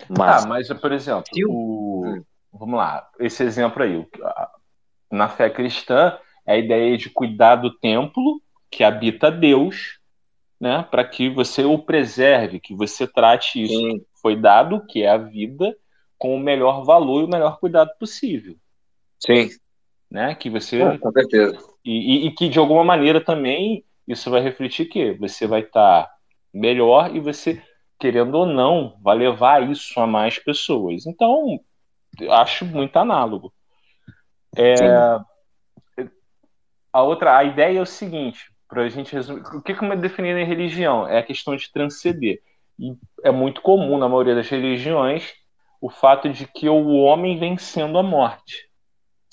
[0.10, 2.26] Mas, Ah, mas, por exemplo, o- o...
[2.52, 4.04] vamos lá, esse exemplo aí,
[5.12, 10.00] na fé cristã, é a ideia de cuidar do templo que habita Deus,
[10.60, 14.00] né, para que você o preserve, que você trate isso Sim.
[14.00, 15.76] que foi dado, que é a vida,
[16.18, 18.56] com o melhor valor e o melhor cuidado possível,
[19.20, 19.50] sim,
[20.10, 21.58] né, que você com certeza.
[21.88, 26.10] E, e- e que de alguma maneira também isso vai refletir que você vai estar
[26.54, 27.62] melhor e você,
[28.00, 31.06] querendo ou não, vai levar isso a mais pessoas.
[31.06, 31.60] Então,
[32.20, 33.54] eu acho muito análogo.
[34.58, 34.88] É,
[36.92, 39.96] a outra, a ideia é o seguinte, para a gente resumir, o que como é
[39.96, 41.08] definido em religião?
[41.08, 42.42] É a questão de transcender.
[42.80, 45.34] E é muito comum na maioria das religiões
[45.82, 48.68] o fato de que o homem vencendo a morte,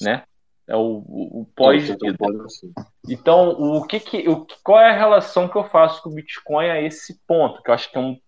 [0.01, 0.25] né?
[0.67, 1.99] É o, o, o pós-vida.
[3.09, 6.71] Então, o que que, o, qual é a relação que eu faço com o Bitcoin
[6.71, 7.63] a esse ponto?
[7.63, 8.19] Que eu acho que é um.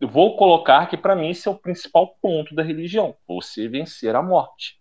[0.00, 4.14] Eu vou colocar que para mim esse é o principal ponto da religião: você vencer
[4.14, 4.78] a morte.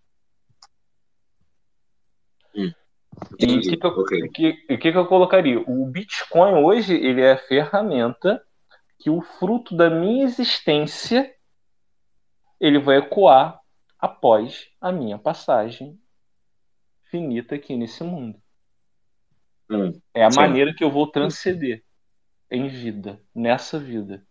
[3.39, 4.23] E o que, que, eu, ok.
[4.23, 5.59] o que, que que eu colocaria?
[5.59, 8.41] O Bitcoin hoje ele é a ferramenta
[8.99, 11.33] que o fruto da minha existência
[12.59, 13.59] ele vai ecoar
[13.99, 15.99] após a minha passagem
[17.09, 18.39] finita aqui nesse mundo.
[19.69, 20.37] Hum, É a sim.
[20.37, 21.83] maneira que eu vou transcender
[22.49, 24.25] em vida, nessa vida.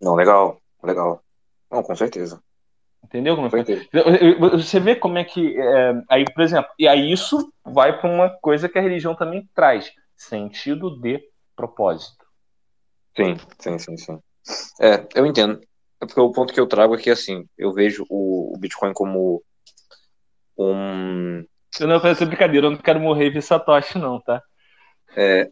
[0.00, 1.22] Não, legal, legal.
[1.70, 2.42] Não, com certeza.
[3.04, 3.36] Entendeu?
[3.36, 4.50] Como Com é que- certeza.
[4.50, 5.56] Você vê como é que.
[5.58, 9.48] é, aí, por exemplo, e aí isso vai para uma coisa que a religião também
[9.54, 11.22] traz: sentido de
[11.54, 12.26] propósito.
[13.16, 14.18] Sim, sim, sim, sim.
[14.80, 15.60] É, eu entendo.
[16.00, 18.92] É porque o ponto que eu trago é que, assim, eu vejo o, o Bitcoin
[18.92, 19.42] como
[20.56, 21.44] um.
[21.80, 24.42] Eu não vou fazer essa brincadeira, eu não quero morrer e ver Satoshi, não, tá?
[25.16, 25.50] É,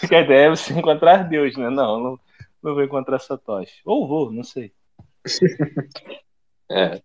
[0.00, 1.70] Porque a ideia é você encontrar Deus, né?
[1.70, 2.20] Não, não,
[2.62, 3.80] não vou encontrar Satoshi.
[3.84, 4.72] Ou vou, não sei.
[6.70, 7.00] é.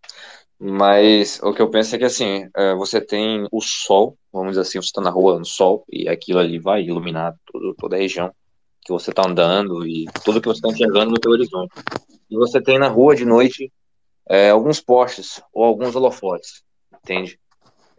[0.59, 4.61] Mas o que eu penso é que, assim, é, você tem o sol, vamos dizer
[4.61, 7.99] assim, você está na rua no sol, e aquilo ali vai iluminar todo, toda a
[7.99, 8.33] região
[8.81, 11.73] que você está andando e tudo que você está enxergando no teu horizonte.
[12.29, 13.71] E você tem na rua de noite
[14.29, 16.63] é, alguns postes ou alguns holofotes,
[16.93, 17.39] entende?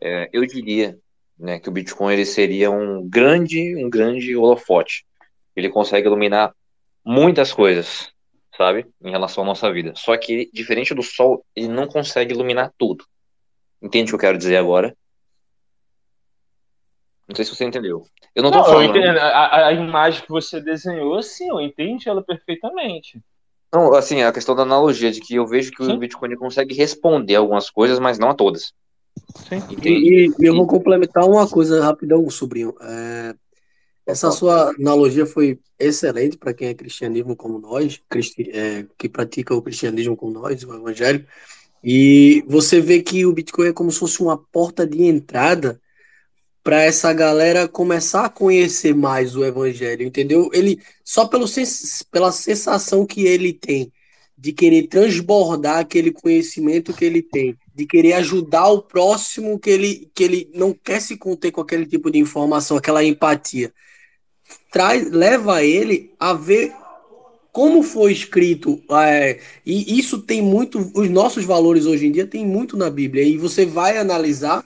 [0.00, 0.98] É, eu diria,
[1.38, 5.04] né, que o Bitcoin ele seria um grande, um grande holofote.
[5.56, 6.54] Ele consegue iluminar
[7.04, 8.10] muitas coisas,
[8.56, 9.92] sabe, em relação à nossa vida.
[9.96, 13.04] Só que, diferente do Sol, ele não consegue iluminar tudo.
[13.82, 14.96] Entende o que eu quero dizer agora?
[17.28, 18.02] Não sei se você entendeu.
[18.34, 18.96] Eu não tô Não, eu falando.
[18.96, 23.20] entendo, a, a- imagem que você desenhou, sim, eu entendi ela perfeitamente.
[23.72, 27.34] Não, assim, a questão da analogia, de que eu vejo que o Bitcoin consegue responder
[27.34, 28.72] algumas coisas, mas não a todas.
[29.82, 32.74] E, e- e eu vou complementar uma coisa rapidão, sobrinho.
[32.80, 33.34] É,
[34.06, 39.54] essa sua analogia foi excelente para quem é cristianismo como nós, cristi- é, que pratica
[39.54, 41.26] o cristianismo como nós, o evangelho.
[41.82, 45.80] E você vê que o Bitcoin é como se fosse uma porta de entrada
[46.62, 50.48] para essa galera começar a conhecer mais o evangelho, entendeu?
[50.52, 53.92] Ele só pelo sens- pela sensação que ele tem
[54.36, 60.10] de querer transbordar aquele conhecimento que ele tem, de querer ajudar o próximo que ele
[60.14, 63.72] que ele não quer se conter com aquele tipo de informação, aquela empatia.
[64.70, 66.72] Traz, leva ele a ver
[67.52, 72.44] como foi escrito, é, e isso tem muito, os nossos valores hoje em dia tem
[72.44, 74.64] muito na Bíblia, e você vai analisar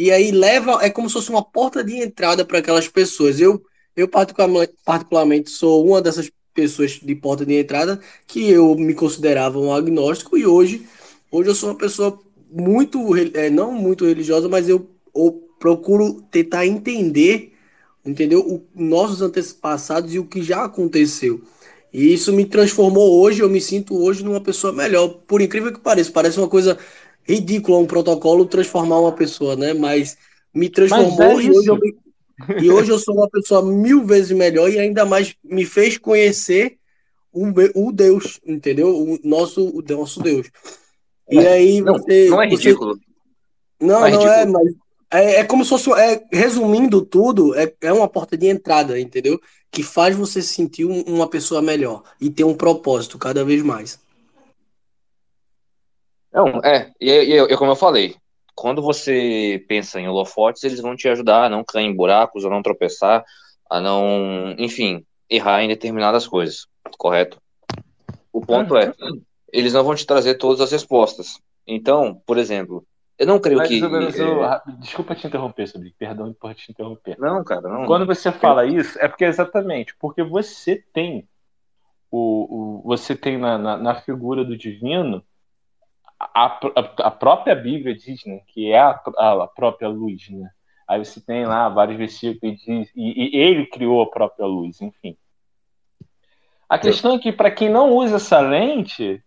[0.00, 3.38] e aí leva, é como se fosse uma porta de entrada para aquelas pessoas.
[3.38, 3.62] Eu,
[3.94, 9.58] eu particularmente, particularmente sou uma dessas pessoas de porta de entrada que eu me considerava
[9.58, 10.88] um agnóstico e hoje,
[11.30, 12.18] hoje eu sou uma pessoa
[12.52, 17.52] muito, é, não muito religiosa, mas eu, eu procuro tentar entender
[18.04, 18.40] entendeu?
[18.40, 21.40] O, nossos antepassados e o que já aconteceu.
[21.92, 25.08] E isso me transformou hoje, eu me sinto hoje numa pessoa melhor.
[25.26, 26.78] Por incrível que pareça, parece uma coisa
[27.24, 29.74] ridícula um protocolo transformar uma pessoa, né?
[29.74, 30.16] Mas
[30.54, 31.78] me transformou Mas é e, hoje eu
[32.62, 36.78] e hoje eu sou uma pessoa mil vezes melhor e ainda mais me fez conhecer
[37.32, 38.96] o, o Deus, entendeu?
[38.96, 40.48] O nosso, o nosso Deus.
[41.30, 42.98] E aí Não, você, não é você- ridículo.
[43.80, 44.72] não, Não é não é, mas
[45.12, 49.40] é, é como se fosse, é, resumindo tudo, é, é uma porta de entrada, entendeu?
[49.70, 53.62] Que faz você se sentir um- uma pessoa melhor e ter um propósito cada vez
[53.62, 53.98] mais.
[56.32, 58.14] Não, é, e, e, e como eu falei,
[58.54, 62.50] quando você pensa em holofotes, eles vão te ajudar a não cair em buracos, a
[62.50, 63.24] não tropeçar,
[63.68, 66.66] a não, enfim, errar em determinadas coisas,
[66.98, 67.40] correto?
[68.32, 68.92] O ponto é,
[69.52, 71.40] eles não vão te trazer todas as respostas.
[71.66, 72.86] Então, por exemplo,
[73.18, 73.80] eu não creio Mas, que.
[73.80, 75.94] eu- é, desculpa te interromper, Sobrinho.
[75.98, 77.18] Perdão por te interromper.
[77.18, 77.86] Não, cara, não.
[77.86, 81.28] Quando você fala isso, é porque exatamente, porque você tem
[82.10, 85.22] o, o você tem na, na, na figura do divino
[86.18, 90.50] a, a, a própria Bíblia diz, né, que é a, a, a própria luz, né?
[90.86, 94.80] Aí você tem lá vários versículos que diz e, e ele criou a própria luz,
[94.80, 95.16] enfim.
[96.68, 99.22] A questão é que para quem não usa essa lente,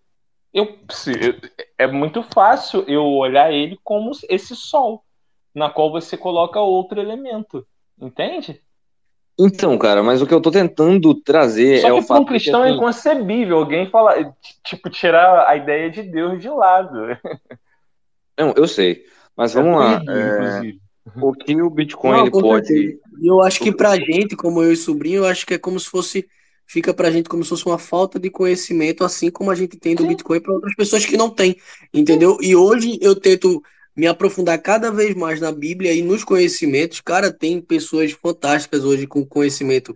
[0.53, 1.39] eu, se- eu-
[1.77, 5.03] é muito fácil eu olhar ele como esse sol,
[5.53, 7.65] na qual você coloca outro elemento,
[7.99, 8.61] entende?
[9.39, 12.25] Então, cara, mas o que eu tô tentando trazer Só é que o para um
[12.25, 14.33] fato de que, cristão é assim, inconcebível alguém falar,
[14.63, 16.99] tipo, tirar a ideia de Deus de lado.
[18.37, 19.05] Não, eu sei.
[19.35, 19.97] Mas É vamos lá.
[19.97, 20.79] proibido, é, inclusive.
[21.19, 22.67] o que o Bitcoin Não, ele pode.
[22.67, 22.99] certeza.
[23.21, 25.89] Eu acho que pra gente, como eu e sobrinho, eu acho que é como se
[25.89, 26.27] fosse,
[26.67, 29.95] fica pra gente como se fosse uma falta de conhecimento, assim como a gente tem
[29.95, 31.55] do Bitcoin para outras pessoas que não têm,
[31.93, 32.37] entendeu?
[32.41, 33.61] E hoje eu tento
[33.95, 36.99] me aprofundar cada vez mais na Bíblia e nos conhecimentos.
[37.01, 39.95] Cara, tem pessoas fantásticas hoje com conhecimento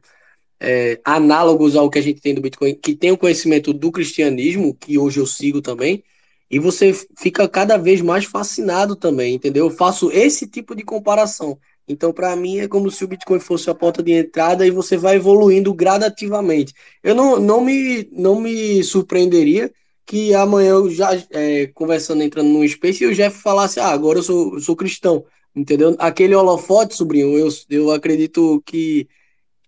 [0.60, 4.76] é, análogos ao que a gente tem do Bitcoin, que tem o conhecimento do cristianismo,
[4.76, 6.04] que hoje eu sigo também,
[6.50, 9.66] e você fica cada vez mais fascinado também, entendeu?
[9.66, 11.60] Eu faço esse tipo de comparação.
[11.88, 14.98] Então, para mim, é como se o Bitcoin fosse a porta de entrada e você
[14.98, 16.74] vai evoluindo gradativamente.
[17.02, 19.72] Eu não, não, me, não me surpreenderia
[20.06, 24.20] que amanhã eu já, é, conversando, entrando num Space, e o Jeff falasse, ah, agora
[24.20, 25.26] eu sou, eu sou cristão,
[25.56, 25.96] entendeu?
[26.00, 29.08] Aquele holofote, sobrinho, eu, eu acredito que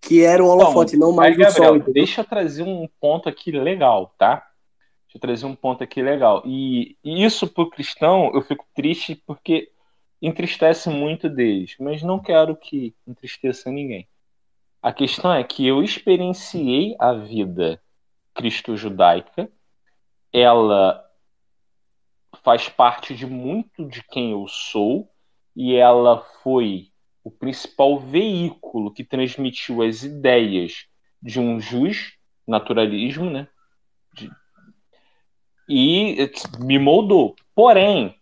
[0.00, 1.76] que era o holofote, não mais o sol.
[1.76, 1.92] Entendeu?
[1.92, 4.36] deixa eu trazer um ponto aqui legal, tá?
[5.04, 6.42] Deixa eu trazer um ponto aqui legal.
[6.46, 9.68] E, e isso pro cristão, eu fico triste porque
[10.20, 14.08] entristece muito deles, mas não quero que entristeça ninguém.
[14.82, 17.82] A questão é que eu experienciei a vida
[18.34, 19.50] cristo-judaica,
[20.32, 21.04] ela
[22.42, 25.10] faz parte de muito de quem eu sou
[25.54, 26.90] e ela foi
[27.22, 30.86] o principal veículo que transmitiu as ideias
[31.22, 32.16] de um jus
[32.46, 33.46] naturalismo, né?
[34.14, 34.30] De-
[35.68, 37.36] e me moldou.
[37.54, 38.19] Porém,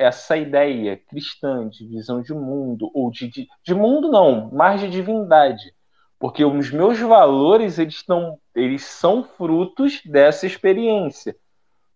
[0.00, 4.88] essa ideia cristã de visão de mundo ou de, de, de mundo não, mais de
[4.88, 5.74] divindade,
[6.18, 11.36] porque os meus valores eles estão eles são frutos dessa experiência.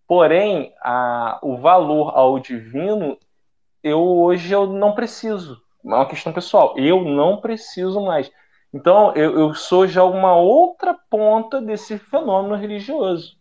[0.06, 3.18] Porém, a, o valor ao divino
[3.82, 5.60] eu hoje eu não preciso.
[5.84, 6.74] É uma questão pessoal.
[6.78, 8.30] Eu não preciso mais.
[8.72, 13.36] Então, eu, eu sou já uma outra ponta desse fenômeno religioso.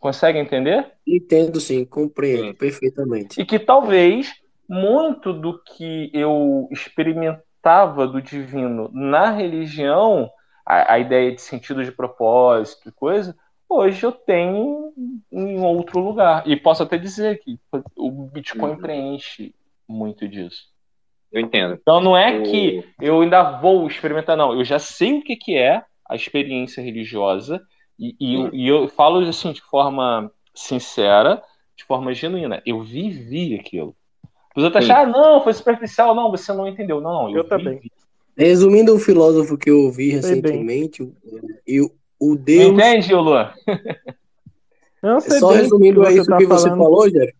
[0.00, 0.92] Consegue entender?
[1.06, 3.38] Entendo sim, compreendo perfeitamente.
[3.38, 4.32] E que talvez
[4.66, 10.30] muito do que eu experimentava do divino na religião,
[10.64, 13.36] a, a ideia de sentido de propósito e coisa,
[13.68, 14.94] hoje eu tenho
[15.30, 16.48] em outro lugar.
[16.48, 17.58] E posso até dizer que
[17.94, 19.54] o Bitcoin preenche
[19.86, 20.70] muito disso.
[21.30, 21.78] Eu entendo.
[21.80, 24.54] Então não é que eu ainda vou experimentar, não.
[24.54, 27.60] Eu já sei o que, que é a experiência religiosa
[28.00, 31.42] e, e, eu, e eu falo assim de forma sincera,
[31.76, 32.62] de forma genuína.
[32.64, 33.94] Eu vivi aquilo.
[34.56, 36.14] Os outros acham, ah, não, foi superficial.
[36.14, 37.00] Não, você não entendeu.
[37.00, 37.48] Não, eu, Eu vivi.
[37.48, 37.80] também.
[38.36, 41.14] Resumindo um filósofo que eu ouvi recentemente, o-
[41.66, 41.80] e
[42.18, 42.72] o, Deus.
[42.72, 43.52] Entende, Luan?
[45.02, 46.82] Eu sei Só resumindo o que isso você tá que você falando.
[46.82, 47.34] falou, Jeff.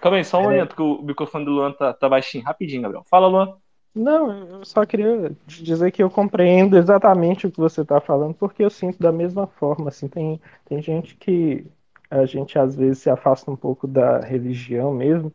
[0.00, 0.44] Calma aí, só um É.
[0.44, 2.44] momento que o microfone do Luan tá, tá baixinho.
[2.44, 3.04] Rapidinho, Gabriel.
[3.08, 3.54] Fala, Luan.
[3.94, 8.62] Não, eu só queria dizer que eu compreendo exatamente o que você está falando, porque
[8.64, 11.66] eu sinto da mesma forma, assim, tem, tem gente que
[12.08, 15.32] a gente às vezes se afasta um pouco da religião mesmo,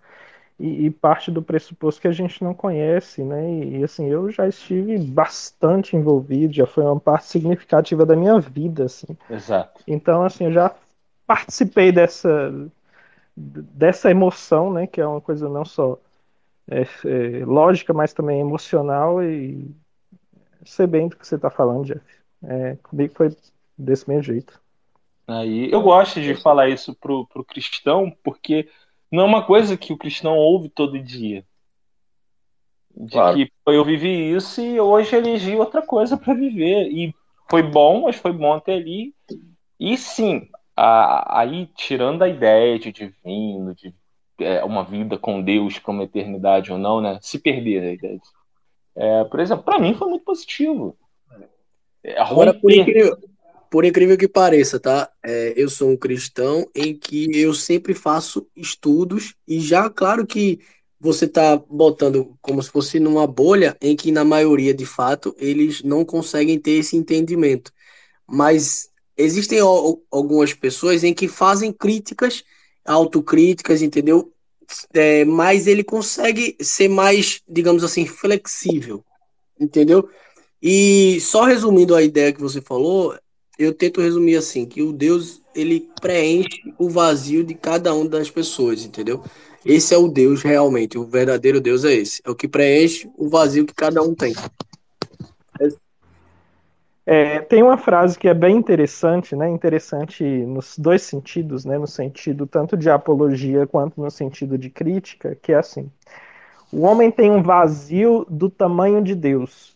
[0.60, 3.50] e, e parte do pressuposto que a gente não conhece, né?
[3.50, 8.40] E, e, assim, eu já estive bastante envolvido, já foi uma parte significativa da minha
[8.40, 9.18] vida, assim.
[9.30, 9.82] Exato.
[9.88, 10.74] Então, assim, eu já
[11.28, 12.52] participei dessa
[13.36, 14.88] dessa emoção, né?
[14.88, 16.00] Que é uma coisa não só
[16.70, 16.82] é,
[17.42, 19.70] é, lógica, mas também emocional e
[20.66, 22.06] sei bem do que você tá falando, Jeff.
[22.44, 23.36] É, comigo foi
[23.78, 24.62] desse mesmo jeito.
[25.28, 28.70] Aí, eu gosto de falar isso pro, pro cristão, porque
[29.12, 31.46] não é uma coisa que o cristão ouve todo dia.
[32.96, 33.34] De Claro.
[33.34, 36.88] que eu vivi isso e hoje elegi outra coisa para viver.
[36.90, 37.14] E
[37.50, 39.14] foi bom, mas foi bom até ali.
[39.80, 43.94] E sim, a- aí tirando a ideia de divino, de
[44.40, 47.20] é, uma vida com Deus para uma eternidade ou não, né?
[47.22, 48.22] Se perder a ideia.
[48.96, 50.98] É, por exemplo, para mim foi muito positivo.
[52.04, 53.18] É, Agora, por incrível,
[53.70, 55.10] por incrível que pareça, tá?
[55.24, 60.60] É, eu sou um cristão em que eu sempre faço estudos e já, claro que
[61.00, 65.84] você tá botando como se fosse numa bolha em que, na maioria, de fato, eles
[65.84, 67.72] não conseguem ter esse entendimento.
[68.28, 72.44] Mas existem al- algumas pessoas em que fazem críticas,
[72.86, 74.32] autocríticas, entendeu?
[74.94, 79.04] É, mas ele consegue ser mais, digamos assim, flexível,
[79.60, 80.10] entendeu?
[80.62, 83.16] E só resumindo a ideia que você falou,
[83.58, 88.30] eu tento resumir assim, que o Deus, ele preenche o vazio de cada uma das
[88.30, 89.24] pessoas, entendeu?
[89.66, 93.28] Esse é o Deus realmente, o verdadeiro Deus é esse, é o que preenche o
[93.28, 94.34] vazio que cada um tem.
[97.06, 99.48] É, tem uma frase que é bem interessante, né?
[99.48, 101.78] Interessante nos dois sentidos, né?
[101.78, 105.92] No sentido tanto de apologia quanto no sentido de crítica, que é assim:
[106.72, 109.76] o homem tem um vazio do tamanho de Deus.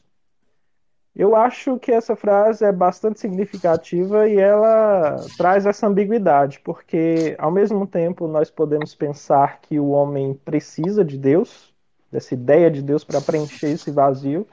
[1.16, 7.52] Eu acho que essa frase é bastante significativa e ela traz essa ambiguidade, porque ao
[7.52, 11.74] mesmo tempo nós podemos pensar que o homem precisa de Deus,
[12.12, 14.48] dessa ideia de Deus para preencher esse vazio,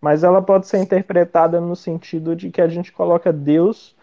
[0.00, 3.96] mas ela pode ser interpretada no sentido de que a gente coloca Deus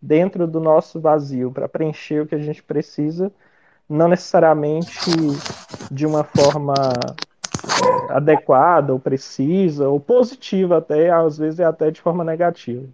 [0.00, 3.32] dentro do nosso vazio para preencher o que a gente precisa,
[3.88, 5.10] não necessariamente
[5.90, 6.74] de uma forma
[7.64, 12.84] é, adequada ou precisa ou positiva até, às vezes é até de forma negativa.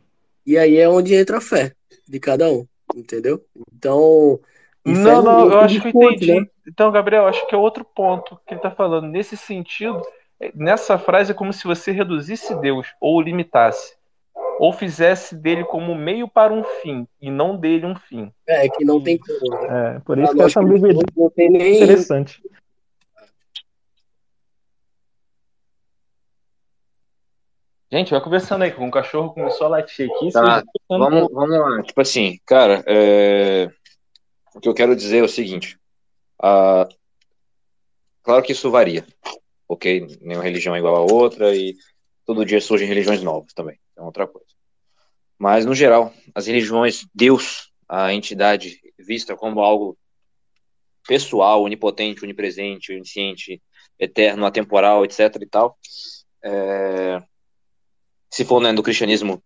[0.46, 1.72] E aí é onde entra a fé
[2.06, 3.42] de cada um, entendeu?
[3.74, 4.40] Então,
[4.84, 6.40] Não, não, não eu acho que eu entendi.
[6.40, 6.46] né?
[6.66, 9.06] Então, Gabriel, acho que é outro ponto que ele está falando.
[9.06, 10.21] Nesse sentido, é,
[10.54, 13.96] nessa frase é como se você reduzisse Deus, ou o limitasse,
[14.58, 18.32] ou fizesse dele como meio para um fim, e não dele um fim.
[18.46, 19.96] É, que não tem como, né?
[19.96, 21.76] É, por isso que essa ambiguidade não tem é nem.
[21.76, 22.42] interessante.
[27.92, 30.32] Gente, vai conversando aí, que o cachorro começou a latir aqui.
[30.32, 31.82] Tá, vamos, vamos lá.
[31.82, 33.68] Tipo assim, cara, é,
[34.54, 35.78] o que eu quero dizer é o seguinte.
[36.42, 36.88] ah,
[38.22, 39.04] claro que isso varia,
[39.68, 40.18] ok?
[40.20, 41.76] Nenhuma religião é igual a outra e
[42.24, 44.48] todo dia surgem religiões novas também, é outra coisa.
[45.38, 49.98] Mas, no geral, as religiões, Deus, a entidade vista como algo
[51.06, 53.60] pessoal, onipotente, onipresente, onisciente,
[53.98, 55.76] eterno, atemporal, etc e tal,
[56.44, 57.22] é,
[58.30, 59.42] se for né, do cristianismo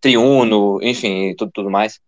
[0.00, 2.00] triuno, enfim, tudo, tudo mais,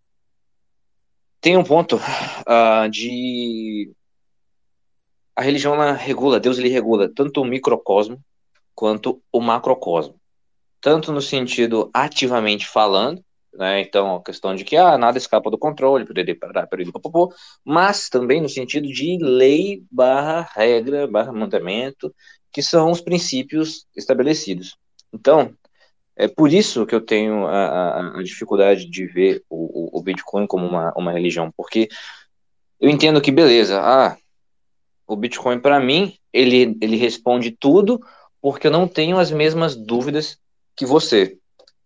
[1.40, 1.98] tem um ponto
[2.46, 3.92] ah, de
[5.36, 8.20] a religião ela regula, Deus ele regula tanto o microcosmo
[8.74, 10.16] quanto o macrocosmo,
[10.80, 13.22] tanto no sentido ativamente falando,
[13.54, 16.06] né, então a questão de que ah, nada escapa do controle,
[17.64, 22.14] mas também no sentido de lei barra regra barra mandamento,
[22.52, 24.76] que são os princípios estabelecidos.
[25.12, 25.54] Então,
[26.16, 30.02] é por isso que eu tenho a, a- a dificuldade de ver o, o- o
[30.02, 31.88] Bitcoin como uma, uma religião, porque
[32.80, 34.16] eu entendo que, beleza, ah,
[35.06, 38.00] o Bitcoin, para mim, ele, ele responde tudo
[38.40, 40.38] porque eu não tenho as mesmas dúvidas
[40.74, 41.38] que você.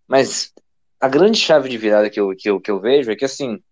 [0.06, 0.52] Mas
[1.00, 3.62] a grande chave de virada que eu, que eu, que eu vejo é que, assim,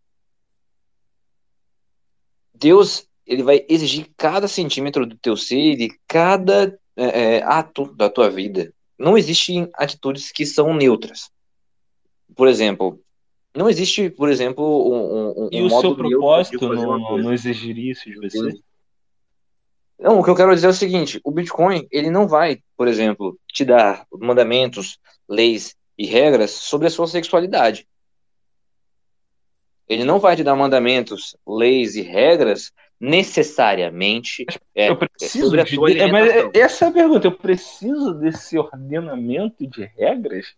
[2.55, 8.09] Deus, ele vai exigir cada centímetro do teu ser e cada é, é, ato da
[8.09, 8.73] tua vida.
[8.99, 11.31] Não existem atitudes que são neutras.
[12.35, 13.01] Por exemplo,
[13.55, 17.93] não existe, por exemplo, um, um, E um o modo seu propósito não, não exigiria
[17.93, 18.59] isso de você?
[19.99, 22.87] Não, o que eu quero dizer é o seguinte: o Bitcoin, ele não vai, por
[22.87, 27.87] exemplo, te dar mandamentos, leis e regras sobre a sua sexualidade.
[29.89, 32.71] Ele não vai te dar mandamentos, leis e regras
[33.01, 34.45] necessariamente
[34.75, 36.01] é, Eu preciso sobre a de.
[36.01, 37.27] é, mas é- essa é a pergunta.
[37.27, 40.55] Eu preciso desse ordenamento de regras?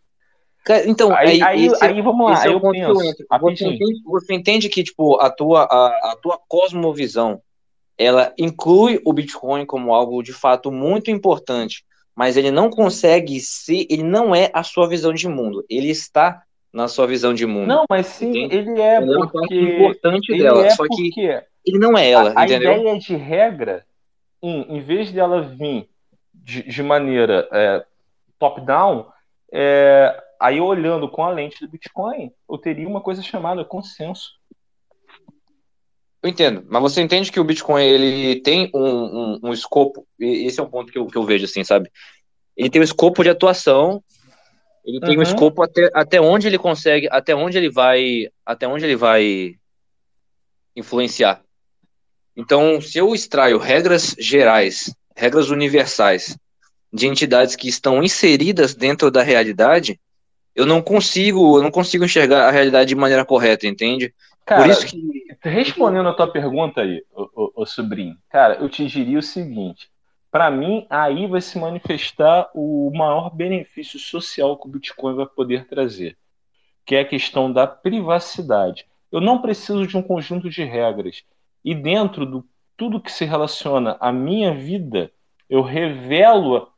[0.87, 2.95] Então, Aí, aí, esse, aí vamos lá, é aí eu penso.
[3.41, 7.41] Você entende, você entende que, tipo, a tua, a, a tua cosmovisão,
[8.01, 11.85] ela inclui o Bitcoin como algo, de fato, muito importante,
[12.17, 16.43] mas ele não consegue ser, ele não é a sua visão de mundo, ele está
[16.73, 18.57] na sua visão de mundo, Não, mas sim, entende?
[18.57, 19.75] ele é Ele é uma parte porque.
[19.75, 22.73] importante Ele dela, é só que porque ele não é ela, a, a entendeu?
[22.73, 23.85] ideia de regra,
[24.43, 25.87] em, em vez dela vir
[26.33, 27.85] de, de maneira é,
[28.39, 29.07] top-down,
[29.53, 34.40] é, aí olhando com a lente do Bitcoin, eu teria uma coisa chamada consenso.
[36.23, 40.47] Eu entendo, mas você entende que o Bitcoin ele tem um, um, um escopo, e
[40.47, 41.91] esse é um ponto que eu, que eu vejo assim, sabe?
[42.57, 44.03] Ele tem um escopo de atuação,
[44.85, 45.23] ele tem um Uhum.
[45.23, 49.55] escopo até, até onde ele consegue, até onde ele vai, até onde ele vai
[50.77, 51.43] influenciar.
[52.37, 56.37] Então, se eu extraio regras gerais, regras universais
[56.93, 59.99] de entidades que estão inseridas dentro da realidade,
[60.55, 64.13] eu não consigo, eu não consigo enxergar a realidade de maneira correta, entende?
[64.45, 64.97] Cara, Por isso que
[65.43, 69.91] respondendo a tua pergunta aí, ô sobrinho, cara, eu te diria o seguinte:
[70.31, 75.67] para mim, aí vai se manifestar o maior benefício social que o Bitcoin vai poder
[75.67, 76.17] trazer,
[76.85, 78.87] que é a questão da privacidade.
[79.11, 81.25] Eu não preciso de um conjunto de regras.
[81.65, 82.47] E dentro do
[82.77, 85.13] tudo que se relaciona à minha vida,
[85.49, 86.73] eu revelo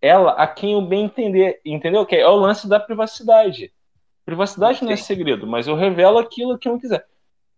[0.00, 2.06] ela a quem eu bem entender, entendeu?
[2.06, 3.72] Que é o lance da privacidade.
[4.24, 7.04] Privacidade não é segredo, mas eu revelo aquilo que eu quiser.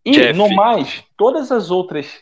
[0.05, 0.36] E Jeff.
[0.36, 2.20] no mais, todas as outras,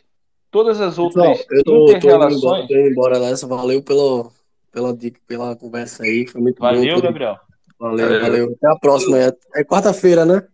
[0.51, 2.69] todas as Pessoal, outras eu tô, tô indo embora, inter-relações.
[2.69, 3.47] tô indo embora nessa.
[3.47, 4.31] Valeu pelo,
[4.71, 6.27] pela dica, pela conversa aí.
[6.27, 6.67] Foi muito bom.
[6.67, 7.05] Valeu, tudo.
[7.05, 7.37] Gabriel.
[7.79, 8.21] Valeu, Valeu.
[8.21, 8.57] valeu.
[8.57, 9.19] Até a próxima.
[9.19, 10.47] É, é quarta-feira, né?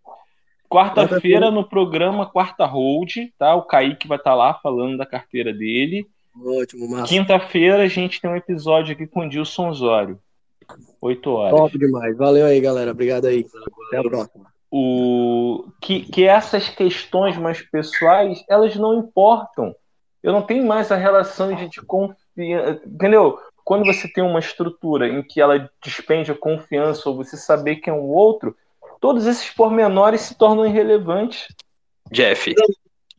[0.68, 3.55] Quarta-feira no programa Quarta Hold, tá?
[3.55, 6.06] O Kaique vai estar lá falando da carteira dele.
[6.44, 7.06] Ótimo, massa.
[7.06, 10.18] Quinta-feira a gente tem um episódio aqui com o Dilson Osório.
[11.00, 11.56] 8 horas.
[11.58, 12.16] Top demais.
[12.16, 12.90] Valeu aí, galera.
[12.90, 13.46] Obrigado aí.
[13.88, 14.46] Até a próxima.
[14.78, 19.74] O que, que essas questões mais pessoais elas não importam.
[20.22, 23.38] Eu não tenho mais a relação de, de confiança, entendeu?
[23.64, 27.92] Quando você tem uma estrutura em que ela despende a confiança ou você saber quem
[27.92, 28.55] é o outro,
[29.00, 31.46] todos esses pormenores se tornam irrelevantes.
[32.12, 32.55] Jeff,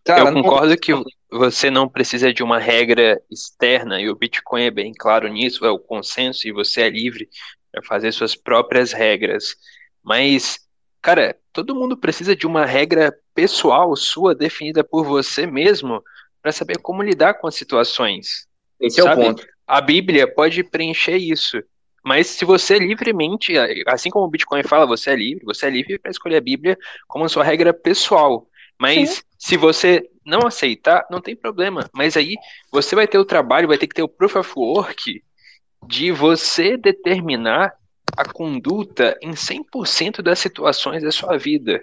[0.05, 0.93] Cara, eu não- concordo que
[1.29, 5.71] você não precisa de uma regra externa e o Bitcoin é bem claro nisso, é
[5.71, 7.27] o consenso e você é livre
[7.71, 9.55] para fazer suas próprias regras.
[10.03, 10.66] Mas,
[11.07, 16.03] cara, todo mundo precisa de uma regra pessoal sua definida por você mesmo
[16.41, 18.45] para saber como lidar com as situações.
[18.77, 19.23] Esse é o sabe?
[19.23, 19.47] ponto.
[19.65, 21.63] A Bíblia pode preencher isso.
[22.03, 23.53] Mas se você livremente,
[23.87, 26.77] assim como o Bitcoin fala, você é livre, você é livre para escolher a Bíblia
[27.07, 28.45] como sua regra pessoal.
[28.77, 31.89] Mas se você não aceitar, não tem problema.
[31.93, 32.35] Mas aí
[32.69, 35.23] você vai ter o trabalho, vai ter que ter o proof of work
[35.87, 37.73] de você determinar
[38.15, 41.81] a conduta em 100% das situações da sua vida.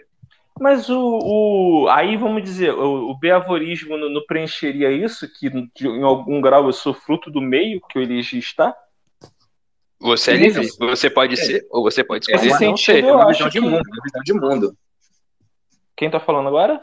[0.60, 5.88] Mas o, o aí vamos dizer, o, o beavorismo não, não preencheria isso, que de-
[5.88, 8.72] em algum grau eu sou fruto do meio que eu elegi estar?
[10.00, 13.04] Você é livre, você pode ser ou você pode escolher não sentido, ser.
[13.04, 14.76] eu uma visão de que- mundo, uma visão de mundo.
[15.96, 16.80] Quem tá falando agora?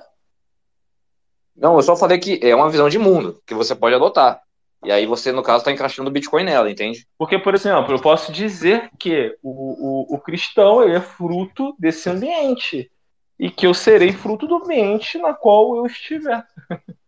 [1.55, 4.41] Não, eu só falei que é uma visão de mundo que você pode adotar.
[4.83, 7.05] E aí você, no caso, está encaixando o Bitcoin nela, entende?
[7.17, 12.09] Porque, por exemplo, eu posso dizer que o, o, o cristão ele é fruto desse
[12.09, 12.91] ambiente.
[13.39, 16.43] E que eu serei fruto do ambiente na qual eu estiver.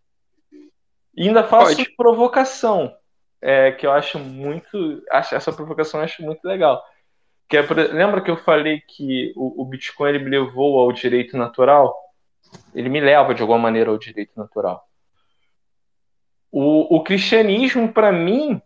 [1.15, 1.95] E ainda faço Pode.
[1.95, 2.91] provocação.
[3.39, 5.03] é, que eu acho muito.
[5.11, 6.81] Acho, essa provocação eu acho muito legal.
[7.47, 7.61] Que é,
[7.91, 11.93] lembra que eu falei que o, o Bitcoin ele me levou ao direito natural?
[12.73, 14.87] Ele me leva de alguma maneira ao direito natural.
[16.55, 18.61] O, o cristianismo, para mim,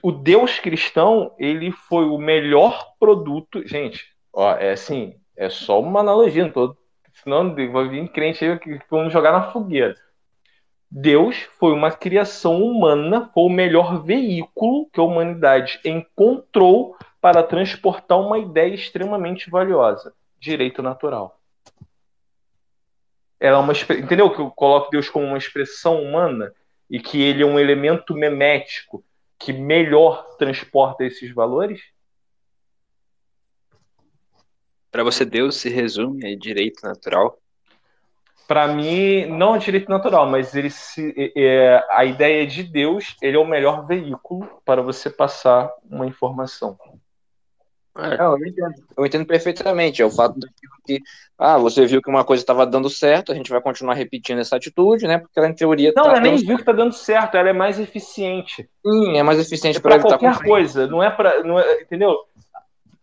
[0.00, 3.66] o Deus cristão, ele foi o melhor produto.
[3.66, 6.76] Gente, ó, é assim, é só uma analogia, não tô,
[7.24, 9.96] senão vai vir crente aí que vamos jogar na fogueira.
[10.88, 18.20] Deus foi uma criação humana, foi o melhor veículo que a humanidade encontrou para transportar
[18.20, 21.36] uma ideia extremamente valiosa: direito natural.
[23.40, 26.54] Ela é uma, entendeu que eu coloco Deus como uma expressão humana
[26.90, 29.04] e que ele é um elemento memético
[29.38, 31.80] que melhor transporta esses valores?
[34.90, 37.38] Para você, Deus se resume a direito natural.
[38.48, 43.36] Para mim, não é direito natural, mas ele se, é- a ideia de Deus, ele
[43.36, 46.78] é o melhor veículo para você passar uma informação.
[47.96, 48.74] Não, eu entendo.
[48.96, 50.02] Eu entendo perfeitamente.
[50.02, 51.00] É o fato daquilo que,
[51.38, 54.56] ah, você viu que uma coisa estava dando certo, a gente vai continuar repetindo essa
[54.56, 55.18] atitude, né?
[55.18, 57.48] Porque ela, em teoria, Não, tá ela nem dando viu que tá dando certo, ela
[57.48, 58.68] é mais eficiente.
[58.86, 62.16] Sim, é mais eficiente É para qualquer coisa, não é para, não é, entendeu?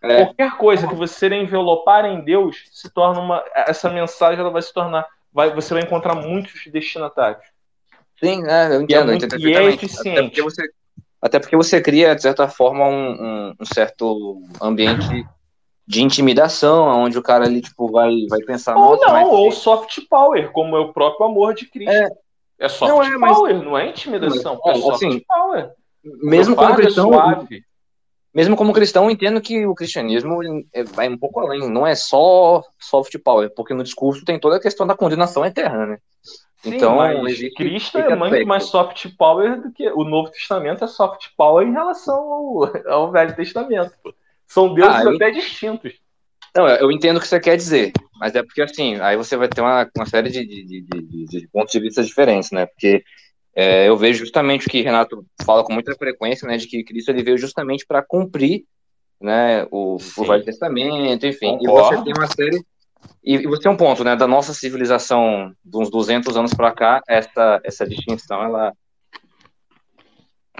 [0.01, 0.25] É.
[0.25, 4.73] Qualquer coisa que você envelopar em Deus se torna uma, essa mensagem ela vai se
[4.73, 7.41] tornar, vai, você vai encontrar muitos destinatários.
[8.21, 10.09] Sim, é, eu E é entendo, eu muito- entendo e é eficiente.
[10.19, 10.63] Até porque você,
[11.23, 15.25] até porque você cria, de certa forma, um, um- um certo ambiente
[15.87, 19.27] de intimidação, onde o cara ali, tipo, vai, vai pensar, Ou não, mas...
[19.27, 21.91] ou soft power, como é o próprio amor de Cristo.
[22.59, 25.71] É, soft Não, é, mas- power, não é intimidação, é, É, soft assim, power.
[26.03, 27.09] mesmo é estão...
[27.09, 27.63] suave.
[28.33, 30.39] mesmo como cristão, eu entendo que o cristianismo
[30.73, 34.55] é- vai um pouco além, não é só soft power, porque no discurso tem toda
[34.57, 35.97] a questão da condenação eterna, né?
[36.63, 40.87] Sim, Então, mas Cristo é muito mais soft power do que o Novo Testamento é
[40.87, 43.91] soft power em relação ao, ao Velho Testamento.
[44.01, 44.13] pô.
[44.47, 45.93] São deuses Ah, eu- até distintos.
[46.55, 49.47] Não, eu entendo o que você quer dizer, mas é porque assim, aí você vai
[49.47, 52.67] ter uma, uma série de, de, de, de- de pontos de vista diferentes, né?
[52.67, 53.03] Porque
[53.55, 56.57] é, eu vejo justamente o que Renato fala com muita frequência, né?
[56.57, 58.65] De que Cristo ele veio justamente para cumprir,
[59.19, 59.65] né?
[59.71, 61.55] O, o Velho Testamento, enfim.
[61.59, 61.97] E Concordo.
[61.97, 62.63] você tem uma série
[63.23, 64.15] e, e você tem um ponto, né?
[64.15, 68.73] Da nossa civilização, de uns 200 anos para cá, essa essa distinção, ela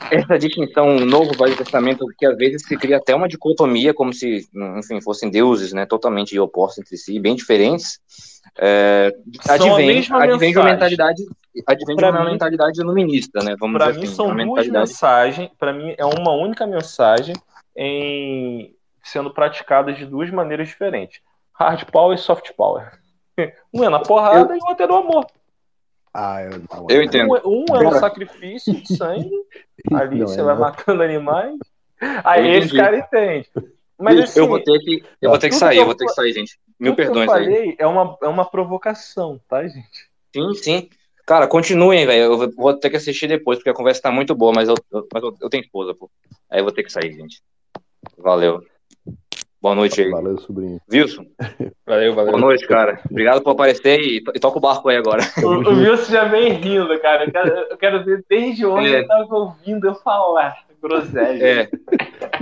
[0.10, 4.48] essa distinção novo Velho Testamento que às vezes se cria até uma dicotomia como se
[4.80, 8.00] enfim fossem deuses né totalmente opostos entre si bem diferentes
[8.58, 9.14] é,
[9.48, 11.24] advém, advém de uma mentalidade
[11.68, 14.44] advém de Pra uma mim- mentalidade iluminista né vamos Para dizer mim assim são uma
[14.44, 17.36] duas mensagens, para mim é uma única mensagem
[17.78, 18.74] em
[19.04, 21.20] sendo praticada de duas maneiras diferentes.
[21.54, 22.92] Hard power e soft power.
[23.74, 25.26] Um é na porrada e o outro é no amor.
[26.14, 26.88] Ah, eu não.
[26.90, 27.32] Eu entendo.
[27.32, 28.00] Um, é- um é um Cara.
[28.00, 29.32] sacrifício de sangue,
[29.92, 30.62] ali Não você é vai não.
[30.62, 31.56] matando animais.
[32.24, 32.78] Aí Eu esse entendi.
[32.78, 33.50] cara entende.
[33.98, 36.06] Mas eu assim, vou ter que eu vou ter que sair eu eu vou ter
[36.06, 39.40] que sair gente mil tudo que eu perdões aí falei é uma, é uma provocação,
[39.48, 40.10] tá, gente?
[40.36, 40.90] sim sim
[41.26, 44.36] cara continuem velho eu vou- vou ter que assistir depois porque a conversa tá muito
[44.36, 46.10] boa mas eu, eu- mas eu, eu tenho esposa pô
[46.50, 47.42] aí eu vou ter que sair gente
[48.18, 48.62] valeu
[49.64, 50.80] boa noite aí Valeu, sobrinho.
[50.92, 51.26] Wilson
[51.88, 52.32] Valeu, valeu.
[52.34, 53.00] Boa noite, cara.
[53.10, 55.22] Obrigado por aparecer e, e toca o barco aí agora.
[55.44, 57.24] O, o Wilson já vem rindo, cara.
[57.26, 59.00] Eu quero, eu quero ver desde onde É.
[59.00, 60.56] eu tava ouvindo eu falar.
[60.82, 61.42] Groselha.
[61.44, 61.70] É.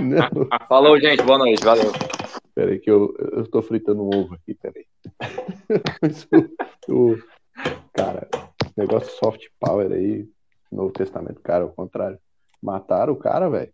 [0.00, 1.22] Não, Falou, gente.
[1.22, 1.64] Boa noite.
[1.64, 1.92] Valeu.
[2.54, 4.84] peraí que eu, eu tô fritando um ovo aqui, peraí.
[6.02, 6.26] Mas
[6.88, 7.18] o, o-
[7.92, 8.26] cara,
[8.76, 10.26] negócio soft power aí,
[10.72, 12.18] Novo Testamento, cara, ao contrário.
[12.60, 13.72] Mataram o cara, velho.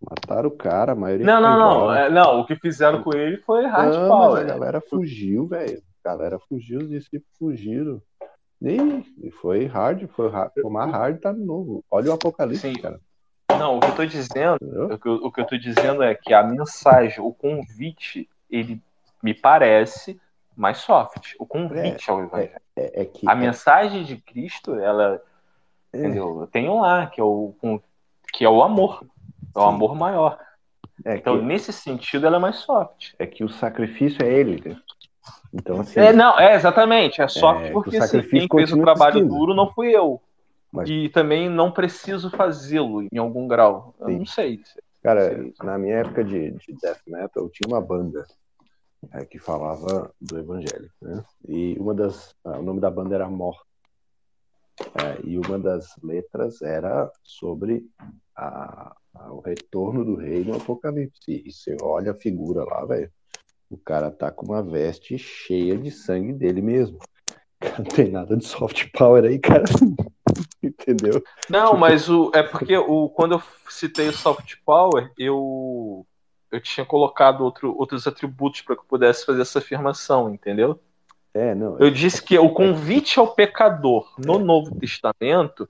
[0.00, 1.94] Mataram o cara, a maioria Não, não, não.
[1.94, 4.42] É, não, o que fizeram com ele foi hard Não, mas power.
[4.42, 5.82] a galera fugiu, velho.
[6.04, 8.02] A galera fugiu, os discípulos fugiram.
[8.60, 11.84] E, foi hard, foi hard, mais hard tá novo.
[11.90, 12.74] Olha o Apocalipse, Sim.
[12.74, 13.00] cara.
[13.58, 14.58] Não, o que eu tô dizendo,
[14.92, 18.82] o que eu, o que eu tô dizendo é que a mensagem, o convite, ele
[19.22, 20.20] me parece
[20.56, 21.34] mais soft.
[21.38, 22.60] O convite ao evangelho.
[22.76, 25.22] É, é que A mensagem de Cristo, ela,
[25.92, 26.40] é, entendeu?
[26.40, 27.54] Eu tenho lá, que é o,
[28.32, 29.04] que é o amor.
[29.54, 30.38] É o amor maior.
[31.04, 33.12] é Então, que, nesse sentido, ela é mais soft.
[33.18, 34.76] é que o sacrifício é ele, né?
[35.52, 37.20] Então, assim, É, não, é exatamente.
[37.22, 39.38] É soft É, que porque assim, quem fez o trabalho existindo.
[39.38, 40.20] duro não fui eu.
[40.72, 43.94] Mas- E também não preciso fazê-lo em algum grau.
[44.00, 44.18] Eu Sim.
[44.18, 44.60] não sei.
[45.02, 45.52] cara, Sim.
[45.62, 48.26] na minha época de, de death metal, eu tinha uma banda
[49.12, 51.22] é, que falava do evangelho, né?
[51.48, 53.56] E uma das, ah, o nome da banda era Mor.
[54.80, 57.84] É, e uma das letras era sobre
[58.36, 61.42] a- a- o retorno do rei no Apocalipse.
[61.46, 63.10] E você olha a figura lá, velho.
[63.70, 66.98] O cara tá com uma veste cheia de sangue dele mesmo.
[67.78, 69.64] Não tem nada de soft power aí, cara.
[70.62, 71.22] Entendeu?
[71.48, 76.06] Não, mas o, é porque o, quando eu citei o soft power, eu,
[76.50, 80.80] eu tinha colocado outro, outros atributos para que eu pudesse fazer essa afirmação, entendeu?
[81.34, 81.76] É, não.
[81.78, 85.68] Eu disse que o convite ao pecador no Novo Testamento,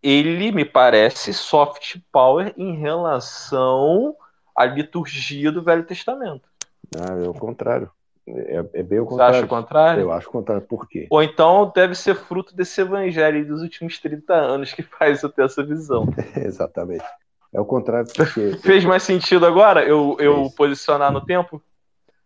[0.00, 4.14] ele me parece soft power em relação
[4.56, 6.48] à liturgia do Velho Testamento.
[6.96, 7.90] Ah, é o contrário.
[8.26, 9.36] É, é bem o Você contrário.
[9.36, 10.00] acha o contrário?
[10.02, 10.62] Eu acho o contrário.
[10.62, 11.06] Por quê?
[11.10, 15.44] Ou então deve ser fruto desse evangelho dos últimos 30 anos que faz eu ter
[15.44, 16.06] essa visão.
[16.36, 17.04] Exatamente.
[17.52, 18.52] É o contrário porque.
[18.62, 20.54] Fez mais sentido agora eu, eu Fez.
[20.54, 21.60] posicionar no tempo?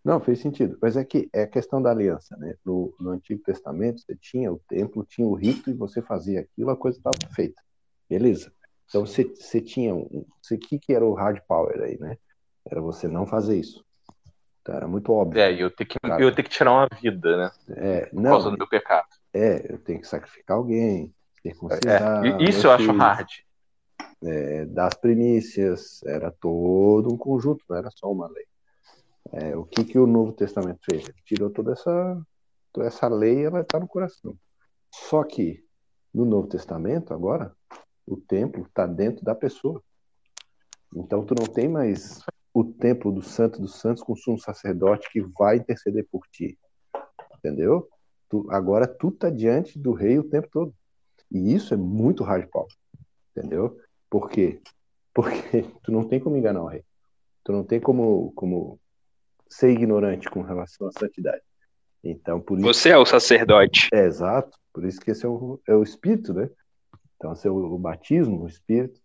[0.09, 0.79] Não, fez sentido.
[0.81, 2.55] Mas é que é a questão da aliança, né?
[2.65, 6.71] No, no Antigo Testamento, você tinha o templo, tinha o rito, e você fazia aquilo,
[6.71, 7.61] a coisa estava feita.
[8.09, 8.51] Beleza.
[8.89, 10.27] Então você, você tinha o
[10.63, 12.17] que, que era o hard power aí, né?
[12.65, 13.85] Era você não fazer isso.
[14.63, 15.43] Então era muito óbvio.
[15.43, 16.23] É, e eu tenho que, Cara.
[16.23, 17.51] eu tenho que tirar uma vida, né?
[17.77, 19.09] É, Por causa não, do meu pecado.
[19.35, 21.13] é, eu tenho que sacrificar alguém,
[21.43, 22.25] circuncidar.
[22.25, 23.29] É, isso eu acho hard.
[24.25, 28.48] é, das primícias, era todo um conjunto, não era só uma lei.
[29.33, 31.05] É, o que, que o Novo Testamento fez?
[31.05, 32.23] Ele tirou toda essa,
[32.73, 34.37] toda essa lei, ela está no coração.
[34.93, 35.63] Só que
[36.13, 37.55] no Novo Testamento, agora,
[38.07, 39.83] o templo está dentro da pessoa.
[40.95, 42.23] Então tu não tem mais
[42.55, 46.59] o templo do Santo dos Santos com o sumo sacerdote que vai interceder por ti.
[47.37, 47.89] Entendeu?
[48.29, 50.75] Tu, agora tu tá diante do rei o tempo todo.
[51.31, 52.69] E isso é muito power.
[53.37, 53.79] Entendeu?
[54.09, 54.61] Por quê?
[55.13, 56.85] Porque tu não tem como enganar o rei.
[57.45, 58.81] Tu não tem como, como
[59.49, 61.43] ser ignorante com relação à santidade.
[62.03, 62.67] Então, por isso.
[62.67, 63.89] Você é o sacerdote.
[63.93, 64.57] É exato.
[64.73, 66.49] Por isso que esse é o, é o espírito, né?
[67.17, 69.01] Então, esse é o, o batismo, o espírito.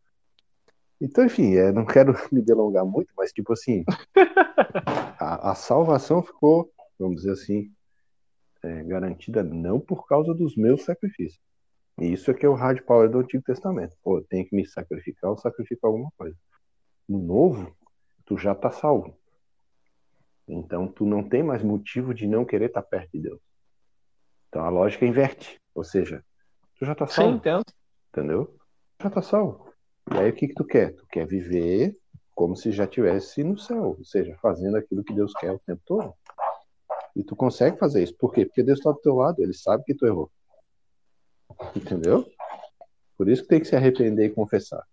[1.02, 3.84] Então, enfim, é, não quero me delongar muito, mas tipo assim,
[5.20, 7.72] a, a salvação ficou, vamos dizer assim,
[8.64, 11.42] é, garantida não por causa dos meus sacrifícios.
[12.00, 13.96] E isso é que é o hard power do Antigo Testamento.
[14.02, 16.36] Pô, eu tenho que me sacrificar ou sacrificar alguma coisa.
[17.08, 17.76] No Novo,
[18.26, 19.16] tu já tá salvo.
[20.48, 23.42] Então, tu não tem mais motivo de não querer estar perto de Deus.
[24.50, 25.60] Então, a lógica inverte.
[25.74, 26.24] Ou seja,
[26.78, 27.32] tu já tá salvo.
[27.32, 27.66] Sim, entendo.
[28.10, 28.56] Entendeu?
[29.02, 29.74] Já tá salvo.
[30.12, 30.94] E aí, o que que tu quer?
[30.94, 31.98] Tu quer viver
[32.36, 33.96] como se já tivesse no céu.
[33.98, 36.14] Ou seja, fazendo aquilo que Deus quer o tempo todo.
[37.16, 38.16] E tu consegue fazer isso.
[38.18, 38.46] Por quê?
[38.46, 39.42] Porque Deus está do teu lado.
[39.42, 40.32] Ele sabe que tu errou.
[41.76, 42.26] Entendeu?
[43.18, 44.84] Por isso que tem que se arrepender e confessar.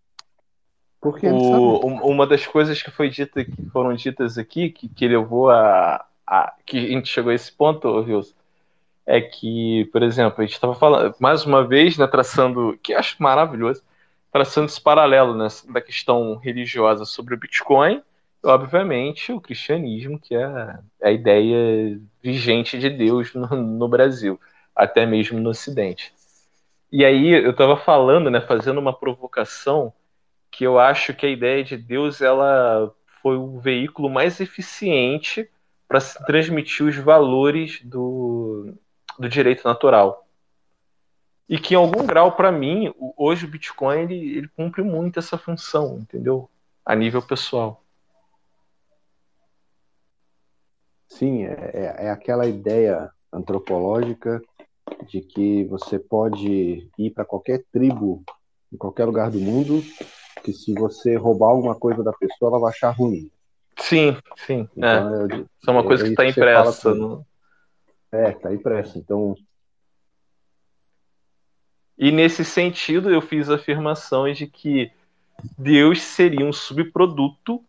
[1.00, 1.26] Porque.
[1.28, 5.50] O- um- uma das coisas que foi dita, que foram ditas aqui, que, que levou
[5.50, 8.34] a, a- que a gente chegou a esse ponto, Wilson,
[9.06, 13.16] é que, por exemplo, a gente estava falando, mais uma vez, né, traçando, que acho
[13.22, 13.82] maravilhoso,
[14.32, 18.02] traçando esse paralelo, né, da questão religiosa sobre o Bitcoin,
[18.44, 24.40] e, obviamente, o cristianismo, que é a ideia vigente de Deus no, no Brasil,
[24.74, 26.12] até mesmo no Ocidente.
[26.92, 29.92] E aí eu estava falando, né, fazendo uma provocação,
[30.50, 35.48] que eu acho que a ideia de Deus ela foi o veículo mais eficiente
[35.86, 38.72] para se transmitir os valores do,
[39.18, 40.26] do direito natural.
[41.48, 45.36] E que em algum grau, para mim, hoje o Bitcoin ele, ele cumpre muito essa
[45.36, 46.48] função, entendeu?
[46.84, 47.82] A nível pessoal.
[51.08, 54.40] Sim, é, é- é aquela ideia antropológica
[55.08, 58.22] de que você pode ir para qualquer tribo,
[58.72, 59.82] em qualquer lugar do mundo,
[60.42, 63.30] que se você roubar alguma coisa da pessoa, ela vai achar ruim.
[63.78, 64.68] Sim, sim.
[64.76, 65.22] Então, é.
[65.22, 65.26] eu-
[65.60, 66.94] Isso é uma coisa que isso está impressa.
[66.94, 67.26] no-
[68.12, 68.98] É, tá impresso.
[68.98, 69.36] Então,
[72.02, 74.90] E nesse sentido, eu fiz afirmações de que
[75.58, 77.62] Deus seria um subproduto,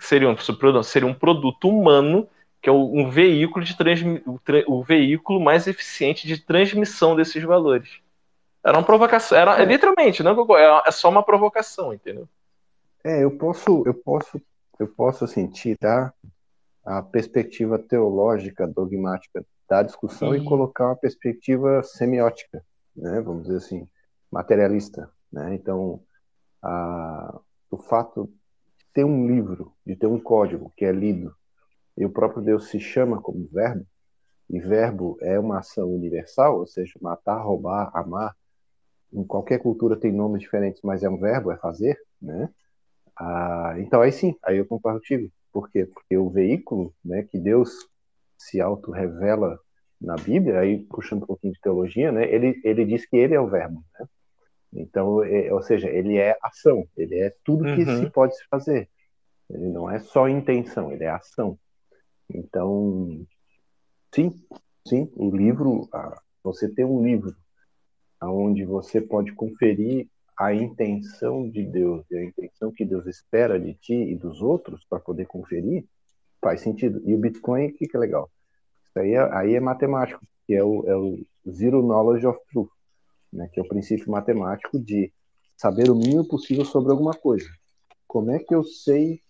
[0.00, 2.26] seria um subproduto, seria um produto humano,
[2.62, 7.42] que é um veículo de transmi, o, tra- o veículo mais eficiente de transmissão desses
[7.44, 8.00] valores.
[8.64, 12.26] Era uma provocação, era é, literalmente, não é, é só uma provocação, entendeu?
[13.04, 14.40] é, eu posso, eu posso,
[14.78, 16.14] eu posso assim tirar
[16.82, 20.44] a perspectiva teológica, dogmática da discussão e Sim.
[20.46, 22.64] colocar uma perspectiva semiótica,
[22.96, 23.20] né?
[23.20, 23.86] Vamos dizer assim,
[24.30, 25.54] materialista, né?
[25.54, 26.00] Então,
[26.62, 27.38] a,
[27.70, 28.26] o fato
[28.78, 31.34] de ter um livro, de ter um código que é lido
[31.96, 33.86] e o próprio Deus se chama como verbo,
[34.50, 38.36] e verbo é uma ação universal, ou seja, matar, roubar, amar,
[39.14, 42.48] em qualquer cultura tem nomes diferentes, mas é um verbo, é fazer, né?
[43.16, 45.30] Ah, então aí sim, aí eu concordo contigo.
[45.52, 45.86] Por quê?
[45.86, 47.70] Porque o veículo, né, que Deus
[48.36, 49.58] se auto-revela
[50.00, 53.40] na Bíblia, aí puxando um pouquinho de teologia, né, ele, ele diz que ele é
[53.40, 54.06] o verbo, né?
[54.74, 58.00] Então, é- ou seja, ele é ação, ele é tudo que Uhum.
[58.00, 58.88] se pode se fazer.
[59.48, 61.56] Ele não é só intenção, ele é ação.
[62.28, 63.24] Então,
[64.14, 64.32] sim,
[64.88, 67.34] sim, o livro, ah, você tem um livro
[68.30, 73.74] onde você pode conferir a intenção de Deus e a intenção que Deus espera de
[73.74, 75.84] ti e dos outros para poder conferir,
[76.40, 77.00] faz sentido.
[77.04, 78.30] E o Bitcoin, o que, que é legal?
[78.84, 82.70] Isso aí é, aí é matemático, que é o, é o Zero Knowledge of Truth,
[83.32, 85.12] né, que é o princípio matemático de
[85.56, 87.48] saber o mínimo possível sobre alguma coisa.
[88.06, 89.20] Como é que eu sei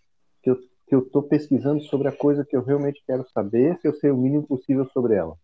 [0.42, 3.88] que eu que eu estou pesquisando sobre a coisa que eu realmente quero saber se
[3.88, 5.36] eu sei o mínimo possível sobre ela?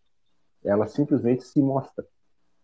[0.63, 2.07] Ela simplesmente se mostra,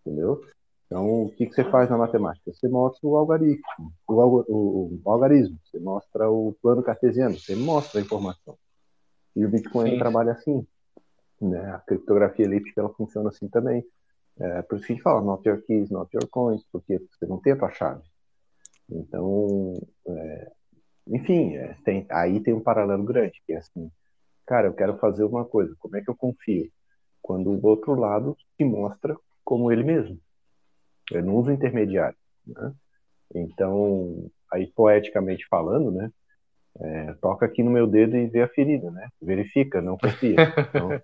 [0.04, 0.42] entendeu?
[0.86, 2.52] Então, o que, que você faz na matemática?
[2.52, 3.62] Você mostra o algarismo,
[4.08, 8.56] o, algo- o- o algarismo, você mostra o plano cartesiano, você mostra a informação.
[9.34, 9.98] E o Bitcoin Sim.
[9.98, 10.66] trabalha assim.
[11.40, 11.58] Né?
[11.70, 13.84] A criptografia elíptica ela funciona assim também.
[14.38, 17.26] É, por isso que a gente fala not your keys, not your coins, porque você
[17.26, 18.02] não tem a tua chave.
[18.88, 19.74] Então,
[20.06, 20.52] é,
[21.08, 23.90] enfim, é, tem, aí tem um paralelo grande, que é assim,
[24.46, 26.70] cara, eu quero fazer uma coisa, como é que eu confio?
[27.20, 30.18] Quando o outro lado se mostra como ele mesmo.
[31.10, 32.72] Eu não uso intermediário, né?
[33.34, 36.10] Então, aí poeticamente falando, né?
[36.80, 39.08] é, toca aqui no meu dedo e vê a ferida, né?
[39.20, 40.36] Verifica, não confia.
[40.68, 41.00] Então, Boa,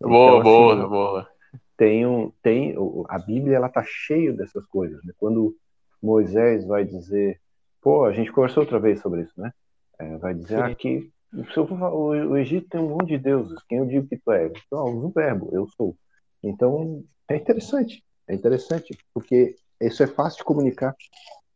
[0.00, 1.28] então, boa, assim, boa.
[1.76, 2.74] tem um, tem
[3.08, 5.12] a Bíblia ela tá cheia dessas coisas, né?
[5.18, 5.54] Quando
[6.02, 7.40] Moisés vai dizer,
[7.82, 9.52] pô, a gente conversou outra vez sobre isso, né?
[9.98, 10.62] É, vai dizer Sim.
[10.62, 14.16] ah, que o, o, o Egito tem um monte de deuses, quem eu digo que
[14.16, 14.46] tu é?
[14.46, 15.96] Então, usa o verbo, eu sou.
[16.42, 20.94] Então, é interessante, é interessante, porque isso é fácil de comunicar,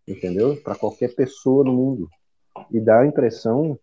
[0.06, 0.60] entendeu?
[0.60, 2.08] Para qualquer pessoa no mundo.
[2.70, 3.78] E dá a impressão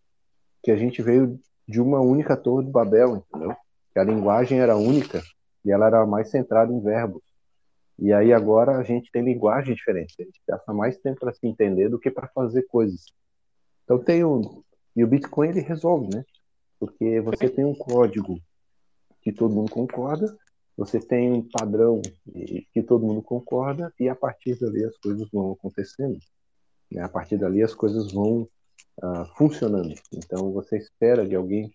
[0.61, 3.55] que a gente veio de uma única torre de Babel, entendeu?
[3.93, 5.23] Que a linguagem era única
[5.63, 7.23] e ela era mais centrada em verbos.
[7.97, 11.47] E aí agora a gente tem linguagem diferente, a gente gasta mais tempo para se
[11.47, 13.05] entender do que para fazer coisas.
[13.85, 14.63] Então tem um.
[14.95, 16.25] E o Bitcoin ele resolve, né?
[16.77, 18.37] Porque você tem um código
[19.21, 20.35] que todo mundo concorda,
[20.77, 22.01] você tem um padrão
[22.73, 26.17] que todo mundo concorda, e a partir dali as coisas vão acontecendo.
[26.91, 27.01] Né?
[27.01, 28.47] A partir dali as coisas vão
[29.03, 29.93] uh, funcionando.
[30.13, 31.73] Então você espera de alguém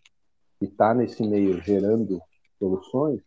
[0.58, 2.20] que está nesse meio gerando
[2.58, 3.20] soluções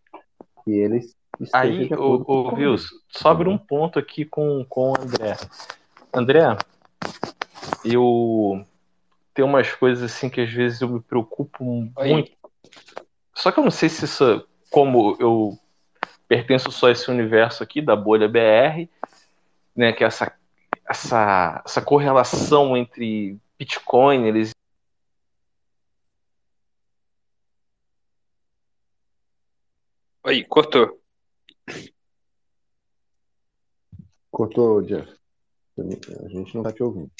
[0.63, 1.15] que eles
[1.53, 5.37] Aí, o, o Vils, sobre um ponto aqui com, com o André.
[6.13, 6.57] André,
[7.85, 8.65] eu
[9.33, 12.31] tenho umas coisas assim que às vezes eu me preocupo muito.
[13.33, 15.57] Só que eu não sei se isso, como eu
[16.27, 18.87] pertenço só a esse universo aqui da bolha BR,
[19.75, 20.31] né, que é essa,
[20.87, 24.51] essa, essa correlação entre Bitcoin, eles
[30.23, 31.01] Oi, cortou.
[34.29, 35.11] Cortou, Jeff.
[35.77, 37.11] A gente não tá te ouvindo.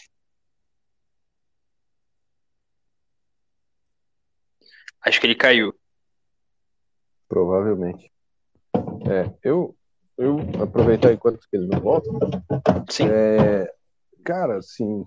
[5.01, 5.78] Acho que ele caiu.
[7.29, 8.11] Provavelmente.
[9.07, 9.75] É, eu,
[10.17, 12.09] eu aproveitar enquanto ele não volta.
[12.89, 13.07] Sim.
[13.07, 13.71] É,
[14.23, 15.05] cara, assim,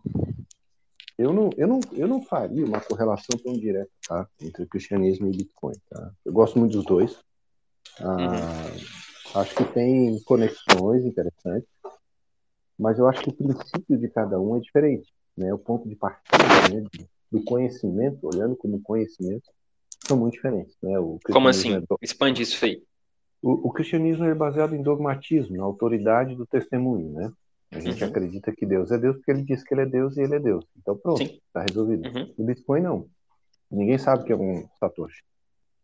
[1.18, 4.26] eu não, eu, não, eu não faria uma correlação tão direta, tá?
[4.40, 6.12] Entre cristianismo e Bitcoin, tá?
[6.24, 7.18] Eu gosto muito dos dois.
[8.00, 9.40] Ah, uhum.
[9.40, 11.68] Acho que tem conexões interessantes,
[12.78, 15.52] mas eu acho que o princípio de cada um é diferente, né?
[15.52, 16.84] O ponto de partida né,
[17.30, 19.48] do conhecimento, olhando como conhecimento,
[20.06, 20.98] são muito diferentes, né?
[20.98, 21.76] O como assim?
[21.76, 21.82] É.
[22.00, 22.82] Expande isso aí.
[23.42, 27.32] O, o, cristianismo é baseado em dogmatismo, na autoridade do testemunho, né?
[27.72, 28.10] A gente uhum.
[28.10, 30.38] acredita que Deus é Deus porque ele diz que ele é Deus e ele é
[30.38, 30.64] Deus.
[30.76, 32.06] Então pronto, está resolvido.
[32.08, 32.34] Uhum.
[32.36, 33.06] O Bitcoin não.
[33.70, 35.22] Ninguém sabe que é um Satoshi.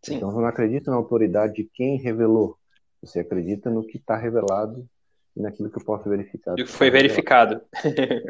[0.03, 0.17] Sim.
[0.17, 2.57] Então você não acredita na autoridade de quem revelou.
[3.01, 4.87] Você acredita no que está revelado
[5.35, 6.59] e naquilo que eu posso verificar.
[6.59, 7.63] E que foi verificado.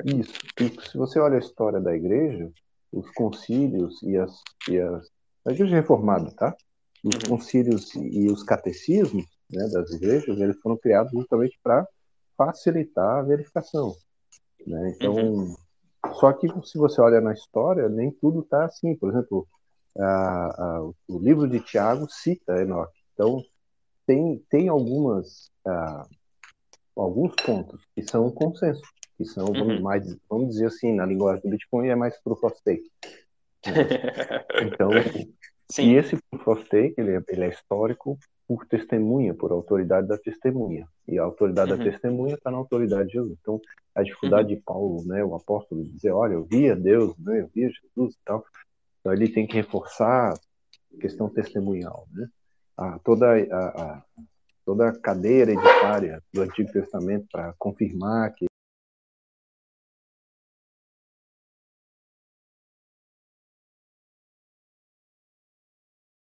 [0.04, 0.34] Isso.
[0.60, 2.50] E se você olha a história da igreja,
[2.92, 5.10] os concílios e as, e as
[5.48, 6.54] a igreja reformada, tá?
[7.02, 7.36] Os uhum.
[7.36, 11.86] concílios e os catecismos né, das igrejas, eles foram criados justamente para
[12.36, 13.94] facilitar a verificação.
[14.66, 14.94] Né?
[14.94, 15.54] Então, uhum.
[16.14, 18.94] só que se você olha na história, nem tudo está assim.
[18.96, 19.48] Por exemplo,
[19.98, 22.98] a, a, o livro de Tiago cita Enoque.
[23.14, 23.42] Então,
[24.06, 26.06] tem, tem algumas, a,
[26.94, 28.82] alguns pontos que são consenso,
[29.16, 29.52] que são, uhum.
[29.52, 32.90] vamos, mais, vamos dizer assim, na linguagem do Bitcoin, é mais proof of stake.
[34.62, 34.90] Então,
[35.70, 35.90] Sim.
[35.90, 40.88] e esse proof ele é, ele é histórico por testemunha, por autoridade da testemunha.
[41.06, 41.78] E a autoridade uhum.
[41.78, 43.36] da testemunha está na autoridade de Jesus.
[43.40, 43.60] Então,
[43.94, 44.54] a dificuldade uhum.
[44.54, 48.18] de Paulo, né, o apóstolo, dizer, olha, eu via Deus, né, eu via Jesus e
[48.24, 48.44] tal.
[49.00, 52.26] Então, ele tem que reforçar a questão testemunhal, né?
[52.76, 54.02] A, toda a, a,
[54.64, 58.46] toda a cadeia hereditária do Antigo Testamento para confirmar que